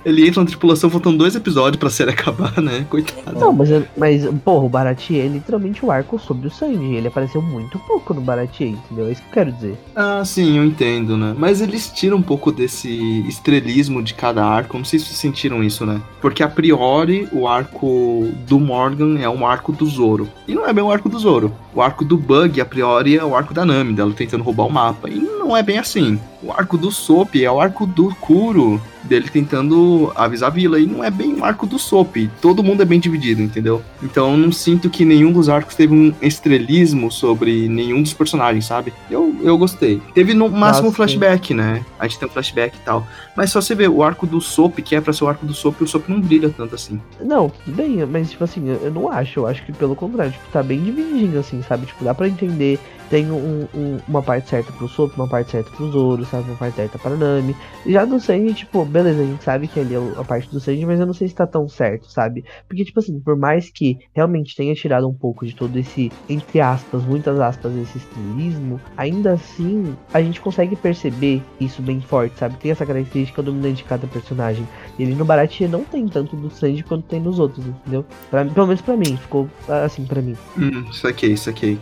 Ele 0.04 0.26
entra 0.26 0.40
na 0.40 0.46
tripulação 0.46 0.90
faltando 0.90 1.18
dois 1.18 1.34
episódios 1.34 1.78
pra 1.78 1.90
série 1.90 2.10
acabar, 2.12 2.60
né? 2.60 2.86
Coitado. 2.88 3.38
Não, 3.38 3.52
mas, 3.52 3.68
mas 3.96 4.26
porra, 4.44 4.64
o 4.64 4.68
Baratier 4.68 5.26
é 5.26 5.28
literalmente 5.28 5.84
o 5.84 5.90
arco 5.90 6.18
sobre 6.18 6.48
o 6.48 6.50
Sanji. 6.50 6.94
Ele 6.94 7.08
apareceu 7.08 7.42
muito 7.42 7.78
pouco 7.80 8.14
no 8.14 8.20
Baratier, 8.20 8.70
entendeu? 8.70 9.06
É 9.06 9.12
isso 9.12 9.22
que 9.22 9.28
eu 9.28 9.32
quero 9.32 9.52
dizer. 9.52 9.78
Ah, 9.94 10.22
sim, 10.24 10.58
eu 10.58 10.64
entendo, 10.64 11.16
né? 11.16 11.34
Mas 11.36 11.60
eles 11.60 11.90
tiram 11.90 12.16
um 12.16 12.22
pouco 12.22 12.50
desse 12.50 12.90
estrelismo 13.28 14.02
de 14.02 14.14
cada 14.14 14.44
arco. 14.44 14.76
Não 14.76 14.84
sei 14.84 14.98
se 14.98 15.06
vocês 15.06 15.18
sentiram 15.18 15.62
isso, 15.62 15.84
né? 15.84 16.00
Porque 16.20 16.42
a 16.42 16.48
priori 16.48 17.28
o 17.32 17.46
arco 17.46 18.28
do 18.46 18.58
Morgan 18.58 19.18
é 19.18 19.28
um 19.28 19.46
arco 19.46 19.72
do 19.72 19.86
Zoro. 19.86 20.28
E 20.46 20.54
não 20.54 20.66
é 20.66 20.72
bem 20.72 20.84
o 20.84 20.90
arco 20.90 21.08
do 21.08 21.18
Zoro. 21.18 21.52
O 21.74 21.80
arco 21.80 22.04
do 22.04 22.16
Bug, 22.16 22.60
a 22.60 22.64
priori, 22.64 23.16
é 23.16 23.24
o 23.24 23.34
arco 23.34 23.54
da 23.54 23.64
Nami, 23.64 23.92
dela 23.92 24.12
tentando 24.12 24.44
roubar 24.44 24.66
o 24.66 24.72
mapa. 24.72 25.08
E 25.08 25.18
não 25.18 25.56
é 25.56 25.62
bem 25.62 25.78
assim. 25.78 26.18
O 26.42 26.52
arco 26.52 26.78
do 26.78 26.90
Sop 26.90 27.34
é 27.36 27.50
o 27.50 27.60
arco 27.60 27.86
do 27.86 28.14
Kuro, 28.16 28.80
dele 29.04 29.28
tentando 29.28 30.10
avisar 30.14 30.50
a 30.50 30.52
vila. 30.52 30.80
E 30.80 30.86
não 30.86 31.04
é 31.04 31.10
bem 31.10 31.34
o 31.34 31.44
arco 31.44 31.66
do 31.66 31.78
Sop. 31.78 32.16
Todo 32.40 32.62
mundo 32.62 32.82
é 32.82 32.84
bem 32.86 32.98
dividido, 32.98 33.42
entendeu? 33.42 33.82
Então 34.02 34.32
eu 34.32 34.36
não 34.38 34.50
sinto 34.50 34.88
que 34.88 35.04
nenhum 35.04 35.32
dos 35.32 35.48
arcos 35.48 35.74
teve 35.74 35.92
um 35.94 36.14
estrelismo 36.22 37.10
sobre 37.10 37.68
nenhum 37.68 38.02
dos 38.02 38.14
personagens, 38.14 38.64
sabe? 38.64 38.92
Eu, 39.10 39.36
eu 39.42 39.58
gostei. 39.58 40.00
Teve 40.14 40.32
no 40.32 40.48
máximo 40.48 40.86
Nossa, 40.86 40.96
flashback, 40.96 41.52
né? 41.52 41.84
A 41.98 42.06
gente 42.06 42.18
tem 42.18 42.28
um 42.28 42.32
flashback 42.32 42.74
e 42.76 42.80
tal. 42.80 43.06
Mas 43.36 43.50
só 43.50 43.60
você 43.60 43.74
vê 43.74 43.86
o 43.86 44.02
arco 44.02 44.26
do 44.26 44.40
Sop, 44.40 44.78
que 44.78 44.96
é 44.96 45.00
pra 45.00 45.12
ser 45.12 45.24
o 45.24 45.28
arco 45.28 45.44
do 45.44 45.52
Sop, 45.52 45.82
o 45.82 45.86
Sop 45.86 46.08
não 46.08 46.20
brilha 46.20 46.48
tanto 46.48 46.74
assim. 46.74 47.00
Não, 47.20 47.50
tudo 47.50 47.76
bem, 47.76 48.04
mas 48.06 48.30
tipo 48.30 48.44
assim, 48.44 48.66
eu, 48.66 48.76
eu 48.76 48.90
não 48.90 49.10
acho. 49.10 49.40
Eu 49.40 49.46
acho 49.46 49.62
que 49.64 49.72
pelo 49.72 49.94
contrário, 49.94 50.32
tipo, 50.32 50.44
tá 50.50 50.62
bem 50.62 50.82
divididinho, 50.82 51.38
assim, 51.38 51.62
sabe? 51.62 51.86
Tipo, 51.86 52.04
dá 52.04 52.14
pra 52.14 52.28
entender. 52.28 52.78
Tem 53.10 53.30
um, 53.30 53.66
um- 53.74 53.98
uma 54.08 54.22
parte 54.22 54.48
certa 54.48 54.72
pro 54.72 54.88
Sop, 54.88 55.12
uma 55.16 55.26
parte 55.26 55.50
certa 55.50 55.68
pro 55.72 55.90
Zoro, 55.90 56.24
sabe? 56.24 56.48
Uma 56.48 56.56
parte 56.56 56.76
certa 56.76 56.98
pra 56.98 57.10
Nami. 57.16 57.56
Já 57.84 58.04
do 58.04 58.20
Sanji, 58.20 58.54
tipo, 58.54 58.84
beleza, 58.84 59.20
a 59.20 59.26
gente 59.26 59.42
sabe 59.42 59.66
que 59.66 59.80
ali 59.80 59.94
é 59.96 59.98
a 60.16 60.22
parte 60.24 60.48
do 60.48 60.60
Sanji, 60.60 60.86
mas 60.86 61.00
eu 61.00 61.06
não 61.06 61.12
sei 61.12 61.26
se 61.26 61.34
tá 61.34 61.46
tão 61.46 61.68
certo, 61.68 62.10
sabe? 62.10 62.44
Porque, 62.68 62.84
tipo 62.84 63.00
assim, 63.00 63.18
por 63.18 63.36
mais 63.36 63.68
que 63.68 63.98
realmente 64.14 64.54
tenha 64.56 64.74
tirado 64.74 65.08
um 65.08 65.12
pouco 65.12 65.44
de 65.44 65.54
todo 65.56 65.76
esse, 65.76 66.10
entre 66.28 66.60
aspas, 66.60 67.02
muitas 67.04 67.38
aspas, 67.40 67.74
esse 67.76 67.98
estilismo, 67.98 68.80
ainda 68.96 69.32
assim, 69.32 69.94
a 70.14 70.22
gente 70.22 70.40
consegue 70.40 70.76
perceber 70.76 71.42
isso 71.60 71.82
bem 71.82 72.00
forte, 72.00 72.38
sabe? 72.38 72.56
Tem 72.58 72.70
essa 72.70 72.86
característica 72.86 73.42
dominante 73.42 73.78
de 73.78 73.84
cada 73.84 74.06
personagem. 74.06 74.66
Ele 74.98 75.14
no 75.16 75.24
Baratie 75.24 75.66
não 75.66 75.82
tem 75.82 76.06
tanto 76.06 76.36
do 76.36 76.48
Sanji 76.48 76.84
quanto 76.84 77.04
tem 77.08 77.18
nos 77.20 77.38
outros, 77.40 77.66
entendeu? 77.66 78.04
Pra, 78.30 78.44
pelo 78.44 78.66
menos 78.68 78.80
pra 78.80 78.96
mim, 78.96 79.16
ficou 79.16 79.48
assim 79.68 80.04
pra 80.04 80.22
mim. 80.22 80.36
Hum, 80.56 80.92
saquei, 80.92 81.36
saquei. 81.36 81.76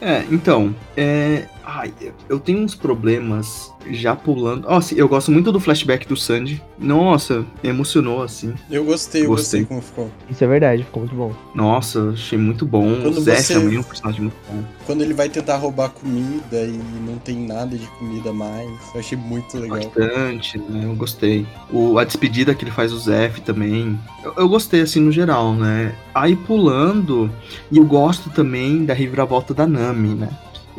É, 0.00 0.24
então, 0.30 0.74
é. 0.96 1.44
Ai, 1.72 1.94
eu 2.28 2.40
tenho 2.40 2.58
uns 2.58 2.74
problemas 2.74 3.72
já 3.90 4.16
pulando. 4.16 4.68
Nossa, 4.68 4.92
eu 4.92 5.08
gosto 5.08 5.30
muito 5.30 5.52
do 5.52 5.60
flashback 5.60 6.06
do 6.08 6.16
Sandy. 6.16 6.60
Nossa, 6.76 7.46
emocionou 7.62 8.22
assim. 8.24 8.52
Eu 8.68 8.84
gostei, 8.84 9.22
eu 9.24 9.28
Gostei. 9.28 9.60
gostei 9.60 9.64
como 9.66 9.80
ficou. 9.80 10.10
Isso 10.28 10.42
é 10.42 10.48
verdade, 10.48 10.82
ficou 10.82 11.02
muito 11.04 11.14
bom. 11.14 11.32
Nossa, 11.54 12.10
achei 12.10 12.36
muito 12.36 12.66
bom. 12.66 13.00
Quando 13.02 13.18
o 13.18 13.20
Zé 13.20 13.36
você- 13.36 13.54
também 13.54 13.76
é 13.76 13.80
um 13.80 13.84
personagem 13.84 14.20
muito 14.22 14.34
bom. 14.50 14.64
Quando 14.84 15.02
ele 15.02 15.14
vai 15.14 15.28
tentar 15.28 15.58
roubar 15.58 15.90
comida 15.90 16.56
e 16.64 16.76
não 17.06 17.18
tem 17.18 17.36
nada 17.46 17.78
de 17.78 17.86
comida 17.98 18.32
mais, 18.32 18.68
eu 18.92 18.98
achei 18.98 19.16
muito 19.16 19.56
legal. 19.56 19.78
Bastante, 19.78 20.58
né? 20.58 20.84
Eu 20.86 20.94
gostei. 20.96 21.46
O, 21.72 21.98
a 22.00 22.04
despedida 22.04 22.52
que 22.52 22.64
ele 22.64 22.72
faz 22.72 22.90
do 22.90 22.98
Zef 22.98 23.40
também. 23.42 23.96
Eu, 24.24 24.34
eu 24.38 24.48
gostei, 24.48 24.80
assim, 24.80 24.98
no 24.98 25.12
geral, 25.12 25.54
né? 25.54 25.94
Aí 26.12 26.34
pulando, 26.34 27.30
e 27.70 27.78
eu 27.78 27.84
gosto 27.84 28.28
também 28.28 28.84
da 28.84 28.92
reviravolta 28.92 29.54
da 29.54 29.68
Nami, 29.68 30.16
né? 30.16 30.28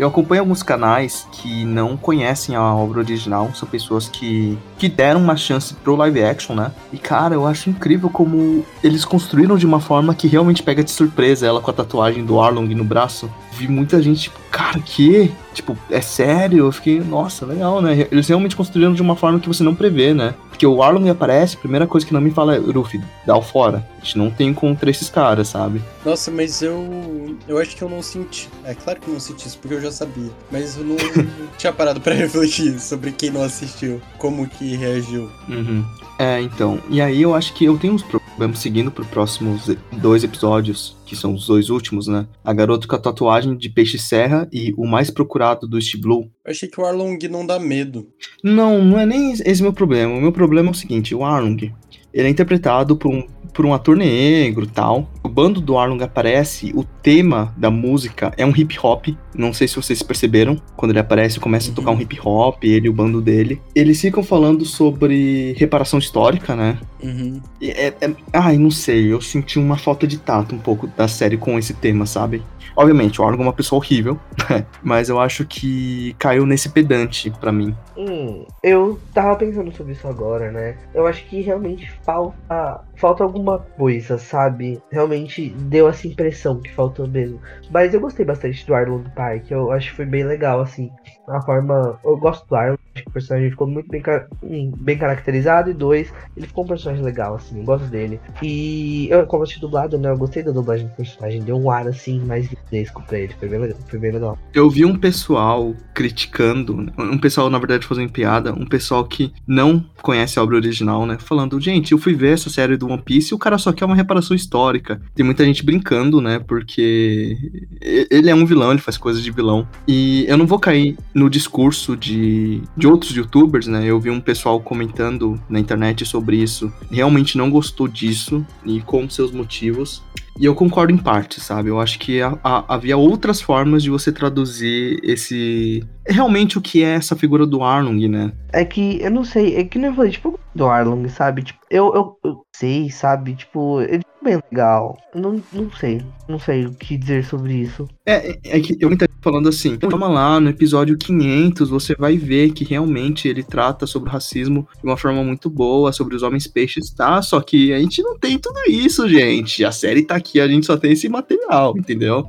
Eu 0.01 0.07
acompanho 0.07 0.41
alguns 0.41 0.63
canais 0.63 1.27
que 1.31 1.63
não 1.63 1.95
conhecem 1.95 2.55
a 2.55 2.73
obra 2.73 3.01
original, 3.01 3.51
são 3.53 3.69
pessoas 3.69 4.09
que, 4.09 4.57
que 4.75 4.89
deram 4.89 5.21
uma 5.21 5.37
chance 5.37 5.75
pro 5.75 5.95
live 5.95 6.23
action, 6.23 6.55
né? 6.55 6.71
E 6.91 6.97
cara, 6.97 7.35
eu 7.35 7.45
acho 7.45 7.69
incrível 7.69 8.09
como 8.09 8.65
eles 8.83 9.05
construíram 9.05 9.59
de 9.59 9.65
uma 9.67 9.79
forma 9.79 10.15
que 10.15 10.27
realmente 10.27 10.63
pega 10.63 10.83
de 10.83 10.89
surpresa 10.89 11.45
ela 11.45 11.61
com 11.61 11.69
a 11.69 11.73
tatuagem 11.75 12.25
do 12.25 12.41
Arlong 12.41 12.73
no 12.73 12.83
braço. 12.83 13.29
Vi 13.61 13.67
muita 13.67 14.01
gente, 14.01 14.21
tipo, 14.21 14.39
cara, 14.49 14.79
que? 14.79 15.31
Tipo, 15.53 15.77
é 15.89 16.01
sério? 16.01 16.65
Eu 16.65 16.71
fiquei, 16.71 16.99
nossa, 16.99 17.45
legal, 17.45 17.79
né? 17.79 18.07
Eles 18.11 18.27
realmente 18.27 18.55
construíram 18.55 18.93
de 18.93 19.01
uma 19.01 19.15
forma 19.15 19.39
que 19.39 19.47
você 19.47 19.61
não 19.61 19.75
prevê, 19.75 20.13
né? 20.13 20.33
Porque 20.49 20.65
o 20.65 20.81
Arlong 20.81 21.07
aparece, 21.09 21.57
a 21.57 21.59
primeira 21.59 21.85
coisa 21.85 22.05
que 22.05 22.13
não 22.13 22.21
me 22.21 22.31
fala 22.31 22.55
é, 22.55 22.59
Ruffy, 22.59 22.99
dá 23.25 23.37
o 23.37 23.41
fora. 23.41 23.87
A 24.01 24.03
gente 24.03 24.17
não 24.17 24.31
tem 24.31 24.51
contra 24.51 24.89
esses 24.89 25.09
caras, 25.09 25.49
sabe? 25.49 25.81
Nossa, 26.03 26.31
mas 26.31 26.61
eu. 26.61 27.37
Eu 27.47 27.59
acho 27.59 27.75
que 27.75 27.83
eu 27.83 27.89
não 27.89 28.01
senti. 28.01 28.49
É 28.63 28.73
claro 28.73 28.99
que 28.99 29.07
eu 29.07 29.13
não 29.13 29.19
senti 29.19 29.47
isso, 29.47 29.59
porque 29.59 29.75
eu 29.75 29.81
já 29.81 29.91
sabia. 29.91 30.31
Mas 30.51 30.77
eu 30.77 30.83
não 30.83 30.97
tinha 31.57 31.71
parado 31.71 32.01
pra 32.01 32.15
refletir 32.15 32.79
sobre 32.79 33.11
quem 33.11 33.29
não 33.29 33.43
assistiu, 33.43 34.01
como 34.17 34.47
que 34.47 34.75
reagiu. 34.75 35.29
Uhum. 35.47 35.85
É, 36.17 36.41
então. 36.41 36.79
E 36.89 37.01
aí 37.01 37.21
eu 37.21 37.35
acho 37.35 37.53
que 37.53 37.65
eu 37.65 37.77
tenho 37.77 37.93
uns 37.93 38.03
problemas 38.03 38.20
seguindo 38.55 38.91
pro 38.91 39.05
próximos 39.05 39.67
e- 39.67 39.77
dois 39.97 40.23
episódios, 40.23 40.95
que 41.05 41.15
são 41.15 41.33
os 41.33 41.47
dois 41.47 41.69
últimos, 41.69 42.07
né? 42.07 42.27
A 42.43 42.53
garota 42.53 42.87
com 42.87 42.95
a 42.95 42.99
tatuagem 42.99 43.57
de 43.57 43.69
peixe 43.69 43.97
serra 43.97 44.47
e 44.51 44.73
o 44.77 44.85
mais 44.87 45.09
procurado 45.09 45.67
do 45.67 45.77
East 45.77 45.97
Blue. 45.97 46.29
Eu 46.45 46.51
achei 46.51 46.69
que 46.69 46.79
o 46.79 46.85
Arlong 46.85 47.17
não 47.29 47.45
dá 47.45 47.59
medo. 47.59 48.07
Não, 48.43 48.83
não 48.83 48.99
é 48.99 49.05
nem 49.05 49.31
esse 49.31 49.61
meu 49.61 49.73
problema. 49.73 50.13
O 50.13 50.21
meu 50.21 50.31
problema 50.31 50.69
é 50.69 50.71
o 50.71 50.75
seguinte, 50.75 51.13
o 51.13 51.23
Arlong, 51.23 51.71
ele 52.13 52.27
é 52.27 52.29
interpretado 52.29 52.95
por 52.95 53.11
um, 53.11 53.23
por 53.53 53.65
um 53.65 53.73
ator 53.73 53.95
negro 53.95 54.65
tal. 54.67 55.09
O 55.31 55.33
bando 55.33 55.61
do 55.61 55.77
Arlong 55.77 56.03
aparece, 56.03 56.73
o 56.75 56.83
tema 56.83 57.53
da 57.55 57.71
música 57.71 58.33
é 58.35 58.45
um 58.45 58.49
hip 58.53 58.77
hop. 58.83 59.15
Não 59.33 59.53
sei 59.53 59.65
se 59.65 59.77
vocês 59.77 60.03
perceberam. 60.03 60.61
Quando 60.75 60.91
ele 60.91 60.99
aparece, 60.99 61.39
começa 61.39 61.71
a 61.71 61.73
tocar 61.73 61.91
um 61.91 62.01
hip 62.01 62.19
hop, 62.21 62.61
ele 62.65 62.87
e 62.87 62.89
o 62.89 62.93
bando 62.93 63.21
dele. 63.21 63.61
Eles 63.73 64.01
ficam 64.01 64.23
falando 64.23 64.65
sobre 64.65 65.53
reparação 65.53 65.99
histórica, 65.99 66.53
né? 66.53 66.77
Uhum. 67.01 67.41
E 67.61 67.69
É, 67.71 67.93
é- 68.01 68.13
ai, 68.33 68.57
não 68.57 68.69
sei, 68.69 69.13
eu 69.13 69.21
senti 69.21 69.57
uma 69.57 69.77
falta 69.77 70.05
de 70.05 70.17
tato 70.17 70.53
um 70.53 70.59
pouco 70.59 70.85
da 70.85 71.07
série 71.07 71.37
com 71.37 71.57
esse 71.57 71.73
tema, 71.75 72.05
sabe? 72.05 72.43
Obviamente, 72.75 73.19
o 73.19 73.23
Arlong 73.23 73.41
é 73.41 73.43
uma 73.45 73.53
pessoa 73.53 73.79
horrível, 73.79 74.19
mas 74.83 75.09
eu 75.09 75.19
acho 75.19 75.45
que 75.45 76.15
caiu 76.17 76.45
nesse 76.45 76.69
pedante 76.69 77.31
pra 77.39 77.51
mim. 77.51 77.75
Hum, 77.97 78.45
eu 78.63 78.99
tava 79.13 79.35
pensando 79.35 79.71
sobre 79.75 79.93
isso 79.93 80.07
agora, 80.07 80.51
né? 80.51 80.77
Eu 80.93 81.05
acho 81.05 81.25
que 81.25 81.41
realmente 81.41 81.91
falta 82.03 82.81
falta 83.01 83.23
alguma 83.23 83.57
coisa, 83.57 84.19
sabe? 84.19 84.79
Realmente 84.91 85.49
deu 85.49 85.89
essa 85.89 86.07
impressão 86.07 86.61
que 86.61 86.71
faltou 86.71 87.07
mesmo. 87.07 87.41
Mas 87.71 87.95
eu 87.95 87.99
gostei 87.99 88.23
bastante 88.23 88.65
do 88.65 88.75
Arlong 88.75 89.09
Park, 89.15 89.49
eu 89.49 89.71
acho 89.71 89.89
que 89.89 89.95
foi 89.95 90.05
bem 90.05 90.23
legal, 90.23 90.61
assim. 90.61 90.91
A 91.31 91.41
forma. 91.41 91.99
Eu 92.03 92.17
gosto 92.17 92.47
do 92.47 92.55
Arlong, 92.55 92.77
acho 92.93 93.03
que 93.03 93.09
o 93.09 93.13
personagem 93.13 93.49
ficou 93.49 93.67
muito 93.67 93.89
bem, 93.89 94.03
hum, 94.43 94.71
bem 94.77 94.97
caracterizado. 94.97 95.69
E 95.69 95.73
dois, 95.73 96.11
ele 96.35 96.45
ficou 96.45 96.65
um 96.65 96.67
personagem 96.67 97.03
legal, 97.03 97.35
assim, 97.35 97.59
eu 97.59 97.63
gosto 97.63 97.87
dele. 97.87 98.19
E 98.41 99.07
eu, 99.09 99.25
como 99.25 99.41
eu 99.41 99.43
assisti 99.43 99.61
dublado, 99.61 99.97
né? 99.97 100.09
Eu 100.09 100.17
gostei 100.17 100.43
da 100.43 100.51
dublagem 100.51 100.87
do 100.87 100.93
personagem, 100.93 101.41
deu 101.41 101.57
um 101.57 101.71
ar 101.71 101.87
assim, 101.87 102.19
mais 102.19 102.49
vinesco 102.69 103.01
pra 103.03 103.19
ele, 103.19 103.33
foi 103.39 103.47
bem 103.47 103.59
legal. 103.59 103.77
Foi 103.87 103.99
bem 103.99 104.11
legal. 104.11 104.37
Eu 104.53 104.69
vi 104.69 104.85
um 104.85 104.97
pessoal 104.97 105.73
criticando, 105.93 106.91
um 106.97 107.17
pessoal, 107.17 107.49
na 107.49 107.57
verdade, 107.57 107.87
fazendo 107.87 108.11
piada, 108.11 108.53
um 108.53 108.65
pessoal 108.65 109.05
que 109.05 109.33
não 109.47 109.85
conhece 110.01 110.37
a 110.37 110.43
obra 110.43 110.55
original, 110.57 111.05
né? 111.05 111.17
Falando, 111.19 111.59
gente, 111.61 111.91
eu 111.91 111.97
fui 111.97 112.13
ver 112.13 112.33
essa 112.33 112.49
série 112.49 112.75
do 112.75 112.87
One 112.87 113.01
Piece 113.01 113.33
e 113.33 113.35
o 113.35 113.39
cara 113.39 113.57
só 113.57 113.71
quer 113.71 113.85
uma 113.85 113.95
reparação 113.95 114.35
histórica. 114.35 115.01
Tem 115.15 115.25
muita 115.25 115.45
gente 115.45 115.63
brincando, 115.63 116.19
né? 116.19 116.39
Porque 116.39 117.37
ele 117.81 118.29
é 118.29 118.35
um 118.35 118.45
vilão, 118.45 118.71
ele 118.71 118.81
faz 118.81 118.97
coisas 118.97 119.23
de 119.23 119.31
vilão. 119.31 119.67
E 119.87 120.25
eu 120.27 120.37
não 120.37 120.47
vou 120.47 120.59
cair 120.59 120.97
no 121.21 121.29
discurso 121.29 121.95
de, 121.95 122.63
de 122.75 122.87
outros 122.87 123.15
youtubers, 123.15 123.67
né? 123.67 123.85
Eu 123.85 123.99
vi 123.99 124.09
um 124.09 124.19
pessoal 124.19 124.59
comentando 124.59 125.39
na 125.47 125.59
internet 125.59 126.03
sobre 126.05 126.37
isso. 126.37 126.73
Realmente 126.89 127.37
não 127.37 127.49
gostou 127.51 127.87
disso 127.87 128.43
e 128.65 128.81
com 128.81 129.07
seus 129.09 129.31
motivos. 129.31 130.03
E 130.39 130.45
eu 130.45 130.55
concordo 130.55 130.91
em 130.91 130.97
parte, 130.97 131.39
sabe? 131.39 131.69
Eu 131.69 131.79
acho 131.79 131.99
que 131.99 132.21
a- 132.21 132.39
a- 132.43 132.63
havia 132.73 132.97
outras 132.97 133.39
formas 133.41 133.83
de 133.83 133.89
você 133.91 134.11
traduzir 134.11 134.99
esse. 135.03 135.83
Realmente 136.07 136.57
o 136.57 136.61
que 136.61 136.81
é 136.83 136.95
essa 136.95 137.15
figura 137.15 137.45
do 137.45 137.61
Arlong, 137.61 138.07
né? 138.07 138.31
É 138.51 138.65
que, 138.65 138.99
eu 139.01 139.11
não 139.11 139.23
sei, 139.23 139.55
é 139.57 139.63
que 139.63 139.77
nem 139.77 139.89
eu 139.89 139.95
falei, 139.95 140.11
tipo, 140.11 140.39
do 140.55 140.65
Arlong, 140.65 141.07
sabe? 141.09 141.43
Tipo, 141.43 141.59
eu, 141.69 141.93
eu, 141.93 142.17
eu 142.23 142.41
sei, 142.55 142.89
sabe? 142.89 143.35
Tipo, 143.35 143.81
ele 143.81 143.97
é 143.97 144.10
bem 144.23 144.39
legal. 144.51 144.97
Não, 145.13 145.41
não 145.51 145.71
sei, 145.71 146.01
não 146.27 146.39
sei 146.39 146.65
o 146.65 146.73
que 146.73 146.97
dizer 146.97 147.25
sobre 147.25 147.53
isso. 147.53 147.87
É, 148.05 148.37
é- 148.43 148.59
que 148.59 148.77
eu 148.79 148.89
gente 148.89 149.07
falando 149.21 149.49
assim, 149.49 149.77
toma 149.77 150.07
lá, 150.07 150.39
no 150.39 150.49
episódio 150.49 150.97
500 150.97 151.69
você 151.69 151.95
vai 151.95 152.17
ver 152.17 152.51
que 152.51 152.63
realmente 152.63 153.27
ele 153.27 153.43
trata 153.43 153.85
sobre 153.85 154.09
o 154.09 154.11
racismo 154.11 154.67
de 154.77 154.83
uma 154.83 154.97
forma 154.97 155.23
muito 155.23 155.49
boa, 155.49 155.91
sobre 155.93 156.15
os 156.15 156.23
homens 156.23 156.47
peixes, 156.47 156.91
tá? 156.91 157.21
Só 157.21 157.39
que 157.41 157.71
a 157.73 157.79
gente 157.79 158.01
não 158.01 158.17
tem 158.17 158.37
tudo 158.37 158.59
isso, 158.67 159.07
gente. 159.07 159.63
A 159.63 159.71
série 159.71 160.03
tá 160.03 160.15
aqui, 160.15 160.39
a 160.39 160.47
gente 160.47 160.65
só 160.65 160.77
tem 160.77 160.93
esse 160.93 161.07
material, 161.07 161.75
entendeu? 161.77 162.25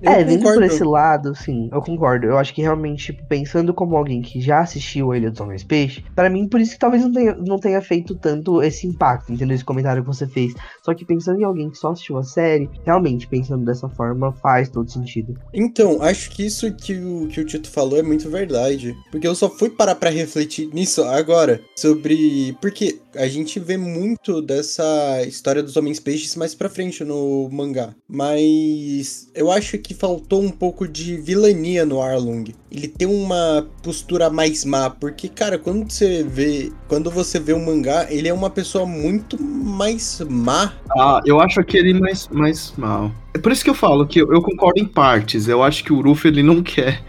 Eu 0.00 0.12
é, 0.12 0.24
vendo 0.24 0.42
por 0.42 0.62
esse 0.62 0.84
lado, 0.84 1.34
sim, 1.34 1.68
eu 1.72 1.82
concordo. 1.82 2.26
Eu 2.26 2.38
acho 2.38 2.54
que 2.54 2.62
realmente, 2.62 3.06
tipo, 3.06 3.26
pensando 3.26 3.74
como 3.74 3.96
alguém 3.96 4.22
que 4.22 4.40
já 4.40 4.60
assistiu 4.60 5.10
a 5.10 5.16
Ilha 5.16 5.30
dos 5.30 5.40
Homens 5.40 5.64
Peixe, 5.64 6.04
pra 6.14 6.30
mim, 6.30 6.48
por 6.48 6.60
isso 6.60 6.72
que 6.72 6.78
talvez 6.78 7.02
não 7.02 7.12
tenha, 7.12 7.34
não 7.34 7.58
tenha 7.58 7.80
feito 7.80 8.14
tanto 8.14 8.62
esse 8.62 8.86
impacto, 8.86 9.32
entendeu? 9.32 9.54
Esse 9.54 9.64
comentário 9.64 10.02
que 10.02 10.06
você 10.06 10.26
fez. 10.26 10.54
Só 10.82 10.94
que 10.94 11.04
pensando 11.04 11.40
em 11.40 11.44
alguém 11.44 11.70
que 11.70 11.78
só 11.78 11.92
assistiu 11.92 12.18
a 12.18 12.22
série, 12.22 12.68
realmente, 12.84 13.26
pensando 13.26 13.64
dessa 13.64 13.88
forma, 13.88 14.32
faz 14.32 14.68
todo 14.68 14.90
sentido. 14.90 15.34
Então, 15.52 16.00
acho 16.02 16.30
que 16.30 16.46
isso 16.46 16.72
que 16.74 16.94
o, 16.94 17.26
que 17.28 17.40
o 17.40 17.44
Tito 17.44 17.70
falou 17.70 17.98
é 17.98 18.02
muito 18.02 18.30
verdade. 18.30 18.96
Porque 19.10 19.26
eu 19.26 19.34
só 19.34 19.48
fui 19.50 19.70
parar 19.70 19.96
pra 19.96 20.10
refletir 20.10 20.68
nisso 20.72 21.02
agora. 21.02 21.60
Sobre. 21.76 22.56
Porque 22.60 23.00
a 23.16 23.26
gente 23.26 23.58
vê 23.58 23.76
muito 23.76 24.40
dessa 24.40 25.22
história 25.26 25.62
dos 25.62 25.76
homens 25.76 25.98
peixes 25.98 26.36
mais 26.36 26.54
pra 26.54 26.68
frente 26.68 27.04
no 27.04 27.48
mangá. 27.50 27.94
Mas 28.08 29.28
eu 29.34 29.50
acho 29.50 29.57
que 29.60 29.94
faltou 29.94 30.42
um 30.42 30.50
pouco 30.50 30.86
de 30.86 31.16
vilania 31.16 31.84
no 31.84 32.00
Arlong. 32.00 32.54
Ele 32.70 32.86
tem 32.86 33.08
uma 33.08 33.66
postura 33.82 34.30
mais 34.30 34.64
má. 34.64 34.90
Porque, 34.90 35.28
cara, 35.28 35.58
quando 35.58 35.90
você 35.90 36.22
vê. 36.22 36.70
Quando 36.86 37.10
você 37.10 37.40
vê 37.40 37.52
o 37.52 37.64
mangá, 37.64 38.06
ele 38.10 38.28
é 38.28 38.32
uma 38.32 38.50
pessoa 38.50 38.86
muito 38.86 39.42
mais 39.42 40.22
má. 40.28 40.72
Ah, 40.96 41.20
eu 41.24 41.40
acho 41.40 41.60
aquele 41.60 41.94
mais, 41.94 42.28
mais 42.28 42.72
mal. 42.76 43.10
É 43.34 43.38
por 43.38 43.52
isso 43.52 43.64
que 43.64 43.70
eu 43.70 43.74
falo 43.74 44.06
que 44.06 44.20
eu, 44.20 44.32
eu 44.32 44.42
concordo 44.42 44.80
em 44.80 44.86
partes. 44.86 45.48
Eu 45.48 45.62
acho 45.62 45.82
que 45.82 45.92
o 45.92 46.00
Ruff 46.00 46.26
ele 46.26 46.42
não 46.42 46.62
quer 46.62 47.02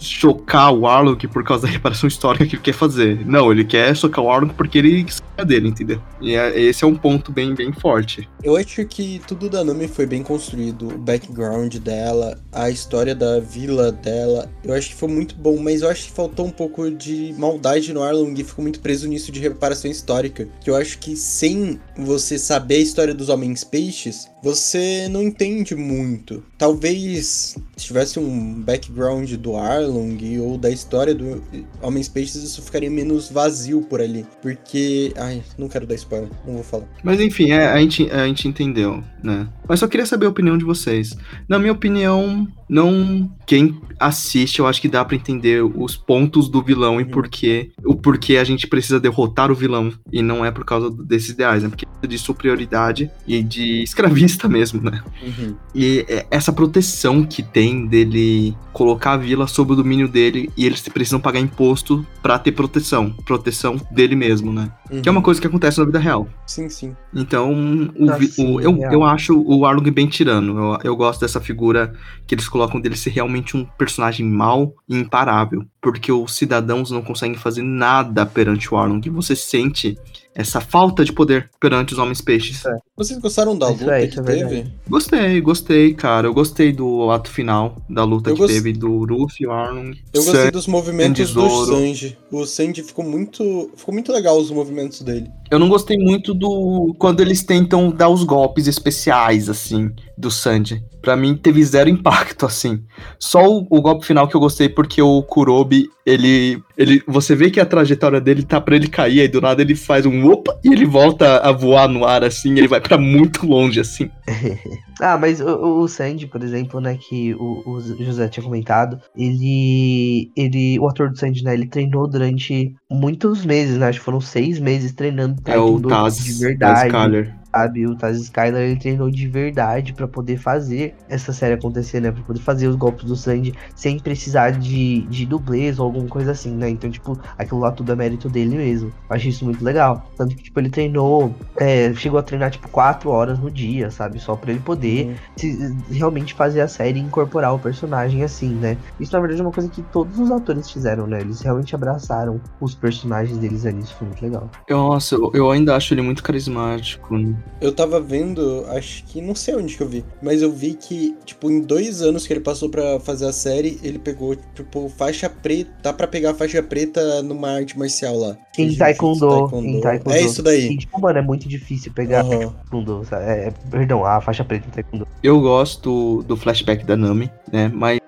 chocar 0.00 0.72
o 0.72 0.86
Arlong 0.86 1.18
por 1.28 1.44
causa 1.44 1.66
da 1.66 1.72
reparação 1.72 2.08
histórica 2.08 2.46
que 2.46 2.56
ele 2.56 2.62
quer 2.62 2.72
fazer. 2.74 3.24
Não, 3.26 3.52
ele 3.52 3.64
quer 3.64 3.94
chocar 3.94 4.24
o 4.24 4.30
Arlong 4.30 4.52
porque 4.54 4.78
ele 4.78 5.06
é 5.36 5.44
dele, 5.44 5.68
entendeu? 5.68 6.00
E 6.20 6.34
é- 6.34 6.58
esse 6.58 6.84
é 6.84 6.86
um 6.86 6.96
ponto 6.96 7.30
bem, 7.30 7.54
bem 7.54 7.72
forte. 7.72 8.28
Eu 8.42 8.56
acho 8.56 8.84
que 8.86 9.20
tudo 9.26 9.48
da 9.48 9.62
Nami 9.62 9.88
foi 9.88 10.06
bem 10.06 10.22
construído, 10.22 10.88
o 10.88 10.98
background 10.98 11.76
dela, 11.76 12.38
a 12.52 12.70
história 12.70 13.14
da 13.14 13.38
vila 13.40 13.92
dela, 13.92 14.50
eu 14.64 14.74
acho 14.74 14.90
que 14.90 14.94
foi 14.94 15.08
muito 15.08 15.34
bom, 15.34 15.58
mas 15.58 15.82
eu 15.82 15.90
acho 15.90 16.04
que 16.04 16.12
faltou 16.12 16.46
um 16.46 16.50
pouco 16.50 16.90
de 16.90 17.34
maldade 17.38 17.92
no 17.92 18.02
Arlong 18.02 18.34
e 18.38 18.44
ficou 18.44 18.62
muito 18.62 18.80
preso 18.80 19.08
nisso 19.08 19.30
de 19.32 19.40
reparação 19.40 19.90
histórica, 19.90 20.48
que 20.62 20.70
eu 20.70 20.76
acho 20.76 20.98
que 20.98 21.16
sem 21.16 21.78
você 21.96 22.38
saber 22.38 22.76
a 22.76 22.80
história 22.80 23.14
dos 23.14 23.28
Homens 23.28 23.64
Peixes, 23.64 24.28
você 24.42 25.06
não 25.08 25.22
entende 25.22 25.74
muito. 25.74 26.42
Talvez 26.56 27.56
se 27.76 27.86
tivesse 27.86 28.18
um 28.18 28.60
background 28.62 29.30
do 29.34 29.56
Arlong 29.56 29.89
ou 29.90 30.58
da 30.58 30.70
história 30.70 31.14
do 31.14 31.42
Homens 31.80 32.08
Peixes, 32.08 32.42
isso 32.42 32.62
ficaria 32.62 32.90
menos 32.90 33.30
vazio 33.30 33.82
por 33.82 34.00
ali, 34.00 34.26
porque, 34.42 35.12
ai, 35.16 35.42
não 35.58 35.68
quero 35.68 35.86
dar 35.86 35.94
spoiler, 35.94 36.28
não 36.46 36.54
vou 36.54 36.62
falar. 36.62 36.86
Mas 37.02 37.20
enfim, 37.20 37.50
é, 37.50 37.66
a, 37.68 37.78
gente, 37.80 38.10
a 38.10 38.26
gente 38.26 38.48
entendeu, 38.48 39.02
né? 39.22 39.48
Mas 39.68 39.80
só 39.80 39.86
queria 39.86 40.06
saber 40.06 40.26
a 40.26 40.30
opinião 40.30 40.58
de 40.58 40.64
vocês. 40.64 41.16
Na 41.48 41.58
minha 41.58 41.72
opinião, 41.72 42.48
não. 42.68 43.30
Quem 43.46 43.80
assiste, 43.98 44.60
eu 44.60 44.66
acho 44.66 44.80
que 44.80 44.88
dá 44.88 45.04
pra 45.04 45.16
entender 45.16 45.62
os 45.62 45.96
pontos 45.96 46.48
do 46.48 46.62
vilão 46.62 47.00
e 47.00 47.04
porquê, 47.04 47.70
o 47.84 47.94
porquê 47.94 48.36
a 48.36 48.44
gente 48.44 48.66
precisa 48.66 48.98
derrotar 48.98 49.50
o 49.50 49.54
vilão. 49.54 49.92
E 50.12 50.22
não 50.22 50.44
é 50.44 50.50
por 50.50 50.64
causa 50.64 50.90
desses 50.90 51.30
ideais, 51.30 51.62
né? 51.62 51.68
Porque 51.68 51.86
é 52.02 52.06
de 52.06 52.18
superioridade 52.18 53.10
e 53.26 53.42
de 53.42 53.82
escravista 53.82 54.48
mesmo, 54.48 54.80
né? 54.82 55.02
Uhum. 55.22 55.54
E 55.74 56.04
é 56.08 56.26
essa 56.30 56.52
proteção 56.52 57.24
que 57.24 57.42
tem 57.42 57.86
dele 57.86 58.56
colocar 58.72 59.12
a 59.12 59.16
vila 59.16 59.46
sob 59.46 59.72
o 59.72 59.76
domínio 59.82 60.08
dele 60.08 60.50
e 60.56 60.66
eles 60.66 60.80
precisam 60.82 61.20
pagar 61.20 61.40
imposto 61.40 62.04
pra 62.22 62.38
ter 62.38 62.52
proteção. 62.52 63.10
Proteção 63.24 63.80
dele 63.90 64.14
mesmo, 64.16 64.52
né? 64.52 64.70
Que 65.02 65.08
é 65.08 65.12
uma 65.12 65.22
coisa 65.22 65.40
que 65.40 65.46
acontece 65.46 65.78
na 65.78 65.84
vida 65.84 65.98
real. 65.98 66.28
Sim, 66.46 66.68
sim. 66.68 66.96
Então, 67.14 67.52
o, 67.98 68.12
vi- 68.18 68.26
sim, 68.28 68.56
o- 68.56 68.60
eu, 68.60 68.76
real. 68.76 68.92
eu 68.92 69.04
acho 69.04 69.40
o 69.40 69.64
Arlong 69.64 69.90
bem 69.90 70.06
tirano. 70.08 70.58
Eu, 70.58 70.78
eu 70.84 70.96
gosto 70.96 71.20
dessa 71.20 71.40
figura 71.40 71.92
que 72.26 72.34
eles 72.34 72.48
colocam 72.48 72.80
dele 72.80 72.96
ser 72.96 73.10
realmente 73.10 73.56
um 73.56 73.64
personagem 73.78 74.26
mau 74.26 74.74
e 74.88 74.96
imparável. 74.98 75.64
Porque 75.80 76.10
os 76.12 76.36
cidadãos 76.36 76.90
não 76.90 77.02
conseguem 77.02 77.36
fazer 77.36 77.62
nada 77.62 78.26
perante 78.26 78.72
o 78.72 78.76
Arlong. 78.76 79.00
Você 79.10 79.34
sente 79.36 79.96
essa 80.34 80.60
falta 80.60 81.04
de 81.04 81.12
poder 81.12 81.50
perante 81.58 81.92
os 81.92 81.98
homens 81.98 82.20
peixes. 82.20 82.64
É. 82.64 82.76
Vocês 82.96 83.18
gostaram 83.18 83.56
da 83.56 83.68
luta 83.68 83.92
é, 83.96 84.06
que 84.06 84.20
é 84.20 84.22
teve? 84.22 84.72
Gostei, 84.88 85.40
gostei, 85.40 85.94
cara. 85.94 86.28
Eu 86.28 86.34
gostei 86.34 86.72
do 86.72 87.10
ato 87.10 87.30
final 87.30 87.76
da 87.88 88.04
luta 88.04 88.30
Eu 88.30 88.34
que 88.34 88.40
gost- 88.42 88.54
teve 88.54 88.72
do 88.72 89.04
Ruffy, 89.04 89.46
o 89.46 89.50
Arlong. 89.52 89.92
Eu 90.12 90.24
gostei 90.24 90.50
dos 90.50 90.66
movimentos 90.66 91.32
do. 91.32 91.66
Sanji. 91.66 92.16
O 92.30 92.46
Sanji 92.46 92.82
ficou 92.82 93.04
muito. 93.04 93.70
Ficou 93.76 93.92
muito 93.92 94.12
legal 94.12 94.38
os 94.38 94.50
movimentos 94.50 95.02
dele. 95.02 95.30
Eu 95.50 95.58
não 95.58 95.68
gostei 95.68 95.96
muito 95.98 96.32
do 96.32 96.94
quando 96.98 97.20
eles 97.20 97.42
tentam 97.42 97.90
dar 97.90 98.08
os 98.08 98.22
golpes 98.22 98.66
especiais, 98.68 99.48
assim, 99.48 99.90
do 100.16 100.30
Sanji. 100.30 100.82
Pra 101.02 101.16
mim 101.16 101.34
teve 101.34 101.64
zero 101.64 101.88
impacto, 101.88 102.46
assim. 102.46 102.82
Só 103.18 103.44
o, 103.48 103.66
o 103.70 103.80
golpe 103.82 104.06
final 104.06 104.28
que 104.28 104.36
eu 104.36 104.40
gostei 104.40 104.68
porque 104.68 105.00
o 105.02 105.22
Kurobi, 105.22 105.88
ele, 106.06 106.62
ele. 106.76 107.02
Você 107.08 107.34
vê 107.34 107.50
que 107.50 107.58
a 107.58 107.66
trajetória 107.66 108.20
dele 108.20 108.42
tá 108.44 108.60
pra 108.60 108.76
ele 108.76 108.86
cair, 108.86 109.20
aí 109.22 109.28
do 109.28 109.40
nada 109.40 109.60
ele 109.62 109.74
faz 109.74 110.06
um 110.06 110.30
opa 110.30 110.56
e 110.62 110.72
ele 110.72 110.84
volta 110.84 111.38
a 111.38 111.50
voar 111.50 111.88
no 111.88 112.04
ar, 112.04 112.22
assim, 112.22 112.50
ele 112.50 112.68
vai 112.68 112.80
pra 112.80 112.96
muito 112.98 113.44
longe, 113.46 113.80
assim. 113.80 114.08
Ah, 115.02 115.16
mas 115.16 115.40
o, 115.40 115.84
o- 115.84 115.86
por 116.30 116.42
exemplo, 116.42 116.78
né, 116.78 116.98
que 117.00 117.34
o, 117.34 117.62
o 117.66 117.80
José 118.04 118.28
tinha 118.28 118.44
comentado, 118.44 119.00
ele, 119.16 120.30
ele, 120.36 120.78
o 120.78 120.86
ator 120.86 121.08
do 121.08 121.18
Sandy, 121.18 121.42
né, 121.42 121.54
ele 121.54 121.66
treinou 121.66 122.06
durante 122.06 122.74
muitos 122.90 123.44
meses, 123.44 123.78
né, 123.78 123.88
acho 123.88 124.00
que 124.00 124.04
foram 124.04 124.20
seis 124.20 124.58
meses 124.58 124.92
treinando 124.92 125.40
É 125.46 125.58
o 125.58 125.80
Taz, 125.80 126.16
de 126.18 126.32
Taz 126.32 126.40
verdade, 126.40 126.88
Skyler. 126.88 127.39
Sabe? 127.54 127.86
O 127.86 127.96
Taz 127.96 128.18
Skyler, 128.20 128.62
ele 128.70 128.78
treinou 128.78 129.10
de 129.10 129.26
verdade 129.28 129.92
pra 129.92 130.06
poder 130.08 130.36
fazer 130.38 130.94
essa 131.08 131.32
série 131.32 131.54
acontecer, 131.54 132.00
né, 132.00 132.10
pra 132.10 132.22
poder 132.22 132.40
fazer 132.40 132.68
os 132.68 132.76
golpes 132.76 133.04
do 133.04 133.16
Sandy 133.16 133.54
sem 133.74 133.98
precisar 133.98 134.50
de, 134.52 135.02
de 135.06 135.26
dublês 135.26 135.78
ou 135.78 135.86
alguma 135.86 136.06
coisa 136.08 136.32
assim, 136.32 136.54
né, 136.54 136.68
então, 136.70 136.90
tipo, 136.90 137.18
aquilo 137.38 137.60
lá 137.60 137.72
tudo 137.72 137.92
é 137.92 137.96
mérito 137.96 138.28
dele 138.28 138.56
mesmo. 138.56 138.88
Eu 139.08 139.16
achei 139.16 139.30
isso 139.30 139.44
muito 139.44 139.64
legal. 139.64 140.10
Tanto 140.16 140.34
que, 140.36 140.42
tipo, 140.44 140.60
ele 140.60 140.70
treinou, 140.70 141.34
é, 141.58 141.92
chegou 141.94 142.18
a 142.18 142.22
treinar, 142.22 142.50
tipo, 142.50 142.68
quatro 142.68 143.10
horas 143.10 143.38
no 143.38 143.50
dia, 143.50 143.90
sabe? 143.90 144.18
Só 144.20 144.36
pra 144.36 144.50
ele 144.50 144.60
poder 144.60 145.16
se- 145.36 145.76
realmente 145.90 146.34
fazer 146.34 146.60
a 146.60 146.68
série 146.68 146.98
e 146.98 147.02
incorporar 147.02 147.54
o 147.54 147.58
personagem 147.58 148.22
assim, 148.22 148.54
né? 148.54 148.76
Isso 148.98 149.12
na 149.12 149.20
verdade 149.20 149.40
é 149.40 149.44
uma 149.44 149.52
coisa 149.52 149.68
que 149.68 149.82
todos 149.82 150.18
os 150.18 150.30
atores 150.30 150.70
fizeram, 150.70 151.06
né? 151.06 151.20
Eles 151.20 151.40
realmente 151.40 151.74
abraçaram 151.74 152.40
os 152.60 152.74
personagens 152.74 153.38
deles 153.38 153.66
ali, 153.66 153.80
isso 153.80 153.94
foi 153.96 154.06
muito 154.06 154.22
legal. 154.22 154.50
Nossa, 154.68 155.14
eu, 155.14 155.30
eu 155.34 155.50
ainda 155.50 155.76
acho 155.76 155.92
ele 155.94 156.02
muito 156.02 156.22
carismático. 156.22 157.16
né? 157.18 157.34
Eu 157.60 157.72
tava 157.72 158.00
vendo, 158.00 158.64
acho 158.70 159.04
que 159.04 159.20
não 159.20 159.34
sei 159.34 159.54
onde 159.54 159.76
que 159.76 159.82
eu 159.82 159.88
vi, 159.88 160.02
mas 160.22 160.40
eu 160.40 160.50
vi 160.50 160.72
que, 160.72 161.14
tipo, 161.26 161.50
em 161.50 161.60
dois 161.60 162.00
anos 162.00 162.26
que 162.26 162.32
ele 162.32 162.40
passou 162.40 162.70
pra 162.70 162.98
fazer 163.00 163.26
a 163.26 163.32
série, 163.32 163.78
ele 163.82 163.98
pegou, 163.98 164.34
tipo, 164.54 164.88
faixa 164.88 165.28
preta. 165.28 165.70
Dá 165.82 165.92
pra 165.92 166.06
pegar 166.06 166.32
faixa 166.34 166.62
preta 166.62 167.22
numa 167.22 167.50
arte 167.50 167.78
marcial 167.78 168.16
lá. 168.16 168.36
Em 168.56 168.70
Jiu-jitsu, 168.70 168.78
Taekwondo, 168.78 169.56
em 169.66 169.80
Taekwondo. 169.80 170.16
É 170.16 170.22
isso 170.22 170.42
daí. 170.42 170.68
E, 170.68 170.78
tipo, 170.78 171.00
mano, 171.00 171.18
é 171.18 171.22
muito 171.22 171.46
difícil 171.46 171.92
pegar 171.92 172.24
Aham. 172.24 172.48
Taekwondo, 172.48 173.04
sabe? 173.04 173.24
É, 173.24 173.48
é- 173.48 173.52
perdão, 173.70 174.04
a 174.06 174.20
faixa 174.20 174.42
preta 174.44 174.66
em 174.66 174.70
Taekwondo. 174.70 175.06
Eu 175.22 175.40
gosto 175.40 176.22
do 176.22 176.36
flashback 176.36 176.84
da 176.84 176.96
Nami, 176.96 177.30
né? 177.52 177.70
Mas 177.74 178.00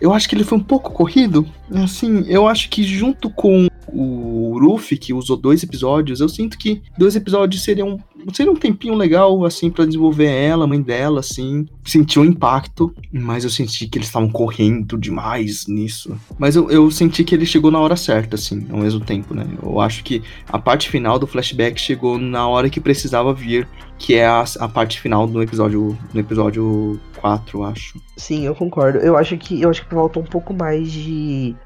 eu 0.00 0.12
acho 0.12 0.28
que 0.28 0.34
ele 0.34 0.44
foi 0.44 0.58
um 0.58 0.62
pouco 0.62 0.92
corrido. 0.92 1.46
Assim, 1.74 2.24
eu 2.28 2.46
acho 2.46 2.68
que 2.68 2.82
junto 2.82 3.30
com 3.30 3.68
o 3.88 4.58
Ruffy, 4.58 4.96
que 4.96 5.12
usou 5.12 5.36
dois 5.36 5.62
episódios, 5.62 6.20
eu 6.20 6.28
sinto 6.28 6.58
que 6.58 6.82
dois 6.98 7.16
episódios 7.16 7.62
seriam, 7.62 7.98
seria 8.32 8.52
um 8.52 8.56
tempinho 8.56 8.94
legal, 8.94 9.44
assim, 9.44 9.70
pra 9.70 9.84
desenvolver 9.84 10.26
ela, 10.26 10.64
a 10.64 10.66
mãe 10.66 10.80
dela, 10.80 11.20
assim. 11.20 11.66
Senti 11.84 12.18
um 12.18 12.24
impacto, 12.24 12.94
mas 13.12 13.44
eu 13.44 13.50
senti 13.50 13.86
que 13.86 13.98
eles 13.98 14.08
estavam 14.08 14.30
correndo 14.30 14.96
demais 14.96 15.66
nisso. 15.66 16.16
Mas 16.38 16.56
eu, 16.56 16.70
eu 16.70 16.90
senti 16.90 17.24
que 17.24 17.34
ele 17.34 17.46
chegou 17.46 17.70
na 17.70 17.80
hora 17.80 17.96
certa, 17.96 18.36
assim, 18.36 18.66
ao 18.70 18.78
mesmo 18.78 19.00
tempo, 19.00 19.34
né? 19.34 19.46
Eu 19.62 19.80
acho 19.80 20.02
que 20.02 20.22
a 20.48 20.58
parte 20.58 20.88
final 20.88 21.18
do 21.18 21.26
flashback 21.26 21.80
chegou 21.80 22.18
na 22.18 22.46
hora 22.48 22.70
que 22.70 22.80
precisava 22.80 23.32
vir 23.32 23.68
que 23.98 24.14
é 24.14 24.26
a, 24.26 24.44
a 24.58 24.68
parte 24.68 25.00
final 25.00 25.26
do 25.26 25.42
episódio 25.42 25.96
no 26.12 26.20
episódio 26.20 27.00
4, 27.24 27.58
eu 27.58 27.64
acho. 27.64 27.98
Sim, 28.18 28.44
eu 28.44 28.54
concordo. 28.54 28.98
Eu 28.98 29.16
acho 29.16 29.38
que 29.38 29.62
eu 29.62 29.70
acho 29.70 29.82
que 29.82 29.94
faltou 29.94 30.22
um 30.22 30.26
pouco 30.26 30.52
mais 30.52 30.92
de. 30.92 31.56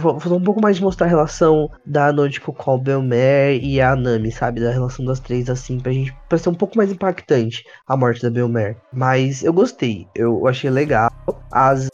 Faltou 0.00 0.38
um 0.38 0.42
pouco 0.42 0.60
mais 0.60 0.76
de 0.76 0.82
mostrar 0.82 1.06
a 1.06 1.10
relação 1.10 1.70
da 1.86 2.12
Nautico 2.12 2.52
com 2.52 2.74
o 2.74 2.78
Belmer 2.78 3.62
e 3.62 3.80
a 3.80 3.94
Nami, 3.94 4.32
sabe? 4.32 4.60
Da 4.60 4.72
relação 4.72 5.04
das 5.04 5.20
três, 5.20 5.48
assim, 5.48 5.78
pra 5.78 5.92
gente. 5.92 6.12
Pra 6.28 6.36
ser 6.36 6.48
um 6.48 6.54
pouco 6.54 6.76
mais 6.76 6.90
impactante 6.90 7.64
a 7.86 7.96
morte 7.96 8.22
da 8.22 8.30
Belmer. 8.30 8.76
Mas 8.92 9.44
eu 9.44 9.52
gostei. 9.52 10.08
Eu 10.16 10.48
achei 10.48 10.68
legal. 10.68 11.12
As, 11.52 11.88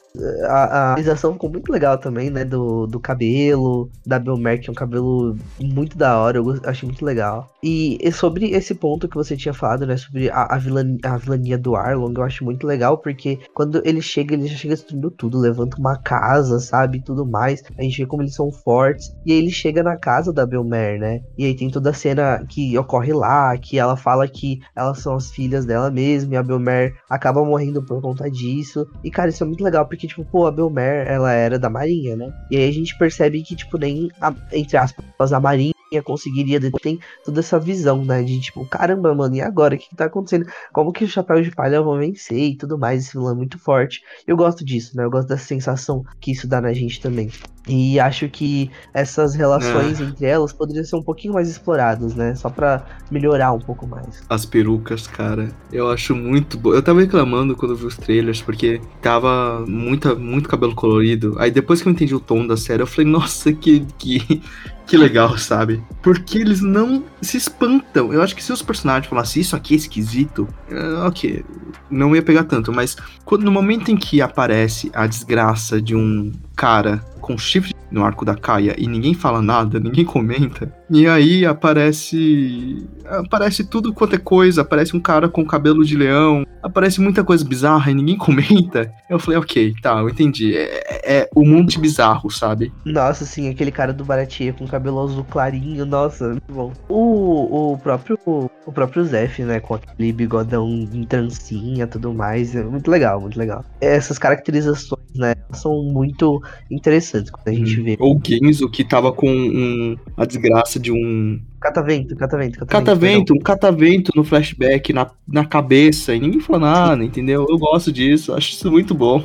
a, 0.45 0.65
a 0.65 0.95
realização 0.95 1.33
ficou 1.33 1.51
muito 1.51 1.71
legal 1.71 1.99
também, 1.99 2.31
né? 2.31 2.45
Do, 2.45 2.87
do 2.87 2.99
cabelo, 2.99 3.91
da 4.07 4.19
Belmer, 4.19 4.61
que 4.61 4.69
é 4.69 4.73
um 4.73 4.75
cabelo 4.75 5.37
muito 5.61 5.97
da 5.97 6.19
hora. 6.19 6.39
Eu 6.39 6.61
achei 6.65 6.89
muito 6.89 7.05
legal. 7.05 7.49
E, 7.63 7.99
e 8.01 8.11
sobre 8.11 8.51
esse 8.51 8.75
ponto 8.75 9.09
que 9.09 9.17
você 9.17 9.37
tinha 9.37 9.55
falado, 9.55 9.87
né? 9.87 9.97
Sobre 9.97 10.31
a, 10.31 10.55
a, 10.55 10.59
vilania, 10.59 10.99
a 11.05 11.17
vilania 11.17 11.59
do 11.59 11.77
Arlong, 11.77 12.15
eu 12.17 12.23
acho 12.25 12.45
muito 12.45 12.67
legal, 12.67 12.99
porque 12.99 13.39
quando 13.55 13.83
ele 13.85 14.01
chega, 14.01 14.35
ele 14.35 14.47
já 14.47 14.57
chega 14.57 14.75
destruindo 14.75 15.11
tudo, 15.11 15.39
levanta 15.39 15.79
uma 15.79 15.97
casa, 15.97 16.59
sabe? 16.59 17.03
Tudo 17.03 17.27
mais. 17.27 17.63
A 17.79 17.83
gente 17.83 17.99
vê 17.99 18.07
como 18.07 18.23
eles 18.23 18.35
são 18.35 18.51
fortes. 18.51 19.15
E 19.25 19.33
aí 19.33 19.39
ele 19.39 19.51
chega 19.51 19.83
na 19.83 19.97
casa 19.97 20.33
da 20.33 20.47
Belmer, 20.47 20.99
né? 20.99 21.21
E 21.37 21.45
aí 21.45 21.55
tem 21.55 21.71
toda 21.71 21.91
a 21.91 21.95
cena 21.95 22.45
que 22.49 22.77
ocorre 22.79 23.13
lá, 23.13 23.57
que 23.57 23.79
ela 23.79 23.97
fala 23.97 24.27
que 24.27 24.61
elas 24.75 24.99
são 24.99 25.15
as 25.15 25.31
filhas 25.31 25.65
dela 25.65 25.91
mesma, 25.91 26.35
e 26.35 26.37
a 26.37 26.43
Belmer 26.43 26.95
acaba 27.09 27.45
morrendo 27.45 27.83
por 27.83 28.01
conta 28.01 28.31
disso. 28.31 28.87
E, 29.05 29.11
cara, 29.11 29.29
isso 29.29 29.43
é 29.43 29.47
muito 29.47 29.63
legal, 29.63 29.87
porque, 29.87 30.00
tipo, 30.07 30.25
pô, 30.25 30.47
a 30.47 30.51
Belmer, 30.51 31.07
ela 31.07 31.33
era 31.33 31.59
da 31.59 31.71
Marinha, 31.71 32.17
né? 32.17 32.33
E 32.51 32.57
aí 32.57 32.69
a 32.69 32.73
gente 32.73 32.97
percebe 32.97 33.43
que, 33.43 33.57
tipo, 33.57 33.79
nem, 33.79 34.11
a, 34.21 34.35
entre 34.53 34.77
aspas, 34.77 35.33
a 35.33 35.41
Marinha 35.41 35.75
conseguiria 36.01 36.61
tem 36.81 37.01
toda 37.25 37.41
essa 37.41 37.59
visão, 37.59 38.05
né? 38.05 38.23
De 38.23 38.39
tipo, 38.41 38.65
caramba, 38.67 39.13
mano, 39.15 39.35
e 39.35 39.41
agora? 39.41 39.75
O 39.75 39.79
que, 39.79 39.89
que 39.89 39.97
tá 39.97 40.05
acontecendo? 40.05 40.47
Como 40.73 40.93
que 40.93 41.05
os 41.05 41.11
chapéus 41.11 41.45
de 41.45 41.55
palha 41.55 41.83
vão 41.83 41.99
vencer 41.99 42.39
e 42.39 42.57
tudo 42.57 42.79
mais? 42.79 43.03
Esse 43.03 43.13
vilão 43.13 43.33
é 43.33 43.35
muito 43.35 43.59
forte. 43.59 44.03
Eu 44.27 44.37
gosto 44.37 44.65
disso, 44.65 44.97
né? 44.97 45.05
Eu 45.05 45.11
gosto 45.11 45.29
dessa 45.29 45.45
sensação 45.45 46.05
que 46.21 46.31
isso 46.31 46.47
dá 46.47 46.61
na 46.61 46.73
gente 46.73 47.01
também. 47.01 47.31
E 47.69 48.01
acho 48.01 48.29
que 48.29 48.71
essas 48.95 49.35
relações 49.35 50.01
é. 50.01 50.05
entre 50.05 50.27
elas 50.27 50.53
poderiam 50.53 50.85
ser 50.85 50.97
um 50.97 51.03
pouquinho 51.03 51.35
mais 51.35 51.49
exploradas, 51.49 52.15
né? 52.15 52.35
Só 52.35 52.49
pra 52.49 52.85
melhorar 53.11 53.53
um 53.53 53.61
pouco 53.61 53.87
mais. 53.87 54.23
As 54.29 54.47
perucas, 54.47 55.07
cara, 55.07 55.49
eu 55.73 55.91
acho 55.91 56.15
muito 56.15 56.57
bom. 56.57 56.73
Eu 56.73 56.83
tava 56.83 57.01
reclamando 57.01 57.55
quando 57.55 57.77
vi 57.77 57.87
os 57.87 57.97
trailers, 57.97 58.41
porque 58.41 58.81
tava 59.03 59.65
muita, 59.67 60.15
muito 60.15 60.49
cabelo 60.49 60.75
colorido. 60.75 61.37
Aí 61.39 61.51
depois 61.51 61.83
que 61.83 61.89
eu 61.89 61.93
entendi 61.93 62.15
o 62.15 62.21
tom 62.21 62.47
da 62.47 62.57
série, 62.57 62.83
eu 62.83 62.87
falei, 62.87 63.11
nossa, 63.11 63.53
que, 63.53 63.81
que, 63.99 64.43
que 64.91 64.97
legal, 64.97 65.39
sabe? 65.39 65.81
Porque 66.03 66.37
eles 66.37 66.61
não 66.61 67.05
se 67.23 67.37
espantam. 67.37 68.13
Eu 68.13 68.21
acho 68.21 68.35
que 68.35 68.43
se 68.43 68.53
os 68.53 68.61
personagens 68.61 69.09
falassem 69.09 69.41
isso 69.41 69.55
aqui 69.55 69.75
é 69.75 69.77
esquisito, 69.77 70.49
é, 70.69 70.95
ok, 71.07 71.45
não 71.89 72.17
ia 72.17 72.21
pegar 72.21 72.43
tanto. 72.43 72.73
Mas 72.73 72.97
quando, 73.25 73.45
no 73.45 73.53
momento 73.53 73.93
em 73.93 73.97
que 73.97 74.21
aparece 74.21 74.91
a 74.93 75.07
desgraça 75.07 75.81
de 75.81 75.95
um 75.95 76.33
cara 76.57 76.99
com 77.21 77.39
chifre 77.39 77.73
no 77.89 78.05
arco 78.05 78.25
da 78.25 78.35
Caia 78.35 78.75
e 78.77 78.89
ninguém 78.89 79.15
fala 79.15 79.41
nada, 79.41 79.79
ninguém 79.79 80.05
comenta. 80.05 80.75
E 80.91 81.07
aí 81.07 81.47
aparece. 81.47 82.85
Aparece 83.07 83.65
tudo 83.65 83.93
quanto 83.93 84.17
é 84.17 84.19
coisa. 84.19 84.63
Aparece 84.63 84.97
um 84.97 85.01
cara 85.01 85.29
com 85.29 85.47
cabelo 85.47 85.85
de 85.85 85.97
leão. 85.97 86.45
Aparece 86.61 87.01
muita 87.01 87.23
coisa 87.23 87.45
bizarra 87.45 87.93
e 87.93 87.95
ninguém 87.95 88.17
comenta. 88.19 88.93
Eu 89.09 89.19
falei, 89.19 89.39
ok, 89.39 89.75
tá, 89.81 89.99
eu 90.01 90.09
entendi. 90.09 90.57
É, 90.57 91.21
é 91.21 91.29
o 91.35 91.45
mundo 91.45 91.69
de 91.69 91.79
bizarro, 91.79 92.29
sabe? 92.31 92.73
Nossa, 92.85 93.25
sim, 93.25 93.49
aquele 93.49 93.71
cara 93.71 93.93
do 93.93 94.05
Baratie 94.05 94.53
com 94.53 94.67
cabelo 94.67 95.01
azul 95.01 95.25
clarinho, 95.25 95.87
nossa, 95.87 96.31
muito 96.31 96.53
bom. 96.53 96.73
O, 96.89 97.73
o 97.73 97.79
próprio. 97.79 98.19
O 98.27 98.73
próprio 98.73 99.05
Zef, 99.05 99.43
né? 99.43 99.61
Com 99.61 99.75
aquele 99.75 100.13
bigodão 100.13 100.69
em 100.69 101.05
trancinha 101.05 101.87
tudo 101.87 102.13
mais. 102.13 102.55
É 102.55 102.63
muito 102.63 102.91
legal, 102.91 103.21
muito 103.21 103.39
legal. 103.39 103.65
Essas 103.81 104.19
caracterizações, 104.19 105.01
né? 105.15 105.35
São 105.53 105.83
muito 105.85 106.43
interessantes 106.71 107.31
quando 107.31 107.49
a 107.49 107.53
gente 107.53 107.81
hum. 107.81 107.85
vê. 107.85 107.97
Ou 107.99 108.21
Genzo 108.25 108.69
que 108.69 108.85
tava 108.85 109.13
com 109.13 109.29
um, 109.29 109.97
a 110.17 110.25
desgraça 110.25 110.80
de 110.81 110.91
um. 110.93 111.41
Catavento, 111.61 112.17
catavento, 112.17 112.59
catavento. 112.59 112.67
Catavento, 112.67 113.35
um 113.35 113.39
catavento 113.39 114.13
no 114.17 114.25
flashback 114.25 114.93
na, 114.93 115.11
na 115.29 115.45
cabeça 115.45 116.15
e 116.15 116.21
ninguém 116.21 116.41
fala 116.41 116.59
nada, 116.59 117.05
entendeu? 117.05 117.47
Eu 117.49 117.59
gosto 117.59 117.93
disso, 117.93 118.33
acho 118.33 118.53
isso 118.53 118.71
muito 118.71 118.95
bom. 118.95 119.23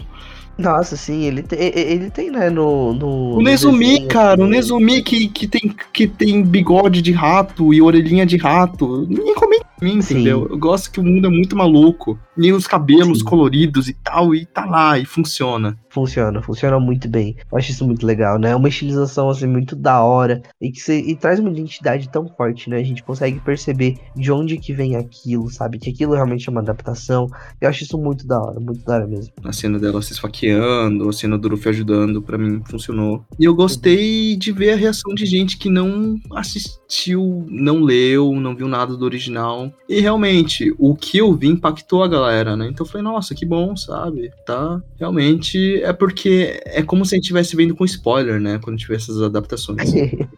Nossa, 0.57 0.95
sim, 0.95 1.23
ele 1.23 1.44
tem, 1.44 1.60
ele 1.60 2.10
tem, 2.10 2.32
né, 2.32 2.49
no. 2.49 2.94
no 2.94 3.38
o 3.38 3.41
Nezumi, 3.41 4.07
cara, 4.07 4.41
o 4.41 4.48
Nezumi 4.48 5.02
que, 5.02 5.27
que, 5.27 5.48
tem, 5.48 5.76
que 5.91 6.07
tem 6.07 6.41
bigode 6.44 7.02
de 7.02 7.11
rato 7.11 7.73
e 7.73 7.82
orelhinha 7.82 8.26
de 8.26 8.38
rato. 8.38 9.06
Ninguém 9.07 9.36
comenta 9.36 9.65
mim, 9.82 9.98
entendeu? 9.98 10.45
Sim. 10.45 10.52
Eu 10.52 10.57
gosto 10.57 10.91
que 10.91 10.99
o 10.99 11.03
mundo 11.03 11.27
é 11.27 11.30
muito 11.30 11.56
maluco. 11.56 12.18
E 12.38 12.52
os 12.53 12.68
cabelos 12.68 13.19
Sim. 13.19 13.26
coloridos 13.26 13.90
e 13.90 13.94
tal, 13.94 14.34
e 14.34 14.45
tá 14.45 14.65
lá, 14.65 14.98
e 14.98 15.06
funciona. 15.06 15.77
Funciona, 15.95 16.41
funciona 16.41 16.77
muito 16.77 17.07
bem. 17.07 17.38
Eu 17.49 17.57
acho 17.57 17.72
isso 17.72 17.88
muito 17.88 18.05
legal, 18.05 18.38
né? 18.38 18.51
É 18.51 18.55
uma 18.55 18.67
estilização, 18.67 19.30
assim, 19.30 19.47
muito 19.47 19.77
da 19.77 20.03
hora. 20.03 20.43
E 20.59 20.69
que 20.69 20.81
cê, 20.81 20.99
e 20.99 21.15
traz 21.15 21.39
uma 21.39 21.49
identidade 21.49 22.09
tão 22.09 22.27
forte, 22.27 22.69
né? 22.69 22.80
A 22.80 22.84
gente 22.84 23.01
consegue 23.01 23.39
perceber 23.39 23.95
de 24.13 24.30
onde 24.30 24.57
que 24.57 24.73
vem 24.73 24.97
aquilo, 24.97 25.49
sabe? 25.49 25.80
Que 25.80 25.91
aquilo 25.91 26.13
realmente 26.13 26.49
é 26.49 26.51
uma 26.51 26.59
adaptação. 26.59 27.30
Eu 27.61 27.69
acho 27.69 27.84
isso 27.84 27.97
muito 27.97 28.27
da 28.27 28.38
hora, 28.38 28.59
muito 28.59 28.84
da 28.84 28.95
hora 28.95 29.07
mesmo. 29.07 29.31
A 29.41 29.53
cena 29.53 29.80
dela 29.80 30.01
se 30.01 30.11
esfaqueando, 30.11 31.07
a 31.07 31.13
cena 31.13 31.38
do 31.38 31.47
Luffy 31.47 31.69
ajudando, 31.69 32.22
para 32.22 32.38
mim 32.38 32.61
funcionou. 32.65 33.23
E 33.39 33.45
eu 33.45 33.55
gostei 33.55 34.35
de 34.35 34.51
ver 34.51 34.72
a 34.72 34.76
reação 34.76 35.13
de 35.13 35.26
gente 35.26 35.57
que 35.57 35.69
não 35.69 36.19
assistiu, 36.34 37.45
não 37.49 37.80
leu, 37.80 38.34
não 38.34 38.53
viu 38.53 38.67
nada 38.67 38.97
do 38.97 39.05
original. 39.05 39.72
E 39.88 40.01
realmente, 40.01 40.76
o 40.77 40.93
que 40.93 41.19
eu 41.19 41.34
vi 41.34 41.47
impactou 41.47 42.03
a 42.03 42.07
galera, 42.09 42.57
né? 42.57 42.67
Então 42.67 42.85
eu 42.85 42.91
falei, 42.91 43.03
nossa, 43.03 43.34
que 43.34 43.45
bom, 43.45 43.77
sabe? 43.77 44.30
Tá? 44.45 44.81
Realmente 44.99 45.85
é 45.86 45.94
porque 45.94 46.62
é 46.66 46.82
como 46.82 47.06
se 47.06 47.14
a 47.14 47.18
gente 47.18 47.26
estivesse 47.26 47.56
vendo 47.56 47.76
com 47.76 47.86
spoiler, 47.86 48.40
né? 48.40 48.60
Quando 48.64 48.78
tiver 48.78 48.95
essas 48.95 49.22
adaptações. 49.22 49.94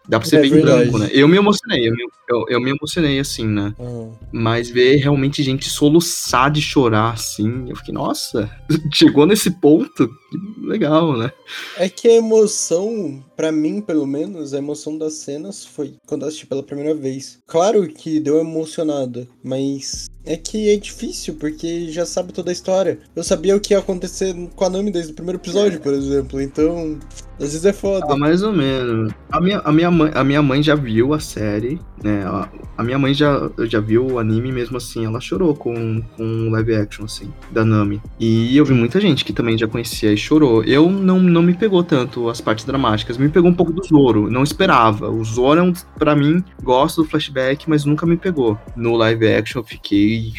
Dá 0.08 0.20
pra 0.20 0.28
ser 0.28 0.36
é 0.38 0.40
bem 0.42 0.50
verdade. 0.50 0.84
branco, 0.84 0.98
né? 0.98 1.10
Eu 1.12 1.26
me 1.26 1.36
emocionei, 1.36 1.88
eu 1.88 1.92
me, 1.92 2.04
eu, 2.28 2.44
eu 2.48 2.60
me 2.60 2.70
emocionei 2.70 3.18
assim, 3.18 3.46
né? 3.46 3.74
Uhum. 3.78 4.12
Mas 4.30 4.70
ver 4.70 4.96
realmente 4.96 5.42
gente 5.42 5.68
soluçar 5.68 6.50
de 6.50 6.60
chorar 6.60 7.14
assim, 7.14 7.66
eu 7.68 7.76
fiquei, 7.76 7.94
nossa, 7.94 8.50
chegou 8.92 9.26
nesse 9.26 9.50
ponto, 9.50 10.08
que 10.08 10.66
legal, 10.66 11.16
né? 11.16 11.32
É 11.76 11.88
que 11.88 12.08
a 12.08 12.14
emoção, 12.14 13.22
para 13.38 13.52
mim, 13.52 13.80
pelo 13.80 14.04
menos, 14.04 14.52
a 14.52 14.58
emoção 14.58 14.98
das 14.98 15.12
cenas 15.12 15.64
foi 15.64 15.94
quando 16.08 16.24
assisti 16.24 16.44
pela 16.44 16.60
primeira 16.60 16.92
vez. 16.92 17.38
Claro 17.46 17.86
que 17.86 18.18
deu 18.18 18.40
emocionada, 18.40 19.28
mas 19.44 20.06
é 20.24 20.36
que 20.36 20.68
é 20.68 20.76
difícil, 20.76 21.36
porque 21.36 21.88
já 21.92 22.04
sabe 22.04 22.32
toda 22.32 22.50
a 22.50 22.52
história. 22.52 22.98
Eu 23.14 23.22
sabia 23.22 23.54
o 23.54 23.60
que 23.60 23.74
ia 23.74 23.78
acontecer 23.78 24.34
com 24.56 24.64
a 24.64 24.68
Nami 24.68 24.90
desde 24.90 25.12
o 25.12 25.14
primeiro 25.14 25.38
episódio, 25.38 25.80
por 25.80 25.94
exemplo, 25.94 26.40
então. 26.40 26.98
Às 27.38 27.52
vezes 27.52 27.64
é 27.64 27.72
foda. 27.72 28.06
Ah, 28.08 28.16
mais 28.16 28.42
ou 28.42 28.52
menos. 28.52 29.12
A 29.30 29.40
minha, 29.40 29.58
a 29.60 29.72
minha, 29.72 29.90
mãe, 29.90 30.10
a 30.14 30.24
minha 30.24 30.42
mãe 30.42 30.62
já 30.62 30.74
viu 30.74 31.14
a 31.14 31.20
série, 31.20 31.80
né? 32.02 32.24
A, 32.24 32.48
a 32.76 32.82
minha 32.82 32.98
mãe 32.98 33.14
já, 33.14 33.48
já 33.60 33.80
viu 33.80 34.06
o 34.06 34.18
anime 34.18 34.50
mesmo 34.50 34.76
assim. 34.76 35.04
Ela 35.04 35.20
chorou 35.20 35.54
com, 35.54 36.02
com 36.16 36.50
live 36.50 36.74
action, 36.74 37.04
assim, 37.04 37.32
da 37.50 37.64
Nami. 37.64 38.02
E 38.18 38.56
eu 38.56 38.64
vi 38.64 38.74
muita 38.74 39.00
gente 39.00 39.24
que 39.24 39.32
também 39.32 39.56
já 39.56 39.68
conhecia 39.68 40.12
e 40.12 40.16
chorou. 40.16 40.64
Eu 40.64 40.90
não, 40.90 41.20
não 41.20 41.42
me 41.42 41.54
pegou 41.54 41.84
tanto 41.84 42.28
as 42.28 42.40
partes 42.40 42.64
dramáticas. 42.64 43.16
Me 43.16 43.28
pegou 43.28 43.50
um 43.50 43.54
pouco 43.54 43.72
do 43.72 43.84
Zoro. 43.84 44.28
Não 44.28 44.42
esperava. 44.42 45.08
O 45.08 45.24
Zoro 45.24 45.60
é 45.60 45.62
um, 45.62 45.72
pra 45.96 46.16
mim, 46.16 46.42
gosto 46.62 47.02
do 47.02 47.08
flashback, 47.08 47.68
mas 47.68 47.84
nunca 47.84 48.04
me 48.04 48.16
pegou. 48.16 48.58
No 48.76 48.96
live 48.96 49.32
action 49.32 49.60
eu 49.60 49.64
fiquei 49.64 50.32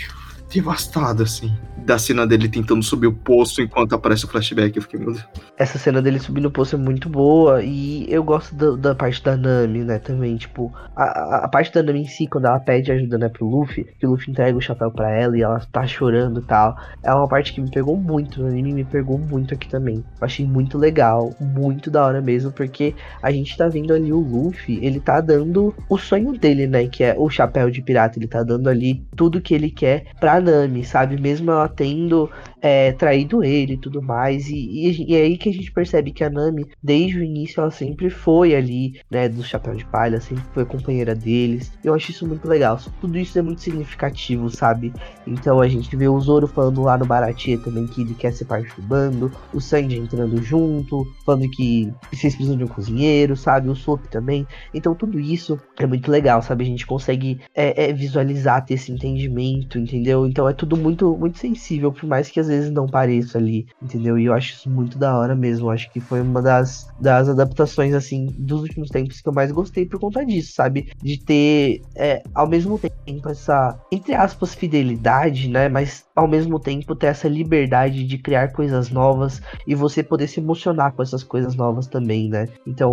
devastado, 0.49 1.23
assim. 1.23 1.51
Da 1.77 1.97
cena 1.97 2.27
dele 2.27 2.49
tentando 2.49 2.83
subir 2.83 3.07
o 3.07 3.13
poço 3.13 3.61
enquanto 3.61 3.95
aparece 3.95 4.25
o 4.25 4.27
flashback. 4.27 4.75
Eu 4.75 4.81
fiquei, 4.83 4.99
meu 4.99 5.13
Deus. 5.13 5.25
Essa 5.57 5.77
cena 5.77 6.01
dele 6.01 6.19
subindo 6.19 6.45
o 6.45 6.51
poço 6.51 6.75
é 6.75 6.77
muito 6.77 7.09
boa. 7.09 7.63
E 7.63 8.05
eu 8.09 8.23
gosto 8.23 8.53
da, 8.77 8.93
parte 8.93 9.23
da 9.23 9.35
Nami, 9.35 9.83
né? 9.83 9.97
Também, 9.97 10.35
tipo, 10.35 10.71
a, 10.95 11.45
a, 11.45 11.47
parte 11.47 11.73
da 11.73 11.81
Nami 11.81 12.01
em 12.01 12.05
si, 12.05 12.27
quando 12.27 12.45
ela 12.45 12.59
pede 12.59 12.91
ajuda, 12.91 13.17
né, 13.17 13.29
pro 13.29 13.47
Luffy, 13.47 13.85
que 13.99 14.05
o 14.05 14.11
Luffy 14.11 14.29
entrega 14.29 14.57
o 14.57 14.61
chapéu 14.61 14.91
pra 14.91 15.09
ela 15.09 15.37
e 15.37 15.41
ela 15.41 15.59
tá 15.71 15.87
chorando 15.87 16.41
e 16.41 16.43
tal. 16.43 16.77
É 17.01 17.13
uma 17.13 17.27
parte 17.27 17.53
que 17.53 17.61
me 17.61 17.71
pegou 17.71 17.95
muito. 17.95 18.43
O 18.43 18.47
anime 18.47 18.73
me 18.73 18.83
pegou 18.83 19.17
muito 19.17 19.53
aqui 19.53 19.67
também. 19.67 20.03
Eu 20.19 20.25
achei 20.25 20.45
muito 20.45 20.77
legal, 20.77 21.33
muito 21.39 21.89
da 21.89 22.05
hora 22.05 22.21
mesmo, 22.21 22.51
porque 22.51 22.93
a 23.21 23.31
gente 23.31 23.55
tá 23.57 23.67
vendo 23.67 23.93
ali 23.93 24.11
o 24.13 24.19
Luffy, 24.19 24.79
ele 24.83 24.99
tá 24.99 25.21
dando 25.21 25.73
o 25.89 25.97
sonho 25.97 26.33
dele, 26.37 26.67
né? 26.67 26.87
Que 26.87 27.03
é 27.03 27.15
o 27.17 27.29
chapéu 27.29 27.71
de 27.71 27.81
pirata. 27.81 28.19
Ele 28.19 28.27
tá 28.27 28.43
dando 28.43 28.69
ali 28.69 29.03
tudo 29.15 29.41
que 29.41 29.55
ele 29.55 29.71
quer 29.71 30.05
pra 30.19 30.38
Nami, 30.41 30.83
sabe? 30.83 31.17
Mesmo 31.17 31.51
ela 31.51 31.67
tendo 31.69 32.31
é, 32.61 32.91
traído 32.91 33.43
ele 33.43 33.73
e 33.73 33.77
tudo 33.77 34.01
mais. 34.01 34.47
E, 34.49 34.55
e, 34.55 35.11
e, 35.11 35.15
é 35.15 35.21
aí 35.23 35.37
que 35.37 35.49
a 35.49 35.53
gente 35.53 35.71
percebe 35.71 36.11
que 36.11 36.23
a 36.23 36.29
Nami, 36.29 36.65
desde 36.81 37.19
o 37.19 37.23
início, 37.23 37.61
ela 37.61 37.71
sempre 37.71 38.09
foi 38.09 38.55
ali, 38.55 38.99
né, 39.09 39.29
do 39.29 39.43
Chapéu 39.43 39.75
de 39.75 39.85
Palha, 39.85 40.19
sempre 40.19 40.43
foi 40.53 40.65
companheira 40.65 41.15
deles. 41.15 41.71
Eu 41.83 41.93
acho 41.93 42.11
isso 42.11 42.27
muito 42.27 42.47
legal. 42.47 42.79
Tudo 43.01 43.17
isso 43.17 43.37
é 43.37 43.41
muito 43.41 43.61
significativo, 43.61 44.49
sabe? 44.49 44.93
Então 45.25 45.59
a 45.59 45.67
gente 45.67 45.95
vê 45.95 46.07
o 46.07 46.19
Zoro 46.19 46.47
falando 46.47 46.81
lá 46.81 46.97
no 46.97 47.05
Baratie 47.05 47.57
também 47.57 47.87
que 47.87 48.01
ele 48.01 48.13
quer 48.13 48.33
ser 48.33 48.45
parte 48.45 48.69
do 48.75 48.81
bando, 48.81 49.31
o 49.53 49.61
Sanji 49.61 49.97
entrando 49.97 50.41
junto, 50.41 51.07
falando 51.25 51.49
que 51.49 51.91
vocês 52.11 52.35
precisam 52.35 52.57
de 52.57 52.63
um 52.63 52.67
cozinheiro, 52.67 53.35
sabe? 53.35 53.69
O 53.69 53.75
Sop 53.75 54.05
também. 54.07 54.47
Então 54.73 54.95
tudo 54.95 55.19
isso 55.19 55.59
é 55.77 55.85
muito 55.85 56.09
legal, 56.11 56.41
sabe? 56.41 56.63
A 56.63 56.67
gente 56.67 56.85
consegue 56.85 57.39
é, 57.55 57.89
é, 57.89 57.93
visualizar, 57.93 58.65
ter 58.65 58.75
esse 58.75 58.91
entendimento, 58.91 59.77
entendeu? 59.77 60.25
Então 60.25 60.47
é 60.47 60.53
tudo 60.53 60.75
muito, 60.75 61.15
muito 61.15 61.37
sensível, 61.37 61.91
por 61.91 62.05
mais 62.05 62.29
que 62.29 62.39
as 62.39 62.48
vezes 62.49 62.71
não 62.71 62.85
pareça 62.85 63.37
ali, 63.37 63.67
entendeu? 63.81 64.19
E 64.19 64.25
eu 64.25 64.33
acho 64.33 64.53
isso 64.53 64.69
muito 64.69 64.97
da 64.97 65.17
hora 65.17 65.35
mesmo. 65.35 65.67
Eu 65.67 65.71
acho 65.71 65.89
que 65.91 66.01
foi 66.01 66.21
uma 66.21 66.41
das, 66.41 66.87
das 66.99 67.29
adaptações, 67.29 67.93
assim, 67.93 68.27
dos 68.37 68.61
últimos 68.61 68.89
tempos 68.89 69.21
que 69.21 69.29
eu 69.29 69.33
mais 69.33 69.51
gostei 69.51 69.85
por 69.85 69.99
conta 69.99 70.25
disso, 70.25 70.53
sabe? 70.53 70.91
De 71.01 71.17
ter, 71.17 71.81
é, 71.95 72.21
ao 72.33 72.47
mesmo 72.47 72.77
tempo, 72.77 73.29
essa, 73.29 73.79
entre 73.91 74.13
aspas, 74.13 74.53
fidelidade, 74.53 75.47
né? 75.47 75.69
Mas 75.69 76.05
ao 76.19 76.27
mesmo 76.27 76.59
tempo 76.59 76.95
ter 76.95 77.07
essa 77.07 77.27
liberdade 77.27 78.05
de 78.05 78.17
criar 78.17 78.51
coisas 78.51 78.89
novas 78.89 79.41
e 79.65 79.73
você 79.75 80.03
poder 80.03 80.27
se 80.27 80.39
emocionar 80.39 80.93
com 80.93 81.01
essas 81.01 81.23
coisas 81.23 81.55
novas 81.55 81.87
também, 81.87 82.29
né? 82.29 82.47
Então 82.67 82.89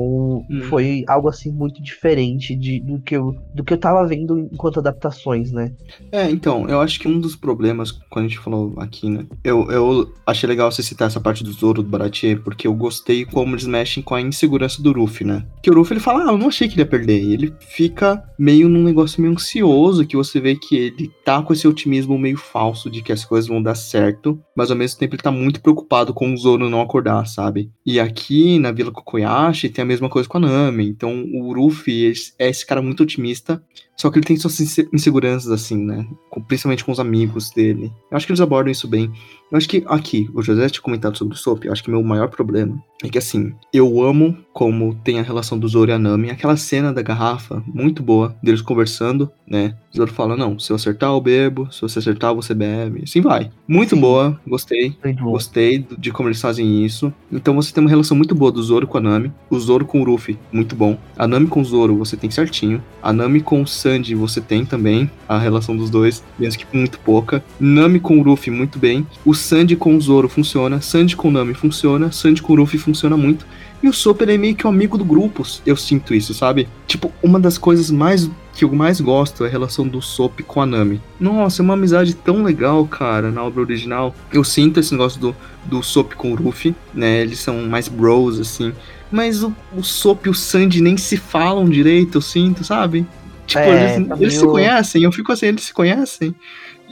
Hum. 0.51 0.63
foi 0.69 1.05
algo 1.09 1.29
assim 1.29 1.51
muito 1.51 1.83
diferente 1.83 2.55
de, 2.55 2.81
do, 2.81 3.01
que 3.01 3.17
eu, 3.17 3.35
do 3.55 3.65
que 3.65 3.73
eu 3.73 3.79
tava 3.79 4.07
vendo 4.07 4.39
enquanto 4.39 4.81
adaptações, 4.81 5.51
né? 5.53 5.73
É, 6.13 6.31
então, 6.31 6.69
eu 6.69 6.81
acho 6.81 6.99
que 7.01 7.09
um 7.09 7.19
dos 7.21 7.37
problemas, 7.37 7.93
quando 8.11 8.27
a 8.27 8.29
gente 8.29 8.39
falou 8.39 8.75
aqui, 8.79 9.09
né? 9.09 9.27
Eu, 9.43 9.71
eu 9.71 10.13
achei 10.27 10.49
legal 10.49 10.71
você 10.71 10.83
citar 10.83 11.09
essa 11.09 11.21
parte 11.21 11.43
do 11.43 11.53
Zoro, 11.53 11.83
do 11.83 11.89
Baratier, 11.89 12.41
porque 12.43 12.67
eu 12.67 12.75
gostei 12.75 13.25
como 13.25 13.55
eles 13.55 13.67
mexem 13.67 14.03
com 14.03 14.15
a 14.15 14.21
insegurança 14.21 14.83
do 14.83 14.93
Ruffy, 14.93 15.27
né? 15.27 15.45
Que 15.63 15.71
o 15.71 15.75
Ruffy, 15.75 15.95
ele 15.95 16.01
fala, 16.01 16.25
ah, 16.25 16.33
eu 16.33 16.39
não 16.39 16.49
achei 16.49 16.69
que 16.69 16.75
ele 16.75 16.83
ia 16.83 16.87
perder. 16.87 17.23
E 17.23 17.33
ele 17.33 17.55
fica 17.61 18.23
meio 18.39 18.69
num 18.69 18.83
negócio 18.83 19.21
meio 19.21 19.33
ansioso, 19.33 20.07
que 20.07 20.17
você 20.17 20.41
vê 20.41 20.57
que 20.57 20.77
ele 20.77 21.11
tá 21.25 21.43
com 21.43 21.53
esse 21.53 21.67
otimismo 21.67 22.19
meio 22.19 22.37
falso 22.37 22.91
de 22.91 23.03
que 23.03 23.13
as 23.17 23.25
coisas 23.27 23.49
vão 23.49 23.63
dar 23.63 23.75
certo, 23.77 24.43
mas 24.57 24.71
ao 24.71 24.77
mesmo 24.77 24.99
tempo 24.99 25.15
ele 25.15 25.23
tá 25.23 25.31
muito 25.31 25.61
preocupado 25.61 26.15
com 26.15 26.33
o 26.33 26.37
Zoro 26.37 26.69
não 26.71 26.81
acordar, 26.81 27.27
sabe? 27.27 27.71
E 27.85 28.01
aqui 28.01 28.59
na 28.59 28.73
Vila 28.73 28.91
Kokoyashi 28.91 29.69
tem 29.69 29.83
a 29.83 29.87
mesma 29.87 30.09
coisa 30.09 30.29
com 30.29 30.39
a 30.39 30.41
Nami. 30.41 30.89
Então 30.89 31.25
o 31.35 31.53
Ruffy 31.55 32.13
é 32.39 32.49
esse 32.49 32.65
cara 32.67 32.81
muito 32.83 33.03
otimista, 33.03 33.63
só 33.97 34.11
que 34.11 34.19
ele 34.19 34.27
tem 34.27 34.37
suas 34.37 34.59
inse- 34.61 34.89
inseguranças, 34.93 35.51
assim, 35.51 35.77
né? 35.77 36.07
Com- 36.31 36.43
principalmente 36.43 36.85
com 36.85 36.93
os 36.93 37.01
amigos 37.01 37.51
dele. 37.51 37.91
Eu 38.11 38.17
acho 38.17 38.27
que 38.27 38.33
eles 38.33 38.41
abordam 38.41 38.73
isso 38.73 38.89
bem. 38.89 39.11
Eu 39.51 39.57
acho 39.57 39.69
que 39.69 39.85
aqui, 39.87 40.29
o 40.35 40.43
José 40.43 40.69
tinha 40.69 40.83
comentado 40.83 41.17
sobre 41.17 41.35
o 41.35 41.39
Soap, 41.39 41.65
eu 41.65 41.73
acho 41.73 41.83
que 41.83 41.91
meu 41.91 42.03
maior 42.03 42.29
problema 42.29 42.83
é 43.05 43.09
que, 43.09 43.17
assim, 43.19 43.53
eu 43.73 44.03
amo 44.03 44.37
como 44.53 44.95
tem 45.05 45.21
a 45.21 45.23
relação 45.23 45.57
do 45.59 45.69
Zoro 45.69 45.91
e 45.91 45.95
a 45.95 45.99
Nami. 45.99 46.31
Aquela 46.31 46.57
cena 46.57 46.93
da 46.93 47.01
garrafa, 47.01 47.63
muito 47.67 48.03
boa, 48.03 48.35
deles 48.43 48.61
conversando, 48.61 49.31
né? 49.47 49.77
O 49.95 49.97
Zoro 49.97 50.13
fala, 50.13 50.37
não, 50.37 50.59
se 50.59 50.73
eu 50.73 50.77
acertar, 50.77 51.11
eu 51.11 51.21
bebo, 51.21 51.71
se 51.73 51.81
você 51.81 51.99
acertar, 52.01 52.35
você 52.35 52.53
bebe. 52.55 53.03
Assim 53.05 53.21
vai. 53.21 53.51
Muito 53.69 53.95
Sim. 53.95 54.01
boa, 54.01 54.39
gostei. 54.49 54.97
Gostei 55.21 55.87
de 55.99 56.11
como 56.11 56.29
eles 56.29 56.41
fazem 56.41 56.85
isso. 56.85 57.13
Então 57.31 57.55
você 57.55 57.73
tem 57.73 57.83
uma 57.83 57.91
relação 57.91 58.17
muito 58.17 58.35
boa 58.35 58.53
do 58.53 58.63
Zoro 58.63 58.87
com 58.87 58.99
a 58.99 59.01
Nami. 59.01 59.33
O 59.51 59.59
Zoro 59.59 59.85
com 59.85 60.01
o 60.01 60.05
Ruffy, 60.05 60.39
muito 60.53 60.75
bom. 60.75 60.99
A 61.17 61.27
Nami 61.27 61.47
com 61.47 61.61
o 61.61 61.65
Zoro 61.65 61.97
você 61.97 62.17
tem 62.17 62.31
certinho. 62.31 62.83
A 63.03 63.13
Nami 63.13 63.41
com 63.41 63.63
o 63.63 63.67
Sanji 63.67 64.15
você 64.15 64.41
tem 64.41 64.65
também. 64.65 65.11
A 65.29 65.39
relação 65.39 65.77
dos 65.77 65.91
dois, 65.91 66.23
mesmo 66.39 66.65
que 66.65 66.77
muito 66.77 66.99
pouca. 67.01 67.45
Nami 67.59 68.01
com 68.01 68.19
o 68.19 68.23
Ruffy, 68.23 68.51
muito 68.51 68.79
bem. 68.79 69.07
O 69.25 69.35
Sanji 69.35 69.77
com 69.77 69.97
o 69.97 70.01
Zoro 70.01 70.29
funciona. 70.29 70.81
Sanji 70.81 71.17
com 71.17 71.29
o 71.29 71.33
Nami 71.33 71.55
funciona. 71.55 72.13
Sanji 72.13 72.43
com 72.43 72.53
o 72.53 72.57
Ruffy 72.57 72.79
funciona 72.79 73.17
muito. 73.17 73.47
E 73.83 73.89
o 73.89 73.93
Super 73.93 74.29
é 74.29 74.37
meio 74.37 74.55
que 74.55 74.67
o 74.67 74.71
amigo 74.71 74.97
do 74.97 75.05
grupo. 75.05 75.43
Eu 75.65 75.77
sinto 75.77 76.15
isso, 76.15 76.33
sabe? 76.35 76.69
Tipo, 76.87 77.13
uma 77.23 77.39
das 77.39 77.59
coisas 77.59 77.91
mais 77.91 78.31
que 78.55 78.65
eu 78.65 78.73
mais 78.73 79.01
gosto 79.01 79.45
é 79.45 79.49
a 79.49 79.51
relação 79.51 79.87
do 79.87 80.01
Sop 80.01 80.41
com 80.41 80.63
a 80.63 80.67
Nami. 80.67 81.01
Nossa, 81.21 81.61
é 81.61 81.63
uma 81.63 81.75
amizade 81.75 82.15
tão 82.15 82.43
legal, 82.43 82.87
cara, 82.87 83.31
na 83.31 83.45
obra 83.45 83.61
original. 83.61 84.15
Eu 84.33 84.43
sinto 84.43 84.81
esse 84.81 84.93
negócio 84.93 85.21
do, 85.21 85.37
do 85.65 85.83
Sop 85.83 86.15
com 86.15 86.33
o 86.33 86.35
Ruffy, 86.35 86.75
né? 86.95 87.21
Eles 87.21 87.39
são 87.39 87.63
mais 87.63 87.87
bros, 87.87 88.41
assim. 88.41 88.73
Mas 89.13 89.43
o, 89.43 89.55
o 89.77 89.83
Sop 89.83 90.27
e 90.27 90.31
o 90.31 90.35
Sandy 90.35 90.81
nem 90.81 90.97
se 90.97 91.17
falam 91.17 91.69
direito, 91.69 92.17
eu 92.17 92.23
sinto, 92.23 92.65
sabe? 92.65 93.07
Tipo, 93.47 93.61
É, 93.61 93.95
eles, 93.97 94.09
tá 94.09 94.17
eles 94.19 94.35
se 94.35 94.45
conhecem, 94.47 95.03
eu 95.05 95.13
fico 95.13 95.31
assim, 95.31 95.47
eles 95.47 95.63
se 95.63 95.73
conhecem. 95.73 96.35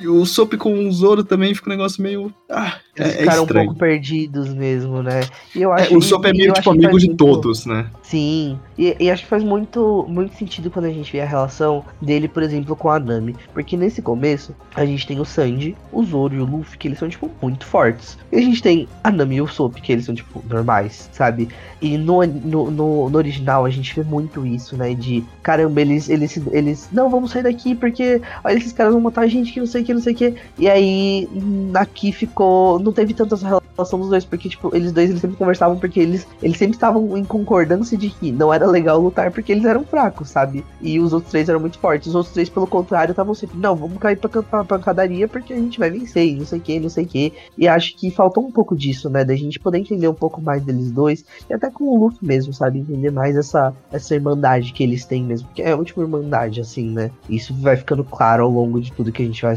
O 0.09 0.25
Sop 0.27 0.55
com 0.57 0.87
o 0.87 0.93
Zoro 0.93 1.25
também 1.25 1.55
fica 1.55 1.69
um 1.69 1.73
negócio 1.73 2.03
meio. 2.03 2.33
Ah, 2.51 2.75
Eles 2.97 3.11
é, 3.15 3.17
é 3.17 3.19
ficaram 3.23 3.43
um 3.45 3.47
pouco 3.47 3.75
perdidos 3.75 4.53
mesmo, 4.55 5.03
né? 5.03 5.21
E 5.55 5.63
eu 5.63 5.73
É, 5.75 5.83
acho 5.83 5.97
o 5.97 6.03
Sop 6.03 6.25
é 6.27 6.33
meio 6.33 6.53
tipo 6.53 6.71
amigo 6.71 6.99
de 6.99 7.07
muito- 7.07 7.25
todos, 7.25 7.67
né? 7.67 7.87
Sim, 8.03 8.59
e, 8.79 8.95
e 9.01 9.11
acho 9.11 9.23
que 9.25 9.29
faz 9.29 9.43
muito, 9.43 10.05
muito 10.09 10.35
sentido 10.37 10.71
quando 10.71 10.85
a 10.87 10.91
gente 10.91 11.11
vê 11.11 11.21
a 11.21 11.25
relação 11.27 11.85
dele, 12.01 12.29
por 12.29 12.43
exemplo, 12.43 12.77
com 12.77 12.91
a 12.91 12.99
Nami. 12.99 13.35
Porque 13.53 13.77
nesse 13.77 14.03
começo, 14.03 14.55
a 14.75 14.85
gente 14.85 15.07
tem 15.07 15.19
o 15.21 15.25
Sanji, 15.25 15.77
o 15.91 16.05
Zoro 16.05 16.35
e 16.35 16.41
o 16.41 16.45
Luffy, 16.45 16.77
que 16.79 16.89
eles 16.89 16.99
são, 16.99 17.09
tipo, 17.09 17.31
muito 17.41 17.65
fortes. 17.65 18.19
E 18.31 18.37
a 18.37 18.41
gente 18.43 18.63
tem 18.63 18.87
a 19.03 19.11
Nami 19.11 19.37
e 19.37 19.41
o 19.43 19.47
Sop, 19.49 19.75
que 19.81 19.93
eles 19.93 20.05
são, 20.05 20.15
tipo, 20.15 20.43
normais, 20.49 21.09
sabe? 21.13 21.49
E 21.81 21.97
no, 21.99 22.25
no, 22.27 22.71
no, 22.71 23.11
no 23.11 23.19
original 23.19 23.65
a 23.65 23.71
gente 23.71 23.95
vê 23.95 24.03
muito 24.03 24.47
isso, 24.47 24.77
né? 24.77 24.95
De 24.95 25.25
caramba, 25.43 25.81
eles, 25.81 26.09
eles, 26.09 26.41
eles. 26.53 26.89
Não, 26.93 27.09
vamos 27.11 27.31
sair 27.31 27.43
daqui 27.43 27.75
porque 27.75 28.21
olha, 28.43 28.55
esses 28.57 28.73
caras 28.73 28.93
vão 28.93 29.01
matar 29.03 29.23
a 29.23 29.27
gente, 29.27 29.53
que 29.53 29.61
não 29.61 29.67
sei 29.67 29.83
o 29.83 29.85
que, 29.85 29.94
não 29.95 30.03
sei 30.03 30.12
o 30.12 30.16
que. 30.16 30.35
E 30.59 30.69
aí, 30.69 31.29
aqui 31.75 32.12
ficou. 32.12 32.79
Não 32.79 32.93
teve 32.93 33.15
tanta 33.15 33.37
relação 33.37 33.99
dos 33.99 34.09
dois, 34.09 34.25
porque, 34.25 34.49
tipo, 34.49 34.75
eles 34.75 34.93
dois 34.93 35.11
eles 35.11 35.21
sempre 35.21 35.37
conversavam 35.37 35.79
porque 35.79 36.01
eles, 36.01 36.27
eles 36.43 36.57
sempre 36.57 36.77
estavam 36.77 37.16
em 37.16 37.25
concordância 37.25 37.97
de 37.97 38.11
que 38.11 38.31
não 38.31 38.53
era 38.53 38.66
legal 38.66 39.01
lutar 39.01 39.31
porque 39.31 39.53
eles 39.53 39.65
eram 39.65 39.85
fracos, 39.85 40.31
sabe? 40.31 40.65
E 40.81 40.99
os 41.01 41.12
outros 41.12 41.31
três 41.31 41.49
eram 41.49 41.61
muito 41.61 41.79
fortes. 41.79 42.09
Os 42.09 42.15
outros 42.15 42.33
três, 42.33 42.49
pelo 42.49 42.66
contrário, 42.66 43.12
estavam 43.12 43.35
sempre, 43.35 43.59
não, 43.59 43.75
vamos 43.75 43.99
cair 43.99 44.16
pra, 44.16 44.43
pra 44.43 44.65
pancadaria 44.65 45.27
porque 45.27 45.53
a 45.53 45.57
gente 45.57 45.79
vai 45.79 45.91
vencer, 45.91 46.27
e 46.27 46.37
não 46.37 46.45
sei 46.45 46.59
o 46.59 46.62
que, 46.62 46.81
não 46.81 46.89
sei 46.89 47.05
o 47.05 47.09
que. 47.09 47.33
E 47.57 47.66
acho 47.69 47.97
que 47.97 48.11
faltou 48.11 48.45
um 48.45 48.53
pouco 48.53 48.77
disso, 48.77 49.09
né? 49.09 49.25
Da 49.25 49.35
gente 49.35 49.59
poder 49.59 49.79
entender 49.79 50.09
um 50.09 50.15
pouco 50.15 50.41
mais 50.41 50.62
deles 50.62 50.91
dois. 50.91 51.25
E 51.49 51.55
até 51.55 51.71
com 51.71 51.85
o 51.85 51.99
Luffy 51.99 52.27
mesmo, 52.27 52.53
sabe? 52.53 52.79
Entender 52.79 53.11
mais 53.11 53.37
essa, 53.37 53.75
essa 53.93 54.15
irmandade 54.15 54.73
que 54.73 54.83
eles 54.83 55.05
têm 55.05 55.23
mesmo. 55.23 55.49
Porque 55.49 55.62
é 55.62 55.73
a 55.73 55.77
última 55.77 56.03
irmandade, 56.03 56.61
assim, 56.61 56.91
né? 56.91 57.11
Isso 57.29 57.55
vai 57.55 57.77
ficando 57.77 58.05
claro 58.05 58.45
ao 58.45 58.51
longo 58.51 58.81
de 58.81 58.93
tudo 58.93 59.12
que 59.12 59.23
a 59.23 59.27
gente 59.27 59.43
vai 59.43 59.53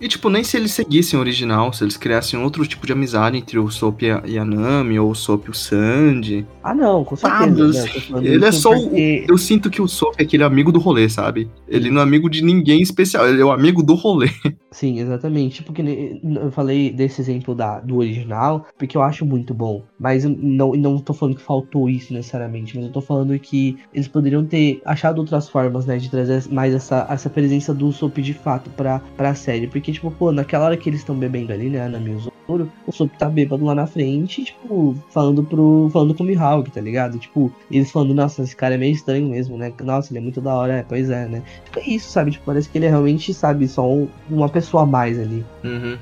E 0.00 0.08
tipo, 0.08 0.28
nem 0.28 0.44
se 0.44 0.56
eles 0.56 0.72
seguissem 0.72 1.18
o 1.18 1.20
original, 1.20 1.72
se 1.72 1.82
eles 1.84 1.96
criassem 1.96 2.38
outro 2.40 2.66
tipo 2.66 2.86
de 2.86 2.92
amizade 2.92 3.36
entre 3.36 3.58
o 3.58 3.70
Sop 3.70 4.02
e 4.02 4.38
a, 4.38 4.44
Nami, 4.44 4.98
ou 4.98 5.10
o 5.10 5.14
Sop 5.14 5.46
e 5.46 5.50
o 5.50 5.54
Sanji. 5.54 6.46
Ah, 6.62 6.74
não, 6.74 7.04
com 7.04 7.16
certeza. 7.16 7.84
Né? 7.84 7.88
falando 8.00 8.26
ele 8.26 8.44
é 8.44 8.52
só 8.52 8.70
o, 8.70 8.82
porque- 8.82 9.24
Eu 9.28 9.38
sinto 9.38 9.70
que 9.70 9.82
o 9.82 9.88
Sop 9.88 10.14
é 10.18 10.22
aquele 10.22 10.44
amigo 10.44 10.70
do 10.72 10.78
rolê, 10.78 11.08
sabe? 11.08 11.50
Ele 11.66 11.90
não 11.90 12.00
é 12.00 12.04
amigo 12.04 12.28
de 12.30 12.42
ninguém 12.42 12.80
especial, 12.80 13.28
ele 13.28 13.40
é 13.40 13.44
o 13.44 13.50
amigo 13.52 13.82
do 13.82 13.94
rolê. 13.94 14.30
Sim, 14.70 14.98
exatamente. 14.98 15.56
Tipo 15.64 15.72
eu 15.80 16.52
falei 16.52 16.92
desse 16.92 17.20
exemplo 17.22 17.54
da, 17.54 17.80
do 17.80 17.96
original, 17.96 18.66
porque 18.76 18.96
eu 18.96 19.02
acho 19.02 19.24
muito 19.24 19.54
bom. 19.54 19.82
Mas 19.98 20.24
não, 20.24 20.72
não 20.72 20.98
tô 20.98 21.14
falando 21.14 21.36
que 21.36 21.42
faltou 21.42 21.88
isso 21.88 22.12
necessariamente, 22.12 22.76
mas 22.76 22.84
eu 22.86 22.92
tô 22.92 23.00
falando 23.00 23.38
que 23.38 23.78
eles 23.94 24.08
poderiam 24.08 24.44
ter 24.44 24.80
achado 24.84 25.18
outras 25.20 25.48
formas, 25.48 25.86
né, 25.86 25.96
de 25.96 26.10
trazer 26.10 26.46
mais 26.52 26.74
essa, 26.74 27.06
essa 27.08 27.30
presença 27.30 27.72
do 27.74 27.90
Sop 27.92 28.18
de 28.18 28.34
fato 28.34 28.68
pra, 28.70 29.00
pra 29.16 29.34
série. 29.34 29.66
Porque, 29.68 29.90
tipo, 29.92 30.10
pô, 30.10 30.32
naquela 30.32 30.66
hora 30.66 30.76
que 30.76 30.88
eles 30.90 31.00
estão 31.00 31.18
bebendo 31.18 31.52
ali, 31.52 31.70
né, 31.70 31.88
na 31.88 31.98
Zoro, 31.98 32.70
o 32.86 32.92
Sop 32.92 33.10
tá 33.18 33.28
bêbado 33.28 33.64
lá 33.64 33.74
na 33.74 33.86
frente, 33.86 34.44
tipo, 34.44 34.94
falando 35.10 35.44
pro. 35.44 35.88
falando 35.92 36.14
com 36.14 36.22
o 36.24 36.26
Mihawk, 36.26 36.70
tá 36.70 36.80
ligado? 36.80 37.18
Tipo, 37.18 37.52
eles 37.70 37.90
falando, 37.90 38.14
nossa, 38.14 38.42
esse 38.42 38.56
cara 38.56 38.74
é 38.74 38.78
meio 38.78 38.92
estranho 38.92 39.28
mesmo, 39.28 39.56
né? 39.58 39.72
Nossa, 39.82 40.12
ele 40.12 40.18
é 40.18 40.22
muito 40.22 40.40
da 40.40 40.54
hora, 40.54 40.72
é, 40.78 40.82
pois 40.82 41.10
é, 41.10 41.26
né? 41.28 41.42
Tipo, 41.64 41.78
é 41.80 41.90
isso, 41.90 42.10
sabe? 42.10 42.30
Tipo, 42.30 42.44
parece 42.46 42.68
que 42.68 42.78
ele 42.78 42.86
é 42.86 42.88
realmente, 42.90 43.32
sabe, 43.34 43.68
só 43.68 43.86
um- 43.90 44.08
uma 44.28 44.48
pessoa 44.48 44.57
a 44.78 44.86
mais 44.86 45.18
ali. 45.18 45.44
Uhum. 45.64 45.96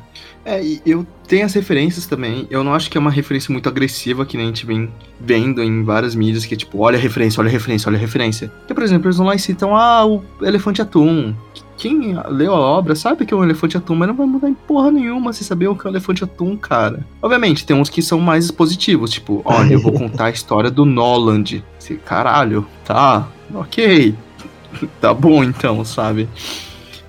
É, 0.44 0.62
e 0.62 0.80
eu 0.86 1.04
tenho 1.26 1.44
as 1.44 1.52
referências 1.54 2.06
também. 2.06 2.46
Eu 2.48 2.62
não 2.62 2.72
acho 2.72 2.88
que 2.88 2.96
é 2.96 3.00
uma 3.00 3.10
referência 3.10 3.52
muito 3.52 3.68
agressiva, 3.68 4.24
que 4.24 4.36
nem 4.36 4.46
a 4.46 4.48
gente 4.48 4.64
vem 4.64 4.88
vendo 5.20 5.62
em 5.62 5.82
várias 5.82 6.14
mídias, 6.14 6.44
que 6.44 6.54
é 6.54 6.56
tipo, 6.56 6.78
olha 6.78 6.96
a 6.96 7.00
referência, 7.00 7.40
olha 7.40 7.48
a 7.48 7.52
referência, 7.52 7.88
olha 7.88 7.98
a 7.98 8.00
referência. 8.00 8.52
Que, 8.66 8.72
por 8.72 8.84
exemplo, 8.84 9.08
eles 9.08 9.16
vão 9.16 9.26
lá 9.26 9.34
e 9.34 9.38
citam, 9.38 9.74
ah, 9.74 10.06
o 10.06 10.22
elefante 10.40 10.80
atum. 10.80 11.34
Quem 11.76 12.16
leu 12.28 12.54
a 12.54 12.58
obra 12.58 12.94
sabe 12.94 13.26
que 13.26 13.34
é 13.34 13.36
um 13.36 13.42
elefante 13.42 13.76
atum, 13.76 13.96
mas 13.96 14.08
não 14.08 14.14
vai 14.14 14.26
mudar 14.26 14.48
em 14.48 14.54
porra 14.54 14.90
nenhuma 14.90 15.32
se 15.32 15.44
saber 15.44 15.68
o 15.68 15.74
que 15.74 15.86
é 15.86 15.90
um 15.90 15.92
elefante 15.92 16.22
atum, 16.24 16.56
cara. 16.56 17.04
Obviamente, 17.20 17.66
tem 17.66 17.76
uns 17.76 17.90
que 17.90 18.00
são 18.00 18.20
mais 18.20 18.44
expositivos, 18.46 19.10
tipo, 19.10 19.42
olha, 19.44 19.74
eu 19.74 19.82
vou 19.82 19.92
contar 19.92 20.26
a 20.26 20.30
história 20.30 20.70
do 20.70 20.84
Noland. 20.84 21.62
Caralho, 22.04 22.66
tá, 22.84 23.28
ok. 23.52 24.14
tá 25.00 25.12
bom 25.12 25.42
então, 25.42 25.84
sabe? 25.84 26.28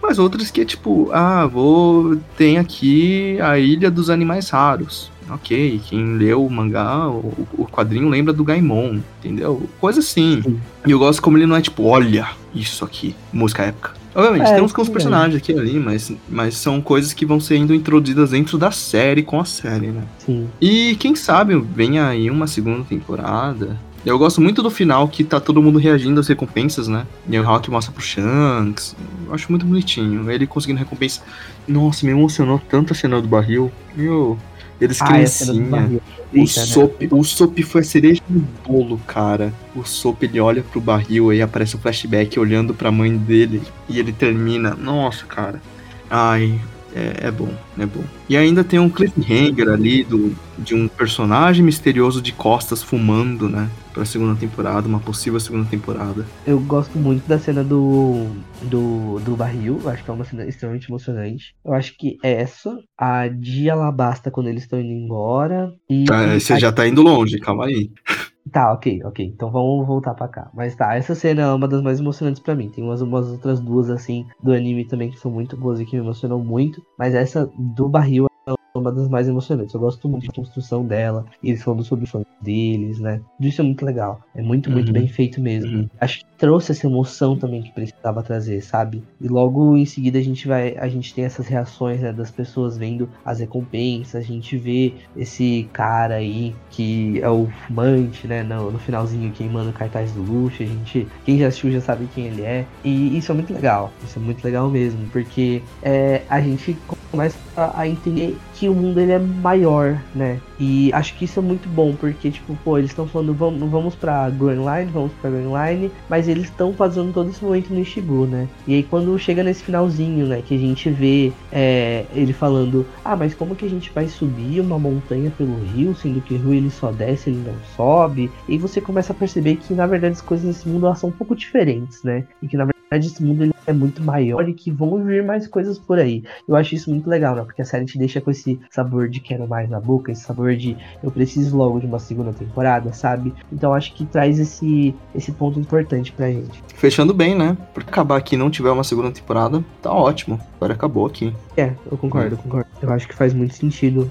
Mas 0.07 0.19
outras 0.19 0.49
que 0.49 0.61
é 0.61 0.65
tipo, 0.65 1.09
ah, 1.11 1.45
vou. 1.45 2.17
Tem 2.37 2.57
aqui 2.57 3.37
a 3.41 3.59
Ilha 3.59 3.91
dos 3.91 4.09
Animais 4.09 4.49
Raros. 4.49 5.11
Ok, 5.29 5.81
quem 5.89 6.13
leu 6.13 6.45
o 6.45 6.49
mangá, 6.49 7.09
o, 7.09 7.45
o 7.57 7.67
quadrinho 7.69 8.07
lembra 8.07 8.31
do 8.31 8.45
Gaimon, 8.45 8.99
entendeu? 9.19 9.69
Coisa 9.81 9.99
assim. 9.99 10.41
Sim. 10.41 10.61
E 10.85 10.91
eu 10.91 10.97
gosto 10.97 11.21
como 11.21 11.37
ele 11.37 11.45
não 11.45 11.57
é 11.57 11.61
tipo, 11.61 11.83
olha, 11.83 12.29
isso 12.55 12.85
aqui, 12.85 13.13
música 13.33 13.63
épica. 13.63 13.91
Obviamente, 14.15 14.47
É, 14.47 14.55
tem 14.55 14.63
uns 14.63 14.71
com 14.71 14.81
os 14.81 14.87
sim, 14.87 14.93
personagens 14.93 15.35
aqui 15.35 15.51
e 15.51 15.59
ali, 15.59 15.77
mas, 15.77 16.13
mas 16.29 16.55
são 16.55 16.81
coisas 16.81 17.11
que 17.11 17.25
vão 17.25 17.41
sendo 17.41 17.73
introduzidas 17.73 18.31
dentro 18.31 18.57
da 18.57 18.71
série 18.71 19.21
com 19.21 19.37
a 19.37 19.43
série, 19.45 19.87
né? 19.87 20.03
Sim. 20.19 20.47
E 20.61 20.95
quem 20.95 21.13
sabe 21.13 21.55
venha 21.59 22.07
aí 22.07 22.31
uma 22.31 22.47
segunda 22.47 22.85
temporada. 22.85 23.77
Eu 24.07 24.17
gosto 24.17 24.39
muito 24.39 24.63
do 24.63 24.71
final 24.71 25.05
que 25.09 25.21
tá 25.21 25.37
todo 25.37 25.61
mundo 25.61 25.77
reagindo 25.77 26.21
às 26.21 26.29
recompensas, 26.29 26.87
né? 26.87 27.05
E 27.29 27.37
o 27.37 27.45
Hawk 27.45 27.69
mostra 27.69 27.91
pro 27.91 28.01
Shanks. 28.01 28.95
Eu 29.27 29.33
acho 29.33 29.51
muito 29.51 29.65
bonitinho. 29.65 30.31
Ele 30.31 30.47
conseguindo 30.47 30.79
recompensa. 30.79 31.21
Nossa, 31.67 32.05
me 32.05 32.13
emocionou 32.13 32.57
tanto 32.69 32.93
a 32.93 32.95
cena 32.95 33.21
do 33.21 33.27
barril. 33.27 33.69
Meu. 33.93 34.37
Eles 34.79 35.01
Ah, 35.01 35.05
do 35.05 35.11
criancinha. 35.11 36.01
O 36.33 36.37
Eita, 36.37 36.59
né? 36.61 36.65
Sop, 36.67 37.07
o 37.11 37.23
Sop 37.23 37.59
foi 37.63 37.81
a 37.81 37.83
cereja 37.83 38.21
no 38.29 38.47
bolo, 38.65 38.97
cara. 39.05 39.53
O 39.75 39.83
Sop 39.83 40.23
ele 40.23 40.39
olha 40.39 40.63
pro 40.63 40.79
barril 40.79 41.29
aí 41.29 41.41
aparece 41.41 41.75
um 41.75 41.79
flashback 41.79 42.39
olhando 42.39 42.73
pra 42.73 42.89
mãe 42.89 43.17
dele 43.17 43.61
e 43.89 43.99
ele 43.99 44.13
termina. 44.13 44.73
Nossa, 44.73 45.25
cara. 45.25 45.61
Ai, 46.09 46.61
É, 46.95 47.27
é 47.27 47.31
bom, 47.31 47.53
é 47.77 47.85
bom. 47.85 48.03
E 48.29 48.35
ainda 48.35 48.63
tem 48.63 48.79
um 48.79 48.89
cliffhanger 48.89 49.69
ali 49.69 50.03
do, 50.03 50.33
de 50.57 50.73
um 50.73 50.87
personagem 50.87 51.63
misterioso 51.63 52.21
de 52.21 52.31
costas 52.31 52.81
fumando, 52.81 53.47
né? 53.49 53.69
Pra 53.93 54.05
segunda 54.05 54.35
temporada, 54.39 54.87
uma 54.87 54.99
possível 54.99 55.39
segunda 55.39 55.65
temporada. 55.69 56.25
Eu 56.45 56.59
gosto 56.59 56.97
muito 56.97 57.27
da 57.27 57.37
cena 57.39 57.63
do, 57.63 58.27
do, 58.63 59.19
do 59.19 59.35
barril, 59.35 59.79
eu 59.83 59.89
acho 59.89 60.03
que 60.03 60.09
é 60.09 60.13
uma 60.13 60.23
cena 60.25 60.45
extremamente 60.45 60.89
emocionante. 60.89 61.55
Eu 61.65 61.73
acho 61.73 61.95
que 61.97 62.17
essa, 62.23 62.77
a 62.97 63.27
de 63.27 63.69
Alabasta 63.69 64.31
quando 64.31 64.47
eles 64.47 64.63
estão 64.63 64.79
indo 64.79 64.91
embora. 64.91 65.73
E 65.89 66.05
Tá, 66.05 66.39
você 66.39 66.53
a- 66.53 66.59
já 66.59 66.71
tá 66.71 66.87
indo 66.87 67.01
longe, 67.01 67.37
calma 67.39 67.65
aí. 67.65 67.89
Tá, 68.51 68.71
ok, 68.73 69.01
ok. 69.03 69.25
Então 69.25 69.49
vamos 69.51 69.85
voltar 69.87 70.13
pra 70.13 70.27
cá. 70.27 70.49
Mas 70.53 70.75
tá, 70.75 70.95
essa 70.95 71.15
cena 71.15 71.41
é 71.43 71.51
uma 71.53 71.67
das 71.67 71.81
mais 71.81 71.99
emocionantes 71.99 72.41
pra 72.41 72.55
mim. 72.55 72.69
Tem 72.69 72.83
umas, 72.83 73.01
umas 73.01 73.27
outras 73.31 73.59
duas, 73.59 73.89
assim, 73.89 74.25
do 74.41 74.51
anime 74.53 74.85
também 74.85 75.09
que 75.09 75.19
são 75.19 75.31
muito 75.31 75.57
boas 75.57 75.79
e 75.79 75.85
que 75.85 75.95
me 75.95 76.03
emocionam 76.03 76.39
muito. 76.43 76.81
Mas 76.97 77.13
essa 77.15 77.49
do 77.57 77.89
barril 77.89 78.27
é 78.47 78.53
uma 78.77 78.91
das 78.91 79.09
mais 79.09 79.27
emocionantes. 79.27 79.73
Eu 79.73 79.79
gosto 79.79 80.07
muito 80.07 80.27
da 80.27 80.33
construção 80.33 80.85
dela. 80.85 81.25
Eles 81.43 81.63
falando 81.63 81.83
sobre 81.83 82.05
os 82.05 82.11
sonhos 82.11 82.27
deles, 82.41 82.99
né? 82.99 83.21
Tudo 83.37 83.47
isso 83.47 83.61
é 83.61 83.63
muito 83.63 83.83
legal. 83.83 84.21
É 84.35 84.41
muito, 84.43 84.69
muito 84.71 84.87
Uhum. 84.87 84.93
bem 84.93 85.07
feito 85.07 85.41
mesmo. 85.41 85.79
Uhum. 85.79 85.89
Acho 85.99 86.19
que 86.19 86.25
trouxe 86.37 86.71
essa 86.71 86.87
emoção 86.87 87.35
também 87.37 87.61
que 87.61 87.71
precisava 87.71 88.21
trazer, 88.21 88.61
sabe? 88.61 89.03
E 89.19 89.27
logo 89.27 89.75
em 89.75 89.85
seguida 89.85 90.19
a 90.19 90.21
gente 90.21 90.47
vai. 90.47 90.77
A 90.77 90.87
gente 90.87 91.13
tem 91.13 91.25
essas 91.25 91.47
reações, 91.47 92.01
né, 92.01 92.13
das 92.13 92.31
pessoas 92.31 92.77
vendo 92.77 93.09
as 93.25 93.39
recompensas. 93.39 94.15
A 94.15 94.21
gente 94.21 94.57
vê 94.57 94.93
esse 95.15 95.67
cara 95.73 96.15
aí 96.15 96.55
que 96.69 97.19
é 97.21 97.29
o 97.29 97.47
fumante, 97.65 98.27
né? 98.27 98.43
No, 98.43 98.71
no 98.71 98.79
finalzinho 98.79 99.31
queimando 99.31 99.71
cartaz 99.73 100.11
do 100.11 100.21
luxo. 100.21 100.63
A 100.63 100.65
gente. 100.65 101.07
Quem 101.25 101.37
já 101.39 101.47
assistiu 101.47 101.71
já 101.71 101.81
sabe 101.81 102.07
quem 102.13 102.27
ele 102.27 102.43
é. 102.43 102.65
E 102.83 103.17
isso 103.17 103.31
é 103.31 103.35
muito 103.35 103.53
legal. 103.53 103.91
Isso 104.03 104.19
é 104.19 104.21
muito 104.21 104.43
legal 104.43 104.69
mesmo. 104.69 105.07
Porque 105.11 105.61
é, 105.81 106.21
a 106.29 106.39
gente 106.39 106.77
começa 107.11 107.37
a, 107.55 107.81
a 107.81 107.87
entender 107.87 108.37
que 108.53 108.69
o 108.69 108.73
mundo 108.73 108.99
ele 108.99 109.11
é 109.11 109.19
maior, 109.19 109.99
né? 110.13 110.39
E 110.59 110.91
acho 110.93 111.15
que 111.15 111.25
isso 111.25 111.39
é 111.39 111.41
muito 111.41 111.69
bom, 111.69 111.95
porque, 111.95 112.31
tipo, 112.31 112.55
pô, 112.63 112.77
eles 112.77 112.91
estão 112.91 113.07
falando, 113.07 113.33
vamos, 113.33 113.69
vamos 113.69 113.95
pra 113.95 114.29
Grand 114.29 114.59
Line, 114.59 114.91
vamos 114.91 115.11
pra 115.21 115.29
Grand 115.29 115.51
Line, 115.69 115.91
mas 116.09 116.26
eles 116.27 116.45
estão 116.45 116.73
fazendo 116.73 117.13
todo 117.13 117.29
esse 117.29 117.43
momento 117.43 117.73
no 117.73 117.79
Ishibu, 117.79 118.25
né? 118.25 118.47
E 118.67 118.75
aí 118.75 118.83
quando 118.83 119.17
chega 119.17 119.43
nesse 119.43 119.63
finalzinho, 119.63 120.27
né, 120.27 120.41
que 120.41 120.55
a 120.55 120.57
gente 120.57 120.89
vê 120.89 121.31
é, 121.51 122.05
ele 122.13 122.33
falando, 122.33 122.85
ah, 123.03 123.15
mas 123.15 123.33
como 123.33 123.55
que 123.55 123.65
a 123.65 123.69
gente 123.69 123.91
vai 123.93 124.07
subir 124.07 124.59
uma 124.59 124.79
montanha 124.79 125.31
pelo 125.31 125.59
rio, 125.63 125.95
sendo 125.95 126.21
que 126.21 126.33
o 126.33 126.37
rio 126.37 126.53
ele 126.53 126.69
só 126.69 126.91
desce, 126.91 127.29
ele 127.29 127.43
não 127.45 127.55
sobe? 127.75 128.31
E 128.47 128.57
você 128.57 128.81
começa 128.81 129.13
a 129.13 129.15
perceber 129.15 129.55
que, 129.57 129.73
na 129.73 129.87
verdade, 129.87 130.13
as 130.13 130.21
coisas 130.21 130.45
nesse 130.45 130.67
mundo 130.67 130.93
são 130.95 131.09
um 131.09 131.13
pouco 131.13 131.35
diferentes, 131.35 132.03
né? 132.03 132.25
E 132.41 132.47
que, 132.47 132.57
na 132.57 132.63
verdade, 132.63 132.76
esse 132.91 133.23
mundo 133.23 133.43
ele 133.43 133.53
é 133.65 133.73
muito 133.73 134.01
maior 134.01 134.47
e 134.47 134.53
que 134.53 134.71
vão 134.71 135.03
vir 135.03 135.23
mais 135.23 135.47
coisas 135.47 135.77
por 135.77 135.99
aí. 135.99 136.23
Eu 136.47 136.55
acho 136.55 136.75
isso 136.75 136.89
muito 136.89 137.09
legal, 137.09 137.35
né? 137.35 137.43
Porque 137.43 137.61
a 137.61 137.65
série 137.65 137.85
te 137.85 137.97
deixa 137.97 138.21
com 138.21 138.31
esse 138.31 138.59
sabor 138.69 139.09
de 139.09 139.19
quero 139.19 139.47
mais 139.47 139.69
na 139.69 139.79
boca, 139.79 140.11
esse 140.11 140.21
sabor 140.21 140.55
de 140.55 140.77
eu 141.03 141.11
preciso 141.11 141.55
logo 141.57 141.79
de 141.79 141.85
uma 141.85 141.99
segunda 141.99 142.31
temporada, 142.31 142.93
sabe? 142.93 143.33
Então 143.51 143.73
acho 143.73 143.93
que 143.93 144.05
traz 144.05 144.39
esse, 144.39 144.95
esse 145.13 145.31
ponto 145.31 145.59
importante 145.59 146.11
pra 146.11 146.31
gente. 146.31 146.63
Fechando 146.75 147.13
bem, 147.13 147.35
né? 147.35 147.57
Por 147.73 147.83
acabar 147.83 148.17
aqui 148.17 148.35
e 148.35 148.37
não 148.37 148.49
tiver 148.49 148.71
uma 148.71 148.83
segunda 148.83 149.11
temporada, 149.11 149.63
tá 149.81 149.91
ótimo. 149.91 150.39
Agora 150.55 150.73
acabou 150.73 151.05
aqui. 151.05 151.33
É, 151.55 151.73
eu 151.91 151.97
concordo, 151.97 152.35
eu 152.35 152.37
concordo. 152.37 152.67
Eu 152.81 152.91
acho 152.91 153.07
que 153.07 153.15
faz 153.15 153.33
muito 153.33 153.55
sentido. 153.55 154.09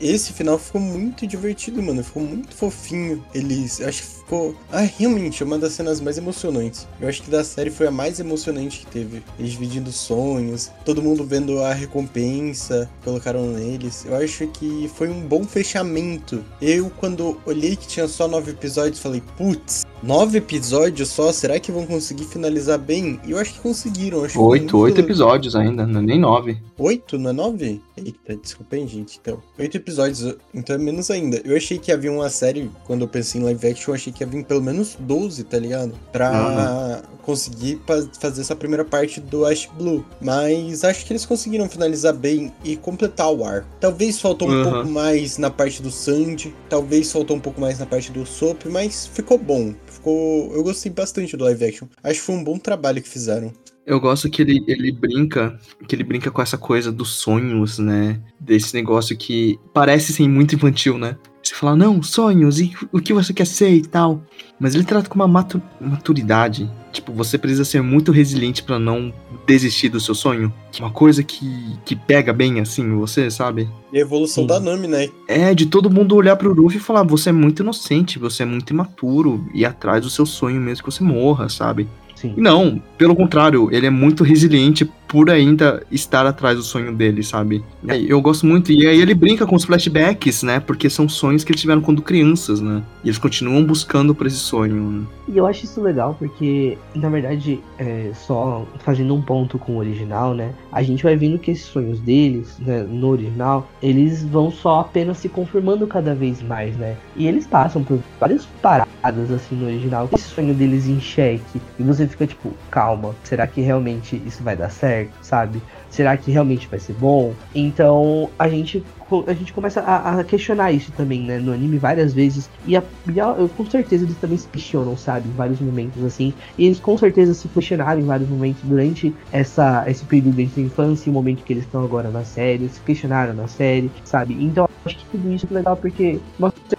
Esse 0.00 0.32
final 0.32 0.58
ficou 0.58 0.80
muito 0.80 1.26
divertido, 1.26 1.82
mano. 1.82 2.02
Ficou 2.02 2.22
muito 2.22 2.54
fofinho. 2.54 3.24
Eles. 3.34 3.80
Eu 3.80 3.88
acho 3.88 4.02
que 4.02 4.23
ficou. 4.24 4.54
Ah, 4.72 4.80
realmente, 4.80 5.42
é 5.42 5.46
uma 5.46 5.58
das 5.58 5.74
cenas 5.74 6.00
mais 6.00 6.18
emocionantes. 6.18 6.88
Eu 7.00 7.08
acho 7.08 7.22
que 7.22 7.30
da 7.30 7.44
série 7.44 7.70
foi 7.70 7.86
a 7.86 7.90
mais 7.90 8.18
emocionante 8.18 8.80
que 8.80 8.86
teve. 8.86 9.22
Eles 9.38 9.52
dividindo 9.52 9.92
sonhos, 9.92 10.70
todo 10.84 11.02
mundo 11.02 11.24
vendo 11.24 11.60
a 11.60 11.72
recompensa, 11.72 12.90
colocaram 13.04 13.46
neles. 13.46 14.04
Eu 14.04 14.16
acho 14.16 14.46
que 14.48 14.90
foi 14.96 15.08
um 15.08 15.20
bom 15.20 15.44
fechamento. 15.44 16.42
Eu, 16.60 16.90
quando 16.98 17.38
olhei 17.46 17.76
que 17.76 17.86
tinha 17.86 18.08
só 18.08 18.26
nove 18.26 18.52
episódios, 18.52 18.98
falei, 18.98 19.22
putz, 19.36 19.84
nove 20.02 20.38
episódios 20.38 21.08
só? 21.08 21.32
Será 21.32 21.60
que 21.60 21.70
vão 21.70 21.86
conseguir 21.86 22.24
finalizar 22.24 22.78
bem? 22.78 23.20
E 23.24 23.32
eu 23.32 23.38
acho 23.38 23.54
que 23.54 23.60
conseguiram. 23.60 24.24
Acho 24.24 24.34
que 24.34 24.38
Oito, 24.38 24.62
muito 24.62 24.78
oito 24.78 25.00
episódios 25.00 25.54
ainda, 25.54 25.86
não 25.86 26.00
é 26.00 26.02
nem 26.02 26.18
nove. 26.18 26.58
Oito, 26.78 27.18
não 27.18 27.30
é 27.30 27.32
nove? 27.32 27.80
Eita, 27.96 28.36
desculpa 28.36 28.76
aí, 28.76 28.86
gente. 28.86 29.18
Então, 29.20 29.42
oito 29.58 29.76
episódios, 29.76 30.36
então 30.52 30.74
é 30.74 30.78
menos 30.78 31.10
ainda. 31.10 31.40
Eu 31.44 31.56
achei 31.56 31.78
que 31.78 31.92
havia 31.92 32.10
uma 32.10 32.28
série, 32.30 32.70
quando 32.84 33.02
eu 33.02 33.08
pensei 33.08 33.40
em 33.40 33.44
live 33.44 33.68
action, 33.68 33.90
eu 33.90 33.94
achei 33.94 34.12
que 34.14 34.22
ia 34.22 34.26
vir 34.26 34.44
pelo 34.44 34.62
menos 34.62 34.96
12, 34.98 35.44
tá 35.44 35.58
ligado? 35.58 35.92
Pra 36.12 37.02
conseguir 37.22 37.76
pa- 37.86 38.06
fazer 38.20 38.42
essa 38.42 38.54
primeira 38.54 38.84
parte 38.84 39.20
do 39.20 39.44
Ash 39.46 39.68
Blue. 39.76 40.04
Mas 40.20 40.84
acho 40.84 41.04
que 41.04 41.12
eles 41.12 41.26
conseguiram 41.26 41.68
finalizar 41.68 42.12
bem 42.14 42.52
e 42.64 42.76
completar 42.76 43.32
o 43.32 43.44
ar. 43.44 43.66
Talvez 43.80 44.20
faltou 44.20 44.48
um 44.48 44.52
Uhum. 44.54 44.62
pouco 44.72 44.88
mais 44.88 45.38
na 45.38 45.50
parte 45.50 45.82
do 45.82 45.90
Sandy, 45.90 46.54
talvez 46.68 47.10
faltou 47.10 47.36
um 47.36 47.40
pouco 47.40 47.60
mais 47.60 47.78
na 47.78 47.86
parte 47.86 48.12
do 48.12 48.24
Soap, 48.26 48.66
mas 48.66 49.06
ficou 49.06 49.38
bom. 49.38 49.74
Ficou. 49.86 50.52
Eu 50.54 50.62
gostei 50.62 50.92
bastante 50.92 51.36
do 51.36 51.44
live 51.44 51.64
action. 51.64 51.86
Acho 52.02 52.20
que 52.20 52.26
foi 52.26 52.34
um 52.34 52.44
bom 52.44 52.58
trabalho 52.58 53.02
que 53.02 53.08
fizeram. 53.08 53.52
Eu 53.86 54.00
gosto 54.00 54.30
que 54.30 54.40
ele, 54.40 54.64
ele 54.66 54.90
brinca, 54.92 55.58
que 55.86 55.94
ele 55.94 56.04
brinca 56.04 56.30
com 56.30 56.40
essa 56.40 56.56
coisa 56.56 56.90
dos 56.90 57.16
sonhos, 57.16 57.78
né? 57.78 58.18
Desse 58.40 58.74
negócio 58.74 59.14
que 59.16 59.58
parece 59.74 60.12
ser 60.14 60.26
muito 60.26 60.54
infantil, 60.54 60.96
né? 60.96 61.16
Você 61.44 61.54
fala, 61.54 61.76
não, 61.76 62.02
sonhos, 62.02 62.58
e 62.58 62.72
o 62.90 62.98
que 63.00 63.12
você 63.12 63.32
quer 63.34 63.46
ser 63.46 63.70
e 63.74 63.82
tal. 63.82 64.22
Mas 64.58 64.74
ele 64.74 64.82
trata 64.82 65.10
com 65.10 65.16
uma 65.16 65.28
matu- 65.28 65.60
maturidade. 65.78 66.70
Tipo, 66.90 67.12
você 67.12 67.36
precisa 67.36 67.64
ser 67.66 67.82
muito 67.82 68.10
resiliente 68.10 68.62
pra 68.62 68.78
não 68.78 69.12
desistir 69.46 69.90
do 69.90 70.00
seu 70.00 70.14
sonho. 70.14 70.50
Uma 70.78 70.90
coisa 70.90 71.22
que, 71.22 71.46
que 71.84 71.94
pega 71.94 72.32
bem, 72.32 72.60
assim, 72.60 72.96
você, 72.96 73.30
sabe? 73.30 73.68
E 73.92 73.98
a 73.98 74.00
evolução 74.00 74.44
Sim. 74.44 74.48
da 74.48 74.58
Nami, 74.58 74.88
né? 74.88 75.10
É, 75.28 75.54
de 75.54 75.66
todo 75.66 75.90
mundo 75.90 76.16
olhar 76.16 76.36
pro 76.36 76.54
Luffy 76.54 76.78
e 76.78 76.80
falar, 76.80 77.02
você 77.02 77.28
é 77.28 77.32
muito 77.32 77.62
inocente, 77.62 78.18
você 78.18 78.42
é 78.44 78.46
muito 78.46 78.72
imaturo, 78.72 79.46
e 79.52 79.66
atrás 79.66 80.02
do 80.02 80.08
seu 80.08 80.24
sonho 80.24 80.60
mesmo 80.60 80.84
que 80.84 80.90
você 80.90 81.04
morra, 81.04 81.48
sabe? 81.50 81.86
Sim. 82.14 82.32
E 82.36 82.40
não, 82.40 82.82
pelo 82.96 83.14
contrário, 83.14 83.68
ele 83.70 83.86
é 83.86 83.90
muito 83.90 84.24
resiliente 84.24 84.90
por 85.14 85.30
ainda 85.30 85.80
estar 85.92 86.26
atrás 86.26 86.56
do 86.56 86.64
sonho 86.64 86.92
dele, 86.92 87.22
sabe? 87.22 87.64
Eu 88.08 88.20
gosto 88.20 88.44
muito, 88.44 88.72
e 88.72 88.84
aí 88.84 89.00
ele 89.00 89.14
brinca 89.14 89.46
com 89.46 89.54
os 89.54 89.62
flashbacks, 89.62 90.42
né? 90.42 90.58
Porque 90.58 90.90
são 90.90 91.08
sonhos 91.08 91.44
que 91.44 91.52
eles 91.52 91.60
tiveram 91.60 91.80
quando 91.80 92.02
crianças, 92.02 92.60
né? 92.60 92.82
E 93.04 93.06
eles 93.06 93.18
continuam 93.18 93.62
buscando 93.64 94.12
por 94.12 94.26
esse 94.26 94.38
sonho. 94.38 94.74
né? 94.74 95.06
E 95.28 95.36
eu 95.38 95.46
acho 95.46 95.66
isso 95.66 95.80
legal 95.80 96.16
porque, 96.18 96.76
na 96.96 97.08
verdade, 97.08 97.60
é, 97.78 98.10
só 98.12 98.66
fazendo 98.80 99.14
um 99.14 99.22
ponto 99.22 99.56
com 99.56 99.74
o 99.74 99.78
original, 99.78 100.34
né? 100.34 100.50
A 100.72 100.82
gente 100.82 101.04
vai 101.04 101.14
vendo 101.14 101.38
que 101.38 101.52
esses 101.52 101.66
sonhos 101.66 102.00
deles, 102.00 102.58
né, 102.58 102.82
no 102.82 103.10
original, 103.10 103.68
eles 103.80 104.24
vão 104.24 104.50
só 104.50 104.80
apenas 104.80 105.18
se 105.18 105.28
confirmando 105.28 105.86
cada 105.86 106.12
vez 106.12 106.42
mais, 106.42 106.76
né? 106.76 106.96
E 107.14 107.28
eles 107.28 107.46
passam 107.46 107.84
por 107.84 108.00
várias 108.18 108.46
paradas, 108.60 109.30
assim, 109.30 109.54
no 109.54 109.66
original, 109.66 110.08
esse 110.12 110.24
sonho 110.24 110.52
deles 110.54 110.88
em 110.88 111.00
xeque. 111.00 111.60
E 111.78 111.82
você 111.84 112.08
fica 112.08 112.26
tipo, 112.26 112.52
calma, 112.68 113.14
será 113.22 113.46
que 113.46 113.60
realmente 113.60 114.20
isso 114.26 114.42
vai 114.42 114.56
dar 114.56 114.70
certo, 114.70 115.03
sabe? 115.20 115.62
Será 115.88 116.16
que 116.16 116.30
realmente 116.30 116.68
vai 116.68 116.78
ser 116.78 116.94
bom? 116.94 117.36
Então 117.54 118.32
a 118.38 118.48
gente 118.48 118.84
a 119.28 119.34
gente 119.34 119.52
começa 119.52 119.80
a, 119.80 120.20
a 120.20 120.24
questionar 120.24 120.72
isso 120.72 120.90
também, 120.92 121.24
né, 121.24 121.38
no 121.38 121.52
anime 121.52 121.78
várias 121.78 122.14
vezes 122.14 122.50
e, 122.64 122.76
a, 122.76 122.82
e 123.12 123.20
a- 123.20 123.34
eu- 123.38 123.48
com 123.50 123.64
certeza 123.66 124.04
eles 124.04 124.16
também 124.16 124.38
se 124.38 124.48
questionam, 124.48 124.96
sabe, 124.96 125.28
em 125.28 125.32
vários 125.34 125.60
momentos 125.60 126.02
assim. 126.02 126.34
E 126.56 126.64
eles 126.66 126.80
com 126.80 126.96
certeza 126.96 127.34
se 127.34 127.48
questionaram 127.48 128.00
em 128.00 128.04
vários 128.04 128.28
momentos 128.28 128.62
durante 128.64 129.14
essa 129.30 129.84
esse 129.86 130.06
período 130.06 130.40
entre 130.40 130.60
a 130.62 130.64
infância 130.64 131.08
e 131.08 131.10
o 131.10 131.14
momento 131.14 131.44
que 131.44 131.52
eles 131.52 131.64
estão 131.64 131.84
agora 131.84 132.10
na 132.10 132.24
série, 132.24 132.68
se 132.68 132.82
questionaram 132.82 133.34
na 133.34 133.46
série, 133.46 133.92
sabe? 134.04 134.42
Então 134.42 134.66
acho 134.84 134.96
que 134.98 135.06
tudo 135.10 135.30
isso 135.32 135.46
é 135.50 135.54
legal 135.54 135.76
porque 135.76 136.20
mostra 136.38 136.73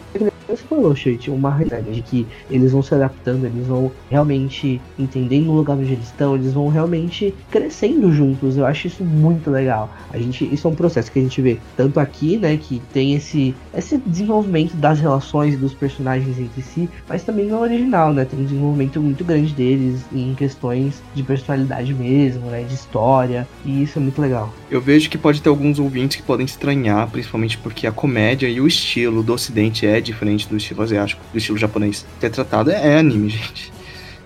você 0.47 0.63
falou, 0.63 0.95
Chute, 0.95 1.29
uma 1.29 1.51
realidade 1.51 1.91
de 1.91 2.01
que 2.01 2.27
eles 2.49 2.71
vão 2.71 2.81
se 2.81 2.93
adaptando, 2.93 3.45
eles 3.45 3.67
vão 3.67 3.91
realmente 4.09 4.81
entendendo 4.97 5.49
o 5.49 5.55
lugar 5.55 5.77
onde 5.77 5.91
eles 5.91 6.05
estão, 6.05 6.35
eles 6.35 6.53
vão 6.53 6.67
realmente 6.67 7.33
crescendo 7.49 8.11
juntos. 8.11 8.57
Eu 8.57 8.65
acho 8.65 8.87
isso 8.87 9.03
muito 9.03 9.49
legal. 9.49 9.89
A 10.11 10.17
gente, 10.17 10.45
isso 10.53 10.67
é 10.67 10.71
um 10.71 10.75
processo 10.75 11.11
que 11.11 11.19
a 11.19 11.21
gente 11.21 11.41
vê 11.41 11.57
tanto 11.75 11.99
aqui, 11.99 12.37
né, 12.37 12.57
que 12.57 12.81
tem 12.93 13.13
esse 13.13 13.55
esse 13.73 13.97
desenvolvimento 13.97 14.75
das 14.75 14.99
relações 14.99 15.57
dos 15.57 15.73
personagens 15.73 16.39
entre 16.39 16.61
si, 16.61 16.89
mas 17.07 17.23
também 17.23 17.47
no 17.47 17.59
original, 17.59 18.13
né, 18.13 18.25
tem 18.25 18.39
um 18.39 18.43
desenvolvimento 18.43 19.01
muito 19.01 19.23
grande 19.23 19.53
deles 19.53 20.01
em 20.13 20.33
questões 20.33 21.01
de 21.13 21.23
personalidade 21.23 21.93
mesmo, 21.93 22.47
né, 22.47 22.63
de 22.63 22.73
história, 22.73 23.47
e 23.65 23.83
isso 23.83 23.99
é 23.99 24.01
muito 24.01 24.21
legal. 24.21 24.53
Eu 24.69 24.81
vejo 24.81 25.09
que 25.09 25.17
pode 25.17 25.41
ter 25.41 25.49
alguns 25.49 25.79
ouvintes 25.79 26.17
que 26.17 26.23
podem 26.23 26.45
estranhar, 26.45 27.09
principalmente 27.09 27.57
porque 27.57 27.85
a 27.85 27.91
comédia 27.91 28.47
e 28.47 28.59
o 28.59 28.67
estilo 28.67 29.21
do 29.21 29.33
ocidente 29.33 29.85
é 29.85 29.99
diferente 29.99 30.34
do 30.43 30.57
estilo 30.57 30.81
asiático, 30.81 31.21
do 31.31 31.37
estilo 31.37 31.57
japonês. 31.57 32.05
Que 32.19 32.25
é 32.25 32.29
tratado 32.29 32.71
é, 32.71 32.93
é 32.93 32.97
anime, 32.97 33.29
gente. 33.31 33.71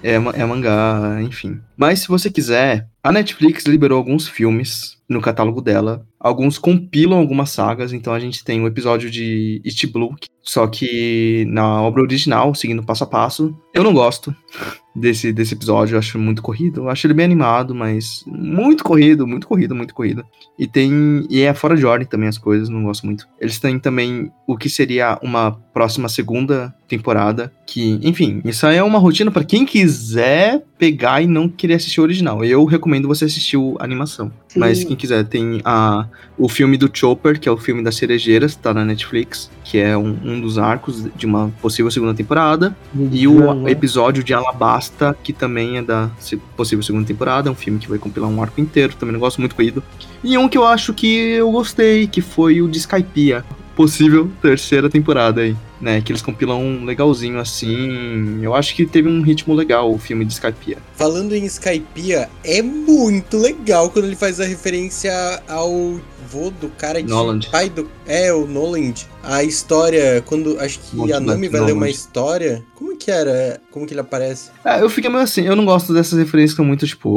É, 0.01 0.13
é 0.13 0.45
mangá, 0.45 1.19
enfim. 1.21 1.59
Mas 1.75 1.99
se 1.99 2.07
você 2.07 2.31
quiser, 2.31 2.87
a 3.03 3.11
Netflix 3.11 3.65
liberou 3.65 3.97
alguns 3.97 4.27
filmes 4.27 4.97
no 5.09 5.21
catálogo 5.21 5.61
dela. 5.61 6.05
Alguns 6.19 6.57
compilam 6.57 7.17
algumas 7.17 7.49
sagas, 7.49 7.91
então 7.91 8.13
a 8.13 8.19
gente 8.19 8.43
tem 8.43 8.61
o 8.61 8.67
episódio 8.67 9.09
de 9.09 9.61
East 9.65 9.85
Blue, 9.87 10.15
Só 10.49 10.65
que 10.65 11.45
na 11.47 11.79
obra 11.79 12.01
original, 12.01 12.55
seguindo 12.55 12.81
passo 12.81 13.03
a 13.03 13.07
passo, 13.07 13.55
eu 13.71 13.83
não 13.83 13.93
gosto 13.93 14.35
desse, 14.95 15.31
desse 15.31 15.53
episódio, 15.53 15.93
eu 15.93 15.99
acho 15.99 16.17
muito 16.17 16.41
corrido. 16.41 16.81
Eu 16.81 16.89
acho 16.89 17.05
ele 17.05 17.13
bem 17.13 17.25
animado, 17.25 17.75
mas 17.75 18.23
muito 18.25 18.83
corrido, 18.83 19.27
muito 19.27 19.47
corrido, 19.47 19.75
muito 19.75 19.93
corrido. 19.93 20.25
E 20.57 20.65
tem. 20.65 21.27
E 21.29 21.41
é 21.41 21.53
fora 21.53 21.77
de 21.77 21.85
ordem 21.85 22.07
também 22.07 22.27
as 22.27 22.39
coisas, 22.39 22.67
não 22.67 22.83
gosto 22.83 23.05
muito. 23.05 23.27
Eles 23.39 23.59
têm 23.59 23.77
também 23.77 24.31
o 24.47 24.57
que 24.57 24.69
seria 24.69 25.19
uma 25.21 25.51
próxima 25.51 26.09
segunda 26.09 26.73
temporada. 26.87 27.53
Que, 27.67 27.99
enfim, 28.01 28.41
isso 28.43 28.65
aí 28.65 28.77
é 28.77 28.83
uma 28.83 28.97
rotina 28.97 29.29
para 29.29 29.43
quem 29.43 29.65
quiser 29.65 30.63
pegar 30.77 31.21
e 31.21 31.27
não 31.27 31.47
querer 31.47 31.75
assistir 31.75 31.99
o 31.99 32.03
original. 32.03 32.43
Eu 32.43 32.65
recomendo 32.65 33.07
você 33.07 33.25
assistir 33.25 33.57
a 33.79 33.83
animação. 33.83 34.31
Sim. 34.47 34.59
Mas 34.59 34.83
quem 34.83 34.95
quiser, 34.95 35.23
tem 35.25 35.61
a, 35.63 36.07
o 36.37 36.49
filme 36.49 36.77
do 36.77 36.89
Chopper, 36.91 37.39
que 37.39 37.47
é 37.47 37.51
o 37.51 37.57
filme 37.57 37.83
das 37.83 37.95
cerejeiras, 37.95 38.55
tá 38.55 38.73
na 38.73 38.83
Netflix, 38.83 39.51
que 39.63 39.77
é 39.77 39.95
um, 39.95 40.17
um 40.23 40.38
dos 40.39 40.57
arcos 40.57 41.05
de 41.15 41.25
uma 41.25 41.51
possível 41.61 41.91
segunda 41.91 42.13
temporada. 42.13 42.75
E 43.11 43.27
o 43.27 43.67
episódio 43.67 44.23
de 44.23 44.33
Alabasta, 44.33 45.15
que 45.23 45.33
também 45.33 45.77
é 45.77 45.81
da 45.81 46.09
se- 46.19 46.37
possível 46.55 46.83
segunda 46.83 47.05
temporada, 47.05 47.49
é 47.49 47.51
um 47.51 47.55
filme 47.55 47.79
que 47.79 47.89
vai 47.89 47.97
compilar 47.99 48.29
um 48.29 48.41
arco 48.41 48.59
inteiro, 48.61 48.93
também 48.99 49.13
não 49.13 49.19
gosto 49.19 49.39
muito 49.39 49.55
corrido. 49.55 49.83
E 50.23 50.37
um 50.37 50.47
que 50.49 50.57
eu 50.57 50.65
acho 50.65 50.93
que 50.93 51.07
eu 51.31 51.51
gostei, 51.51 52.07
que 52.07 52.21
foi 52.21 52.61
o 52.61 52.67
de 52.67 52.77
Skypiea, 52.79 53.43
possível 53.75 54.29
terceira 54.41 54.89
temporada 54.89 55.39
aí, 55.39 55.55
né? 55.79 56.01
Que 56.01 56.11
eles 56.11 56.21
compilam 56.21 56.61
um 56.61 56.83
legalzinho 56.83 57.39
assim. 57.39 58.39
Eu 58.41 58.53
acho 58.53 58.75
que 58.75 58.85
teve 58.85 59.07
um 59.07 59.21
ritmo 59.21 59.53
legal 59.53 59.89
o 59.93 59.97
filme 59.97 60.25
de 60.25 60.33
Skypiea. 60.33 60.77
Falando 60.95 61.33
em 61.33 61.45
Skypiea, 61.45 62.29
é 62.43 62.61
muito 62.61 63.37
legal 63.37 63.89
quando 63.89 64.05
ele 64.05 64.17
faz 64.17 64.39
a 64.41 64.45
referência 64.45 65.11
ao 65.47 65.97
vô 66.31 66.49
do 66.51 66.69
cara 66.69 67.01
de 67.01 67.09
Noland. 67.09 67.47
pai 67.49 67.69
do 67.69 67.89
é 68.07 68.31
o 68.33 68.45
Noland. 68.45 69.07
A 69.23 69.43
história 69.43 70.21
quando 70.25 70.59
acho 70.59 70.79
que 70.79 70.95
Monte 70.95 71.13
a 71.13 71.19
Nami 71.19 71.47
vai 71.49 71.59
ler 71.61 71.71
uma 71.73 71.79
Noland. 71.81 71.91
história. 71.95 72.63
Como 72.75 72.97
que 72.97 73.09
era? 73.11 73.59
Como 73.71 73.85
que 73.85 73.93
ele 73.93 74.01
aparece? 74.01 74.49
É, 74.63 74.81
eu 74.81 74.89
fiquei 74.89 75.09
meio 75.09 75.23
assim, 75.23 75.41
eu 75.45 75.55
não 75.55 75.65
gosto 75.65 75.93
dessas 75.93 76.17
referências 76.19 76.51
que 76.51 76.57
são 76.57 76.65
muito 76.65 76.85
tipo, 76.87 77.09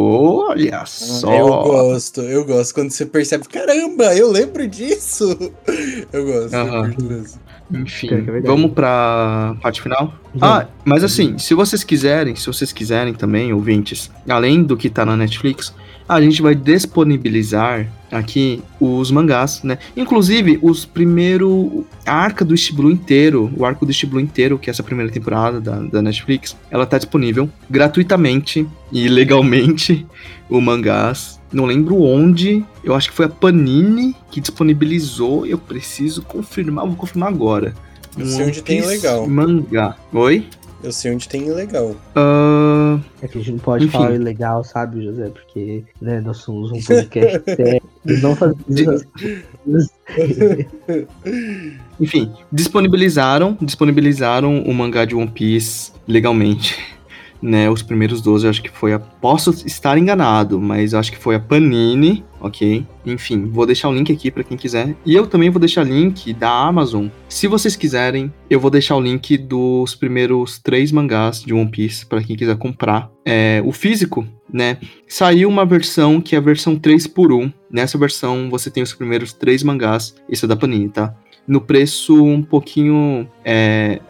olha 0.49 0.85
só. 0.87 1.33
Eu 1.33 1.47
gosto, 1.49 2.21
eu 2.23 2.45
gosto 2.45 2.75
quando 2.75 2.91
você 2.91 3.05
percebe, 3.07 3.47
caramba, 3.49 4.15
eu 4.17 4.31
lembro 4.31 4.67
disso. 4.69 5.37
Eu 6.13 6.25
gosto, 6.27 6.55
eu 6.55 6.61
Aham. 6.61 6.85
curto 6.93 7.05
mesmo. 7.05 7.41
Enfim, 7.73 8.09
é 8.13 8.41
vamos 8.41 8.73
pra 8.73 9.57
parte 9.63 9.81
final? 9.81 10.15
Ah, 10.41 10.67
mas 10.85 11.03
assim, 11.03 11.39
se 11.39 11.55
vocês 11.55 11.83
quiserem, 11.83 12.37
se 12.37 12.47
vocês 12.47 12.73
quiserem 12.73 13.15
também, 13.15 13.53
ouvintes, 13.53 14.11
além 14.29 14.63
do 14.63 14.77
que 14.77 14.91
tá 14.91 15.05
na 15.05 15.17
Netflix, 15.17 15.75
a 16.09 16.21
gente 16.21 16.43
vai 16.43 16.55
disponibilizar 16.55 17.87
aqui 18.11 18.63
os 18.79 19.11
mangás, 19.11 19.63
né? 19.63 19.79
Inclusive, 19.97 20.59
os 20.61 20.85
primeiro 20.85 21.87
a 22.05 22.13
arca 22.13 22.45
do 22.45 22.55
Blue 22.75 22.91
inteiro, 22.91 23.51
o 23.57 23.65
arco 23.65 23.87
do 23.87 23.93
Blue 24.07 24.21
inteiro, 24.21 24.59
que 24.59 24.69
é 24.69 24.73
essa 24.73 24.83
primeira 24.83 25.11
temporada 25.11 25.61
da, 25.61 25.79
da 25.79 26.03
Netflix, 26.03 26.57
ela 26.71 26.85
tá 26.85 26.99
disponível 26.99 27.49
gratuitamente 27.71 28.67
e 28.91 29.09
legalmente 29.09 30.07
o 30.59 30.61
mangás. 30.61 31.41
Não 31.53 31.65
lembro 31.67 32.01
onde, 32.03 32.65
eu 32.83 32.95
acho 32.95 33.11
que 33.11 33.15
foi 33.17 33.27
a 33.27 33.29
Panini 33.29 34.15
que 34.31 34.41
disponibilizou, 34.41 35.45
eu 35.47 35.59
preciso 35.59 36.23
confirmar, 36.23 36.87
vou 36.87 36.97
confirmar 36.97 37.29
agora. 37.29 37.75
Eu 38.19 38.27
sei 38.27 38.47
onde 38.47 38.63
tem 38.63 38.81
legal. 38.85 39.27
Mangá. 39.27 39.97
Oi? 40.13 40.47
Eu 40.83 40.91
sei 40.93 41.15
onde 41.15 41.29
tem 41.29 41.51
legal. 41.53 41.95
Ah, 42.17 42.99
É 43.23 43.29
que 43.29 43.39
a 43.39 43.41
gente 43.41 43.53
não 43.53 43.59
pode 43.61 43.85
Enfim. 43.85 43.93
falar 43.93 44.15
ilegal, 44.15 44.65
sabe, 44.65 45.05
José? 45.05 45.29
Porque, 45.29 45.85
né, 46.01 46.21
nós 46.21 46.39
somos 46.39 46.73
um 46.73 46.81
podcast 46.83 47.43
sério. 47.55 47.83
Não 48.05 48.35
fazemos. 48.35 49.05
enfim, 52.01 52.33
disponibilizaram, 52.51 53.57
disponibilizaram 53.61 54.63
o 54.63 54.75
mangá 54.75 55.05
de 55.05 55.15
One 55.15 55.31
Piece 55.31 55.93
legalmente. 56.07 56.77
Né, 57.43 57.69
os 57.69 57.83
primeiros 57.83 58.21
12, 58.21 58.47
eu 58.47 58.51
acho 58.51 58.63
que 58.63 58.71
foi 58.71 58.93
a. 58.93 59.01
Posso 59.01 59.51
estar 59.67 59.99
enganado, 59.99 60.61
mas 60.61 60.93
eu 60.93 61.01
acho 61.01 61.11
que 61.11 61.19
foi 61.19 61.35
a 61.35 61.41
Panini, 61.41 62.25
ok? 62.41 62.87
Enfim, 63.05 63.47
vou 63.47 63.67
deixar 63.67 63.89
o 63.89 63.93
link 63.93 64.13
aqui 64.13 64.31
pra 64.31 64.45
quem 64.45 64.57
quiser. 64.57 64.95
E 65.05 65.13
eu 65.13 65.27
também 65.27 65.51
vou 65.51 65.59
deixar 65.59 65.83
link 65.83 66.33
da 66.33 66.49
Amazon. 66.49 67.09
Se 67.29 67.49
vocês 67.49 67.75
quiserem, 67.75 68.33
eu 68.49 68.61
vou 68.61 68.71
deixar 68.71 68.95
o 68.95 69.01
link 69.01 69.37
dos 69.37 69.97
primeiros 69.97 70.61
três 70.61 70.93
mangás 70.93 71.43
de 71.43 71.53
One 71.53 71.69
Piece 71.69 72.07
pra 72.07 72.23
quem 72.23 72.37
quiser 72.37 72.57
comprar. 72.57 73.11
É, 73.25 73.61
o 73.65 73.73
físico, 73.73 74.25
né? 74.53 74.79
Saiu 75.09 75.49
uma 75.49 75.65
versão 75.65 76.21
que 76.21 76.37
é 76.37 76.39
a 76.39 76.43
versão 76.43 76.77
3 76.77 77.07
por 77.09 77.33
1 77.33 77.53
Nessa 77.73 77.97
versão 77.97 78.51
você 78.51 78.71
tem 78.71 78.83
os 78.83 78.93
primeiros 78.93 79.33
três 79.33 79.63
mangás. 79.63 80.15
Isso 80.29 80.45
é 80.45 80.49
da 80.49 80.55
Panini, 80.55 80.91
tá? 80.91 81.15
No 81.49 81.61
preço 81.61 82.23
um 82.23 82.43
pouquinho. 82.43 83.27
É, 83.45 84.01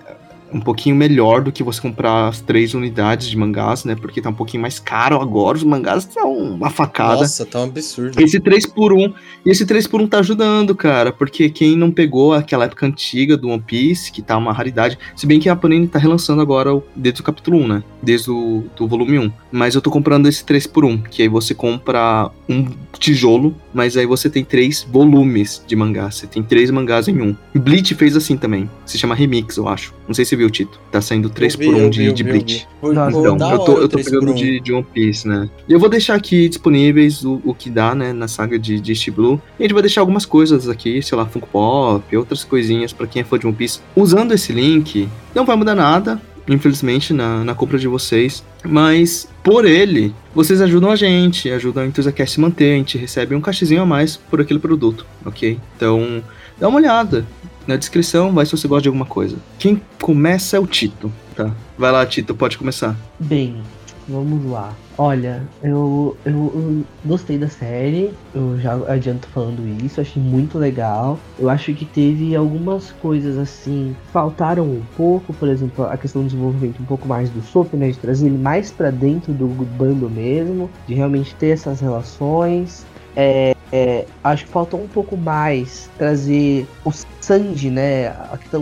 um 0.53 0.61
pouquinho 0.61 0.95
melhor 0.95 1.43
do 1.43 1.53
que 1.53 1.63
você 1.63 1.81
comprar 1.81 2.29
as 2.29 2.41
três 2.41 2.75
unidades 2.75 3.29
de 3.29 3.37
mangás, 3.37 3.85
né? 3.85 3.95
Porque 3.95 4.21
tá 4.21 4.31
um 4.31 4.35
pouquinho 4.35 4.61
mais 4.61 4.79
caro 4.79 5.21
agora. 5.21 5.57
Os 5.57 5.65
mangás 5.65 6.09
são 6.13 6.33
uma 6.33 6.71
facada. 6.71 7.23
Nossa, 7.23 7.47
tá 7.47 7.61
um 7.61 7.65
absurdo. 7.65 8.21
Esse 8.21 8.39
3 8.41 8.67
por 8.67 8.93
1 8.93 9.13
e 9.45 9.51
esse 9.51 9.65
3 9.65 9.87
por 9.87 10.01
1 10.01 10.09
tá 10.09 10.19
ajudando, 10.19 10.75
cara, 10.75 11.13
porque 11.13 11.49
quem 11.51 11.77
não 11.77 11.91
pegou 11.91 12.33
aquela 12.33 12.65
época 12.65 12.87
antiga 12.87 13.37
do 13.37 13.49
One 13.49 13.63
Piece, 13.63 14.13
que 14.13 14.23
tá 14.23 14.37
uma 14.37 14.53
raridade, 14.53 14.99
se 15.17 15.27
bem 15.27 15.41
que 15.41 15.49
a 15.49 15.57
Panini 15.57 15.89
tá 15.89 15.99
relançando 15.99 16.43
agora 16.43 16.83
desde 16.95 17.21
o 17.21 17.25
capítulo 17.25 17.59
1, 17.59 17.69
né? 17.69 17.83
Desde 18.03 18.31
o 18.31 18.65
do 18.77 18.87
volume 18.87 19.19
1. 19.19 19.33
Mas 19.51 19.75
eu 19.75 19.81
tô 19.81 19.91
comprando 19.91 20.29
esse 20.29 20.45
3 20.45 20.67
por 20.67 20.85
1 20.85 21.03
que 21.03 21.23
aí 21.23 21.29
você 21.29 21.55
compra 21.55 22.31
um 22.49 22.67
tijolo, 22.99 23.55
mas 23.73 23.97
aí 23.97 24.07
você 24.07 24.29
tem 24.29 24.45
três 24.45 24.87
volumes 24.91 25.63
de 25.67 25.75
mangá. 25.75 26.11
Você 26.11 26.27
tem 26.27 26.43
três 26.43 26.71
mangás 26.71 27.09
em 27.09 27.21
um. 27.21 27.37
E 27.55 27.59
Bleach 27.59 27.95
fez 27.95 28.17
assim 28.17 28.37
também. 28.37 28.69
Se 28.85 28.99
chama 28.99 29.15
Remix, 29.15 29.57
eu 29.57 29.69
acho. 29.69 29.95
Não 30.07 30.15
sei 30.15 30.25
se 30.25 30.31
você 30.31 30.37
viu 30.37 30.49
o 30.49 30.51
Tito. 30.51 30.81
Tá 30.91 31.01
saindo 31.01 31.31
3 31.31 31.55
Eu 31.55 31.59
vi, 31.59 31.67
por 31.67 31.75
1 31.75 31.79
eu 31.79 31.91
de, 31.91 32.07
vi, 32.07 32.13
de 32.13 32.25
Bleach. 32.25 32.69
Então, 32.83 33.51
eu 33.53 33.59
tô, 33.59 33.73
eu 33.79 33.89
tô 33.89 33.97
3 33.97 34.07
pegando 34.07 34.27
por 34.27 34.33
1. 34.33 34.35
de, 34.35 34.61
de 34.61 34.73
One 34.73 34.87
Piece, 34.93 35.29
né? 35.29 35.49
E 35.69 35.73
eu 35.73 35.79
vou 35.79 35.89
deixar 35.89 36.15
aqui 36.15 36.49
disponíveis 36.49 37.25
o, 37.25 37.41
o 37.45 37.55
que 37.55 37.71
dá, 37.71 37.95
né, 37.95 38.13
na 38.13 38.29
saga 38.29 38.59
de, 38.59 38.81
de 38.81 38.93
East 38.93 39.11
Blue. 39.11 39.41
E 39.59 39.63
a 39.63 39.65
gente 39.65 39.73
vai 39.73 39.83
deixar 39.83 40.01
algumas 40.01 40.27
coisas 40.27 40.69
aqui, 40.69 41.01
sei 41.03 41.17
lá, 41.17 41.27
Funko 41.27 41.49
Pop, 41.49 42.17
outras 42.17 42.45
coisinhas 42.45 42.93
pra 42.93 43.07
quem 43.07 43.23
é 43.23 43.25
fã 43.25 43.39
de 43.39 43.47
One 43.47 43.57
Piece. 43.57 43.81
Usando 43.95 44.33
esse 44.33 44.53
link, 44.53 45.09
não 45.35 45.45
vai 45.45 45.57
mudar 45.57 45.75
nada, 45.75 46.21
infelizmente, 46.49 47.13
na, 47.13 47.45
na 47.45 47.55
compra 47.55 47.79
de 47.79 47.89
vocês. 47.89 48.45
Mas, 48.65 49.29
por 49.43 49.65
ele, 49.65 50.15
vocês 50.35 50.61
ajudam 50.61 50.91
a 50.91 50.97
gente, 50.97 51.51
ajudam 51.51 51.83
a 51.83 51.87
EnthusiaCast 51.87 52.35
se 52.35 52.41
manter, 52.41 52.75
a 52.75 52.77
gente 52.77 52.99
recebe 52.99 53.35
um 53.35 53.41
cachezinho 53.41 53.83
a 53.83 53.87
mais 53.87 54.17
por 54.17 54.41
aquele 54.41 54.59
produto, 54.59 55.07
ok? 55.25 55.59
Então, 55.77 56.23
dá 56.59 56.69
uma 56.69 56.79
olhada. 56.79 57.27
Na 57.67 57.77
descrição 57.77 58.33
vai 58.33 58.45
se 58.45 58.53
você 58.53 58.67
gosta 58.67 58.83
de 58.83 58.89
alguma 58.89 59.07
coisa. 59.07 59.37
Quem 59.59 59.81
começa 60.01 60.57
é 60.57 60.61
o 60.61 60.67
Tito, 60.67 61.13
tá? 61.37 61.51
Vai 61.79 61.93
lá, 61.93 62.05
Tito, 62.05 62.35
pode 62.35 62.59
começar. 62.59 62.97
Bem, 63.21 63.63
vamos 64.09 64.51
lá. 64.51 64.73
Olha, 64.99 65.43
eu, 65.63 66.17
eu, 66.25 66.33
eu 66.55 66.85
gostei 67.05 67.39
da 67.39 67.49
série, 67.49 68.13
eu 68.35 68.59
já 68.61 68.75
adianto 68.93 69.27
falando 69.29 69.63
isso, 69.83 70.01
achei 70.01 70.23
muito 70.23 70.59
legal. 70.59 71.19
Eu 71.39 71.49
acho 71.49 71.73
que 71.73 71.85
teve 71.85 72.37
algumas 72.37 72.93
coisas 72.93 73.39
assim, 73.39 73.97
faltaram 74.13 74.65
um 74.65 74.83
pouco, 74.97 75.33
por 75.33 75.49
exemplo, 75.49 75.87
a 75.87 75.97
questão 75.97 76.23
do 76.23 76.29
desenvolvimento 76.29 76.81
um 76.81 76.85
pouco 76.85 77.09
mais 77.09 77.31
do 77.31 77.41
Sop, 77.43 77.73
né, 77.75 77.91
de 77.91 77.99
trazer 77.99 78.27
ele 78.27 78.39
mais 78.39 78.71
pra 78.71 78.91
dentro 78.91 79.33
do 79.33 79.47
bando 79.47 80.11
mesmo, 80.11 80.69
de 80.87 80.95
realmente 80.95 81.35
ter 81.37 81.49
essas 81.49 81.81
relações. 81.81 82.85
É, 83.17 83.52
é, 83.73 84.07
acho 84.23 84.45
que 84.45 84.51
faltou 84.51 84.83
um 84.83 84.89
pouco 84.89 85.17
mais 85.17 85.91
trazer 85.97 86.67
o 86.85 86.93
Sanji, 87.23 87.71
né? 87.71 88.15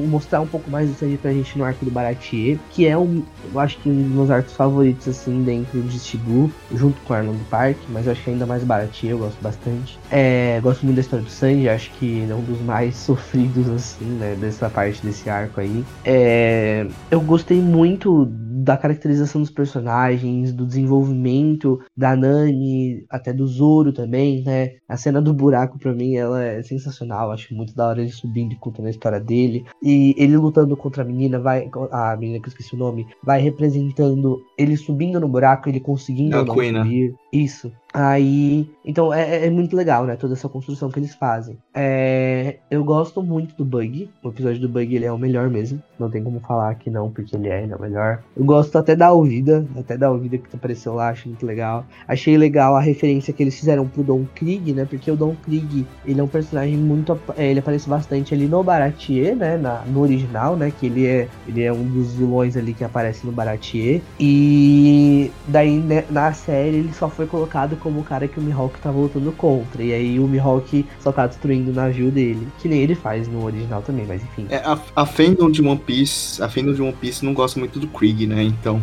Mostrar 0.09 0.41
um 0.41 0.47
pouco 0.47 0.70
mais 0.70 0.89
do 0.89 0.95
Sanji 0.95 1.16
pra 1.16 1.32
gente 1.32 1.59
no 1.59 1.65
arco 1.65 1.85
do 1.85 1.91
Baratier, 1.91 2.59
que 2.70 2.87
é 2.87 2.97
um, 2.97 3.23
eu 3.53 3.59
acho 3.59 3.78
que 3.78 3.89
um 3.89 4.03
dos 4.03 4.12
meus 4.12 4.31
arcos 4.31 4.53
favoritos, 4.55 5.09
assim, 5.09 5.43
dentro 5.43 5.81
de 5.82 5.99
Shibu, 5.99 6.51
junto 6.74 7.01
com 7.03 7.15
Arnold 7.15 7.41
Park, 7.51 7.77
mas 7.89 8.07
acho 8.07 8.23
que 8.23 8.31
ainda 8.31 8.47
mais 8.47 8.62
Baratier, 8.62 9.12
eu 9.12 9.19
gosto 9.19 9.41
bastante. 9.43 9.99
É, 10.11 10.61
gosto 10.62 10.85
muito 10.85 10.97
da 10.97 11.01
história 11.01 11.24
do 11.24 11.31
Sanji, 11.31 11.69
acho 11.69 11.91
que 11.93 12.27
é 12.28 12.35
um 12.35 12.43
dos 12.43 12.61
mais 12.61 12.95
sofridos, 13.01 13.69
assim, 13.69 14.05
né? 14.05 14.37
Dessa 14.39 14.70
parte 14.70 15.05
desse 15.05 15.28
arco 15.28 15.61
aí. 15.61 15.85
É, 16.05 16.87
eu 17.11 17.20
gostei 17.20 17.61
muito 17.61 18.31
da 18.62 18.77
caracterização 18.77 19.41
dos 19.41 19.51
personagens, 19.51 20.53
do 20.53 20.66
desenvolvimento 20.66 21.81
da 21.97 22.15
Nami, 22.15 23.05
até 23.09 23.32
do 23.32 23.47
Zoro 23.47 23.93
também, 23.93 24.43
né? 24.45 24.74
A 24.89 24.97
cena 24.97 25.20
do 25.20 25.32
buraco 25.32 25.78
pra 25.78 25.95
mim 25.95 26.16
ela 26.16 26.43
é 26.43 26.62
sensacional, 26.62 27.31
acho 27.31 27.55
muito 27.55 27.74
da 27.74 27.89
hora 27.89 28.01
ele 28.01 28.11
subindo 28.11 28.53
e 28.53 28.57
contando 28.57 28.87
a 28.87 28.91
história 28.91 29.19
dele. 29.19 29.65
E 29.82 30.15
ele 30.19 30.37
lutando 30.37 30.77
contra 30.77 31.03
a 31.03 31.07
menina, 31.07 31.39
vai 31.39 31.70
a 31.91 32.16
menina 32.16 32.41
que 32.41 32.49
eu 32.49 32.51
esqueci 32.51 32.74
o 32.74 32.78
nome, 32.78 33.07
vai 33.24 33.41
representando 33.41 34.43
ele 34.59 34.77
subindo 34.77 35.19
no 35.19 35.28
buraco, 35.28 35.69
ele 35.69 35.81
conseguindo 35.81 36.37
É 36.37 36.45
não 36.45 36.55
Queen, 36.55 36.73
né? 36.73 36.82
subir. 36.82 37.15
Isso. 37.32 37.70
Aí, 37.93 38.70
então 38.85 39.12
é, 39.12 39.47
é 39.47 39.51
muito 39.51 39.74
legal, 39.77 40.05
né? 40.05 40.16
Toda 40.16 40.35
essa 40.35 40.48
construção 40.48 40.90
que 40.90 40.98
eles 40.98 41.15
fazem. 41.15 41.59
É, 41.74 42.59
eu 42.70 42.85
gosto 42.85 43.23
muito 43.23 43.55
do 43.57 43.65
Bug. 43.65 44.09
O 44.23 44.28
episódio 44.28 44.61
do 44.61 44.69
Bug 44.69 44.94
ele 44.94 45.05
é 45.05 45.12
o 45.12 45.19
melhor 45.19 45.51
mesmo. 45.51 45.82
Não 45.98 46.09
tem 46.09 46.23
como 46.23 46.40
falar 46.40 46.74
que 46.77 46.89
não, 46.89 47.11
porque 47.11 47.35
ele 47.35 47.48
é, 47.48 47.62
ele 47.65 47.73
é 47.73 47.77
o 47.77 47.81
melhor. 47.81 48.23
Eu 48.36 48.44
gosto 48.44 48.77
até 48.78 48.94
da 48.94 49.12
ouvida, 49.12 49.66
até 49.77 49.97
da 49.97 50.11
ouvida 50.11 50.39
que 50.39 50.55
apareceu 50.55 50.94
lá, 50.94 51.09
acho 51.09 51.28
muito 51.28 51.44
legal. 51.44 51.85
Achei 52.07 52.36
legal 52.39 52.77
a 52.77 52.81
referência 52.81 53.32
que 53.32 53.43
eles 53.43 53.59
fizeram 53.59 53.89
pro 53.89 54.05
Don 54.05 54.24
Krieg, 54.35 54.73
né? 54.73 54.85
Porque 54.85 55.11
o 55.11 55.16
Don 55.16 55.35
Krieg, 55.35 55.85
ele 56.07 56.20
é 56.20 56.23
um 56.23 56.28
personagem 56.28 56.77
muito. 56.77 57.19
é, 57.36 57.51
Ele 57.51 57.59
aparece 57.59 57.89
bastante 57.89 58.35
ali 58.35 58.47
no 58.47 58.62
Baratier, 58.62 59.35
né? 59.35 59.57
Na, 59.57 59.82
no 59.85 60.01
original, 60.01 60.57
né? 60.57 60.70
Que 60.70 60.86
ele 60.86 61.07
é, 61.07 61.28
ele 61.47 61.62
é 61.62 61.73
um 61.73 61.85
dos 61.85 62.15
vilões 62.15 62.57
ali 62.57 62.73
que 62.73 62.85
aparece 62.85 63.27
no 63.27 63.32
Baratier. 63.32 64.01
E 64.19 65.31
daí 65.48 65.78
né, 65.78 66.05
na 66.09 66.32
série 66.32 66.78
ele 66.78 66.93
só 66.93 67.09
foi 67.09 67.19
colocado 67.26 67.76
como 67.76 68.01
o 68.01 68.05
cara 68.05 68.28
que 68.28 68.38
o 68.38 68.42
Mihawk 68.42 68.78
tá 68.80 68.90
voltando 68.90 69.32
contra. 69.32 69.82
E 69.82 69.92
aí 69.92 70.20
o 70.20 70.26
Mihawk 70.26 70.86
só 71.01 71.12
tá 71.12 71.26
destruindo 71.26 71.70
o 71.70 71.74
navio 71.74 72.10
dele. 72.10 72.47
Que 72.59 72.68
nem 72.68 72.80
ele 72.80 72.94
faz 72.94 73.28
no 73.28 73.44
original 73.44 73.82
também, 73.82 74.06
mas 74.06 74.22
enfim. 74.22 74.47
É, 74.51 74.59
a, 74.59 74.78
a 74.97 75.06
fandom 75.06 75.51
de 75.51 75.62
One 75.62 75.78
Piece, 75.78 76.42
a 76.42 76.48
fandom 76.48 76.72
de 76.72 76.82
One 76.82 76.92
Piece 76.92 77.24
não 77.24 77.34
gosta 77.34 77.59
muito 77.59 77.78
do 77.78 77.86
Krieg, 77.86 78.26
né? 78.26 78.42
Então. 78.42 78.82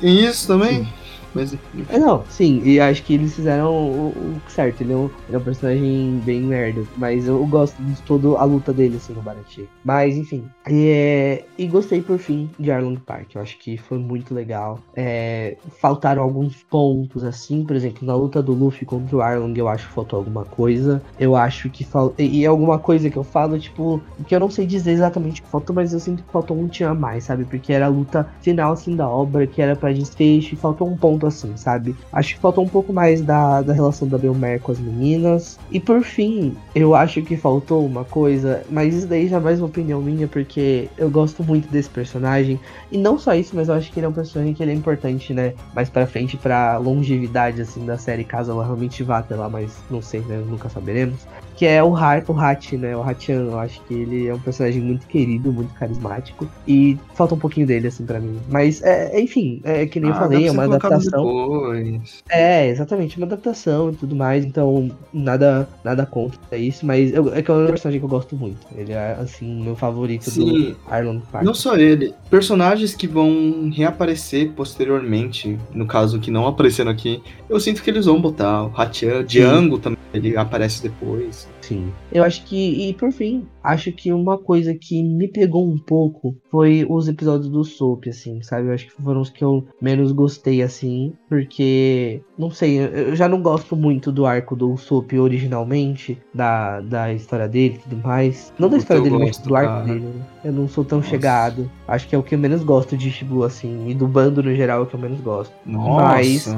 Tem 0.00 0.24
isso 0.24 0.46
também. 0.46 0.88
Mas, 1.34 1.54
É, 1.88 1.98
não, 1.98 2.24
sim, 2.28 2.60
e 2.64 2.78
acho 2.80 3.02
que 3.02 3.14
eles 3.14 3.34
fizeram 3.34 3.72
o, 3.72 4.08
o 4.08 4.42
certo. 4.48 4.82
Ele 4.82 4.92
é, 4.92 4.96
um, 4.96 5.10
ele 5.28 5.36
é 5.36 5.38
um 5.38 5.42
personagem 5.42 6.20
bem 6.24 6.42
merda, 6.42 6.82
mas 6.96 7.26
eu 7.26 7.44
gosto 7.46 7.82
de 7.82 8.00
toda 8.02 8.38
a 8.38 8.44
luta 8.44 8.72
dele, 8.72 8.96
assim, 8.96 9.12
no 9.12 9.22
Baratie. 9.22 9.68
Mas, 9.84 10.16
enfim. 10.16 10.44
E, 10.68 10.88
é, 10.88 11.44
e 11.58 11.66
gostei, 11.66 12.02
por 12.02 12.18
fim, 12.18 12.50
de 12.58 12.70
Arlong 12.70 12.96
Park. 12.96 13.34
Eu 13.34 13.42
acho 13.42 13.58
que 13.58 13.76
foi 13.76 13.98
muito 13.98 14.34
legal. 14.34 14.78
É, 14.94 15.56
faltaram 15.80 16.22
alguns 16.22 16.62
pontos, 16.64 17.24
assim, 17.24 17.64
por 17.64 17.76
exemplo, 17.76 18.06
na 18.06 18.14
luta 18.14 18.42
do 18.42 18.52
Luffy 18.52 18.84
contra 18.86 19.16
o 19.16 19.20
Arlong, 19.22 19.54
eu 19.56 19.68
acho 19.68 19.88
que 19.88 19.94
faltou 19.94 20.18
alguma 20.18 20.44
coisa. 20.44 21.02
Eu 21.18 21.34
acho 21.36 21.70
que 21.70 21.84
faltou. 21.84 22.14
E, 22.18 22.40
e 22.40 22.46
alguma 22.46 22.78
coisa 22.78 23.10
que 23.10 23.16
eu 23.16 23.24
falo, 23.24 23.58
tipo, 23.58 24.02
que 24.26 24.34
eu 24.34 24.40
não 24.40 24.50
sei 24.50 24.66
dizer 24.66 24.92
exatamente 24.92 25.40
o 25.40 25.44
que 25.44 25.50
faltou, 25.50 25.74
mas 25.74 25.92
eu 25.92 26.00
sinto 26.00 26.22
que 26.24 26.30
faltou 26.32 26.58
um 26.58 26.68
tinha 26.68 26.94
mais, 26.94 27.24
sabe? 27.24 27.44
Porque 27.44 27.72
era 27.72 27.86
a 27.86 27.88
luta 27.88 28.28
final, 28.40 28.72
assim, 28.72 28.96
da 28.96 29.08
obra, 29.08 29.46
que 29.46 29.60
era 29.62 29.76
pra 29.76 29.92
desfecho, 29.92 30.54
e 30.54 30.58
faltou 30.58 30.88
um 30.88 30.96
ponto 30.96 31.21
assim, 31.26 31.56
sabe? 31.56 31.96
Acho 32.12 32.34
que 32.34 32.40
faltou 32.40 32.64
um 32.64 32.68
pouco 32.68 32.92
mais 32.92 33.20
da, 33.20 33.62
da 33.62 33.72
relação 33.72 34.06
da 34.08 34.18
Belmer 34.18 34.60
com 34.60 34.72
as 34.72 34.78
meninas. 34.78 35.58
E 35.70 35.80
por 35.80 36.02
fim, 36.02 36.56
eu 36.74 36.94
acho 36.94 37.22
que 37.22 37.36
faltou 37.36 37.84
uma 37.84 38.04
coisa, 38.04 38.64
mas 38.70 38.94
isso 38.94 39.06
daí 39.06 39.28
já 39.28 39.36
é 39.36 39.40
mais 39.40 39.58
uma 39.58 39.68
opinião 39.68 40.00
minha, 40.00 40.28
porque 40.28 40.88
eu 40.96 41.10
gosto 41.10 41.42
muito 41.42 41.68
desse 41.68 41.90
personagem. 41.90 42.60
E 42.90 42.98
não 42.98 43.18
só 43.18 43.34
isso, 43.34 43.54
mas 43.54 43.68
eu 43.68 43.74
acho 43.74 43.92
que 43.92 43.98
ele 43.98 44.06
é 44.06 44.08
um 44.08 44.12
personagem 44.12 44.54
que 44.54 44.62
ele 44.62 44.72
é 44.72 44.74
importante, 44.74 45.32
né? 45.32 45.54
Mais 45.74 45.88
pra 45.88 46.06
frente, 46.06 46.36
pra 46.36 46.78
longevidade, 46.78 47.60
assim, 47.60 47.84
da 47.84 47.98
série, 47.98 48.24
caso 48.24 48.50
ela 48.50 48.64
realmente 48.64 49.02
vá 49.02 49.18
até 49.18 49.34
lá, 49.34 49.48
mas 49.48 49.76
não 49.90 50.02
sei, 50.02 50.20
né? 50.20 50.42
Nunca 50.46 50.68
saberemos. 50.68 51.26
Que 51.62 51.66
é 51.66 51.80
o 51.80 51.94
Hat, 51.94 52.28
o 52.28 52.36
Hat, 52.36 52.76
né? 52.76 52.96
O 52.96 53.04
Hatian, 53.04 53.42
eu 53.42 53.56
acho 53.56 53.80
que 53.84 53.94
ele 53.94 54.26
é 54.26 54.34
um 54.34 54.38
personagem 54.40 54.82
muito 54.82 55.06
querido, 55.06 55.52
muito 55.52 55.72
carismático. 55.74 56.48
E 56.66 56.98
falta 57.14 57.36
um 57.36 57.38
pouquinho 57.38 57.68
dele, 57.68 57.86
assim, 57.86 58.04
pra 58.04 58.18
mim. 58.18 58.36
Mas, 58.50 58.82
é, 58.82 59.20
enfim, 59.20 59.60
é 59.62 59.86
que 59.86 60.00
nem 60.00 60.10
eu 60.10 60.16
Ah, 60.16 60.18
falei, 60.18 60.40
dá 60.40 60.46
é 60.46 60.50
uma 60.50 60.64
adaptação. 60.64 61.24
depois. 61.24 62.24
É, 62.28 62.68
exatamente, 62.68 63.16
uma 63.16 63.26
adaptação 63.26 63.90
e 63.90 63.94
tudo 63.94 64.16
mais, 64.16 64.44
então 64.44 64.90
nada 65.12 65.68
nada 65.84 66.04
contra 66.04 66.58
isso, 66.58 66.84
mas 66.84 67.12
eu, 67.12 67.32
é 67.32 67.40
que 67.40 67.48
é 67.48 67.54
um 67.54 67.66
personagem 67.68 68.00
que 68.00 68.04
eu 68.06 68.10
gosto 68.10 68.34
muito. 68.34 68.66
Ele 68.74 68.92
é, 68.92 69.16
assim, 69.20 69.62
meu 69.62 69.76
favorito 69.76 70.28
Sim. 70.30 70.70
do 70.72 70.76
Arlong 70.90 71.20
Park. 71.30 71.44
Não 71.44 71.54
só 71.54 71.76
ele, 71.76 72.12
personagens 72.28 72.92
que 72.92 73.06
vão 73.06 73.70
reaparecer 73.72 74.50
posteriormente, 74.50 75.56
no 75.72 75.86
caso 75.86 76.18
que 76.18 76.28
não 76.28 76.44
apareceram 76.44 76.90
aqui, 76.90 77.22
eu 77.48 77.60
sinto 77.60 77.84
que 77.84 77.88
eles 77.90 78.06
vão 78.06 78.20
botar 78.20 78.64
o 78.64 78.72
Hatian, 78.74 79.24
Django 79.24 79.78
também, 79.78 79.98
ele 80.12 80.36
aparece 80.36 80.82
depois. 80.82 81.51
Sim. 81.72 81.92
Eu 82.12 82.22
acho 82.22 82.44
que, 82.44 82.88
e 82.88 82.94
por 82.94 83.10
fim, 83.12 83.48
acho 83.62 83.92
que 83.92 84.12
uma 84.12 84.36
coisa 84.38 84.74
que 84.74 85.02
me 85.02 85.28
pegou 85.28 85.68
um 85.68 85.78
pouco 85.78 86.36
foi 86.50 86.86
os 86.88 87.08
episódios 87.08 87.48
do 87.50 87.64
Soap, 87.64 88.06
assim, 88.08 88.42
sabe? 88.42 88.68
Eu 88.68 88.72
acho 88.74 88.86
que 88.86 89.02
foram 89.02 89.20
os 89.20 89.30
que 89.30 89.42
eu 89.44 89.66
menos 89.80 90.12
gostei, 90.12 90.62
assim, 90.62 91.12
porque, 91.28 92.22
não 92.38 92.50
sei, 92.50 92.78
eu- 92.80 93.14
já 93.16 93.28
não 93.28 93.40
gosto 93.42 93.76
muito 93.76 94.10
do 94.12 94.26
arco 94.26 94.54
do 94.56 94.76
Soap 94.76 95.12
originalmente, 95.14 96.18
da, 96.34 96.80
da 96.80 97.12
história 97.12 97.48
dele 97.48 97.76
e 97.76 97.88
tudo 97.88 98.02
mais. 98.02 98.52
Não 98.58 98.68
da 98.68 98.76
história 98.76 99.02
dele, 99.02 99.18
mas 99.18 99.28
gosto, 99.36 99.48
do 99.48 99.56
arco 99.56 99.68
cara. 99.72 99.84
dele, 99.84 100.00
né? 100.06 100.26
Eu 100.44 100.52
não 100.52 100.66
sou 100.68 100.84
tão 100.84 100.98
Nossa. 100.98 101.10
chegado. 101.10 101.70
Acho 101.86 102.08
que 102.08 102.14
é 102.14 102.18
o 102.18 102.22
que 102.22 102.34
eu 102.34 102.38
menos 102.38 102.64
gosto 102.64 102.96
de 102.96 103.10
Shibu, 103.10 103.44
assim, 103.44 103.88
e 103.88 103.94
do 103.94 104.06
bando 104.08 104.42
no 104.42 104.54
geral 104.54 104.80
é 104.80 104.82
o 104.82 104.86
que 104.86 104.94
eu 104.94 105.00
menos 105.00 105.20
gosto. 105.20 105.52
Nossa, 105.64 106.02
Mas- 106.02 106.48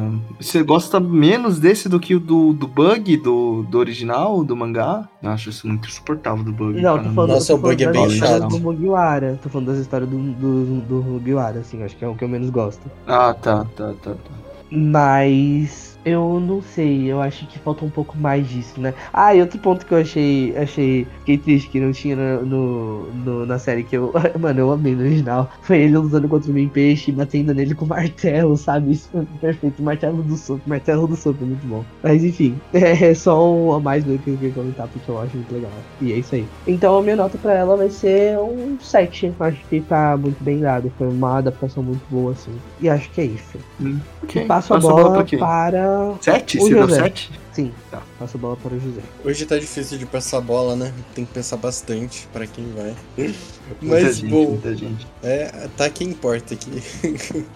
você 0.41 0.63
gosta 0.63 0.99
menos 1.01 1.59
desse 1.61 1.89
do 1.89 2.01
que 2.01 2.15
o 2.15 2.21
do, 2.21 2.53
do 2.53 2.67
Bug, 2.67 3.17
do, 3.19 3.63
do 3.65 3.79
original, 3.79 4.43
do 4.45 4.57
mangá? 4.57 5.09
Eu 5.23 5.31
acho 5.31 5.51
isso 5.51 5.67
muito 5.67 5.89
insuportável 5.89 6.45
do 6.45 6.53
Bug. 6.53 6.81
Não, 6.81 6.94
cara. 6.97 7.09
tô 7.09 7.15
falando, 7.15 7.31
Nossa, 7.33 7.47
tô 7.47 7.55
o 7.55 7.59
bug 7.59 7.85
falando 7.85 7.97
é 7.97 8.01
das 8.01 8.03
bem 8.09 8.15
histórias 8.15 8.39
chato. 8.41 8.49
do 8.51 8.61
Mugiwara. 8.61 9.39
Tô 9.43 9.49
falando 9.49 9.67
das 9.69 9.79
histórias 9.79 10.09
do, 10.11 10.17
do, 10.19 10.81
do 10.81 10.95
Mugiwara, 11.03 11.61
assim, 11.61 11.83
acho 11.83 11.97
que 11.97 12.05
é 12.05 12.09
o 12.09 12.15
que 12.15 12.25
eu 12.25 12.29
menos 12.29 12.51
gosto. 12.51 12.83
Ah, 13.07 13.35
tá, 13.35 13.65
tá, 13.77 13.93
tá, 14.03 14.11
tá. 14.13 14.35
Mas 14.71 15.94
eu 16.05 16.39
não 16.41 16.61
sei, 16.63 17.11
eu 17.11 17.21
acho 17.21 17.47
que 17.47 17.59
falta 17.59 17.85
um 17.85 17.91
pouco 17.91 18.17
mais 18.19 18.47
disso, 18.49 18.81
né? 18.81 18.93
Ah, 19.13 19.35
e 19.35 19.41
outro 19.41 19.59
ponto 19.59 19.87
que 19.87 19.93
eu 19.95 19.99
achei, 19.99 20.55
achei, 20.57 21.07
fiquei 21.21 21.39
triste 21.39 21.71
que 21.71 21.81
não 21.81 21.93
tinha 21.93 22.15
no, 22.17 23.11
no- 23.13 23.47
na 23.47 23.59
série 23.59 23.85
que 23.85 23.97
eu, 23.97 24.13
mano, 24.39 24.61
eu 24.61 24.71
amei 24.73 24.95
no 24.95 25.01
original, 25.03 25.51
foi 25.63 25.79
ele 25.79 25.97
lutando 25.97 26.29
contra 26.29 26.51
o 26.51 26.55
Min 26.55 26.69
Peixe 26.69 27.11
e 27.11 27.15
batendo 27.15 27.55
nele 27.55 27.75
com 27.75 27.87
martelo, 27.87 28.57
sabe? 28.57 28.93
Isso 28.93 29.09
foi 29.11 29.25
perfeito, 29.41 29.83
martelo 29.83 30.23
do 30.23 30.37
soco, 30.37 30.63
martelo 30.67 31.07
do 31.07 31.17
soco, 31.17 31.43
é 31.43 31.47
muito 31.47 31.67
bom. 31.67 31.85
Mas 32.03 32.23
enfim, 32.25 32.61
é 32.73 33.15
só 33.15 33.53
um 33.55 33.73
a 33.73 33.81
mais 33.81 34.05
do 34.05 34.19
que 34.19 34.31
eu 34.31 34.37
queria 34.37 34.53
comentar 34.55 34.89
porque 34.89 35.11
eu 35.11 35.19
acho 35.21 35.37
muito 35.37 35.55
legal. 35.55 35.71
E 36.01 36.13
é 36.13 36.19
isso 36.19 36.35
aí. 36.35 36.47
Então 36.67 36.99
a 36.99 37.03
minha 37.03 37.17
nota 37.17 37.39
pra 37.39 37.55
ela 37.55 37.77
vai 37.77 37.89
ser 37.91 38.39
um 38.39 38.79
7, 38.81 39.35
acho 39.41 39.65
que 39.69 39.81
tá 39.81 40.17
muito 40.17 40.43
bem 40.43 40.61
dado, 40.61 40.93
foi 40.99 41.09
uma 41.09 41.39
adaptação 41.39 41.83
muito 41.83 42.03
boa, 42.11 42.33
assim. 42.33 42.53
E 42.81 42.89
acho 42.89 43.11
que 43.11 43.21
é 43.21 43.25
isso. 43.25 43.59
Ok, 44.23 44.43
E 44.43 44.47
passo 44.47 44.73
a 44.73 44.77
passa 44.77 44.93
bola, 44.93 45.13
pra 45.13 45.25
quem? 45.25 45.39
para. 45.39 45.94
Sete? 46.21 46.59
o 46.59 46.63
Você 46.63 46.75
deu 46.75 46.89
sete? 46.89 47.31
Sim, 47.53 47.73
Tá. 47.91 48.03
passo 48.19 48.37
a 48.37 48.41
bola 48.41 48.57
para 48.57 48.75
o 48.75 48.81
José. 48.81 49.01
Hoje 49.25 49.47
tá 49.47 49.57
difícil 49.59 49.97
de 49.99 50.07
passar 50.07 50.39
a 50.39 50.41
bola, 50.41 50.75
né? 50.75 50.93
Tem 51.15 51.25
que 51.25 51.33
pensar 51.33 51.57
bastante 51.57 52.29
pra 52.33 52.47
quem 52.47 52.67
vai. 52.73 52.95
Muita 53.17 53.35
Mas, 54.07 54.17
gente, 54.19 54.31
bom, 54.31 54.49
muita 54.51 54.77
gente. 54.77 55.07
é, 55.23 55.69
tá 55.77 55.89
quem 55.89 56.09
importa 56.11 56.55
aqui. 56.55 56.83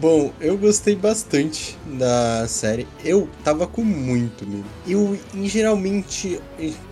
Bom, 0.00 0.32
eu 0.40 0.56
gostei 0.56 0.96
bastante 0.96 1.76
da 1.84 2.48
série. 2.48 2.88
Eu 3.04 3.28
tava 3.44 3.66
com 3.66 3.84
muito 3.84 4.46
medo. 4.48 4.64
Eu, 4.86 5.18
em 5.34 5.46
geralmente, 5.46 6.40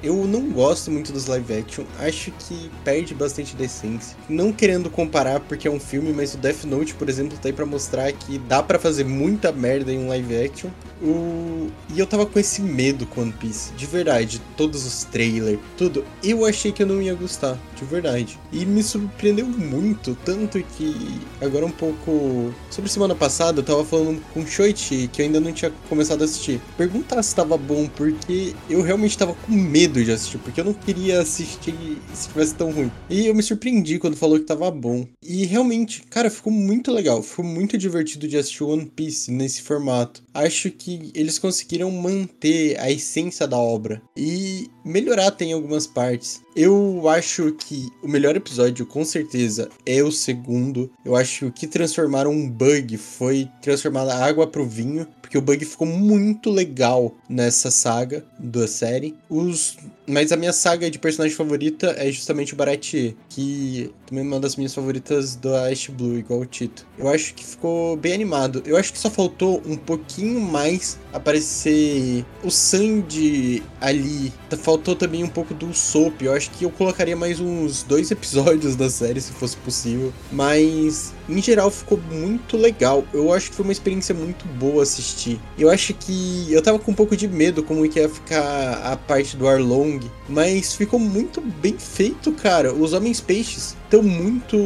eu 0.03 0.27
não 0.27 0.51
gosto 0.51 0.91
muito 0.91 1.11
dos 1.11 1.25
live 1.25 1.55
action. 1.55 1.85
Acho 2.01 2.31
que 2.33 2.71
perde 2.85 3.15
bastante 3.15 3.57
da 3.57 3.65
essência. 3.65 4.15
Não 4.29 4.53
querendo 4.53 4.91
comparar 4.91 5.41
porque 5.41 5.67
é 5.67 5.71
um 5.71 5.81
filme, 5.81 6.13
mas 6.13 6.35
o 6.35 6.37
Death 6.37 6.65
Note, 6.65 6.95
por 6.97 7.09
exemplo, 7.09 7.39
tá 7.39 7.49
aí 7.49 7.53
pra 7.55 7.65
mostrar 7.65 8.13
que 8.13 8.39
dá 8.41 8.63
pra 8.63 8.79
fazer 8.79 9.05
muita 9.05 9.51
merda 9.53 9.91
em 9.91 9.99
um 9.99 10.09
live 10.09 10.37
action. 10.37 10.69
O... 11.03 11.71
E 11.95 11.99
eu 11.99 12.07
tava 12.07 12.27
com 12.27 12.39
esse 12.39 12.61
medo 12.61 13.07
com 13.07 13.23
One 13.23 13.33
Piece, 13.33 13.73
de 13.75 13.87
verdade. 13.87 14.41
Todos 14.57 14.85
os 14.85 15.05
trailers, 15.05 15.59
tudo. 15.77 16.05
Eu 16.23 16.45
achei 16.45 16.73
que 16.73 16.83
eu 16.83 16.87
não 16.87 17.01
ia 17.01 17.15
gostar, 17.15 17.59
de 17.77 17.85
verdade. 17.85 18.39
E 18.53 18.65
me 18.65 18.83
surpreendeu 18.83 19.47
muito, 19.47 20.17
tanto 20.25 20.63
que 20.77 21.21
agora 21.41 21.67
um 21.67 21.71
pouco. 21.71 22.53
Sobre 22.71 22.91
semana 22.91 23.15
passada, 23.15 23.61
eu 23.61 23.65
tava 23.65 23.85
falando 23.85 24.21
com 24.33 24.41
o 24.41 24.47
Shoichi, 24.47 25.09
que 25.13 25.23
eu 25.23 25.27
ainda 25.27 25.41
não 25.41 25.53
tinha 25.53 25.73
começado 25.89 26.23
a 26.23 26.25
assistir. 26.25 26.61
Perguntar 26.77 27.23
se 27.23 27.35
tava 27.35 27.57
bom, 27.57 27.89
porque 27.89 28.55
eu 28.69 28.83
realmente 28.83 29.17
tava 29.17 29.35
com 29.35 29.53
medo 29.53 30.05
de 30.05 30.11
assistir, 30.11 30.39
porque 30.39 30.61
eu 30.61 30.65
não 30.65 30.75
queria 30.75 31.21
assistir 31.21 31.99
se 32.13 32.29
tivesse 32.29 32.55
tão 32.55 32.71
ruim. 32.71 32.91
E 33.09 33.27
eu 33.27 33.35
me 33.35 33.43
surpreendi 33.43 33.99
quando 33.99 34.17
falou 34.17 34.39
que 34.39 34.45
tava 34.45 34.71
bom. 34.71 35.07
E 35.23 35.45
realmente, 35.45 36.03
cara, 36.11 36.31
ficou 36.31 36.53
muito 36.53 36.91
legal. 36.91 37.23
Ficou 37.23 37.45
muito 37.45 37.77
divertido 37.77 38.27
de 38.27 38.37
assistir 38.37 38.65
One 38.65 38.87
Piece 38.87 39.31
nesse 39.31 39.63
formato. 39.63 40.23
Acho 40.33 40.71
que 40.71 40.88
eles 41.15 41.39
conseguiram 41.39 41.91
manter 41.91 42.79
a 42.81 42.91
essência 42.91 43.47
da 43.47 43.57
obra 43.57 44.03
e 44.17 44.71
melhorar 44.85 45.29
até 45.29 45.45
em 45.45 45.53
algumas 45.53 45.87
partes. 45.87 46.41
Eu 46.55 47.09
acho 47.09 47.53
que 47.53 47.89
o 48.03 48.09
melhor 48.09 48.37
episódio, 48.37 48.87
com 48.87 49.05
certeza, 49.05 49.69
é 49.87 50.03
o 50.03 50.11
segundo. 50.11 50.91
Eu 51.05 51.15
acho 51.15 51.39
que 51.39 51.45
o 51.47 51.53
que 51.53 51.67
transformaram 51.67 52.31
um 52.31 52.49
bug 52.49 52.97
foi 52.97 53.49
transformar 53.63 54.09
a 54.09 54.25
água 54.25 54.47
pro 54.47 54.67
vinho, 54.67 55.07
porque 55.21 55.39
o 55.39 55.43
bug 55.43 55.65
ficou 55.65 55.87
muito 55.87 56.51
legal 56.51 57.15
nessa 57.29 57.71
saga 57.71 58.25
da 58.39 58.67
série. 58.67 59.15
Os 59.29 59.77
mas 60.09 60.33
a 60.33 60.37
minha 60.37 60.53
saga 60.53 60.91
de 60.91 60.99
personagem 60.99 61.37
favorita 61.37 61.95
é 61.99 62.11
justamente 62.11 62.55
o 62.55 62.57
Baratier, 62.57 63.15
que 63.29 63.93
também 64.07 64.25
é 64.25 64.27
uma 64.27 64.41
das 64.41 64.57
minhas 64.57 64.75
favoritas 64.75 65.37
do 65.37 65.55
Ash 65.55 65.89
Blue, 65.89 66.19
igual 66.19 66.41
o 66.41 66.47
Tito. 66.47 66.87
Eu 66.97 67.09
acho 67.09 67.35
que 67.35 67.45
ficou 67.45 67.97
bem 67.97 68.15
animado. 68.15 68.63
Eu 68.65 68.77
acho 68.77 68.93
que 68.93 68.99
só 68.99 69.11
faltou 69.11 69.63
um 69.67 69.77
pouquinho 69.77 70.41
mais 70.41 70.99
aparecer 71.13 72.25
o 72.43 72.51
Sandy 72.51 73.63
ali. 73.81 74.33
Faltou 74.63 74.97
também 74.97 75.23
um 75.23 75.29
pouco 75.29 75.53
do 75.53 75.75
Soap. 75.75 76.23
Eu 76.23 76.33
acho 76.33 76.51
que 76.53 76.65
eu 76.65 76.71
colocaria 76.71 77.15
mais 77.15 77.39
uns 77.39 77.83
dois 77.83 78.11
episódios 78.13 78.77
da 78.77 78.89
série, 78.89 79.21
se 79.21 79.33
fosse 79.33 79.57
possível. 79.59 80.13
Mas, 80.33 81.13
em 81.29 81.43
geral, 81.43 81.71
ficou 81.71 81.99
muito 82.11 82.57
legal. 82.57 83.05
Eu 83.13 83.33
acho 83.33 83.51
que 83.51 83.57
foi 83.57 83.65
uma 83.65 83.73
experiência 83.73 84.15
muito 84.15 84.47
boa 84.59 84.83
assistir. 84.83 85.39
Eu 85.59 85.69
acho 85.69 85.93
que 85.93 86.51
eu 86.51 86.63
tava 86.63 86.79
com 86.79 86.93
um 86.93 86.95
pouco 86.95 87.15
de 87.15 87.29
medo 87.29 87.63
como 87.63 87.87
que 87.89 88.01
ia 88.01 88.09
ficar 88.09 88.81
a 88.83 88.97
parte 88.97 89.37
do 89.37 89.47
Arlong, 89.47 89.98
mas 90.29 90.75
ficou 90.75 90.99
muito 90.99 91.41
bem 91.41 91.77
feito, 91.79 92.33
cara. 92.33 92.73
Os 92.73 92.93
Homens 92.93 93.21
Peixes 93.21 93.77
estão 93.85 94.03
muito 94.03 94.57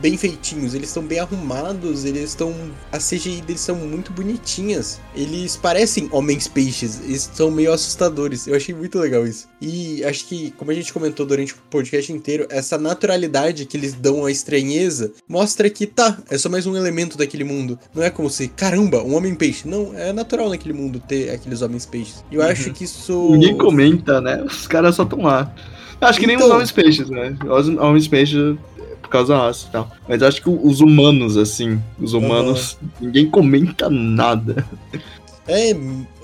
bem 0.00 0.16
feitinhos, 0.16 0.74
eles 0.74 0.88
estão 0.88 1.02
bem 1.02 1.18
arrumados, 1.18 2.04
eles 2.04 2.30
estão. 2.30 2.54
A 2.92 2.98
CGI 2.98 3.40
deles 3.42 3.60
são 3.60 3.76
muito 3.76 4.12
bonitinhas. 4.12 5.00
Eles 5.14 5.56
parecem 5.56 6.08
homens 6.12 6.46
peixes, 6.48 7.00
eles 7.04 7.30
são 7.34 7.50
meio 7.50 7.72
assustadores. 7.72 8.46
Eu 8.46 8.54
achei 8.56 8.74
muito 8.74 8.98
legal 8.98 9.26
isso. 9.26 9.48
E 9.60 10.04
acho 10.04 10.26
que, 10.26 10.50
como 10.52 10.70
a 10.70 10.74
gente 10.74 10.92
comentou 10.92 11.24
durante 11.26 11.52
o 11.54 11.56
podcast 11.70 12.12
inteiro, 12.12 12.46
essa 12.50 12.76
naturalidade 12.78 13.64
que 13.66 13.76
eles 13.76 13.92
dão 13.94 14.24
à 14.26 14.30
estranheza 14.30 15.12
mostra 15.28 15.68
que 15.70 15.86
tá, 15.86 16.18
é 16.30 16.36
só 16.38 16.48
mais 16.48 16.66
um 16.66 16.76
elemento 16.76 17.16
daquele 17.16 17.44
mundo. 17.44 17.78
Não 17.94 18.02
é 18.02 18.10
como 18.10 18.28
se, 18.30 18.48
caramba, 18.48 19.02
um 19.02 19.14
homem 19.14 19.34
peixe. 19.34 19.68
Não, 19.68 19.92
é 19.94 20.12
natural 20.12 20.48
naquele 20.48 20.74
mundo 20.74 21.00
ter 21.06 21.30
aqueles 21.30 21.62
homens 21.62 21.86
peixes. 21.86 22.24
E 22.30 22.34
eu 22.36 22.42
Uhum. 22.42 22.48
acho 22.48 22.72
que 22.72 22.84
isso. 22.84 23.30
Ninguém 23.32 23.56
comenta, 23.56 24.20
né? 24.20 24.42
Os 24.44 24.66
caras 24.66 24.94
só 24.94 25.02
estão 25.04 25.22
lá. 25.22 25.52
Acho 26.00 26.20
que 26.20 26.26
nem 26.26 26.36
Então- 26.36 26.48
os 26.48 26.52
homens 26.54 26.70
peixes, 26.72 27.08
né? 27.08 27.36
Os 27.48 27.68
homens 27.68 28.06
peixes 28.06 28.56
por 29.06 29.10
causa 29.10 29.34
da 29.34 29.40
raça 29.42 29.66
e 29.68 29.70
tal. 29.70 29.90
Mas 30.08 30.22
acho 30.22 30.42
que 30.42 30.50
os 30.50 30.80
humanos, 30.80 31.36
assim, 31.36 31.80
os 31.98 32.12
humanos, 32.12 32.76
ninguém 33.00 33.30
comenta 33.30 33.88
nada. 33.88 34.66
É, 35.48 35.74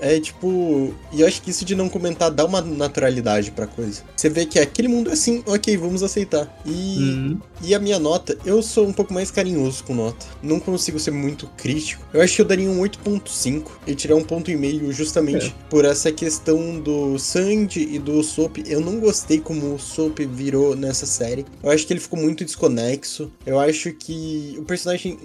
é 0.01 0.19
tipo. 0.19 0.93
E 1.11 1.21
eu 1.21 1.27
acho 1.27 1.41
que 1.41 1.49
isso 1.51 1.63
de 1.65 1.75
não 1.75 1.89
comentar 1.89 2.29
dá 2.31 2.45
uma 2.45 2.61
naturalidade 2.61 3.51
pra 3.51 3.67
coisa. 3.67 4.01
Você 4.15 4.29
vê 4.29 4.45
que 4.45 4.59
aquele 4.59 4.87
mundo 4.87 5.09
é 5.09 5.13
assim, 5.13 5.43
ok, 5.45 5.77
vamos 5.77 6.03
aceitar. 6.03 6.53
E, 6.65 6.93
Hum, 7.03 7.39
e 7.61 7.73
a 7.73 7.79
minha 7.79 7.99
nota, 7.99 8.37
eu 8.45 8.61
sou 8.61 8.87
um 8.87 8.93
pouco 8.93 9.13
mais 9.13 9.31
carinhoso 9.31 9.83
com 9.83 9.93
nota. 9.95 10.25
Não 10.41 10.59
consigo 10.59 10.99
ser 10.99 11.11
muito 11.11 11.47
crítico. 11.57 12.05
Eu 12.13 12.21
acho 12.21 12.35
que 12.35 12.41
eu 12.41 12.45
daria 12.45 12.69
um 12.69 12.79
8.5 12.81 13.71
e 13.87 13.95
tirar 13.95 14.15
um 14.15 14.23
ponto 14.23 14.51
e 14.51 14.55
meio 14.55 14.91
justamente 14.91 15.55
por 15.69 15.85
essa 15.85 16.11
questão 16.11 16.79
do 16.79 17.17
Sandy 17.17 17.87
e 17.95 17.99
do 17.99 18.21
Soap. 18.23 18.57
Eu 18.65 18.81
não 18.81 18.99
gostei 18.99 19.39
como 19.39 19.75
o 19.75 19.79
Soap 19.79 20.19
virou 20.19 20.75
nessa 20.75 21.05
série. 21.05 21.45
Eu 21.61 21.69
acho 21.69 21.85
que 21.87 21.93
ele 21.93 21.99
ficou 21.99 22.19
muito 22.19 22.43
desconexo. 22.43 23.31
Eu 23.45 23.59
acho 23.59 23.91
que 23.93 24.55
o 24.57 24.63
personagem. 24.63 25.17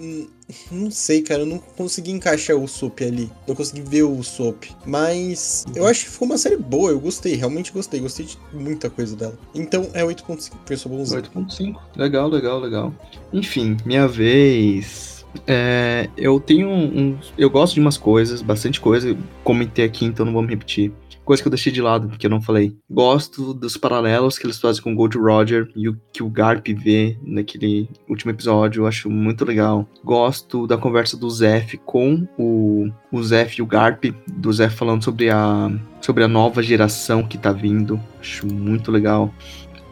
Não 0.71 0.89
sei, 0.89 1.21
cara, 1.21 1.41
eu 1.41 1.45
não 1.45 1.59
consegui 1.59 2.11
encaixar 2.11 2.55
o 2.55 2.67
Soap 2.67 3.01
ali. 3.01 3.31
Não 3.47 3.55
consegui 3.55 3.81
ver 3.81 4.03
o 4.03 4.23
Soap. 4.23 4.65
Mas 4.85 5.65
eu 5.75 5.85
acho 5.85 6.05
que 6.05 6.11
ficou 6.11 6.27
uma 6.27 6.37
série 6.37 6.57
boa. 6.57 6.91
Eu 6.91 6.99
gostei, 6.99 7.35
realmente 7.35 7.71
gostei. 7.71 7.99
Gostei 7.99 8.25
de 8.25 8.37
muita 8.51 8.89
coisa 8.89 9.15
dela. 9.15 9.37
Então 9.53 9.89
é 9.93 10.03
8.5, 10.03 10.51
porque 10.51 10.73
eu 10.73 10.91
bonzinho. 10.91 11.21
8.5. 11.21 11.75
Legal, 11.95 12.27
legal, 12.29 12.59
legal. 12.59 12.93
Enfim, 13.31 13.77
minha 13.85 14.07
vez. 14.07 15.25
É, 15.45 16.09
eu 16.17 16.39
tenho 16.39 16.67
um. 16.69 17.17
Eu 17.37 17.49
gosto 17.49 17.75
de 17.75 17.79
umas 17.79 17.97
coisas, 17.97 18.41
bastante 18.41 18.81
coisa. 18.81 19.15
Comentei 19.43 19.85
aqui, 19.85 20.05
então 20.05 20.25
não 20.25 20.33
vou 20.33 20.41
me 20.41 20.49
repetir. 20.49 20.91
Coisa 21.29 21.43
que 21.43 21.47
eu 21.47 21.51
deixei 21.51 21.71
de 21.71 21.79
lado, 21.79 22.09
que 22.17 22.25
eu 22.25 22.29
não 22.31 22.41
falei. 22.41 22.75
Gosto 22.89 23.53
dos 23.53 23.77
paralelos 23.77 24.39
que 24.39 24.47
eles 24.47 24.57
fazem 24.57 24.81
com 24.81 24.93
o 24.93 24.95
Gold 24.95 25.15
Roger 25.15 25.69
e 25.75 25.87
o 25.87 25.95
que 26.11 26.23
o 26.23 26.27
Garp 26.27 26.65
vê 26.69 27.19
naquele 27.21 27.87
último 28.09 28.31
episódio. 28.31 28.81
Eu 28.81 28.87
acho 28.87 29.11
muito 29.11 29.45
legal. 29.45 29.87
Gosto 30.03 30.65
da 30.65 30.75
conversa 30.75 31.15
do 31.15 31.29
Zef 31.29 31.77
com 31.85 32.27
o, 32.35 32.89
o 33.11 33.21
Zef 33.21 33.59
e 33.59 33.61
o 33.61 33.67
Garp. 33.67 34.05
Do 34.25 34.51
Zef 34.51 34.75
falando 34.75 35.03
sobre 35.03 35.29
a, 35.29 35.71
sobre 36.01 36.23
a 36.23 36.27
nova 36.27 36.63
geração 36.63 37.21
que 37.21 37.37
tá 37.37 37.51
vindo. 37.51 38.01
Acho 38.19 38.47
muito 38.47 38.91
legal. 38.91 39.31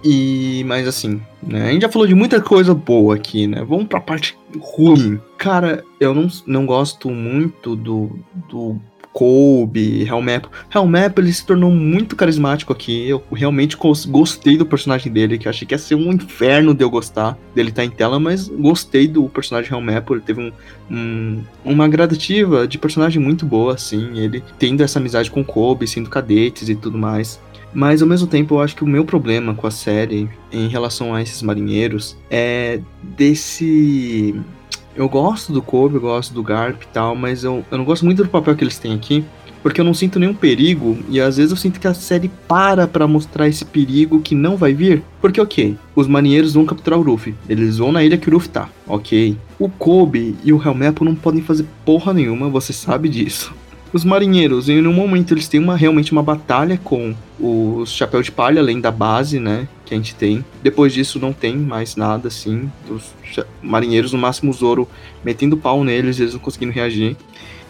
E, 0.03 0.63
mas 0.65 0.87
assim, 0.87 1.21
né? 1.43 1.69
A 1.69 1.71
gente 1.71 1.83
já 1.83 1.89
falou 1.89 2.07
de 2.07 2.15
muita 2.15 2.41
coisa 2.41 2.73
boa 2.73 3.13
aqui, 3.13 3.45
né? 3.45 3.63
Vamos 3.63 3.85
pra 3.85 4.01
parte 4.01 4.35
ruim. 4.59 5.19
Cara, 5.37 5.83
eu 5.99 6.15
não, 6.15 6.27
não 6.47 6.65
gosto 6.65 7.11
muito 7.11 7.75
do, 7.75 8.19
do 8.49 8.81
Kobe, 9.17 10.03
Helmap. 10.07 10.45
Helmap, 10.71 11.17
ele 11.17 11.33
se 11.33 11.43
tornou 11.43 11.71
muito 11.71 12.15
carismático 12.15 12.71
aqui. 12.71 13.09
Eu 13.09 13.23
realmente 13.31 13.75
gostei 14.07 14.59
do 14.59 14.63
personagem 14.65 15.11
dele, 15.11 15.39
que 15.39 15.47
eu 15.47 15.49
achei 15.49 15.67
que 15.67 15.73
ia 15.73 15.77
ser 15.79 15.95
um 15.95 16.11
inferno 16.13 16.71
de 16.71 16.83
eu 16.83 16.89
gostar 16.91 17.35
dele 17.55 17.69
estar 17.69 17.83
em 17.83 17.89
tela, 17.89 18.19
mas 18.19 18.47
gostei 18.47 19.07
do 19.07 19.27
personagem 19.27 19.71
Helmap. 19.73 20.07
Ele 20.11 20.21
teve 20.21 20.39
um, 20.39 20.51
um- 20.95 21.41
uma 21.65 21.87
gradativa 21.87 22.67
de 22.67 22.77
personagem 22.77 23.19
muito 23.19 23.43
boa, 23.43 23.73
assim. 23.73 24.19
Ele 24.19 24.43
tendo 24.59 24.83
essa 24.83 24.99
amizade 24.99 25.31
com 25.31 25.43
Kobe, 25.43 25.87
sendo 25.87 26.11
cadetes 26.11 26.69
e 26.69 26.75
tudo 26.75 26.95
mais. 26.95 27.41
Mas 27.73 28.03
ao 28.03 28.07
mesmo 28.07 28.27
tempo, 28.27 28.53
eu 28.53 28.61
acho 28.61 28.75
que 28.75 28.83
o 28.83 28.87
meu 28.87 29.03
problema 29.03 29.55
com 29.55 29.65
a 29.65 29.71
série 29.71 30.29
em 30.51 30.67
relação 30.67 31.15
a 31.15 31.23
esses 31.23 31.41
marinheiros 31.41 32.15
é 32.29 32.79
desse. 33.01 34.35
Eu 34.97 35.07
gosto 35.07 35.53
do 35.53 35.61
Kobe, 35.61 35.95
eu 35.95 36.01
gosto 36.01 36.33
do 36.33 36.41
Garp 36.41 36.81
e 36.81 36.87
tal, 36.87 37.15
mas 37.15 37.43
eu, 37.43 37.63
eu 37.69 37.77
não 37.77 37.85
gosto 37.85 38.03
muito 38.03 38.23
do 38.23 38.29
papel 38.29 38.55
que 38.55 38.63
eles 38.63 38.79
têm 38.79 38.95
aqui, 38.95 39.23
porque 39.61 39.79
eu 39.79 39.85
não 39.85 39.93
sinto 39.93 40.19
nenhum 40.19 40.33
perigo, 40.33 40.97
e 41.07 41.21
às 41.21 41.37
vezes 41.37 41.51
eu 41.51 41.57
sinto 41.57 41.79
que 41.79 41.87
a 41.87 41.93
série 41.93 42.31
para 42.47 42.87
pra 42.87 43.07
mostrar 43.07 43.47
esse 43.47 43.63
perigo 43.63 44.21
que 44.21 44.33
não 44.33 44.57
vai 44.57 44.73
vir. 44.73 45.03
Porque, 45.21 45.39
ok, 45.39 45.77
os 45.95 46.07
marinheiros 46.07 46.55
vão 46.55 46.65
capturar 46.65 46.99
o 46.99 47.03
Luffy, 47.03 47.35
eles 47.47 47.77
vão 47.77 47.91
na 47.91 48.03
ilha 48.03 48.17
que 48.17 48.27
o 48.27 48.33
Luffy 48.33 48.49
tá, 48.49 48.69
ok. 48.87 49.37
O 49.59 49.69
Kobe 49.69 50.35
e 50.43 50.51
o 50.51 50.59
Helmepo 50.59 51.05
não 51.05 51.13
podem 51.13 51.43
fazer 51.43 51.67
porra 51.85 52.11
nenhuma, 52.11 52.49
você 52.49 52.73
sabe 52.73 53.07
disso. 53.07 53.53
Os 53.93 54.03
marinheiros, 54.03 54.69
em 54.69 54.85
um 54.85 54.93
momento, 54.93 55.33
eles 55.33 55.47
têm 55.47 55.59
uma, 55.59 55.75
realmente 55.75 56.11
uma 56.11 56.23
batalha 56.23 56.79
com 56.83 57.15
os 57.39 57.91
Chapéu 57.91 58.21
de 58.21 58.31
Palha, 58.31 58.59
além 58.59 58.81
da 58.81 58.91
base, 58.91 59.39
né? 59.39 59.67
Que 59.85 59.93
a 59.93 59.97
gente 59.97 60.15
tem. 60.15 60.43
Depois 60.61 60.93
disso, 60.93 61.19
não 61.19 61.31
tem 61.31 61.55
mais 61.55 61.95
nada, 61.95 62.27
assim. 62.27 62.69
Os 62.89 63.13
marinheiros, 63.61 64.11
no 64.11 64.19
máximo, 64.19 64.51
o 64.51 64.53
Zoro 64.53 64.87
metendo 65.23 65.57
pau 65.57 65.83
neles, 65.83 66.19
eles 66.19 66.33
não 66.33 66.39
conseguindo 66.39 66.71
reagir. 66.71 67.15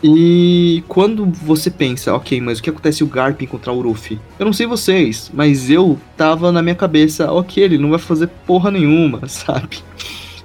E 0.03 0.83
quando 0.87 1.25
você 1.25 1.71
pensa, 1.71 2.13
ok, 2.13 2.39
mas 2.39 2.59
o 2.59 2.63
que 2.63 2.69
acontece 2.69 2.97
se 2.97 3.03
o 3.03 3.07
Garp 3.07 3.41
encontrar 3.41 3.73
o 3.73 3.81
Luffy? 3.81 4.19
Eu 4.37 4.45
não 4.45 4.53
sei 4.53 4.67
vocês, 4.67 5.31
mas 5.33 5.69
eu 5.71 5.97
tava 6.15 6.51
na 6.51 6.61
minha 6.61 6.75
cabeça, 6.75 7.31
ok, 7.31 7.63
ele 7.63 7.77
não 7.79 7.89
vai 7.89 7.99
fazer 7.99 8.27
porra 8.45 8.69
nenhuma, 8.69 9.25
sabe? 9.27 9.79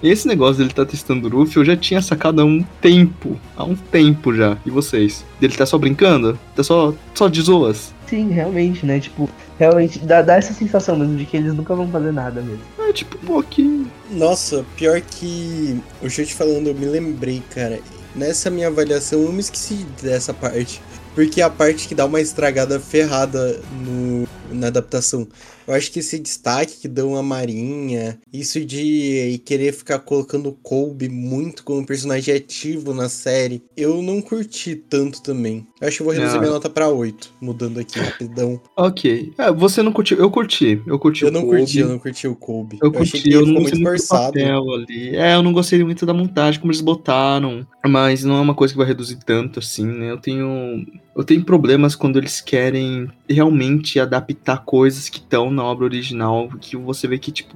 Esse 0.03 0.27
negócio 0.27 0.57
dele 0.57 0.75
tá 0.75 0.85
testando 0.85 1.29
o 1.29 1.31
Luffy 1.31 1.59
eu 1.59 1.65
já 1.65 1.77
tinha 1.77 2.03
sacado 2.03 2.43
há 2.43 2.45
um 2.45 2.65
tempo. 2.81 3.39
Há 3.57 3.63
um 3.63 3.77
tempo 3.77 4.35
já. 4.35 4.59
E 4.67 4.71
vocês? 4.71 5.25
Dele 5.41 5.55
tá 5.55 5.65
só 5.65 5.79
brincando? 5.79 6.37
Tá 6.57 6.65
só, 6.65 6.93
só 7.15 7.29
de 7.29 7.41
zoas? 7.41 7.95
Sim, 8.09 8.31
realmente, 8.31 8.85
né? 8.85 8.99
Tipo, 8.99 9.31
realmente 9.59 10.01
dá, 10.01 10.21
dá 10.21 10.35
essa 10.35 10.53
sensação 10.53 10.97
mesmo 10.97 11.17
de 11.17 11.25
que 11.25 11.37
eles 11.37 11.55
nunca 11.55 11.75
vão 11.75 11.89
fazer 11.89 12.13
nada 12.13 12.43
mesmo. 12.43 12.63
É 12.81 12.93
tipo, 12.93 13.17
pô, 13.19 13.41
que. 13.43 13.87
Nossa, 14.11 14.65
pior 14.77 15.01
que 15.01 15.81
o 16.03 16.09
te 16.09 16.35
falando, 16.35 16.67
eu 16.67 16.75
me 16.75 16.87
lembrei, 16.87 17.41
cara. 17.55 17.79
Nessa 18.15 18.51
minha 18.51 18.67
avaliação, 18.67 19.23
eu 19.23 19.33
me 19.33 19.41
esqueci 19.41 19.87
dessa 20.03 20.35
parte. 20.35 20.83
Porque 21.15 21.41
é 21.41 21.45
a 21.45 21.51
parte 21.51 21.87
que 21.87 21.95
dá 21.95 22.05
uma 22.07 22.21
estragada 22.21 22.81
ferrada 22.81 23.61
no, 23.85 24.27
na 24.53 24.69
adaptação. 24.69 25.27
Eu 25.67 25.75
acho 25.75 25.91
que 25.93 26.01
esse 26.01 26.19
destaque 26.19 26.77
que 26.81 26.89
dão 26.89 27.17
a 27.17 27.23
Marinha, 27.23 28.19
isso 28.33 28.65
de 28.65 29.41
querer 29.45 29.73
ficar 29.73 30.01
colocando 30.01 30.49
o 30.49 30.53
Colby 30.53 31.09
muito 31.09 31.63
como 31.63 31.87
personagem 31.87 32.35
ativo 32.35 32.93
na 32.93 33.09
série, 33.09 33.63
eu 33.77 34.03
não 34.03 34.21
curti 34.21 34.75
tanto 34.75 35.23
também. 35.23 35.65
Eu 35.81 35.89
acho 35.89 35.97
que 35.99 36.03
eu 36.03 36.07
vou 36.07 36.15
reduzir 36.15 36.35
Não. 36.35 36.41
minha 36.41 36.53
nota 36.53 36.69
pra 36.69 36.89
8, 36.89 37.33
mudando 37.41 37.79
aqui 37.79 37.99
rapidão. 37.99 38.61
Ok. 38.77 39.33
É, 39.39 39.53
você 39.53 39.83
não 39.83 39.93
curtiu. 39.93 40.19
Eu 40.19 40.31
curti. 40.31 40.81
Eu 40.87 40.99
curti 40.99 41.23
Eu 41.23 41.29
o 41.29 41.33
não 41.33 41.43
Kobe. 41.43 41.59
curti, 41.59 41.79
eu 41.79 41.89
não 41.89 41.99
curti 41.99 42.27
o 42.29 42.35
Colby. 42.35 42.79
Eu 42.83 42.89
achei 42.91 42.99
curti, 43.21 43.23
que 43.23 43.33
eu 43.33 43.47
não 43.47 43.55
muito 43.55 43.63
gostei 43.71 43.81
muito 43.83 44.01
do 44.03 44.07
forçado. 44.09 44.39
ali. 44.75 45.17
É, 45.17 45.35
eu 45.35 45.43
não 45.43 45.53
gostei 45.53 45.83
muito 45.85 46.05
da 46.05 46.13
montagem, 46.15 46.61
como 46.61 46.73
eles 46.73 46.81
botaram. 46.81 47.67
Mas 47.87 48.25
não 48.25 48.37
é 48.37 48.41
uma 48.41 48.55
coisa 48.55 48.75
que 48.75 48.79
vai 48.79 48.87
reduzir 48.87 49.17
tanto, 49.25 49.59
assim, 49.61 49.87
né? 49.87 50.11
Eu 50.11 50.19
tenho. 50.19 50.85
Eu 51.15 51.25
tenho 51.25 51.45
problemas 51.45 51.95
quando 51.95 52.17
eles 52.19 52.41
querem 52.41 53.07
realmente 53.29 54.01
adaptar 54.01 54.42
coisas 54.65 55.09
que 55.09 55.19
estão 55.19 55.51
na 55.51 55.63
obra 55.63 55.85
original, 55.85 56.49
que 56.61 56.77
você 56.77 57.07
vê 57.07 57.19
que, 57.19 57.31
tipo, 57.31 57.55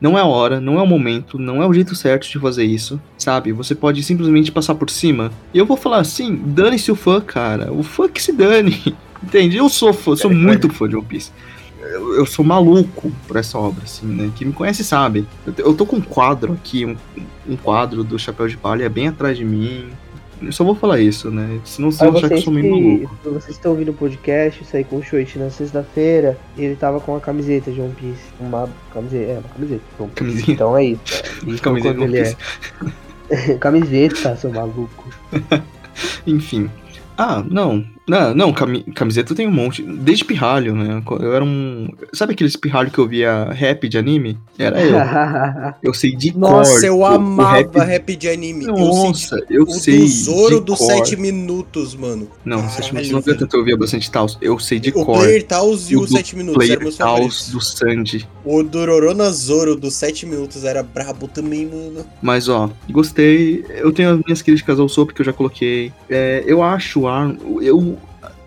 não 0.00 0.16
é 0.16 0.20
a 0.20 0.26
hora, 0.26 0.60
não 0.60 0.78
é 0.78 0.82
o 0.82 0.86
momento, 0.86 1.38
não 1.38 1.62
é 1.62 1.66
o 1.66 1.72
jeito 1.72 1.94
certo 1.94 2.28
de 2.28 2.38
fazer 2.38 2.64
isso, 2.64 3.00
sabe? 3.16 3.52
Você 3.52 3.74
pode 3.74 4.02
simplesmente 4.02 4.52
passar 4.52 4.74
por 4.74 4.90
cima. 4.90 5.32
E 5.52 5.58
eu 5.58 5.66
vou 5.66 5.76
falar 5.76 5.98
assim, 5.98 6.36
dane-se 6.36 6.90
o 6.92 6.96
fã, 6.96 7.20
cara. 7.20 7.72
O 7.72 7.82
fã 7.82 8.08
que 8.08 8.22
se 8.22 8.32
dane. 8.32 8.96
Entende? 9.22 9.56
Eu 9.56 9.68
sou 9.68 9.92
fã, 9.92 10.14
sou 10.14 10.30
muito 10.32 10.68
fã 10.70 10.88
de 10.88 10.94
One 10.94 11.04
Piece. 11.04 11.32
Eu, 11.80 12.14
eu 12.14 12.26
sou 12.26 12.44
maluco 12.44 13.10
por 13.26 13.36
essa 13.36 13.58
obra, 13.58 13.82
assim, 13.84 14.06
né? 14.06 14.30
Quem 14.36 14.46
me 14.46 14.52
conhece 14.52 14.84
sabe. 14.84 15.26
Eu, 15.46 15.54
eu 15.58 15.74
tô 15.74 15.84
com 15.84 15.96
um 15.96 16.00
quadro 16.00 16.52
aqui, 16.52 16.84
um, 16.86 16.96
um 17.48 17.56
quadro 17.56 18.04
do 18.04 18.18
Chapéu 18.18 18.46
de 18.46 18.56
Palha 18.56 18.88
bem 18.88 19.08
atrás 19.08 19.36
de 19.36 19.44
mim. 19.44 19.88
Eu 20.40 20.52
só 20.52 20.64
vou 20.64 20.74
falar 20.74 21.00
isso, 21.00 21.30
né? 21.30 21.60
Senão 21.64 21.90
vocês 21.90 21.98
Pra 21.98 22.08
vão 22.10 22.18
achar 22.18 22.28
que 22.28 22.34
eu 22.34 22.42
sou 22.42 22.52
meio 22.52 22.70
maluco. 22.70 23.16
vocês 23.24 23.56
estão 23.56 23.72
ouvindo 23.72 23.90
o 23.90 23.94
podcast, 23.94 24.62
isso 24.62 24.76
aí 24.76 24.84
com 24.84 24.96
o 24.96 25.02
Shoichi 25.02 25.38
na 25.38 25.50
sexta-feira, 25.50 26.38
ele 26.56 26.76
tava 26.76 27.00
com 27.00 27.12
uma 27.12 27.20
camiseta 27.20 27.70
de 27.70 27.80
One 27.80 27.94
Piece. 27.94 28.22
Uma 28.40 28.68
camiseta, 28.92 29.32
é, 29.32 29.38
uma 29.38 29.48
camiseta. 29.48 29.82
One 29.98 30.10
Piece. 30.14 30.52
Então 30.52 30.76
é 30.76 30.84
isso. 30.84 31.00
Isso 31.46 31.62
Camiseta 31.62 31.94
quando 31.94 32.10
de 32.12 32.18
One 32.18 32.18
ele 32.18 32.36
é. 33.30 33.54
camiseta, 33.60 34.36
seu 34.36 34.50
maluco. 34.52 35.08
Enfim. 36.26 36.70
Ah, 37.16 37.42
não. 37.48 37.84
Não, 38.08 38.34
não, 38.34 38.52
cami- 38.52 38.82
camiseta 38.94 39.34
tem 39.34 39.46
um 39.46 39.50
monte. 39.52 39.82
Desde 39.82 40.24
pirralho, 40.24 40.74
né? 40.74 41.02
Eu 41.20 41.34
era 41.34 41.44
um. 41.44 41.88
Sabe 42.12 42.32
aqueles 42.32 42.56
pirralho 42.56 42.90
que 42.90 42.98
eu 42.98 43.06
via 43.06 43.44
rap 43.52 43.88
de 43.88 43.98
anime? 43.98 44.38
Era 44.58 44.80
eu. 44.82 44.96
Eu 45.82 45.94
sei 45.94 46.14
de 46.16 46.32
cor. 46.32 46.40
Nossa, 46.40 46.86
eu 46.86 46.96
o- 46.96 47.00
o 47.00 47.06
amava 47.06 47.56
rap- 47.58 47.76
rap, 47.78 48.16
de 48.16 48.28
anime. 48.28 48.64
eu 48.66 48.74
sei 48.76 48.84
Nossa, 48.86 49.36
eu 49.50 49.62
o 49.64 49.70
sei. 49.70 49.98
do 49.98 50.06
Zoro 50.08 50.60
dos 50.60 50.78
cor. 50.78 50.86
7 50.92 51.16
minutos, 51.16 51.94
mano. 51.94 52.28
Não, 52.44 52.58
Caralho, 52.58 52.74
7 52.76 52.94
minutos 52.94 53.12
não 53.12 53.22
tanto 53.36 53.56
eu 53.56 53.64
via 53.64 53.76
bastante 53.76 54.10
Taos. 54.10 54.38
Eu 54.40 54.58
sei 54.58 54.80
de 54.80 54.90
o 54.90 55.04
cor. 55.04 55.18
Player 55.18 55.42
Taos 55.46 55.90
e 55.90 55.96
O 55.96 56.00
o 56.02 56.06
do 56.06 56.12
7 56.12 56.36
minutos 56.36 56.68
eram 56.68 56.80
Player 56.80 56.96
Taos 56.96 57.50
do 57.50 57.60
Sandy. 57.60 58.26
O 58.44 58.62
Dororona 58.62 59.30
Zoro 59.30 59.76
dos 59.76 59.94
7 59.94 60.24
minutos 60.26 60.64
era 60.64 60.82
brabo 60.82 61.28
também, 61.28 61.66
mano. 61.66 62.04
Mas 62.22 62.48
ó, 62.48 62.70
gostei. 62.90 63.64
Eu 63.68 63.92
tenho 63.92 64.10
as 64.14 64.20
minhas 64.24 64.40
críticas 64.42 64.80
ao 64.80 64.88
Soap 64.88 65.10
que 65.12 65.20
eu 65.20 65.26
já 65.26 65.32
coloquei. 65.32 65.92
É, 66.08 66.42
eu 66.46 66.62
acho 66.62 67.00
o. 67.02 67.62
Eu 67.62 67.97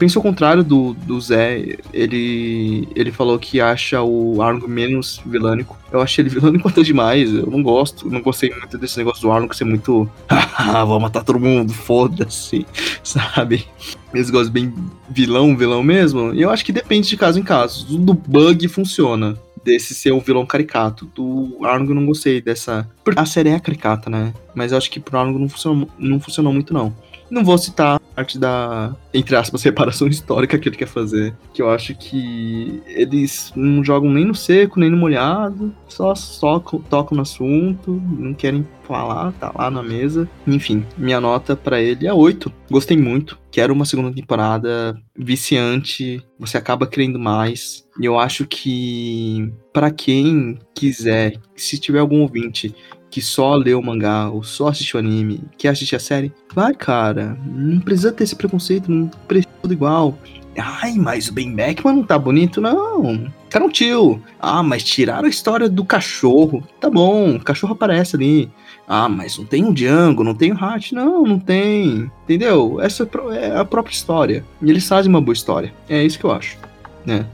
penso 0.01 0.17
ao 0.17 0.23
contrário 0.23 0.63
do, 0.63 0.95
do 0.95 1.21
Zé. 1.21 1.77
Ele, 1.93 2.87
ele 2.95 3.11
falou 3.11 3.37
que 3.37 3.61
acha 3.61 4.01
o 4.01 4.41
Arno 4.41 4.67
menos 4.67 5.21
vilânico. 5.23 5.77
Eu 5.91 6.01
achei 6.01 6.23
ele 6.23 6.29
vilânico 6.33 6.67
até 6.67 6.81
demais. 6.81 7.31
Eu 7.31 7.45
não 7.45 7.61
gosto. 7.61 8.09
Não 8.09 8.19
gostei 8.19 8.49
muito 8.49 8.79
desse 8.79 8.97
negócio 8.97 9.21
do 9.21 9.31
Arno 9.31 9.53
ser 9.53 9.65
muito. 9.65 10.09
"Haha, 10.27 10.83
vou 10.85 10.99
matar 10.99 11.23
todo 11.23 11.39
mundo, 11.39 11.71
foda-se. 11.71 12.65
Sabe? 13.03 13.67
Eles 14.11 14.31
gostam 14.31 14.51
bem 14.51 14.73
vilão, 15.07 15.55
vilão 15.55 15.83
mesmo. 15.83 16.33
E 16.33 16.41
eu 16.41 16.49
acho 16.49 16.65
que 16.65 16.71
depende 16.71 17.07
de 17.07 17.15
caso 17.15 17.39
em 17.39 17.43
caso. 17.43 17.93
O 17.93 17.99
do 17.99 18.15
bug 18.15 18.67
funciona. 18.67 19.37
Desse 19.63 19.93
ser 19.93 20.11
um 20.13 20.19
vilão 20.19 20.47
caricato. 20.47 21.05
Do 21.13 21.59
Arno 21.63 21.91
eu 21.91 21.93
não 21.93 22.07
gostei 22.07 22.41
dessa. 22.41 22.89
A 23.15 23.25
série 23.27 23.49
é 23.49 23.59
caricata, 23.59 24.09
né? 24.09 24.33
Mas 24.55 24.71
eu 24.71 24.79
acho 24.79 24.89
que 24.89 24.99
pro 24.99 25.19
Arno 25.19 25.37
não 25.37 25.47
funcionou, 25.47 25.87
não 25.99 26.19
funcionou 26.19 26.51
muito, 26.51 26.73
não. 26.73 26.91
Não 27.31 27.45
vou 27.45 27.57
citar 27.57 27.95
a 27.95 27.99
parte 28.13 28.37
da, 28.37 28.93
entre 29.13 29.37
aspas, 29.37 29.63
reparação 29.63 30.05
histórica 30.05 30.59
que 30.59 30.67
ele 30.67 30.75
quer 30.75 30.87
fazer. 30.87 31.33
Que 31.53 31.61
eu 31.61 31.69
acho 31.69 31.95
que 31.95 32.83
eles 32.85 33.53
não 33.55 33.81
jogam 33.81 34.11
nem 34.11 34.25
no 34.25 34.35
seco, 34.35 34.81
nem 34.81 34.89
no 34.89 34.97
molhado. 34.97 35.73
Só 35.87 36.13
tocam, 36.41 36.81
tocam 36.81 37.15
no 37.15 37.21
assunto, 37.21 38.01
não 38.19 38.33
querem 38.33 38.67
falar, 38.83 39.31
tá 39.33 39.49
lá 39.55 39.71
na 39.71 39.81
mesa. 39.81 40.29
Enfim, 40.45 40.85
minha 40.97 41.21
nota 41.21 41.55
pra 41.55 41.81
ele 41.81 42.05
é 42.05 42.13
8. 42.13 42.51
Gostei 42.69 42.97
muito. 42.97 43.39
Quero 43.49 43.73
uma 43.73 43.85
segunda 43.85 44.11
temporada 44.11 45.01
viciante. 45.17 46.21
Você 46.37 46.57
acaba 46.57 46.85
querendo 46.85 47.17
mais. 47.17 47.87
E 47.97 48.05
eu 48.05 48.19
acho 48.19 48.45
que 48.45 49.53
pra 49.71 49.89
quem 49.89 50.59
quiser, 50.75 51.39
se 51.55 51.79
tiver 51.79 51.99
algum 51.99 52.21
ouvinte 52.21 52.75
que 53.11 53.21
só 53.21 53.53
leu 53.55 53.79
o 53.79 53.85
mangá 53.85 54.29
ou 54.29 54.41
só 54.41 54.69
assistiu 54.69 54.99
anime, 54.99 55.41
quer 55.57 55.67
assistir 55.69 55.95
a 55.95 55.99
série, 55.99 56.31
vai, 56.55 56.73
cara. 56.73 57.37
Não 57.45 57.79
precisa 57.79 58.11
ter 58.11 58.23
esse 58.23 58.35
preconceito, 58.35 58.89
não 58.89 59.07
precisa 59.27 59.49
tudo 59.61 59.73
igual. 59.73 60.17
Ai, 60.57 60.93
mas 60.93 61.29
o 61.29 61.33
Ben 61.33 61.53
Beckman 61.53 61.95
não 61.97 62.03
tá 62.03 62.17
bonito, 62.19 62.59
não. 62.59 63.31
Cara, 63.49 63.63
um 63.65 63.69
tio. 63.69 64.21
Ah, 64.39 64.61
mas 64.63 64.83
tiraram 64.83 65.25
a 65.25 65.29
história 65.29 65.69
do 65.69 65.85
cachorro. 65.85 66.61
Tá 66.79 66.89
bom, 66.89 67.35
o 67.35 67.39
cachorro 67.43 67.73
aparece 67.73 68.15
ali. 68.17 68.49
Ah, 68.87 69.07
mas 69.07 69.37
não 69.37 69.45
tem 69.45 69.63
o 69.63 69.73
Django, 69.73 70.23
não 70.25 70.35
tem 70.35 70.51
o 70.51 70.57
Hat. 70.61 70.93
Não, 70.93 71.23
não 71.23 71.39
tem. 71.39 72.11
Entendeu? 72.23 72.79
Essa 72.81 73.03
é 73.03 73.05
pro- 73.05 73.31
é 73.31 73.55
a 73.57 73.63
própria 73.63 73.93
história. 73.93 74.43
E 74.61 74.69
eles 74.69 74.85
fazem 74.87 75.09
uma 75.09 75.21
boa 75.21 75.33
história. 75.33 75.73
É 75.87 76.03
isso 76.03 76.19
que 76.19 76.25
eu 76.25 76.31
acho. 76.33 76.57
Né? 77.05 77.25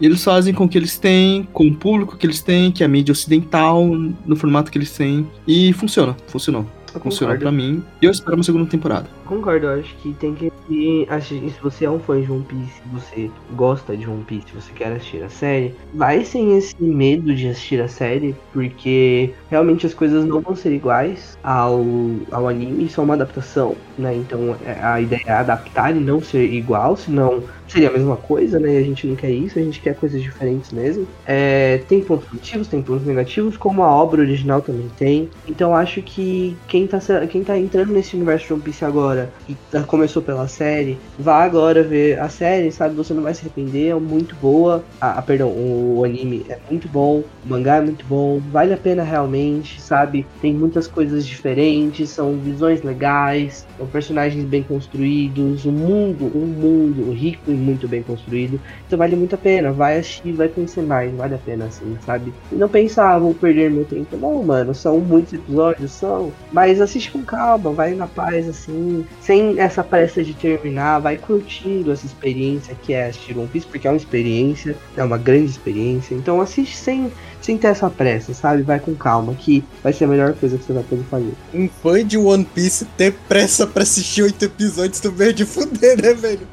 Eles 0.00 0.22
fazem 0.22 0.52
com 0.52 0.64
o 0.64 0.68
que 0.68 0.78
eles 0.78 0.98
têm, 0.98 1.48
com 1.52 1.66
o 1.66 1.74
público 1.74 2.16
que 2.16 2.26
eles 2.26 2.42
têm, 2.42 2.70
que 2.70 2.82
é 2.82 2.86
a 2.86 2.88
mídia 2.88 3.12
ocidental, 3.12 3.84
no 3.84 4.36
formato 4.36 4.70
que 4.70 4.78
eles 4.78 4.90
têm. 4.90 5.26
E 5.46 5.72
funciona, 5.72 6.16
funcionou. 6.26 6.66
Eu 6.94 7.00
Funcionou 7.00 7.36
pra 7.36 7.52
mim. 7.52 7.82
E 8.00 8.06
eu 8.06 8.10
espero 8.10 8.36
uma 8.36 8.42
segunda 8.42 8.66
temporada. 8.66 9.06
Concordo, 9.26 9.66
eu 9.66 9.80
acho 9.80 9.94
que 9.96 10.14
tem 10.14 10.34
que. 10.34 10.50
que 10.66 11.06
se 11.20 11.52
você 11.62 11.84
é 11.84 11.90
um 11.90 11.98
fã 11.98 12.20
de 12.20 12.30
One 12.30 12.44
Piece, 12.44 12.72
se 12.72 12.82
você 12.92 13.30
gosta 13.54 13.96
de 13.96 14.08
One 14.08 14.24
Piece, 14.24 14.46
se 14.48 14.54
você 14.54 14.72
quer 14.72 14.92
assistir 14.92 15.22
a 15.22 15.28
série, 15.28 15.74
vai 15.92 16.24
sem 16.24 16.56
esse 16.56 16.74
medo 16.80 17.34
de 17.34 17.48
assistir 17.48 17.80
a 17.80 17.88
série, 17.88 18.34
porque 18.52 19.30
realmente 19.50 19.84
as 19.84 19.92
coisas 19.92 20.24
não 20.24 20.40
vão 20.40 20.56
ser 20.56 20.72
iguais 20.72 21.36
ao, 21.42 21.84
ao 22.30 22.48
anime, 22.48 22.84
isso 22.84 23.00
é 23.00 23.04
uma 23.04 23.14
adaptação, 23.14 23.76
né? 23.98 24.14
Então 24.14 24.56
é- 24.64 24.80
a 24.82 25.00
ideia 25.00 25.22
é 25.26 25.32
adaptar 25.32 25.94
e 25.94 26.00
não 26.00 26.22
ser 26.22 26.50
igual, 26.52 26.96
senão 26.96 27.42
seria 27.68 27.88
a 27.88 27.92
mesma 27.92 28.16
coisa, 28.16 28.58
né? 28.58 28.74
E 28.74 28.76
a 28.78 28.82
gente 28.82 29.06
não 29.06 29.16
quer 29.16 29.30
isso, 29.30 29.58
a 29.58 29.62
gente 29.62 29.80
quer 29.80 29.94
coisas 29.94 30.22
diferentes 30.22 30.72
mesmo. 30.72 31.06
É, 31.24 31.78
tem 31.88 32.02
pontos 32.04 32.28
positivos, 32.28 32.68
tem 32.68 32.82
pontos 32.82 33.06
negativos, 33.06 33.56
como 33.56 33.82
a 33.82 33.94
obra 33.94 34.20
original 34.20 34.62
também 34.62 34.88
tem. 34.96 35.30
Então 35.46 35.74
acho 35.74 36.02
que 36.02 36.56
quem 36.68 36.86
tá, 36.86 36.98
quem 37.28 37.42
tá 37.44 37.58
entrando 37.58 37.92
nesse 37.92 38.16
universo 38.16 38.46
de 38.46 38.52
One 38.52 38.62
Piece 38.62 38.84
agora 38.84 39.32
e 39.48 39.54
tá- 39.70 39.82
começou 39.84 40.22
pela 40.22 40.48
série, 40.48 40.98
vá 41.18 41.42
agora 41.44 41.82
ver 41.82 42.18
a 42.20 42.28
série, 42.28 42.70
sabe? 42.70 42.94
Você 42.96 43.12
não 43.14 43.22
vai 43.22 43.34
se 43.34 43.40
arrepender, 43.42 43.88
é 43.90 43.94
muito 43.94 44.34
boa. 44.36 44.84
Ah, 45.00 45.18
ah, 45.18 45.22
perdão, 45.22 45.52
o 45.56 46.04
anime 46.04 46.44
é 46.48 46.58
muito 46.70 46.88
bom, 46.88 47.24
o 47.44 47.48
mangá 47.48 47.76
é 47.76 47.80
muito 47.80 48.04
bom, 48.06 48.40
vale 48.50 48.72
a 48.72 48.76
pena 48.76 49.02
realmente, 49.02 49.80
sabe? 49.80 50.26
Tem 50.40 50.54
muitas 50.54 50.86
coisas 50.86 51.26
diferentes, 51.26 52.10
são 52.10 52.38
visões 52.38 52.82
legais, 52.82 53.66
são 53.76 53.86
personagens 53.86 54.44
bem 54.44 54.62
construídos, 54.62 55.64
um 55.66 55.72
mundo, 55.72 56.30
um 56.36 56.46
mundo 56.46 57.10
rico 57.12 57.50
muito 57.56 57.88
bem 57.88 58.02
construído. 58.02 58.60
Então 58.86 58.98
vale 58.98 59.16
muito 59.16 59.34
a 59.34 59.38
pena, 59.38 59.72
vai 59.72 59.98
assistir, 59.98 60.32
vai 60.32 60.48
conhecer 60.48 60.82
mais, 60.82 61.12
vale 61.14 61.34
a 61.34 61.38
pena 61.38 61.66
assim, 61.66 61.96
sabe? 62.04 62.32
E 62.52 62.54
não 62.54 62.68
pensar, 62.68 63.14
ah, 63.14 63.18
vou 63.18 63.34
perder 63.34 63.70
meu 63.70 63.84
tempo. 63.84 64.16
Não, 64.16 64.42
mano, 64.42 64.74
são 64.74 65.00
muitos 65.00 65.32
episódios, 65.32 65.92
são. 65.92 66.32
Mas 66.52 66.80
assiste 66.80 67.10
com 67.10 67.22
calma, 67.22 67.72
vai 67.72 67.94
na 67.94 68.06
paz, 68.06 68.48
assim, 68.48 69.04
sem 69.20 69.58
essa 69.58 69.82
pressa 69.82 70.22
de 70.22 70.34
terminar, 70.34 71.00
vai 71.00 71.16
curtindo 71.16 71.92
essa 71.92 72.06
experiência 72.06 72.76
que 72.82 72.92
é 72.92 73.06
assistir 73.06 73.36
One 73.36 73.48
Piece, 73.48 73.66
porque 73.66 73.86
é 73.86 73.90
uma 73.90 73.96
experiência, 73.96 74.76
é 74.96 75.02
uma 75.02 75.18
grande 75.18 75.50
experiência. 75.50 76.14
Então 76.14 76.40
assiste 76.40 76.76
sem, 76.76 77.10
sem 77.46 77.56
ter 77.56 77.68
essa 77.68 77.88
pressa, 77.88 78.34
sabe? 78.34 78.62
Vai 78.62 78.80
com 78.80 78.92
calma, 78.96 79.32
que 79.32 79.62
vai 79.80 79.92
ser 79.92 80.04
a 80.04 80.08
melhor 80.08 80.34
coisa 80.34 80.58
que 80.58 80.64
você 80.64 80.72
vai 80.72 80.82
poder 80.82 81.04
fazer. 81.04 81.32
Um 81.54 81.68
fã 81.68 82.04
de 82.04 82.18
One 82.18 82.44
Piece 82.44 82.84
ter 82.96 83.12
pressa 83.28 83.64
pra 83.64 83.84
assistir 83.84 84.22
oito 84.22 84.44
episódios 84.44 84.98
também 84.98 85.28
é 85.28 85.32
de 85.32 85.46
fuder, 85.46 86.02
né, 86.02 86.12
velho? 86.12 86.46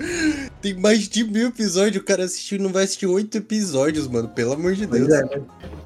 Tem 0.62 0.76
mais 0.76 1.10
de 1.10 1.24
mil 1.24 1.48
episódios, 1.48 2.02
o 2.02 2.06
cara 2.06 2.24
assistiu 2.24 2.60
e 2.60 2.62
não 2.62 2.70
vai 2.70 2.84
assistir 2.84 3.08
oito 3.08 3.36
episódios, 3.36 4.08
mano. 4.08 4.30
Pelo 4.30 4.54
amor 4.54 4.76
de 4.76 4.86
Pois 4.86 5.08
Deus. 5.08 5.20
é, 5.20 5.36
né? 5.36 5.42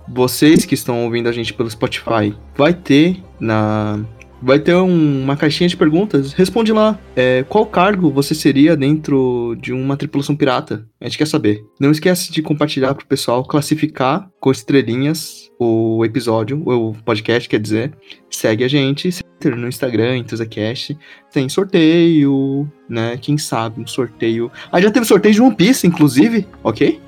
Vocês 0.10 0.66
que 0.66 0.76
estão 0.76 1.06
ouvindo 1.06 1.30
a 1.30 1.32
gente 1.32 1.54
pelo 1.54 1.70
Spotify, 1.70 2.36
vai 2.58 2.74
ter 2.74 3.24
na. 3.40 4.04
Vai 4.42 4.60
ter 4.60 4.76
um- 4.76 5.24
uma 5.24 5.36
caixinha 5.36 5.68
de 5.68 5.76
perguntas. 5.76 6.32
Responde 6.34 6.72
lá. 6.72 7.00
É, 7.16 7.44
qual 7.50 7.66
cargo 7.66 8.12
você 8.12 8.36
seria 8.36 8.78
dentro 8.78 9.56
de 9.60 9.74
uma 9.74 9.98
tripulação 9.98 10.36
pirata? 10.36 10.86
A 11.02 11.06
gente 11.06 11.18
quer 11.18 11.26
saber. 11.28 11.64
Não 11.80 11.90
esquece 11.92 12.32
de 12.32 12.42
compartilhar 12.44 12.94
pro 12.94 13.06
pessoal, 13.08 13.44
classificar 13.44 14.30
com 14.40 14.52
estrelinhas 14.52 15.50
o 15.60 16.06
episódio, 16.06 16.62
o 16.66 16.94
podcast, 17.04 17.50
quer 17.50 17.60
dizer. 17.60 17.92
Segue 18.30 18.64
a 18.64 18.68
gente 18.68 19.10
no 19.44 19.68
Instagram, 19.68 20.18
EntusaCast. 20.18 20.96
Tem 21.34 21.50
sorteio, 21.50 22.68
né? 22.88 23.18
Quem 23.18 23.38
sabe 23.38 23.82
um 23.82 23.88
sorteio. 23.88 24.52
Ah, 24.72 24.80
já 24.80 24.92
teve 24.92 25.06
sorteio 25.06 25.34
de 25.34 25.42
One 25.42 25.56
Piece, 25.56 25.88
inclusive, 25.88 26.48
ok? 26.64 27.00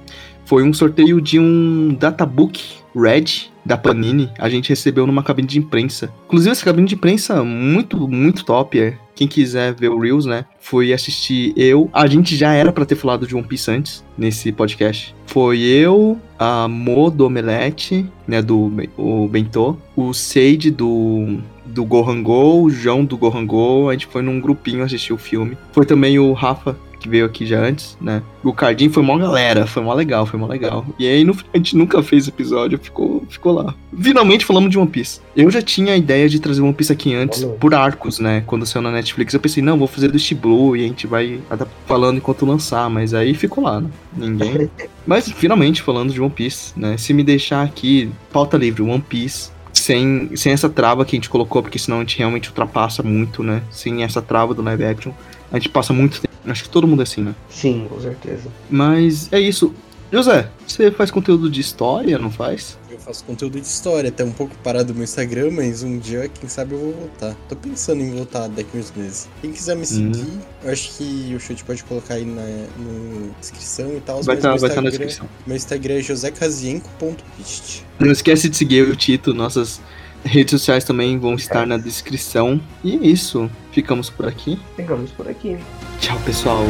Foi 0.45 0.63
um 0.63 0.73
sorteio 0.73 1.21
de 1.21 1.39
um 1.39 1.93
databook 1.93 2.59
Red 2.95 3.49
da 3.65 3.77
Panini. 3.77 4.31
A 4.37 4.49
gente 4.49 4.69
recebeu 4.69 5.05
numa 5.05 5.23
cabine 5.23 5.47
de 5.47 5.59
imprensa. 5.59 6.11
Inclusive, 6.25 6.51
essa 6.51 6.65
cabine 6.65 6.87
de 6.87 6.95
imprensa 6.95 7.43
muito, 7.43 8.07
muito 8.07 8.43
top. 8.43 8.79
É. 8.79 8.97
Quem 9.15 9.27
quiser 9.27 9.73
ver 9.73 9.89
o 9.89 9.99
Reels, 9.99 10.25
né? 10.25 10.45
Foi 10.59 10.93
assistir 10.93 11.53
eu. 11.57 11.89
A 11.91 12.07
gente 12.07 12.35
já 12.35 12.53
era 12.53 12.71
pra 12.71 12.85
ter 12.85 12.95
falado 12.95 13.27
de 13.27 13.35
One 13.35 13.45
Piece 13.45 13.69
antes 13.69 14.03
nesse 14.17 14.51
podcast. 14.51 15.13
Foi 15.25 15.59
eu, 15.59 16.17
a 16.37 16.67
Mo 16.67 17.11
do 17.11 17.25
Omelete, 17.25 18.05
né? 18.27 18.41
Do 18.41 18.71
o 18.97 19.27
Bentô, 19.27 19.77
o 19.95 20.13
Seide 20.13 20.71
do 20.71 21.39
do 21.65 21.85
Gohan 21.85 22.23
Go, 22.23 22.63
o 22.63 22.69
João 22.69 23.05
do 23.05 23.15
Gohan 23.15 23.45
Go, 23.45 23.89
a 23.89 23.93
gente 23.93 24.07
foi 24.07 24.21
num 24.21 24.39
grupinho 24.39 24.83
assistir 24.83 25.13
o 25.13 25.17
filme. 25.17 25.57
Foi 25.71 25.85
também 25.85 26.17
o 26.17 26.33
Rafa, 26.33 26.75
que 26.99 27.07
veio 27.09 27.25
aqui 27.25 27.45
já 27.45 27.59
antes, 27.59 27.97
né? 27.99 28.21
O 28.43 28.53
Cardinho 28.53 28.91
foi 28.91 29.01
mó 29.01 29.17
galera, 29.17 29.65
foi 29.65 29.81
mó 29.81 29.93
legal, 29.93 30.25
foi 30.25 30.39
mó 30.39 30.45
legal. 30.45 30.85
E 30.99 31.07
aí 31.07 31.23
no, 31.23 31.35
a 31.53 31.57
gente 31.57 31.75
nunca 31.75 32.03
fez 32.03 32.27
episódio, 32.27 32.77
ficou, 32.77 33.23
ficou 33.29 33.53
lá. 33.53 33.73
Finalmente 33.97 34.45
falamos 34.45 34.69
de 34.69 34.77
One 34.77 34.89
Piece. 34.89 35.21
Eu 35.35 35.49
já 35.49 35.61
tinha 35.61 35.93
a 35.93 35.97
ideia 35.97 36.27
de 36.27 36.39
trazer 36.39 36.61
One 36.61 36.73
Piece 36.73 36.91
aqui 36.91 37.13
antes, 37.15 37.41
Falou. 37.41 37.57
por 37.57 37.73
arcos, 37.73 38.19
né? 38.19 38.43
Quando 38.45 38.65
saiu 38.65 38.83
na 38.83 38.91
Netflix, 38.91 39.33
eu 39.33 39.39
pensei, 39.39 39.63
não, 39.63 39.77
vou 39.77 39.87
fazer 39.87 40.09
do 40.09 40.19
Blue 40.35 40.75
e 40.75 40.83
a 40.83 40.87
gente 40.87 41.07
vai 41.07 41.39
falando 41.85 42.17
enquanto 42.17 42.45
lançar, 42.45 42.89
mas 42.89 43.13
aí 43.13 43.33
ficou 43.33 43.63
lá, 43.63 43.79
né? 43.81 43.89
Ninguém. 44.15 44.69
mas 45.07 45.29
finalmente 45.31 45.81
falando 45.81 46.11
de 46.11 46.21
One 46.21 46.29
Piece, 46.29 46.73
né? 46.77 46.97
Se 46.97 47.13
me 47.13 47.23
deixar 47.23 47.63
aqui, 47.63 48.11
pauta 48.31 48.57
livre, 48.57 48.81
One 48.81 49.01
Piece. 49.01 49.51
Sem, 49.71 50.35
sem 50.35 50.51
essa 50.51 50.67
trava 50.67 51.05
que 51.05 51.15
a 51.15 51.17
gente 51.17 51.29
colocou, 51.29 51.61
porque 51.61 51.79
senão 51.79 51.97
a 51.97 51.99
gente 52.01 52.17
realmente 52.17 52.49
ultrapassa 52.49 53.01
muito, 53.01 53.43
né? 53.43 53.61
Sem 53.69 54.03
essa 54.03 54.21
trava 54.21 54.53
do 54.53 54.61
live 54.61 54.83
action, 54.83 55.11
a 55.51 55.57
gente 55.57 55.69
passa 55.69 55.93
muito 55.93 56.21
tempo. 56.21 56.29
Acho 56.47 56.63
que 56.63 56.69
todo 56.69 56.87
mundo 56.87 57.01
é 57.01 57.03
assim, 57.03 57.21
né? 57.21 57.35
Sim, 57.49 57.85
com 57.89 57.99
certeza. 57.99 58.49
Mas 58.69 59.31
é 59.31 59.39
isso. 59.39 59.73
José, 60.11 60.49
você 60.65 60.89
faz 60.89 61.11
conteúdo 61.11 61.51
de 61.51 61.61
história, 61.61 62.17
não 62.17 62.31
faz? 62.31 62.79
Eu 62.89 62.97
faço 62.97 63.23
conteúdo 63.23 63.61
de 63.61 63.67
história, 63.67 64.09
até 64.09 64.23
um 64.23 64.31
pouco 64.31 64.55
parado 64.63 64.89
no 64.89 64.95
meu 64.95 65.03
Instagram, 65.03 65.51
mas 65.51 65.83
um 65.83 65.99
dia, 65.99 66.27
quem 66.27 66.49
sabe, 66.49 66.73
eu 66.73 66.79
vou 66.79 66.93
voltar. 66.93 67.35
Tô 67.47 67.55
pensando 67.55 68.01
em 68.01 68.09
voltar 68.09 68.47
daqui 68.47 68.75
uns 68.75 68.91
meses. 68.95 69.29
Quem 69.39 69.51
quiser 69.51 69.75
me 69.75 69.85
seguir, 69.85 70.25
eu 70.63 70.71
acho 70.71 70.89
que 70.97 71.33
o 71.35 71.39
chute 71.39 71.63
pode 71.63 71.83
colocar 71.83 72.15
aí 72.15 72.25
na 72.25 72.41
no 72.79 73.29
descrição 73.39 73.95
e 73.95 73.99
tal. 74.01 74.23
Vai 74.23 74.37
estar 74.37 74.49
meu 74.49 74.57
vai 74.57 74.69
tá 74.71 74.81
na 74.81 74.87
Instagram- 74.87 74.89
descrição. 74.89 75.29
Meu 75.45 75.55
Instagram 75.55 75.93
é 75.93 76.01
josecasienco.pist. 76.01 77.83
Não 77.99 78.11
esquece 78.11 78.49
de 78.49 78.57
seguir 78.57 78.87
o 78.89 78.95
Tito, 78.95 79.33
nossas 79.33 79.79
redes 80.23 80.51
sociais 80.51 80.83
também 80.83 81.17
vão 81.17 81.35
estar 81.35 81.65
na 81.65 81.77
descrição. 81.77 82.59
E 82.83 82.95
é 82.95 83.07
isso, 83.07 83.49
ficamos 83.71 84.09
por 84.09 84.27
aqui. 84.27 84.59
Ficamos 84.75 85.11
por 85.11 85.27
aqui. 85.27 85.57
Tchau, 85.99 86.19
pessoal. 86.25 86.63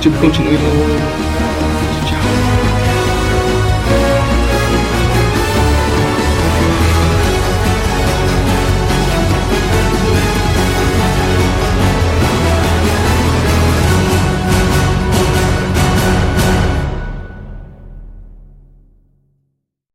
Tipo, 0.00 0.16
continue. 0.18 0.56